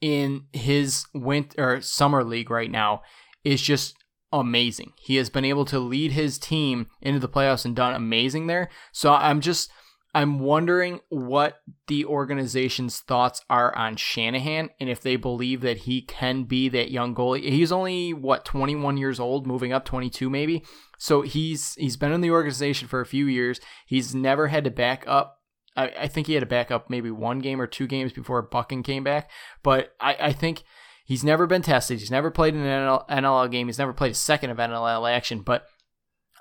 in 0.00 0.44
his 0.52 1.06
winter 1.14 1.76
or 1.76 1.80
summer 1.80 2.22
league 2.22 2.50
right 2.50 2.70
now 2.70 3.02
is 3.42 3.62
just 3.62 3.94
amazing. 4.32 4.92
He 5.00 5.16
has 5.16 5.30
been 5.30 5.44
able 5.44 5.64
to 5.66 5.78
lead 5.78 6.12
his 6.12 6.38
team 6.38 6.88
into 7.00 7.20
the 7.20 7.28
playoffs 7.28 7.64
and 7.64 7.74
done 7.74 7.94
amazing 7.94 8.48
there. 8.48 8.68
So 8.92 9.14
I'm 9.14 9.40
just 9.40 9.70
I'm 10.14 10.38
wondering 10.38 11.00
what 11.08 11.60
the 11.88 12.04
organization's 12.04 13.00
thoughts 13.00 13.42
are 13.50 13.76
on 13.76 13.96
Shanahan 13.96 14.70
and 14.78 14.88
if 14.88 15.00
they 15.00 15.16
believe 15.16 15.60
that 15.62 15.78
he 15.78 16.02
can 16.02 16.44
be 16.44 16.68
that 16.68 16.92
young 16.92 17.16
goalie. 17.16 17.42
He's 17.42 17.72
only 17.72 18.12
what 18.12 18.44
21 18.44 18.96
years 18.96 19.18
old, 19.18 19.44
moving 19.44 19.72
up 19.72 19.84
22 19.84 20.30
maybe. 20.30 20.64
So 20.98 21.22
he's 21.22 21.74
he's 21.74 21.96
been 21.96 22.12
in 22.12 22.20
the 22.20 22.30
organization 22.30 22.86
for 22.86 23.00
a 23.00 23.06
few 23.06 23.26
years. 23.26 23.60
He's 23.86 24.14
never 24.14 24.46
had 24.46 24.62
to 24.64 24.70
back 24.70 25.04
up. 25.08 25.40
I, 25.76 25.88
I 25.98 26.06
think 26.06 26.28
he 26.28 26.34
had 26.34 26.40
to 26.40 26.46
back 26.46 26.70
up 26.70 26.88
maybe 26.88 27.10
one 27.10 27.40
game 27.40 27.60
or 27.60 27.66
two 27.66 27.88
games 27.88 28.12
before 28.12 28.40
Bucking 28.40 28.84
came 28.84 29.02
back. 29.02 29.28
But 29.64 29.94
I, 30.00 30.16
I 30.20 30.32
think 30.32 30.62
he's 31.04 31.24
never 31.24 31.48
been 31.48 31.62
tested. 31.62 31.98
He's 31.98 32.12
never 32.12 32.30
played 32.30 32.54
an 32.54 32.60
NLL, 32.60 33.08
NLL 33.08 33.50
game. 33.50 33.66
He's 33.66 33.80
never 33.80 33.92
played 33.92 34.12
a 34.12 34.14
second 34.14 34.50
of 34.50 34.58
NLL 34.58 35.10
action. 35.10 35.40
But 35.40 35.66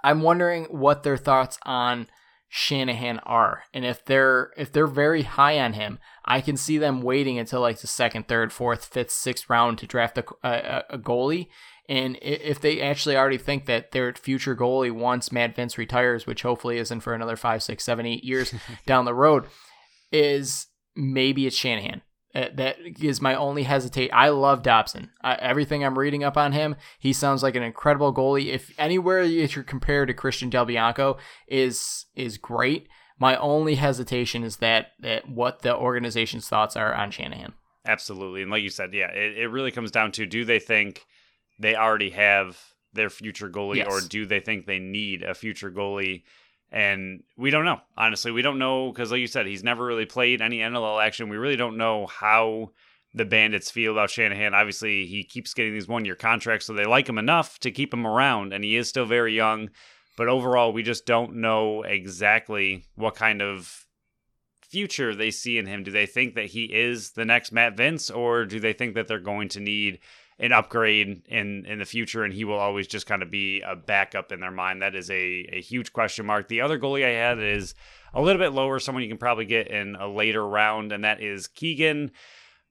I'm 0.04 0.22
wondering 0.22 0.66
what 0.66 1.02
their 1.02 1.18
thoughts 1.18 1.58
on 1.66 2.08
Shanahan 2.56 3.18
are. 3.26 3.64
And 3.74 3.84
if 3.84 4.06
they're 4.06 4.52
if 4.56 4.72
they're 4.72 4.86
very 4.86 5.24
high 5.24 5.60
on 5.60 5.74
him, 5.74 5.98
I 6.24 6.40
can 6.40 6.56
see 6.56 6.78
them 6.78 7.02
waiting 7.02 7.40
until 7.40 7.62
like 7.62 7.80
the 7.80 7.88
second, 7.88 8.28
third, 8.28 8.54
fourth, 8.54 8.86
fifth, 8.86 9.10
sixth 9.10 9.50
round 9.50 9.80
to 9.80 9.88
draft 9.88 10.20
a, 10.20 10.24
a, 10.44 10.84
a 10.92 10.98
goalie. 11.00 11.48
And 11.90 12.16
if 12.22 12.62
they 12.62 12.80
actually 12.80 13.18
already 13.18 13.40
think 13.40 13.66
that 13.66 13.92
their 13.92 14.14
future 14.14 14.56
goalie 14.56 14.92
once 14.92 15.32
Matt 15.32 15.56
Vinc 15.56 15.80
retires, 15.80 16.28
which 16.28 16.44
hopefully 16.44 16.78
isn't 16.78 17.00
for 17.00 17.16
another 17.16 17.36
five, 17.36 17.64
six, 17.64 17.84
seven, 17.84 18.06
eight 18.06 18.24
years 18.24 18.54
down 18.86 19.06
the 19.06 19.16
road, 19.16 19.48
is 20.12 20.68
maybe 20.96 21.48
it's 21.48 21.56
Shanahan. 21.56 22.04
Uh, 22.36 22.48
that 22.56 22.78
is 23.00 23.22
my 23.22 23.36
only 23.36 23.64
hesitate. 23.64 24.10
I 24.12 24.30
love 24.30 24.64
Dobson. 24.64 25.12
I, 25.22 25.36
everything 25.36 25.84
I'm 25.84 26.00
reading 26.00 26.24
up 26.24 26.36
on 26.36 26.52
him, 26.52 26.76
he 26.98 27.14
sounds 27.14 27.44
like 27.44 27.56
an 27.56 27.62
incredible 27.62 28.14
goalie. 28.14 28.52
If 28.52 28.72
anywhere 28.80 29.28
that 29.28 29.56
you're 29.56 29.64
compared 29.64 30.08
to 30.08 30.16
Christian 30.16 30.50
Del 30.50 30.66
Bianco 30.66 31.18
is 31.48 32.06
is 32.16 32.38
great. 32.38 32.88
My 33.20 33.36
only 33.38 33.76
hesitation 33.76 34.44
is 34.44 34.58
that 34.58 34.94
that 35.00 35.30
what 35.30 35.62
the 35.62 35.76
organization's 35.76 36.48
thoughts 36.48 36.76
are 36.76 36.94
on 36.94 37.12
Shanahan. 37.12 37.54
Absolutely, 37.86 38.42
and 38.42 38.50
like 38.50 38.64
you 38.64 38.70
said, 38.70 38.94
yeah, 38.94 39.12
it, 39.12 39.38
it 39.38 39.48
really 39.48 39.72
comes 39.72 39.92
down 39.92 40.12
to 40.14 40.26
do 40.26 40.44
they 40.44 40.60
think 40.60 41.06
they 41.60 41.76
already 41.76 42.10
have 42.12 42.60
their 42.94 43.10
future 43.10 43.50
goalie, 43.50 43.78
yes. 43.78 43.88
or 43.90 44.02
do 44.02 44.26
they 44.26 44.40
think 44.40 44.66
they 44.66 44.80
need 44.80 45.22
a 45.22 45.36
future 45.36 45.70
goalie? 45.70 46.24
And 46.74 47.22
we 47.38 47.52
don't 47.52 47.66
know. 47.66 47.82
Honestly, 47.96 48.32
we 48.32 48.42
don't 48.42 48.58
know 48.58 48.92
because, 48.92 49.12
like 49.12 49.20
you 49.20 49.28
said, 49.28 49.46
he's 49.46 49.64
never 49.64 49.86
really 49.86 50.08
played 50.08 50.42
any 50.42 50.58
NLL 50.58 51.06
action. 51.06 51.30
We 51.30 51.38
really 51.38 51.56
don't 51.56 51.78
know 51.78 52.08
how 52.08 52.72
the 53.14 53.26
Bandits 53.26 53.70
feel 53.70 53.92
about 53.92 54.10
Shanahan. 54.10 54.56
Obviously, 54.56 55.06
he 55.06 55.24
keeps 55.24 55.54
getting 55.54 55.74
these 55.74 55.88
one 55.88 56.04
year 56.04 56.16
contracts, 56.16 56.66
so 56.66 56.74
they 56.74 56.86
like 56.86 57.08
him 57.08 57.20
enough 57.20 57.60
to 57.60 57.70
keep 57.70 57.94
him 57.94 58.08
around, 58.08 58.54
and 58.54 58.64
he 58.64 58.76
is 58.76 58.90
still 58.90 59.06
very 59.06 59.36
young. 59.36 59.70
But 60.18 60.30
overall, 60.30 60.74
we 60.74 60.82
just 60.82 61.06
don't 61.06 61.36
know 61.36 61.84
exactly 61.84 62.86
what 62.96 63.14
kind 63.14 63.44
of 63.44 63.86
future 64.62 65.14
they 65.14 65.30
see 65.30 65.60
in 65.60 65.68
him. 65.68 65.84
Do 65.84 65.92
they 65.92 66.08
think 66.08 66.34
that 66.34 66.48
he 66.48 66.66
is 66.66 67.12
the 67.12 67.26
next 67.26 67.52
Matt 67.52 67.78
Vinc, 67.78 68.16
or 68.16 68.46
do 68.46 68.60
they 68.60 68.74
think 68.74 68.96
that 68.96 69.08
they're 69.08 69.20
going 69.20 69.50
to 69.50 69.60
need 69.60 70.00
an 70.40 70.52
upgrade 70.52 71.24
in 71.28 71.66
in 71.66 71.80
the 71.80 71.86
future, 71.86 72.24
and 72.24 72.34
he 72.34 72.46
will 72.46 72.58
always 72.58 72.88
just 72.88 73.06
kind 73.06 73.22
of 73.22 73.32
be 73.32 73.62
a 73.62 73.76
backup 73.76 74.32
in 74.32 74.40
their 74.40 74.52
mind. 74.52 74.82
That 74.82 74.96
is 74.96 75.10
a 75.10 75.48
a 75.52 75.62
huge 75.62 75.94
question 75.94 76.26
mark. 76.26 76.48
The 76.48 76.62
other 76.62 76.80
goalie 76.80 77.06
I 77.06 77.10
had 77.10 77.40
is 77.40 77.76
a 78.14 78.22
little 78.22 78.40
bit 78.40 78.54
lower, 78.54 78.80
someone 78.80 79.04
you 79.04 79.10
can 79.10 79.18
probably 79.18 79.46
get 79.46 79.68
in 79.68 79.96
a 79.96 80.08
later 80.08 80.48
round, 80.48 80.92
and 80.92 81.04
that 81.04 81.22
is 81.22 81.48
Keegan. 81.48 82.12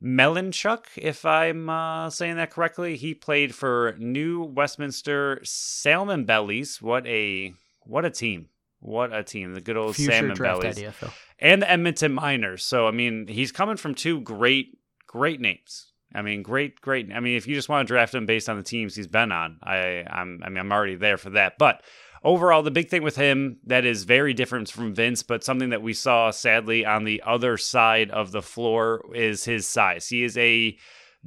Melanchuk, 0.03 0.87
if 0.97 1.25
I'm 1.25 1.71
uh, 1.71 2.11
saying 2.11 2.35
that 2.37 2.51
correctly, 2.51 2.97
he 2.97 3.15
played 3.15 3.55
for 3.55 3.95
New 3.99 4.43
Westminster 4.43 5.41
Salmon 5.45 6.25
Bellies. 6.25 6.83
What 6.83 7.07
a 7.07 7.55
what 7.83 8.05
a 8.05 8.11
team! 8.11 8.49
What 8.81 9.15
a 9.15 9.23
team! 9.23 9.55
The 9.55 9.61
good 9.61 9.77
old 9.77 9.95
Future 9.95 10.11
Salmon 10.11 10.37
Bellies 10.37 10.77
idea, 10.77 10.95
and 11.39 11.63
the 11.63 11.71
Edmonton 11.71 12.13
Miners. 12.13 12.65
So 12.65 12.89
I 12.89 12.91
mean, 12.91 13.29
he's 13.29 13.53
coming 13.53 13.77
from 13.77 13.95
two 13.95 14.21
great 14.21 14.77
great 15.07 15.41
names. 15.41 15.92
I 16.15 16.23
mean, 16.23 16.43
great, 16.43 16.81
great. 16.81 17.11
I 17.13 17.21
mean, 17.21 17.37
if 17.37 17.47
you 17.47 17.55
just 17.55 17.69
want 17.69 17.87
to 17.87 17.93
draft 17.93 18.15
him 18.15 18.27
based 18.27 18.49
on 18.49 18.57
the 18.57 18.63
teams 18.63 18.95
he's 18.95 19.07
been 19.07 19.33
on, 19.33 19.59
I, 19.63 20.05
I'm, 20.09 20.41
I 20.45 20.49
mean, 20.49 20.59
I'm 20.59 20.73
already 20.73 20.97
there 20.97 21.17
for 21.17 21.31
that. 21.31 21.59
But 21.59 21.83
overall, 22.23 22.63
the 22.63 22.71
big 22.71 22.89
thing 22.89 23.03
with 23.03 23.17
him 23.17 23.59
that 23.67 23.85
is 23.85 24.05
very 24.05 24.35
different 24.35 24.71
from 24.71 24.95
Vince, 24.95 25.23
but 25.23 25.45
something 25.45 25.71
that 25.71 25.83
we 25.83 25.95
saw 25.95 26.31
sadly 26.31 26.85
on 26.85 27.05
the 27.05 27.23
other 27.27 27.57
side 27.57 28.11
of 28.11 28.33
the 28.33 28.43
floor 28.43 29.05
is 29.15 29.45
his 29.45 29.67
size. 29.67 30.09
He 30.09 30.23
is 30.23 30.37
a 30.37 30.77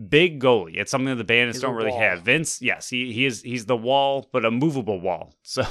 big 0.10 0.42
goalie. 0.42 0.76
It's 0.78 0.92
something 0.92 1.08
that 1.08 1.16
the 1.16 1.24
Bandits 1.24 1.60
don't 1.60 1.76
really 1.76 1.92
wall. 1.92 2.00
have. 2.00 2.24
Vinc, 2.24 2.62
yes, 2.62 2.90
he 2.90 3.14
he 3.14 3.26
is 3.26 3.42
he's 3.42 3.66
the 3.66 3.78
wall, 3.78 4.30
but 4.32 4.46
a 4.46 4.52
movable 4.52 5.00
wall. 5.00 5.34
So 5.44 5.64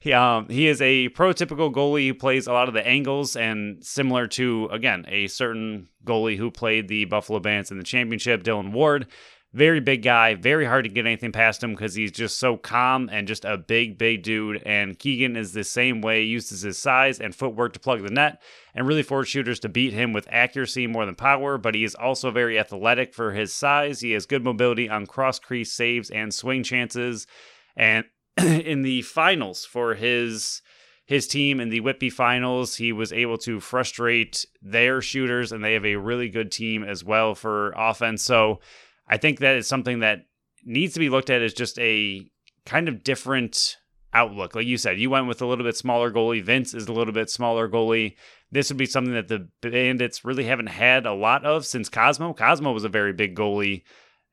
he 0.00 0.12
um 0.12 0.48
he 0.48 0.66
is 0.66 0.82
a 0.82 1.08
prototypical 1.10 1.72
goalie 1.72 2.08
who 2.08 2.14
plays 2.14 2.46
a 2.46 2.52
lot 2.52 2.66
of 2.68 2.74
the 2.74 2.86
angles 2.86 3.36
and 3.36 3.84
similar 3.84 4.26
to 4.28 4.68
again 4.72 5.04
a 5.08 5.28
certain 5.28 5.88
goalie 6.04 6.36
who 6.36 6.50
played 6.50 6.88
the 6.88 7.04
Buffalo 7.04 7.38
Bandits 7.38 7.70
in 7.70 7.78
the 7.78 7.84
championship, 7.84 8.42
Dillon 8.42 8.72
Ward. 8.72 9.06
Very 9.54 9.80
big 9.80 10.02
guy, 10.02 10.34
very 10.34 10.66
hard 10.66 10.84
to 10.84 10.90
get 10.90 11.06
anything 11.06 11.32
past 11.32 11.62
him 11.62 11.70
because 11.70 11.94
he's 11.94 12.12
just 12.12 12.38
so 12.38 12.58
calm 12.58 13.08
and 13.10 13.26
just 13.26 13.46
a 13.46 13.56
big, 13.56 13.96
big 13.96 14.22
dude. 14.22 14.62
And 14.66 14.98
Keegan 14.98 15.36
is 15.36 15.54
the 15.54 15.64
same 15.64 16.02
way, 16.02 16.22
uses 16.22 16.60
his 16.60 16.78
size 16.78 17.18
and 17.18 17.34
footwork 17.34 17.72
to 17.72 17.80
plug 17.80 18.02
the 18.02 18.10
net 18.10 18.42
and 18.74 18.86
really 18.86 19.02
force 19.02 19.28
shooters 19.28 19.58
to 19.60 19.70
beat 19.70 19.94
him 19.94 20.12
with 20.12 20.28
accuracy 20.30 20.86
more 20.86 21.06
than 21.06 21.14
power. 21.14 21.56
But 21.56 21.74
he 21.74 21.82
is 21.82 21.94
also 21.94 22.30
very 22.30 22.58
athletic 22.58 23.14
for 23.14 23.32
his 23.32 23.50
size. 23.50 24.00
He 24.00 24.12
has 24.12 24.26
good 24.26 24.44
mobility 24.44 24.86
on 24.86 25.06
cross 25.06 25.38
crease 25.38 25.72
saves 25.72 26.10
and 26.10 26.34
swing 26.34 26.62
chances. 26.62 27.26
And 27.74 28.04
in 28.36 28.82
the 28.82 29.00
finals 29.00 29.64
for 29.64 29.94
his 29.94 30.60
his 31.08 31.26
team 31.26 31.58
in 31.58 31.70
the 31.70 31.80
Whitby 31.80 32.10
finals. 32.10 32.76
He 32.76 32.92
was 32.92 33.14
able 33.14 33.38
to 33.38 33.60
frustrate 33.60 34.44
their 34.60 35.00
shooters, 35.00 35.52
and 35.52 35.64
they 35.64 35.72
have 35.72 35.86
a 35.86 35.96
really 35.96 36.28
good 36.28 36.52
team 36.52 36.84
as 36.84 37.02
well 37.02 37.34
for 37.34 37.72
offense. 37.74 38.22
So 38.22 38.60
I 39.08 39.16
think 39.16 39.40
that 39.40 39.56
is 39.56 39.66
something 39.66 40.00
that 40.00 40.26
needs 40.64 40.94
to 40.94 41.00
be 41.00 41.08
looked 41.08 41.30
at 41.30 41.42
as 41.42 41.54
just 41.54 41.78
a 41.78 42.28
kind 42.66 42.88
of 42.88 43.02
different 43.02 43.76
outlook. 44.12 44.54
Like 44.54 44.66
you 44.66 44.76
said, 44.76 44.98
you 44.98 45.10
went 45.10 45.26
with 45.26 45.42
a 45.42 45.46
little 45.46 45.64
bit 45.64 45.76
smaller 45.76 46.10
goalie. 46.10 46.44
Vinc 46.44 46.74
is 46.74 46.86
a 46.86 46.92
little 46.92 47.14
bit 47.14 47.30
smaller 47.30 47.68
goalie. 47.68 48.16
This 48.50 48.70
would 48.70 48.78
be 48.78 48.86
something 48.86 49.14
that 49.14 49.28
the 49.28 49.48
Bandits 49.60 50.24
really 50.24 50.44
haven't 50.44 50.68
had 50.68 51.06
a 51.06 51.12
lot 51.12 51.44
of 51.44 51.66
since 51.66 51.88
Cosmo. 51.88 52.32
Cosmo 52.32 52.72
was 52.72 52.84
a 52.84 52.88
very 52.88 53.12
big 53.12 53.36
goalie. 53.36 53.82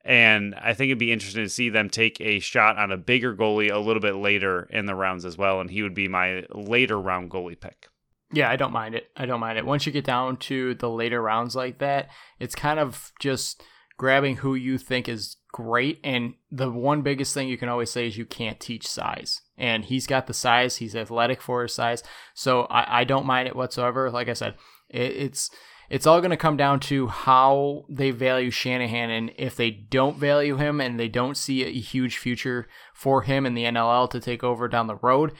And 0.04 0.54
I 0.56 0.74
think 0.74 0.90
it'd 0.90 1.00
be 1.00 1.12
interesting 1.12 1.44
to 1.44 1.50
see 1.50 1.70
them 1.70 1.90
take 1.90 2.22
a 2.22 2.40
shot 2.40 2.78
on 2.78 2.92
a 2.92 2.98
bigger 2.98 3.36
goalie 3.36 3.72
a 3.72 3.80
little 3.80 4.02
bit 4.02 4.16
later 4.16 4.68
in 4.70 4.86
the 4.86 4.94
rounds 4.94 5.26
as 5.26 5.38
well. 5.38 5.60
And 5.60 5.70
he 5.70 5.82
would 5.82 5.96
be 5.96 6.08
my 6.08 6.44
later 6.54 7.00
round 7.00 7.32
goalie 7.32 7.60
pick. 7.60 7.88
Yeah, 8.32 8.50
I 8.50 8.56
don't 8.56 8.72
mind 8.72 8.96
it. 8.96 9.08
I 9.16 9.26
don't 9.26 9.40
mind 9.40 9.58
it. 9.58 9.66
Once 9.66 9.86
you 9.86 9.92
get 9.92 10.06
down 10.06 10.38
to 10.38 10.76
the 10.76 10.90
later 10.90 11.22
rounds 11.22 11.56
like 11.56 11.80
that, 11.80 12.10
it's 12.40 12.56
kind 12.56 12.80
of 12.80 13.12
just 13.20 13.64
grabbing 13.98 14.38
who 14.38 14.56
you 14.56 14.78
think 14.78 15.08
is 15.08 15.38
great. 15.52 16.00
And 16.04 16.34
the 16.52 16.70
one 16.70 17.02
biggest 17.02 17.34
thing 17.34 17.48
you 17.48 17.58
can 17.58 17.70
always 17.70 17.90
say 17.90 18.08
is 18.08 18.18
you 18.18 18.26
can't 18.26 18.60
teach 18.60 18.88
size. 18.88 19.42
And 19.58 19.86
he's 19.86 20.08
got 20.08 20.28
the 20.28 20.34
size, 20.34 20.78
he's 20.78 20.96
athletic 20.96 21.42
for 21.42 21.64
his 21.64 21.74
size. 21.74 22.04
So 22.34 22.64
I, 22.64 23.02
I 23.02 23.04
don't 23.04 23.26
mind 23.26 23.48
it 23.48 23.56
whatsoever. 23.56 24.12
Like 24.12 24.28
I 24.28 24.34
said, 24.34 24.56
it, 24.90 25.12
it's 25.12 25.50
it's 25.90 26.08
all 26.08 26.20
going 26.20 26.32
to 26.32 26.38
come 26.38 26.58
down 26.58 26.80
to 26.82 27.08
how 27.08 27.86
they 27.90 28.12
value 28.12 28.50
Shanahan. 28.50 29.10
And 29.12 29.32
if 29.38 29.56
they 29.56 29.70
don't 29.72 30.18
value 30.18 30.58
him 30.58 30.82
and 30.82 31.00
they 31.00 31.08
don't 31.08 31.38
see 31.38 31.64
a 31.64 31.72
huge 31.72 32.18
future 32.18 32.68
for 32.94 33.22
him 33.22 33.46
in 33.46 33.54
the 33.54 33.66
NLL 33.66 34.10
to 34.10 34.20
take 34.20 34.44
over 34.44 34.68
down 34.68 34.88
the 34.88 34.96
road, 34.96 35.34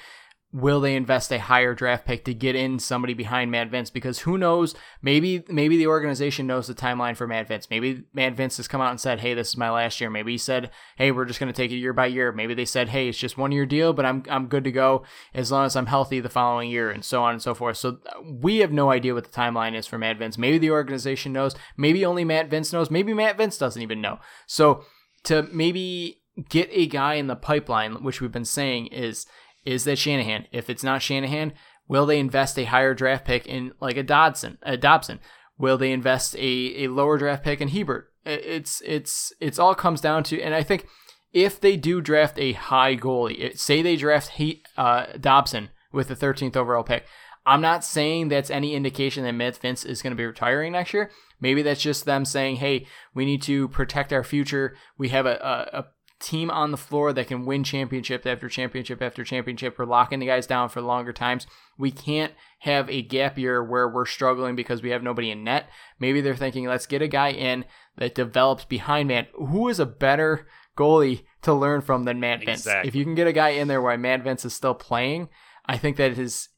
will 0.56 0.80
they 0.80 0.96
invest 0.96 1.34
a 1.34 1.40
higher 1.40 1.76
draft 1.76 2.06
pick 2.06 2.24
to 2.24 2.34
get 2.34 2.56
in 2.56 2.80
somebody 2.80 3.14
behind 3.14 3.52
Matt 3.52 3.70
Vinc? 3.70 3.92
Because 3.92 4.20
who 4.20 4.38
knows? 4.38 4.74
Maybe 5.02 5.44
maybe 5.50 5.76
the 5.76 5.88
organization 5.88 6.48
knows 6.48 6.68
the 6.68 6.74
timeline 6.74 7.18
for 7.18 7.28
Matt 7.28 7.50
Vinc. 7.50 7.70
Maybe 7.70 8.04
Matt 8.14 8.38
Vinc 8.38 8.56
has 8.56 8.68
come 8.68 8.80
out 8.80 8.92
and 8.92 9.00
said, 9.00 9.20
"Hey, 9.20 9.34
this 9.34 9.50
is 9.50 9.58
my 9.58 9.70
last 9.70 10.00
year." 10.00 10.10
Maybe 10.10 10.32
he 10.32 10.38
said, 10.38 10.72
"Hey, 10.96 11.12
we're 11.12 11.26
just 11.26 11.42
going 11.42 11.52
to 11.52 11.56
take 11.56 11.72
it 11.72 11.76
year 11.76 11.92
by 11.92 12.06
year." 12.06 12.32
Maybe 12.32 12.54
they 12.54 12.64
said, 12.64 12.90
"Hey, 12.90 13.10
it's 13.10 13.18
just 13.18 13.38
one 13.38 13.52
year 13.52 13.66
deal, 13.66 13.92
but 13.92 14.06
I'm 14.06 14.24
I'm 14.30 14.48
good 14.48 14.64
to 14.64 14.72
go 14.72 15.04
as 15.34 15.52
long 15.52 15.66
as 15.66 15.76
I'm 15.76 15.88
healthy 15.88 16.22
the 16.22 16.30
following 16.30 16.70
year," 16.70 16.90
and 16.90 17.04
so 17.04 17.22
on 17.22 17.34
and 17.34 17.42
so 17.42 17.54
forth. 17.54 17.76
So 17.76 17.98
we 18.24 18.60
have 18.60 18.72
no 18.72 18.92
idea 18.92 19.14
what 19.14 19.26
the 19.26 19.38
timeline 19.38 19.76
is 19.76 19.86
for 19.86 19.98
Matt 19.98 20.20
Vinc. 20.20 20.38
Maybe 20.38 20.58
the 20.58 20.72
organization 20.72 21.34
knows. 21.34 21.54
Maybe 21.76 22.06
only 22.06 22.24
Matt 22.24 22.50
Vinc 22.50 22.72
knows. 22.72 22.90
Maybe 22.90 23.14
Matt 23.14 23.38
Vinc 23.38 23.60
doesn't 23.60 23.82
even 23.82 24.00
know. 24.00 24.20
So 24.48 24.86
to 25.24 25.44
maybe 25.52 26.22
get 26.50 26.70
a 26.72 26.88
guy 26.88 27.16
in 27.16 27.28
the 27.28 27.36
pipeline, 27.36 28.04
which 28.04 28.22
we've 28.22 28.32
been 28.32 28.46
saying 28.46 28.88
is 28.88 29.26
is 29.66 29.84
that 29.86 29.98
Shanahan? 29.98 30.48
If 30.52 30.70
it's 30.70 30.84
not 30.84 31.02
Shanahan, 31.02 31.54
will 31.88 32.06
they 32.06 32.20
invest 32.20 32.58
a 32.58 32.66
higher 32.66 32.94
draft 32.94 33.26
pick 33.26 33.46
in 33.48 33.74
like 33.80 33.98
a 33.98 34.04
Dodson, 34.04 34.58
a 34.64 34.78
Dobson? 34.78 35.20
Will 35.58 35.78
they 35.78 35.92
invest 35.92 36.36
a, 36.36 36.84
a 36.84 36.88
lower 36.88 37.18
draft 37.18 37.44
pick 37.44 37.62
in 37.62 37.70
Hebert? 37.70 38.12
It's 38.26 38.82
it's 38.86 39.32
it's 39.40 39.60
all 39.60 39.76
comes 39.76 40.02
down 40.02 40.24
to, 40.26 40.42
and 40.42 40.56
I 40.56 40.64
think 40.64 40.88
if 41.32 41.60
they 41.60 41.76
do 41.76 42.02
draft 42.02 42.40
a 42.40 42.54
high 42.54 42.96
goalie, 42.96 43.58
say 43.58 43.82
they 43.82 43.98
draft 43.98 44.30
he, 44.30 44.64
uh, 44.78 45.08
Dobson 45.20 45.70
with 45.92 46.08
the 46.08 46.16
13th 46.16 46.56
overall 46.56 46.84
pick, 46.84 47.06
I'm 47.46 47.62
not 47.62 47.84
saying 47.84 48.30
that's 48.30 48.50
any 48.50 48.74
indication 48.74 49.24
that 49.26 49.34
Matt 49.34 49.60
Vinc 49.62 49.86
is 49.86 50.02
going 50.02 50.12
to 50.12 50.18
be 50.18 50.26
retiring 50.26 50.72
next 50.72 50.94
year. 50.94 51.12
Maybe 51.40 51.62
that's 51.62 51.82
just 51.82 52.06
them 52.06 52.26
saying, 52.26 52.56
hey, 52.58 52.88
we 53.14 53.26
need 53.26 53.42
to 53.44 53.68
protect 53.68 54.14
our 54.14 54.24
future. 54.24 54.76
We 54.98 55.10
have 55.10 55.26
a, 55.26 55.36
a, 55.36 55.80
a 55.80 55.86
team 56.20 56.50
on 56.50 56.72
the 56.72 56.78
floor 56.78 57.12
that 57.14 57.28
can 57.28 57.46
win 57.46 57.64
championship 57.64 58.26
after 58.26 58.48
championship 58.48 59.02
after 59.02 59.24
championship. 59.24 59.78
We're 59.78 59.86
locking 59.86 60.20
the 60.20 60.26
guys 60.26 60.48
down 60.48 60.70
for 60.70 60.82
longer 60.82 61.14
times. 61.14 61.46
We 61.78 61.92
can't 61.92 62.34
have 62.60 62.90
a 62.90 63.02
gap 63.02 63.38
year 63.38 63.64
where 63.64 63.88
we're 63.88 64.06
struggling 64.06 64.56
because 64.56 64.82
we 64.82 64.92
have 64.92 65.04
nobody 65.04 65.30
in 65.30 65.44
net. 65.44 65.70
Maybe 66.00 66.22
they're 66.22 66.36
thinking, 66.36 66.66
let's 66.66 66.86
get 66.86 67.02
a 67.02 67.08
guy 67.08 67.30
in 67.30 67.66
that 67.98 68.16
develops 68.16 68.66
behind 68.66 69.10
Matt. 69.10 69.28
Who 69.36 69.68
is 69.68 69.80
a 69.80 69.86
better 69.86 70.48
goalie 70.78 71.24
to 71.42 71.54
learn 71.54 71.82
from 71.82 72.06
than 72.06 72.20
Matt 72.20 72.42
Vinc? 72.42 72.54
Exactly. 72.54 72.88
If 72.88 72.96
you 72.96 73.04
can 73.04 73.16
get 73.16 73.28
a 73.28 73.34
guy 73.34 73.50
in 73.50 73.68
there 73.68 73.82
while 73.82 73.98
Matt 73.98 74.24
Vinc 74.24 74.46
is 74.46 74.54
still 74.54 74.74
playing, 74.74 75.30
I 75.66 75.78
think 75.78 75.98
that 75.98 76.18
is 76.18 76.50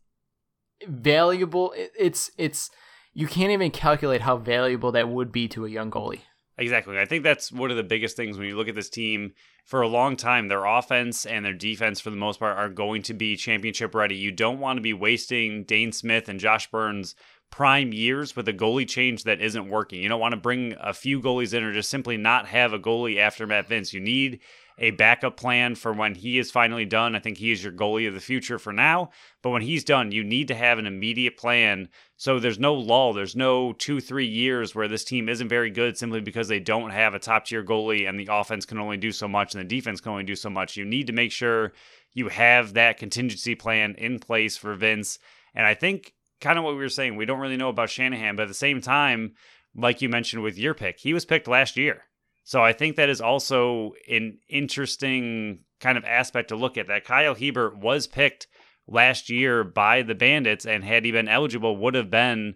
valuable. 0.87 1.73
It's 1.75 2.31
it's 2.37 2.69
you 3.13 3.27
can't 3.27 3.51
even 3.51 3.71
calculate 3.71 4.21
how 4.21 4.37
valuable 4.37 4.91
that 4.91 5.09
would 5.09 5.31
be 5.31 5.47
to 5.49 5.65
a 5.65 5.69
young 5.69 5.89
goalie. 5.89 6.21
Exactly. 6.59 6.97
I 6.97 7.05
think 7.05 7.23
that's 7.23 7.51
one 7.51 7.69
of 7.69 7.77
the 7.77 7.83
biggest 7.83 8.17
things 8.17 8.37
when 8.37 8.47
you 8.47 8.55
look 8.57 8.67
at 8.67 8.75
this 8.75 8.89
team. 8.89 9.33
For 9.65 9.81
a 9.81 9.87
long 9.87 10.15
time, 10.15 10.47
their 10.47 10.65
offense 10.65 11.25
and 11.25 11.45
their 11.45 11.53
defense, 11.53 11.99
for 11.99 12.09
the 12.09 12.15
most 12.15 12.39
part, 12.39 12.57
are 12.57 12.69
going 12.69 13.01
to 13.03 13.13
be 13.13 13.35
championship 13.35 13.93
ready. 13.93 14.15
You 14.15 14.31
don't 14.31 14.59
want 14.59 14.77
to 14.77 14.81
be 14.81 14.93
wasting 14.93 15.65
Dhane 15.65 15.93
Smith 15.93 16.29
and 16.29 16.39
Josh 16.39 16.71
Byrne's 16.71 17.15
prime 17.51 17.93
years 17.93 18.35
with 18.35 18.47
a 18.47 18.53
goalie 18.53 18.87
change 18.87 19.23
that 19.23 19.41
isn't 19.41 19.69
working. 19.69 20.01
You 20.01 20.09
don't 20.09 20.19
want 20.19 20.33
to 20.33 20.39
bring 20.39 20.73
a 20.79 20.93
few 20.93 21.21
goalies 21.21 21.53
in 21.53 21.63
or 21.63 21.73
just 21.73 21.89
simply 21.89 22.17
not 22.17 22.47
have 22.47 22.73
a 22.73 22.79
goalie 22.79 23.19
after 23.19 23.45
Matt 23.45 23.69
Vinc. 23.69 23.93
You 23.93 23.99
need 23.99 24.39
a 24.77 24.91
backup 24.91 25.37
plan 25.37 25.75
for 25.75 25.91
when 25.91 26.15
he 26.15 26.37
is 26.37 26.51
finally 26.51 26.85
done. 26.85 27.15
I 27.15 27.19
think 27.19 27.37
he 27.37 27.51
is 27.51 27.63
your 27.63 27.73
goalie 27.73 28.07
of 28.07 28.13
the 28.13 28.19
future 28.19 28.59
for 28.59 28.71
now. 28.71 29.09
But 29.41 29.49
when 29.49 29.63
he's 29.63 29.83
done, 29.83 30.11
you 30.11 30.23
need 30.23 30.47
to 30.49 30.55
have 30.55 30.77
an 30.77 30.85
immediate 30.85 31.37
plan. 31.37 31.89
So 32.15 32.39
there's 32.39 32.59
no 32.59 32.73
lull. 32.75 33.13
There's 33.13 33.35
no 33.35 33.73
two, 33.73 33.99
three 33.99 34.27
years 34.27 34.75
where 34.75 34.87
this 34.87 35.03
team 35.03 35.29
isn't 35.29 35.49
very 35.49 35.71
good 35.71 35.97
simply 35.97 36.21
because 36.21 36.47
they 36.47 36.59
don't 36.59 36.91
have 36.91 37.13
a 37.13 37.19
top 37.19 37.45
tier 37.45 37.63
goalie 37.63 38.07
and 38.07 38.19
the 38.19 38.29
offense 38.31 38.65
can 38.65 38.77
only 38.77 38.97
do 38.97 39.11
so 39.11 39.27
much 39.27 39.55
and 39.55 39.61
the 39.61 39.75
defense 39.75 39.99
can 39.99 40.11
only 40.11 40.23
do 40.23 40.35
so 40.35 40.49
much. 40.49 40.77
You 40.77 40.85
need 40.85 41.07
to 41.07 41.13
make 41.13 41.31
sure 41.31 41.73
you 42.13 42.29
have 42.29 42.73
that 42.73 42.97
contingency 42.97 43.55
plan 43.55 43.95
in 43.97 44.19
place 44.19 44.57
for 44.57 44.75
Vinc. 44.75 45.17
And 45.55 45.65
I 45.65 45.73
think 45.73 46.13
kind 46.39 46.57
of 46.59 46.63
what 46.63 46.73
we 46.73 46.79
were 46.79 46.89
saying, 46.89 47.15
we 47.15 47.25
don't 47.25 47.39
really 47.39 47.57
know 47.57 47.69
about 47.69 47.89
Shanahan, 47.89 48.35
but 48.35 48.43
at 48.43 48.47
the 48.47 48.53
same 48.53 48.81
time, 48.81 49.33
like 49.75 50.01
you 50.01 50.09
mentioned 50.09 50.43
with 50.43 50.57
your 50.57 50.73
pick, 50.73 50.99
he 50.99 51.13
was 51.13 51.25
picked 51.25 51.47
last 51.47 51.77
year. 51.77 52.06
So 52.47 52.63
I 52.63 52.71
think 52.71 52.95
that 52.95 53.09
is 53.09 53.19
also 53.19 53.91
an 54.09 54.37
interesting 54.47 55.65
kind 55.81 55.97
of 55.97 56.05
aspect 56.05 56.47
to 56.47 56.55
look 56.55 56.77
at. 56.77 56.87
That 56.87 57.03
Kyle 57.03 57.35
Hebert 57.35 57.77
was 57.77 58.07
picked 58.07 58.47
last 58.87 59.29
year 59.29 59.65
by 59.65 60.01
the 60.01 60.15
Bandits, 60.15 60.65
and 60.65 60.81
had 60.81 61.03
he 61.03 61.11
been 61.11 61.27
eligible, 61.27 61.75
would 61.75 61.93
have 61.93 62.09
been 62.09 62.55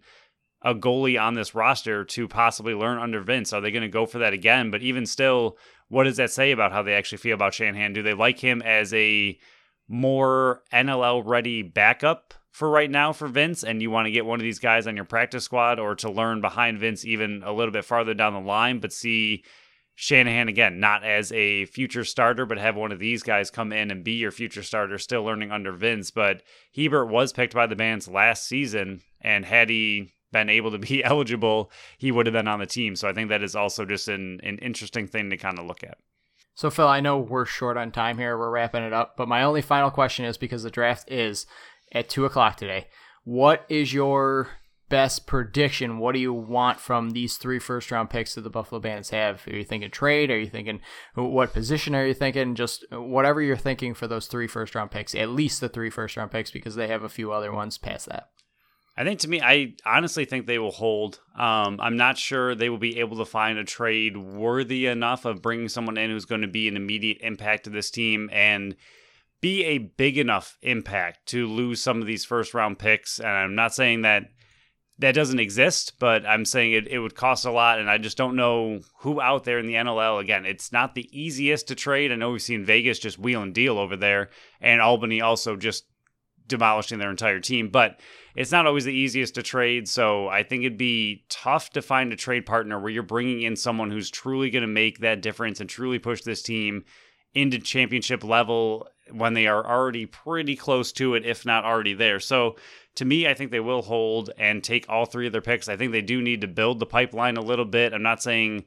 a 0.64 0.74
goalie 0.74 1.22
on 1.22 1.34
this 1.34 1.54
roster 1.54 2.06
to 2.06 2.26
possibly 2.30 2.74
learn 2.74 3.00
under 3.00 3.22
Vinc. 3.22 3.52
Are 3.52 3.60
they 3.60 3.70
going 3.70 3.82
to 3.82 3.90
go 3.90 4.06
for 4.06 4.20
that 4.20 4.32
again? 4.32 4.72
But 4.72 4.82
even 4.82 5.06
still, 5.06 5.58
what 5.90 6.06
does 6.06 6.16
that 6.16 6.32
say 6.32 6.52
about 6.52 6.72
how 6.72 6.84
they 6.84 6.94
actually 6.94 7.18
feel 7.18 7.34
about 7.34 7.54
Shanahan? 7.54 7.92
Do 7.92 8.02
they 8.02 8.14
like 8.14 8.40
him 8.40 8.62
as 8.62 8.94
a 8.94 9.38
more 9.90 10.64
NLL 10.72 11.22
ready 11.26 11.64
backup 11.64 12.34
for 12.50 12.70
right 12.70 12.90
now 12.90 13.12
for 13.12 13.28
Vinc, 13.28 13.66
and 13.68 13.82
you 13.82 13.92
want 13.92 14.06
to 14.06 14.12
get 14.12 14.26
one 14.26 14.40
of 14.40 14.44
these 14.44 14.60
guys 14.60 14.88
on 14.88 14.96
your 14.96 15.04
practice 15.04 15.44
squad 15.44 15.80
or 15.80 15.96
to 15.96 16.10
learn 16.10 16.40
behind 16.40 16.80
Vinc 16.80 17.04
even 17.04 17.44
a 17.44 17.52
little 17.52 17.74
bit 17.74 17.84
farther 17.84 18.14
down 18.14 18.32
the 18.32 18.40
line, 18.40 18.80
but 18.80 18.94
see 18.94 19.44
Shanahan 20.02 20.48
again, 20.48 20.80
not 20.80 21.04
as 21.04 21.32
a 21.32 21.66
future 21.66 22.04
starter, 22.04 22.48
but 22.48 22.58
have 22.58 22.76
one 22.76 22.92
of 22.92 22.98
these 22.98 23.22
guys 23.22 23.52
come 23.52 23.72
in 23.72 23.92
and 23.92 24.04
be 24.04 24.14
your 24.14 24.32
future 24.32 24.64
starter, 24.64 24.98
still 24.98 25.22
learning 25.22 25.52
under 25.52 25.72
Vinc. 25.72 26.12
But 26.16 26.42
Hebert 26.76 27.08
was 27.08 27.32
picked 27.32 27.54
by 27.54 27.68
the 27.68 27.76
Bands 27.76 28.08
last 28.08 28.48
season, 28.48 29.02
and 29.22 29.46
had 29.46 29.70
he 29.70 30.16
been 30.32 30.50
able 30.50 30.72
to 30.72 30.80
be 30.80 31.04
eligible, 31.04 31.72
he 32.00 32.12
would 32.12 32.26
have 32.26 32.34
been 32.34 32.48
on 32.48 32.58
the 32.58 32.66
team. 32.66 32.96
So 32.96 33.08
I 33.08 33.14
think 33.14 33.30
that 33.30 33.44
is 33.44 33.56
also 33.56 33.86
just 33.86 34.08
an, 34.08 34.40
an 34.42 34.58
interesting 34.58 35.06
thing 35.06 35.30
to 35.30 35.38
kind 35.38 35.60
of 35.60 35.68
look 35.68 35.84
at. 35.84 36.00
So, 36.56 36.72
Phil, 36.72 36.88
I 36.88 37.00
know 37.00 37.20
we're 37.20 37.46
short 37.46 37.78
on 37.78 37.92
time 37.92 38.18
here. 38.18 38.36
We're 38.36 38.50
wrapping 38.50 38.82
it 38.82 38.94
up. 38.94 39.16
But 39.16 39.28
my 39.28 39.44
only 39.44 39.62
final 39.62 39.92
question 39.92 40.26
is 40.26 40.36
because 40.36 40.64
the 40.64 40.72
draft 40.72 41.12
is 41.12 41.46
at 41.92 42.10
2 42.10 42.26
o'clock 42.26 42.58
today. 42.58 42.88
What 43.24 43.68
is 43.70 43.94
your 43.94 44.50
best 44.92 45.26
prediction, 45.26 45.98
what 46.00 46.14
do 46.14 46.20
you 46.20 46.34
want 46.34 46.80
from 46.80 47.12
these 47.12 47.38
three 47.38 47.60
first 47.60 47.90
round 47.90 48.10
picks 48.10 48.36
that 48.36 48.42
the 48.42 48.50
Buffalo 48.50 48.82
Bandits 48.82 49.10
have? 49.10 49.48
Are 49.48 49.56
you 49.56 49.64
thinking 49.64 49.90
trade? 49.90 50.30
Are 50.30 50.38
you 50.38 50.50
thinking 50.50 50.82
what 51.16 51.54
position 51.54 51.96
are 51.96 52.06
you 52.06 52.14
thinking? 52.14 52.54
Just 52.56 52.86
whatever 52.92 53.42
you're 53.42 53.56
thinking 53.56 53.94
for 53.94 54.06
those 54.06 54.28
three 54.28 54.48
first 54.48 54.76
round 54.76 54.92
picks, 54.92 55.16
at 55.16 55.30
least 55.30 55.62
the 55.62 55.70
three 55.70 55.90
first 55.90 56.18
round 56.18 56.30
picks, 56.30 56.52
because 56.52 56.76
they 56.76 56.90
have 56.90 57.04
a 57.04 57.10
few 57.10 57.32
other 57.32 57.54
ones 57.54 57.78
past 57.78 58.08
that. 58.10 58.30
I 58.98 59.06
think 59.06 59.22
to 59.22 59.30
me, 59.30 59.42
I 59.42 59.76
honestly 59.86 60.26
think 60.26 60.46
they 60.46 60.60
will 60.60 60.72
hold. 60.72 61.22
Um, 61.40 61.80
I'm 61.80 61.96
not 61.96 62.18
sure 62.18 62.54
they 62.54 62.70
will 62.70 62.78
be 62.78 63.00
able 63.00 63.18
to 63.18 63.26
find 63.26 63.58
a 63.58 63.64
trade 63.64 64.18
worthy 64.18 64.88
enough 64.88 65.24
of 65.24 65.42
bringing 65.42 65.70
someone 65.70 65.98
in 65.98 66.12
who's 66.12 66.26
going 66.26 66.42
to 66.42 66.48
be 66.50 66.68
an 66.68 66.76
immediate 66.76 67.20
impact 67.22 67.64
to 67.64 67.70
this 67.70 67.90
team 67.90 68.30
and 68.34 68.76
be 69.40 69.64
a 69.64 69.78
big 69.78 70.18
enough 70.18 70.58
impact 70.62 71.28
to 71.28 71.48
lose 71.48 71.82
some 71.82 72.02
of 72.02 72.08
these 72.08 72.26
first 72.26 72.54
round 72.54 72.78
picks. 72.78 73.20
And 73.20 73.30
I'm 73.30 73.56
not 73.56 73.74
saying 73.74 74.02
that 74.02 74.26
that 75.02 75.16
doesn't 75.16 75.40
exist, 75.40 75.94
but 76.00 76.28
I'm 76.28 76.46
saying 76.46 76.74
it, 76.74 76.88
it 76.88 77.00
would 77.00 77.16
cost 77.16 77.46
a 77.46 77.52
lot, 77.52 77.80
and 77.80 77.90
I 77.90 77.98
just 77.98 78.18
don't 78.18 78.36
know 78.36 78.82
who 79.00 79.20
out 79.20 79.46
there 79.46 79.58
in 79.58 79.66
the 79.66 79.74
NLL. 79.74 80.22
Again, 80.22 80.46
it's 80.46 80.72
not 80.72 80.94
the 80.94 81.10
easiest 81.12 81.68
to 81.70 81.76
trade. 81.76 82.12
I 82.12 82.16
know 82.16 82.32
we've 82.32 82.42
seen 82.42 82.64
Vegas 82.64 83.00
just 83.00 83.18
wheel 83.18 83.42
and 83.42 83.54
deal 83.54 83.80
over 83.80 83.98
there, 83.98 84.30
and 84.62 84.80
Albany 84.80 85.20
also 85.20 85.56
just 85.56 85.86
demolishing 86.46 87.00
their 87.00 87.10
entire 87.10 87.40
team, 87.40 87.70
but 87.70 88.00
it's 88.36 88.52
not 88.52 88.68
always 88.68 88.86
the 88.86 88.94
easiest 88.94 89.34
to 89.36 89.42
trade. 89.42 89.88
So 89.88 90.28
I 90.28 90.44
think 90.44 90.62
it'd 90.62 90.78
be 90.78 91.26
tough 91.30 91.72
to 91.72 91.82
find 91.82 92.14
a 92.14 92.18
trade 92.18 92.46
partner 92.46 92.80
where 92.80 92.92
you're 92.92 93.02
bringing 93.02 93.42
in 93.42 93.56
someone 93.56 93.90
who's 93.90 94.12
truly 94.12 94.52
going 94.52 94.62
to 94.62 94.68
make 94.68 95.00
that 95.00 95.24
difference 95.24 95.60
and 95.60 95.70
truly 95.70 95.98
push 95.98 96.22
this 96.22 96.44
team 96.44 96.86
into 97.34 97.58
championship 97.58 98.24
level 98.24 98.88
when 99.12 99.34
they 99.34 99.48
are 99.48 99.66
already 99.66 100.06
pretty 100.06 100.56
close 100.56 100.92
to 100.92 101.16
it, 101.16 101.26
if 101.26 101.46
not 101.46 101.66
already 101.66 101.94
there. 101.94 102.20
So 102.20 102.56
to 102.96 103.06
me, 103.06 103.28
I 103.28 103.34
think 103.34 103.52
they 103.52 103.60
will 103.60 103.82
hold 103.82 104.32
and 104.38 104.64
take 104.64 104.86
all 104.90 105.06
three 105.06 105.28
of 105.28 105.32
their 105.32 105.42
picks. 105.42 105.70
I 105.70 105.78
think 105.78 105.92
they 105.92 106.02
do 106.02 106.22
need 106.22 106.42
to 106.42 106.48
build 106.48 106.80
the 106.80 106.86
pipeline 106.86 107.38
a 107.38 107.42
little 107.42 107.66
bit. 107.66 107.94
I'm 107.94 108.04
not 108.04 108.22
saying 108.22 108.66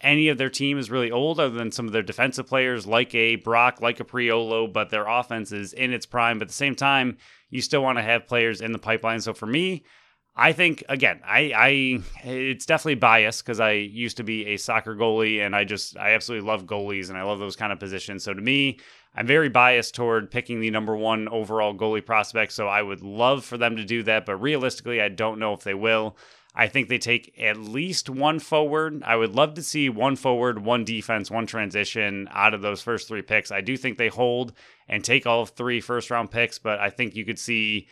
any 0.00 0.28
of 0.28 0.38
their 0.38 0.50
team 0.50 0.78
is 0.78 0.90
really 0.90 1.10
old 1.10 1.40
other 1.40 1.54
than 1.54 1.72
some 1.72 1.86
of 1.86 1.92
their 1.92 2.02
defensive 2.02 2.46
players 2.46 2.86
like 2.86 3.14
a 3.14 3.36
Brock, 3.36 3.80
like 3.80 4.00
a 4.00 4.04
Priolo, 4.04 4.72
but 4.72 4.90
their 4.90 5.06
offense 5.06 5.50
is 5.50 5.72
in 5.72 5.92
its 5.92 6.06
prime. 6.06 6.38
But 6.38 6.44
at 6.44 6.48
the 6.48 6.54
same 6.54 6.74
time, 6.74 7.16
you 7.50 7.60
still 7.60 7.82
want 7.82 7.98
to 7.98 8.02
have 8.02 8.26
players 8.26 8.60
in 8.60 8.72
the 8.72 8.78
pipeline. 8.78 9.20
So 9.20 9.32
for 9.32 9.46
me, 9.46 9.84
I 10.36 10.52
think 10.52 10.82
again, 10.88 11.20
I, 11.24 11.52
I 11.56 12.28
it's 12.28 12.66
definitely 12.66 12.96
biased 12.96 13.44
because 13.44 13.60
I 13.60 13.72
used 13.72 14.16
to 14.16 14.24
be 14.24 14.46
a 14.46 14.56
soccer 14.56 14.96
goalie 14.96 15.44
and 15.44 15.54
I 15.54 15.64
just 15.64 15.96
I 15.96 16.14
absolutely 16.14 16.48
love 16.48 16.66
goalies 16.66 17.08
and 17.08 17.16
I 17.16 17.22
love 17.22 17.38
those 17.38 17.56
kind 17.56 17.72
of 17.72 17.78
positions. 17.78 18.24
So 18.24 18.34
to 18.34 18.42
me, 18.42 18.80
I'm 19.14 19.26
very 19.26 19.48
biased 19.48 19.94
toward 19.94 20.30
picking 20.30 20.60
the 20.60 20.70
number 20.70 20.96
one 20.96 21.28
overall 21.28 21.74
goalie 21.74 22.04
prospect. 22.04 22.52
So 22.52 22.66
I 22.66 22.82
would 22.82 23.02
love 23.02 23.44
for 23.44 23.56
them 23.56 23.76
to 23.76 23.84
do 23.84 24.02
that, 24.04 24.26
but 24.26 24.36
realistically, 24.36 25.00
I 25.00 25.08
don't 25.08 25.38
know 25.38 25.52
if 25.52 25.62
they 25.62 25.74
will. 25.74 26.16
I 26.56 26.68
think 26.68 26.88
they 26.88 26.98
take 26.98 27.34
at 27.40 27.56
least 27.56 28.08
one 28.08 28.38
forward. 28.38 29.02
I 29.04 29.16
would 29.16 29.34
love 29.34 29.54
to 29.54 29.62
see 29.62 29.88
one 29.88 30.14
forward, 30.14 30.64
one 30.64 30.84
defense, 30.84 31.30
one 31.30 31.46
transition 31.46 32.28
out 32.30 32.54
of 32.54 32.62
those 32.62 32.80
first 32.80 33.08
three 33.08 33.22
picks. 33.22 33.50
I 33.50 33.60
do 33.60 33.76
think 33.76 33.98
they 33.98 34.08
hold 34.08 34.52
and 34.88 35.02
take 35.02 35.26
all 35.26 35.46
three 35.46 35.80
first 35.80 36.10
round 36.10 36.30
picks, 36.30 36.58
but 36.58 36.78
I 36.78 36.90
think 36.90 37.16
you 37.16 37.24
could 37.24 37.40
see, 37.40 37.88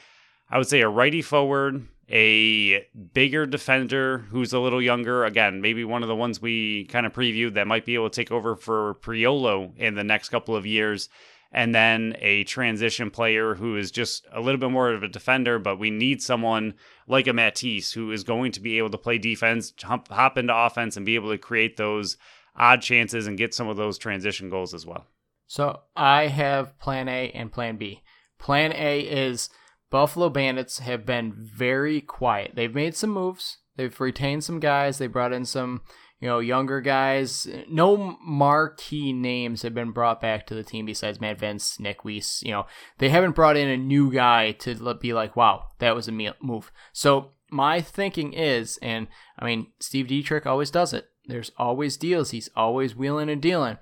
I 0.53 0.59
would 0.59 0.69
say, 0.69 0.83
a 0.83 0.89
righty 0.89 1.23
forward, 1.23 1.89
a 2.11 2.87
bigger 3.15 3.47
defender 3.47 4.19
who's 4.29 4.53
a 4.53 4.61
little 4.61 4.83
younger. 4.83 5.25
Again, 5.25 5.63
maybe 5.63 5.83
one 5.83 6.03
of 6.03 6.09
the 6.09 6.15
ones 6.15 6.43
we 6.43 6.85
kind 6.85 7.07
of 7.07 7.15
previewed 7.15 7.55
that 7.55 7.67
might 7.67 7.87
be 7.87 7.95
able 7.95 8.11
to 8.11 8.15
take 8.15 8.31
over 8.31 8.55
for 8.55 8.97
Priolo 8.97 9.75
in 9.79 9.95
the 9.95 10.05
next 10.05 10.29
couple 10.29 10.55
of 10.55 10.67
years 10.67 11.09
and 11.53 11.75
then 11.75 12.17
a 12.19 12.45
transition 12.45 13.11
player 13.11 13.55
who 13.55 13.77
is 13.77 13.91
just 13.91 14.27
a 14.33 14.41
little 14.41 14.61
bit 14.61 14.71
more 14.71 14.91
of 14.91 15.03
a 15.03 15.09
defender, 15.09 15.59
but 15.59 15.79
we 15.79 15.91
need 15.91 16.23
someone 16.23 16.75
like 17.07 17.27
a 17.27 17.33
Matisse 17.33 17.93
who 17.93 18.11
is 18.11 18.25
going 18.25 18.53
to 18.53 18.61
be 18.61 18.79
able 18.79 18.91
to 18.91 18.99
play 18.99 19.19
defense, 19.19 19.73
hop, 19.83 20.09
hop 20.09 20.39
into 20.39 20.55
offense, 20.55 20.97
and 20.97 21.07
be 21.07 21.15
able 21.15 21.31
to 21.31 21.39
create 21.39 21.77
those 21.77 22.17
odd 22.57 22.81
chances 22.81 23.27
and 23.27 23.39
get 23.39 23.55
some 23.55 23.69
of 23.69 23.77
those 23.77 23.99
transition 23.99 24.49
goals 24.49 24.73
as 24.73 24.87
well. 24.87 25.07
So 25.47 25.81
I 25.95 26.29
have 26.29 26.79
plan 26.79 27.09
A 27.09 27.31
and 27.31 27.53
plan 27.53 27.77
B. 27.77 28.03
Plan 28.39 28.73
A 28.73 29.01
is 29.01 29.51
Buffalo 29.93 30.29
Bandits 30.29 30.81
have 30.81 31.07
been 31.07 31.33
very 31.37 32.01
quiet. 32.01 32.53
They've 32.57 32.75
made 32.75 32.97
some 32.97 33.11
moves. 33.11 33.59
They've 33.77 34.01
retained 34.01 34.43
some 34.43 34.59
guys. 34.59 34.99
They 34.99 35.07
brought 35.07 35.33
in 35.33 35.45
some 35.45 35.83
you 36.23 36.29
know, 36.29 36.39
younger 36.39 36.81
guys. 36.81 37.49
No 37.69 38.17
marquee 38.23 39.13
names 39.13 39.63
have 39.63 39.75
been 39.75 39.91
brought 39.91 40.21
back 40.21 40.47
to 40.47 40.55
the 40.55 40.63
team 40.63 40.87
besides 40.87 41.21
Matt 41.21 41.41
Vinc, 41.41 41.81
Nick 41.81 42.05
Weiss. 42.05 42.45
You 42.45 42.53
know, 42.53 42.67
they 42.99 43.09
haven't 43.09 43.35
brought 43.35 43.57
in 43.57 43.69
a 43.69 43.77
new 43.77 44.13
guy 44.13 44.53
to 44.53 44.95
be 45.01 45.13
like, 45.13 45.35
wow, 45.35 45.67
that 45.81 45.97
was 45.97 46.07
a 46.07 46.13
move. 46.13 46.71
So 46.93 47.33
my 47.51 47.81
thinking 47.81 48.35
is, 48.35 48.79
and 48.81 49.09
I 49.37 49.45
mean, 49.45 49.73
Steve 49.81 50.07
Dietrich 50.07 50.47
always 50.47 50.71
does 50.71 50.93
it. 50.93 51.07
There's 51.27 51.51
always 51.59 51.97
deals. 51.97 52.31
He's 52.31 52.49
always 52.55 52.95
wheeling 52.95 53.29
and 53.29 53.43
dealing. 53.43 53.79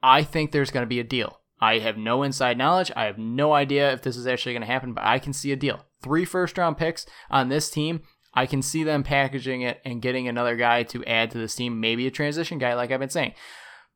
I 0.00 0.22
think 0.22 0.52
there's 0.52 0.70
going 0.70 0.84
to 0.84 0.88
be 0.88 1.00
a 1.00 1.04
deal. 1.04 1.39
I 1.60 1.78
have 1.78 1.96
no 1.96 2.22
inside 2.22 2.56
knowledge. 2.56 2.90
I 2.96 3.04
have 3.04 3.18
no 3.18 3.52
idea 3.52 3.92
if 3.92 4.02
this 4.02 4.16
is 4.16 4.26
actually 4.26 4.54
going 4.54 4.62
to 4.62 4.66
happen, 4.66 4.94
but 4.94 5.04
I 5.04 5.18
can 5.18 5.32
see 5.32 5.52
a 5.52 5.56
deal. 5.56 5.84
Three 6.02 6.24
first 6.24 6.56
round 6.56 6.78
picks 6.78 7.06
on 7.30 7.48
this 7.48 7.70
team 7.70 8.02
I 8.32 8.46
can 8.46 8.62
see 8.62 8.84
them 8.84 9.02
packaging 9.02 9.62
it 9.62 9.80
and 9.84 10.02
getting 10.02 10.28
another 10.28 10.56
guy 10.56 10.84
to 10.84 11.04
add 11.04 11.30
to 11.32 11.38
this 11.38 11.54
team, 11.54 11.80
maybe 11.80 12.06
a 12.06 12.10
transition 12.10 12.58
guy, 12.58 12.74
like 12.74 12.90
I've 12.90 13.00
been 13.00 13.10
saying. 13.10 13.34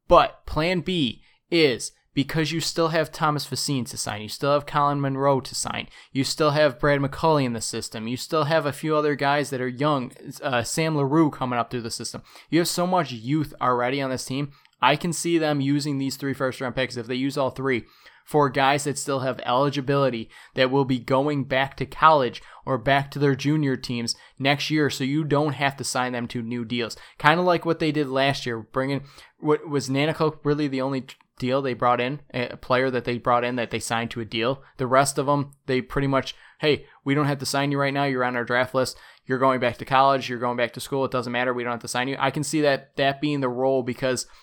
But 0.09 0.45
plan 0.47 0.81
B 0.81 1.23
is 1.51 1.93
because 2.15 2.53
you 2.53 2.61
still 2.61 2.89
have 2.89 3.11
Thomas 3.11 3.47
Facine 3.47 3.89
to 3.89 3.97
sign, 3.97 4.23
you 4.23 4.29
still 4.29 4.53
have 4.53 4.67
Colin 4.67 5.01
Monroe 5.01 5.41
to 5.41 5.55
sign, 5.55 5.89
you 6.12 6.23
still 6.23 6.51
have 6.51 6.79
Brad 6.79 7.01
McCauley 7.01 7.45
in 7.45 7.55
the 7.55 7.61
system, 7.61 8.07
you 8.07 8.17
still 8.17 8.45
have 8.45 8.67
a 8.67 8.73
few 8.73 8.95
other 8.95 9.17
guys 9.17 9.51
that 9.51 9.61
are 9.61 9.69
young, 9.69 10.12
uh, 10.41 10.62
Sam 10.62 10.97
LaRue 10.97 11.31
coming 11.31 11.59
up 11.59 11.71
through 11.71 11.83
the 11.83 11.91
system. 11.91 12.23
You 12.51 12.61
have 12.61 12.69
so 12.69 12.87
much 12.87 13.11
youth 13.11 13.53
already 13.61 14.01
on 14.01 14.11
this 14.11 14.25
team. 14.25 14.53
I 14.85 14.97
can 14.97 15.14
see 15.14 15.39
them 15.39 15.62
using 15.62 15.97
these 15.97 16.16
three 16.16 16.35
first 16.35 16.61
round 16.61 16.76
picks 16.76 16.99
if 16.99 17.07
they 17.07 17.14
use 17.14 17.39
all 17.39 17.49
three 17.49 17.85
for 18.22 18.51
guys 18.51 18.85
that 18.85 18.99
still 18.99 19.20
have 19.20 19.41
eligibility 19.45 20.28
that 20.55 20.70
will 20.70 20.85
be 20.85 20.99
going 20.99 21.45
back 21.45 21.74
to 21.78 21.87
college 21.87 22.43
or 22.66 22.76
back 22.76 23.11
to 23.11 23.18
their 23.18 23.35
junior 23.35 23.76
teams 23.76 24.14
next 24.39 24.70
year 24.70 24.91
so 24.91 25.03
you 25.03 25.24
don't 25.24 25.55
have 25.55 25.74
to 25.78 25.85
sign 25.85 26.12
them 26.12 26.28
to 26.28 26.43
new 26.43 26.66
deals. 26.66 26.99
Kind 27.18 27.41
of 27.41 27.47
like 27.47 27.64
what 27.64 27.78
they 27.78 27.93
did 27.93 28.09
last 28.09 28.45
year, 28.45 28.61
bringing 28.61 29.05
what 29.41 29.66
was 29.66 29.89
Nanticoke 29.89 30.41
really 30.45 30.68
the 30.68 30.82
only 30.82 31.07
deal 31.39 31.62
they 31.62 31.74
brought 31.74 32.01
in, 32.01 32.20
a 32.35 32.57
player 32.59 32.91
that 32.91 33.05
they 33.07 33.16
brought 33.16 33.43
in 33.43 33.57
that 33.57 33.70
they 33.70 33.80
signed 33.80 34.11
to 34.11 34.20
a 34.20 34.26
deal. 34.26 34.62
The 34.76 34.87
rest 34.87 35.16
of 35.16 35.24
them, 35.24 35.53
they 35.64 35.80
pretty 35.80 36.09
much, 36.09 36.35
hey, 36.61 36.85
we 37.05 37.14
don't 37.14 37.26
have 37.26 37.39
to 37.39 37.47
sign 37.47 37.72
you 37.72 37.78
right 37.78 37.93
now. 37.93 38.05
You're 38.05 38.24
on 38.24 38.37
our 38.37 38.45
draft 38.45 38.74
list. 38.74 38.99
You're 39.24 39.39
going 39.39 39.61
back 39.61 39.78
to 39.78 39.87
college. 39.87 40.28
You're 40.28 40.39
going 40.39 40.59
back 40.59 40.74
to 40.74 40.80
school. 40.80 41.07
It 41.07 41.11
doesn't 41.11 41.32
matter. 41.32 41.55
We 41.55 41.64
don't 41.64 41.72
have 41.72 41.80
to 41.80 41.89
sign 41.89 42.09
you. 42.09 42.16
I 42.18 42.30
can 42.30 42.45
see 42.45 42.61
that 42.61 42.95
that 42.97 43.22
being 43.22 43.41
the 43.41 43.49
role 43.49 43.82
because– 43.82 44.26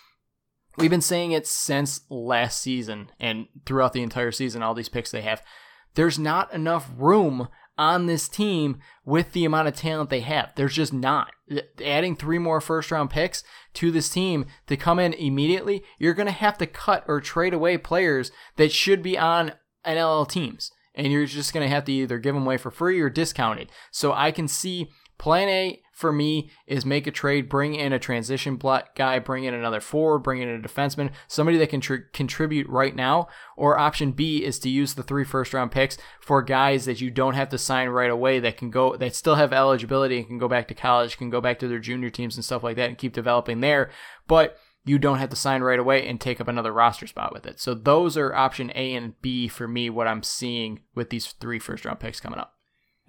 We've 0.78 0.90
been 0.90 1.02
saying 1.02 1.32
it 1.32 1.48
since 1.48 2.02
last 2.10 2.62
season 2.62 3.12
and 3.20 3.48
throughout 3.66 3.94
the 3.94 4.04
entire 4.04 4.32
season, 4.32 4.64
all 4.64 4.74
these 4.74 4.90
picks 4.90 5.12
they 5.12 5.22
have. 5.22 5.44
There's 5.96 6.18
not 6.18 6.54
enough 6.54 6.90
room 6.98 7.50
on 7.78 8.06
this 8.06 8.28
team 8.28 8.80
with 9.04 9.32
the 9.32 9.44
amount 9.44 9.68
of 9.68 9.76
talent 9.76 10.10
they 10.10 10.22
have. 10.22 10.52
There's 10.56 10.76
just 10.76 10.94
not. 10.94 11.32
Adding 11.84 12.16
three 12.16 12.38
more 12.38 12.62
first 12.62 12.92
round 12.92 13.10
picks 13.10 13.44
to 13.76 13.92
this 13.92 14.10
team 14.10 14.46
to 14.68 14.78
come 14.78 15.00
in 15.00 15.14
immediately, 15.14 15.84
you're 15.98 16.14
going 16.14 16.28
to 16.28 16.32
have 16.32 16.58
to 16.60 16.68
cut 16.68 17.04
or 17.08 17.20
trade 17.20 17.54
away 17.54 17.78
players 17.78 18.32
that 18.58 18.72
should 18.72 19.02
be 19.02 19.18
on 19.18 19.54
NLL 19.86 20.30
teams. 20.30 20.72
And 20.94 21.12
you're 21.12 21.26
just 21.26 21.54
going 21.54 21.68
to 21.68 21.74
have 21.74 21.86
to 21.86 21.92
either 21.92 22.20
give 22.20 22.36
them 22.36 22.44
away 22.44 22.58
for 22.58 22.70
free 22.70 23.00
or 23.00 23.10
discounted. 23.10 23.72
So 23.92 24.14
I 24.14 24.32
can 24.32 24.48
see 24.48 24.92
Plan 25.22 25.50
A 25.50 25.84
for 25.94 26.12
me 26.12 26.50
is 26.66 26.84
make 26.84 27.06
a 27.06 27.12
trade, 27.12 27.48
bring 27.48 27.76
in 27.76 27.94
a 27.94 28.00
transition 28.00 28.60
guy, 28.96 29.20
bring 29.20 29.44
in 29.44 29.54
another 29.54 29.80
forward, 29.80 30.24
bring 30.24 30.42
in 30.42 30.50
a 30.50 30.58
defenseman, 30.58 31.12
somebody 31.28 31.60
that 31.60 31.70
can 31.70 31.80
tr- 31.80 32.08
contribute 32.12 32.68
right 32.68 32.96
now. 32.96 33.28
Or 33.56 33.78
option 33.78 34.14
B 34.14 34.44
is 34.44 34.58
to 34.60 34.70
use 34.70 34.96
the 34.96 35.04
three 35.04 35.24
first 35.24 35.54
round 35.54 35.72
picks 35.72 35.96
for 36.20 36.42
guys 36.42 36.86
that 36.86 37.02
you 37.02 37.12
don't 37.12 37.36
have 37.36 37.50
to 37.50 37.60
sign 37.60 37.90
right 37.90 38.10
away 38.10 38.40
that 38.40 38.58
can 38.58 38.72
go, 38.72 38.96
that 38.96 39.14
still 39.14 39.36
have 39.36 39.54
eligibility 39.54 40.18
and 40.18 40.26
can 40.26 40.40
go 40.40 40.48
back 40.48 40.68
to 40.70 40.74
college, 40.74 41.20
can 41.20 41.30
go 41.30 41.40
back 41.40 41.60
to 41.60 41.68
their 41.68 41.78
junior 41.78 42.10
teams 42.10 42.36
and 42.36 42.44
stuff 42.44 42.64
like 42.64 42.78
that 42.78 42.90
and 42.90 42.98
keep 42.98 43.14
developing 43.14 43.60
there. 43.60 43.92
But 44.28 44.58
you 44.86 44.98
don't 44.98 45.20
have 45.20 45.30
to 45.30 45.36
sign 45.36 45.62
right 45.62 45.78
away 45.78 46.08
and 46.08 46.20
take 46.20 46.42
up 46.42 46.48
another 46.48 46.74
roster 46.74 47.06
spot 47.06 47.32
with 47.32 47.46
it. 47.46 47.60
So 47.60 47.76
those 47.76 48.18
are 48.18 48.34
option 48.34 48.72
A 48.74 48.96
and 48.96 49.14
B 49.22 49.48
for 49.48 49.68
me, 49.68 49.88
what 49.92 50.08
I'm 50.08 50.24
seeing 50.24 50.80
with 50.96 51.12
these 51.12 51.28
three 51.34 51.60
first 51.60 51.86
round 51.86 52.00
picks 52.00 52.20
coming 52.20 52.40
up. 52.40 52.56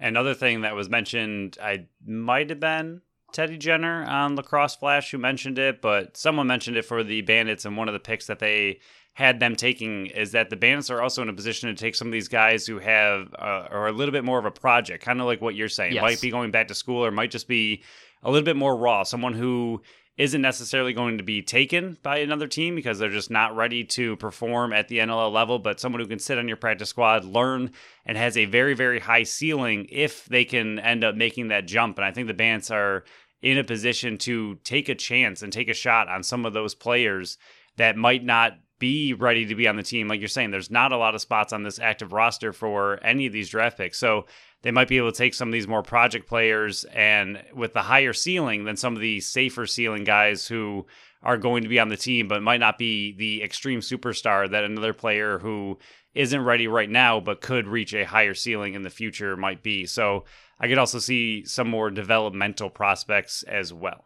Another 0.03 0.33
thing 0.33 0.61
that 0.61 0.75
was 0.75 0.89
mentioned, 0.89 1.57
I 1.61 1.85
might 2.05 2.49
have 2.49 2.59
been 2.59 3.01
Teddy 3.31 3.57
Jenner 3.57 4.03
on 4.03 4.35
Lacrosse 4.35 4.75
Flash 4.75 5.09
who 5.11 5.17
mentioned 5.17 5.57
it, 5.57 5.81
but 5.81 6.17
someone 6.17 6.45
mentioned 6.45 6.75
it 6.75 6.83
for 6.83 7.03
the 7.03 7.21
Bandits, 7.21 7.63
and 7.63 7.77
one 7.77 7.87
of 7.87 7.93
the 7.93 8.01
picks 8.01 8.27
that 8.27 8.39
they 8.39 8.81
had 9.13 9.39
them 9.39 9.55
taking 9.55 10.07
is 10.07 10.33
that 10.33 10.49
the 10.49 10.57
Bandits 10.57 10.89
are 10.89 11.01
also 11.01 11.21
in 11.21 11.29
a 11.29 11.33
position 11.33 11.69
to 11.69 11.75
take 11.75 11.95
some 11.95 12.09
of 12.09 12.11
these 12.11 12.27
guys 12.27 12.67
who 12.67 12.79
have 12.79 13.33
uh, 13.39 13.67
are 13.71 13.87
a 13.87 13.93
little 13.93 14.11
bit 14.11 14.25
more 14.25 14.39
of 14.39 14.45
a 14.45 14.51
project, 14.51 15.05
kind 15.05 15.21
of 15.21 15.25
like 15.25 15.39
what 15.39 15.55
you're 15.55 15.69
saying, 15.69 15.93
yes. 15.93 16.01
might 16.01 16.19
be 16.19 16.29
going 16.29 16.51
back 16.51 16.67
to 16.67 16.75
school 16.75 17.05
or 17.05 17.09
might 17.09 17.31
just 17.31 17.47
be 17.47 17.81
a 18.23 18.31
little 18.31 18.45
bit 18.45 18.55
more 18.55 18.75
raw. 18.75 19.03
Someone 19.03 19.33
who 19.33 19.81
isn't 20.15 20.41
necessarily 20.41 20.93
going 20.93 21.17
to 21.17 21.23
be 21.23 21.41
taken 21.41 21.97
by 22.03 22.19
another 22.19 22.47
team 22.47 22.75
because 22.75 22.99
they're 22.99 23.09
just 23.09 23.31
not 23.31 23.55
ready 23.55 23.83
to 23.83 24.15
perform 24.17 24.71
at 24.71 24.87
the 24.87 24.99
NLL 24.99 25.31
level, 25.31 25.57
but 25.57 25.79
someone 25.79 25.99
who 25.99 26.07
can 26.07 26.19
sit 26.19 26.37
on 26.37 26.47
your 26.47 26.57
practice 26.57 26.89
squad, 26.89 27.25
learn, 27.25 27.71
and 28.05 28.15
has 28.15 28.37
a 28.37 28.45
very, 28.45 28.75
very 28.75 28.99
high 28.99 29.23
ceiling 29.23 29.87
if 29.89 30.25
they 30.25 30.45
can 30.45 30.77
end 30.79 31.03
up 31.03 31.15
making 31.15 31.47
that 31.47 31.65
jump. 31.65 31.97
And 31.97 32.05
I 32.05 32.11
think 32.11 32.27
the 32.27 32.33
Bants 32.33 32.69
are 32.69 33.05
in 33.41 33.57
a 33.57 33.63
position 33.63 34.17
to 34.19 34.55
take 34.63 34.87
a 34.87 34.95
chance 34.95 35.41
and 35.41 35.51
take 35.51 35.67
a 35.67 35.73
shot 35.73 36.07
on 36.07 36.21
some 36.21 36.45
of 36.45 36.53
those 36.53 36.75
players 36.75 37.37
that 37.77 37.97
might 37.97 38.23
not 38.23 38.53
be 38.83 39.13
ready 39.13 39.45
to 39.45 39.55
be 39.55 39.65
on 39.65 39.77
the 39.77 39.81
team. 39.81 40.09
Like 40.09 40.19
you're 40.19 40.27
saying, 40.27 40.51
there's 40.51 40.69
not 40.69 40.91
a 40.91 40.97
lot 40.97 41.15
of 41.15 41.21
spots 41.21 41.53
on 41.53 41.63
this 41.63 41.79
active 41.79 42.11
roster 42.11 42.51
for 42.51 42.99
any 43.01 43.25
of 43.25 43.31
these 43.31 43.47
draft 43.47 43.77
picks. 43.77 43.97
So 43.97 44.25
they 44.61 44.71
might 44.71 44.89
be 44.89 44.97
able 44.97 45.09
to 45.09 45.17
take 45.17 45.33
some 45.33 45.47
of 45.47 45.53
these 45.53 45.69
more 45.69 45.83
project 45.83 46.27
players 46.27 46.83
and 46.93 47.41
with 47.53 47.71
the 47.71 47.83
higher 47.83 48.11
ceiling 48.11 48.65
than 48.65 48.75
some 48.75 48.93
of 48.93 48.99
the 48.99 49.21
safer 49.21 49.65
ceiling 49.65 50.03
guys 50.03 50.45
who 50.45 50.85
are 51.21 51.37
going 51.37 51.63
to 51.63 51.69
be 51.69 51.79
on 51.79 51.87
the 51.87 51.95
team, 51.95 52.27
but 52.27 52.43
might 52.43 52.59
not 52.59 52.77
be 52.77 53.13
the 53.13 53.41
extreme 53.41 53.79
superstar 53.79 54.51
that 54.51 54.65
another 54.65 54.91
player 54.91 55.39
who 55.39 55.79
isn't 56.13 56.43
ready 56.43 56.67
right 56.67 56.89
now, 56.89 57.21
but 57.21 57.39
could 57.39 57.69
reach 57.69 57.93
a 57.93 58.03
higher 58.03 58.33
ceiling 58.33 58.73
in 58.73 58.83
the 58.83 58.89
future 58.89 59.37
might 59.37 59.63
be. 59.63 59.85
So 59.85 60.25
I 60.59 60.67
could 60.67 60.77
also 60.77 60.99
see 60.99 61.45
some 61.45 61.69
more 61.69 61.89
developmental 61.89 62.69
prospects 62.69 63.43
as 63.43 63.71
well. 63.71 64.03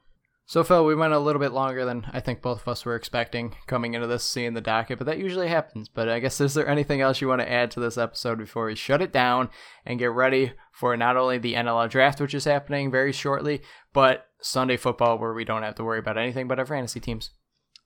So, 0.50 0.64
Phil, 0.64 0.86
we 0.86 0.96
went 0.96 1.12
a 1.12 1.20
little 1.20 1.42
bit 1.42 1.52
longer 1.52 1.84
than 1.84 2.10
I 2.14 2.22
think 2.22 2.42
both 2.42 2.62
of 2.62 2.70
us 2.70 2.86
were 2.86 2.96
expecting 2.96 3.54
coming 3.68 3.96
into 3.96 4.08
this, 4.08 4.24
seeing 4.24 4.54
the 4.54 4.62
docket, 4.62 4.98
but 4.98 5.04
that 5.06 5.18
usually 5.18 5.50
happens. 5.50 5.90
But 5.90 6.08
I 6.08 6.20
guess, 6.20 6.40
is 6.40 6.54
there 6.54 6.70
anything 6.70 7.02
else 7.02 7.20
you 7.20 7.28
want 7.28 7.42
to 7.42 7.52
add 7.52 7.70
to 7.72 7.82
this 7.82 7.98
episode 7.98 8.38
before 8.38 8.68
we 8.68 8.76
shut 8.76 9.02
it 9.02 9.12
down 9.12 9.50
and 9.86 10.00
get 10.00 10.14
ready 10.14 10.54
for 10.72 10.96
not 10.96 11.18
only 11.18 11.38
the 11.38 11.56
NLL 11.56 11.90
draft, 11.90 12.22
which 12.22 12.34
is 12.34 12.46
happening 12.46 12.90
very 12.90 13.12
shortly, 13.12 13.62
but 13.92 14.28
Sunday 14.40 14.78
football, 14.78 15.18
where 15.18 15.34
we 15.34 15.44
don't 15.44 15.64
have 15.64 15.76
to 15.76 15.84
worry 15.84 16.00
about 16.00 16.18
anything 16.18 16.48
but 16.48 16.60
our 16.60 16.66
fantasy 16.66 17.02
teams? 17.02 17.32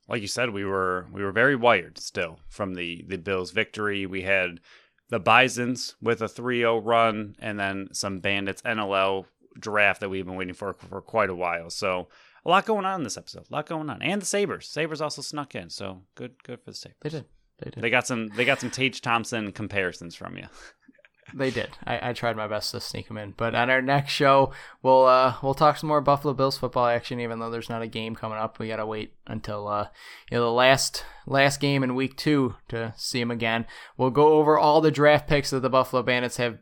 Like 0.08 0.22
you 0.22 0.28
said, 0.28 0.50
we 0.50 0.64
were 0.64 1.08
we 1.12 1.24
were 1.24 1.32
very 1.32 1.56
wired 1.56 1.98
still 1.98 2.38
from 2.48 2.74
the 2.74 3.04
the 3.08 3.18
Bills' 3.18 3.50
victory. 3.50 4.06
We 4.06 4.22
had 4.22 4.60
the 5.08 5.18
Bisons 5.18 5.96
with 6.00 6.22
a 6.22 6.26
3-0 6.26 6.80
run, 6.84 7.34
and 7.40 7.58
then 7.58 7.88
some 7.90 8.20
Bandits 8.20 8.62
NLL 8.62 9.24
draft 9.58 10.00
that 10.00 10.10
we've 10.10 10.24
been 10.24 10.36
waiting 10.36 10.54
for 10.54 10.74
for 10.74 11.00
quite 11.00 11.28
a 11.28 11.34
while. 11.34 11.68
So 11.68 12.06
a 12.44 12.48
lot 12.48 12.66
going 12.66 12.84
on 12.84 13.00
in 13.00 13.04
this 13.04 13.16
episode. 13.16 13.46
A 13.50 13.54
lot 13.54 13.66
going 13.66 13.88
on, 13.90 14.02
and 14.02 14.20
the 14.20 14.26
Sabres. 14.26 14.68
Sabres 14.68 15.00
also 15.00 15.22
snuck 15.22 15.54
in, 15.54 15.70
so 15.70 16.02
good, 16.14 16.42
good 16.42 16.60
for 16.62 16.70
the 16.70 16.76
Sabres. 16.76 16.98
They 17.02 17.10
did. 17.10 17.24
They 17.58 17.70
did. 17.70 17.82
They 17.82 17.90
got 17.90 18.06
some. 18.06 18.28
They 18.28 18.44
got 18.44 18.60
some 18.60 18.70
Tage 18.70 19.00
Thompson 19.00 19.52
comparisons 19.52 20.14
from 20.14 20.36
you. 20.36 20.46
they 21.34 21.50
did. 21.50 21.70
I, 21.84 22.10
I 22.10 22.12
tried 22.12 22.36
my 22.36 22.48
best 22.48 22.72
to 22.72 22.80
sneak 22.80 23.08
them 23.08 23.18
in. 23.18 23.34
But 23.36 23.54
on 23.54 23.70
our 23.70 23.82
next 23.82 24.12
show, 24.12 24.52
we'll 24.82 25.06
uh 25.06 25.36
we'll 25.42 25.54
talk 25.54 25.76
some 25.76 25.88
more 25.88 26.00
Buffalo 26.00 26.34
Bills 26.34 26.58
football 26.58 26.86
action. 26.86 27.20
Even 27.20 27.38
though 27.38 27.50
there's 27.50 27.70
not 27.70 27.82
a 27.82 27.86
game 27.86 28.14
coming 28.16 28.38
up, 28.38 28.58
we 28.58 28.68
gotta 28.68 28.86
wait 28.86 29.14
until 29.26 29.68
uh 29.68 29.88
you 30.30 30.38
know 30.38 30.44
the 30.44 30.52
last 30.52 31.04
last 31.26 31.60
game 31.60 31.82
in 31.82 31.94
week 31.94 32.16
two 32.16 32.56
to 32.68 32.92
see 32.96 33.20
them 33.20 33.30
again. 33.30 33.66
We'll 33.96 34.10
go 34.10 34.34
over 34.34 34.58
all 34.58 34.80
the 34.80 34.90
draft 34.90 35.28
picks 35.28 35.50
that 35.50 35.60
the 35.60 35.70
Buffalo 35.70 36.02
Bandits 36.02 36.38
have 36.38 36.58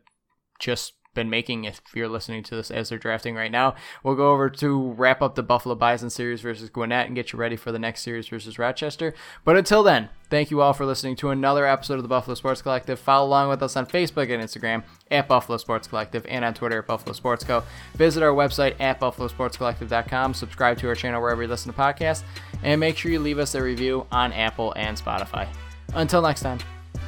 just 0.59 0.93
been 1.13 1.29
making 1.29 1.65
if 1.65 1.81
you're 1.93 2.07
listening 2.07 2.43
to 2.43 2.55
this 2.55 2.71
as 2.71 2.89
they're 2.89 2.97
drafting 2.97 3.35
right 3.35 3.51
now. 3.51 3.75
We'll 4.03 4.15
go 4.15 4.31
over 4.31 4.49
to 4.49 4.91
wrap 4.91 5.21
up 5.21 5.35
the 5.35 5.43
Buffalo 5.43 5.75
Bison 5.75 6.09
series 6.09 6.41
versus 6.41 6.69
Gwinnett 6.69 7.07
and 7.07 7.15
get 7.15 7.33
you 7.33 7.39
ready 7.39 7.55
for 7.55 7.71
the 7.71 7.79
next 7.79 8.01
series 8.01 8.27
versus 8.27 8.57
Rochester. 8.57 9.13
But 9.43 9.57
until 9.57 9.83
then, 9.83 10.09
thank 10.29 10.51
you 10.51 10.61
all 10.61 10.73
for 10.73 10.85
listening 10.85 11.15
to 11.17 11.29
another 11.29 11.65
episode 11.65 11.95
of 11.95 12.03
the 12.03 12.07
Buffalo 12.07 12.35
Sports 12.35 12.61
Collective. 12.61 12.99
Follow 12.99 13.27
along 13.27 13.49
with 13.49 13.61
us 13.61 13.75
on 13.75 13.85
Facebook 13.85 14.33
and 14.33 14.41
Instagram 14.41 14.83
at 15.09 15.27
Buffalo 15.27 15.57
Sports 15.57 15.87
Collective 15.87 16.25
and 16.29 16.45
on 16.45 16.53
Twitter 16.53 16.79
at 16.79 16.87
Buffalo 16.87 17.13
Sports 17.13 17.43
Co. 17.43 17.63
Visit 17.95 18.23
our 18.23 18.33
website 18.33 18.79
at 18.79 18.99
buffalosportscollective.com. 18.99 20.33
Subscribe 20.33 20.77
to 20.77 20.87
our 20.87 20.95
channel 20.95 21.21
wherever 21.21 21.41
you 21.41 21.47
listen 21.49 21.71
to 21.73 21.77
podcasts 21.77 22.23
and 22.63 22.79
make 22.79 22.97
sure 22.97 23.11
you 23.11 23.19
leave 23.19 23.39
us 23.39 23.55
a 23.55 23.61
review 23.61 24.07
on 24.11 24.31
Apple 24.33 24.73
and 24.77 24.97
Spotify. 24.97 25.47
Until 25.93 26.21
next 26.21 26.41
time, 26.41 26.59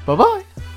bye 0.05 0.15
bye. 0.15 0.72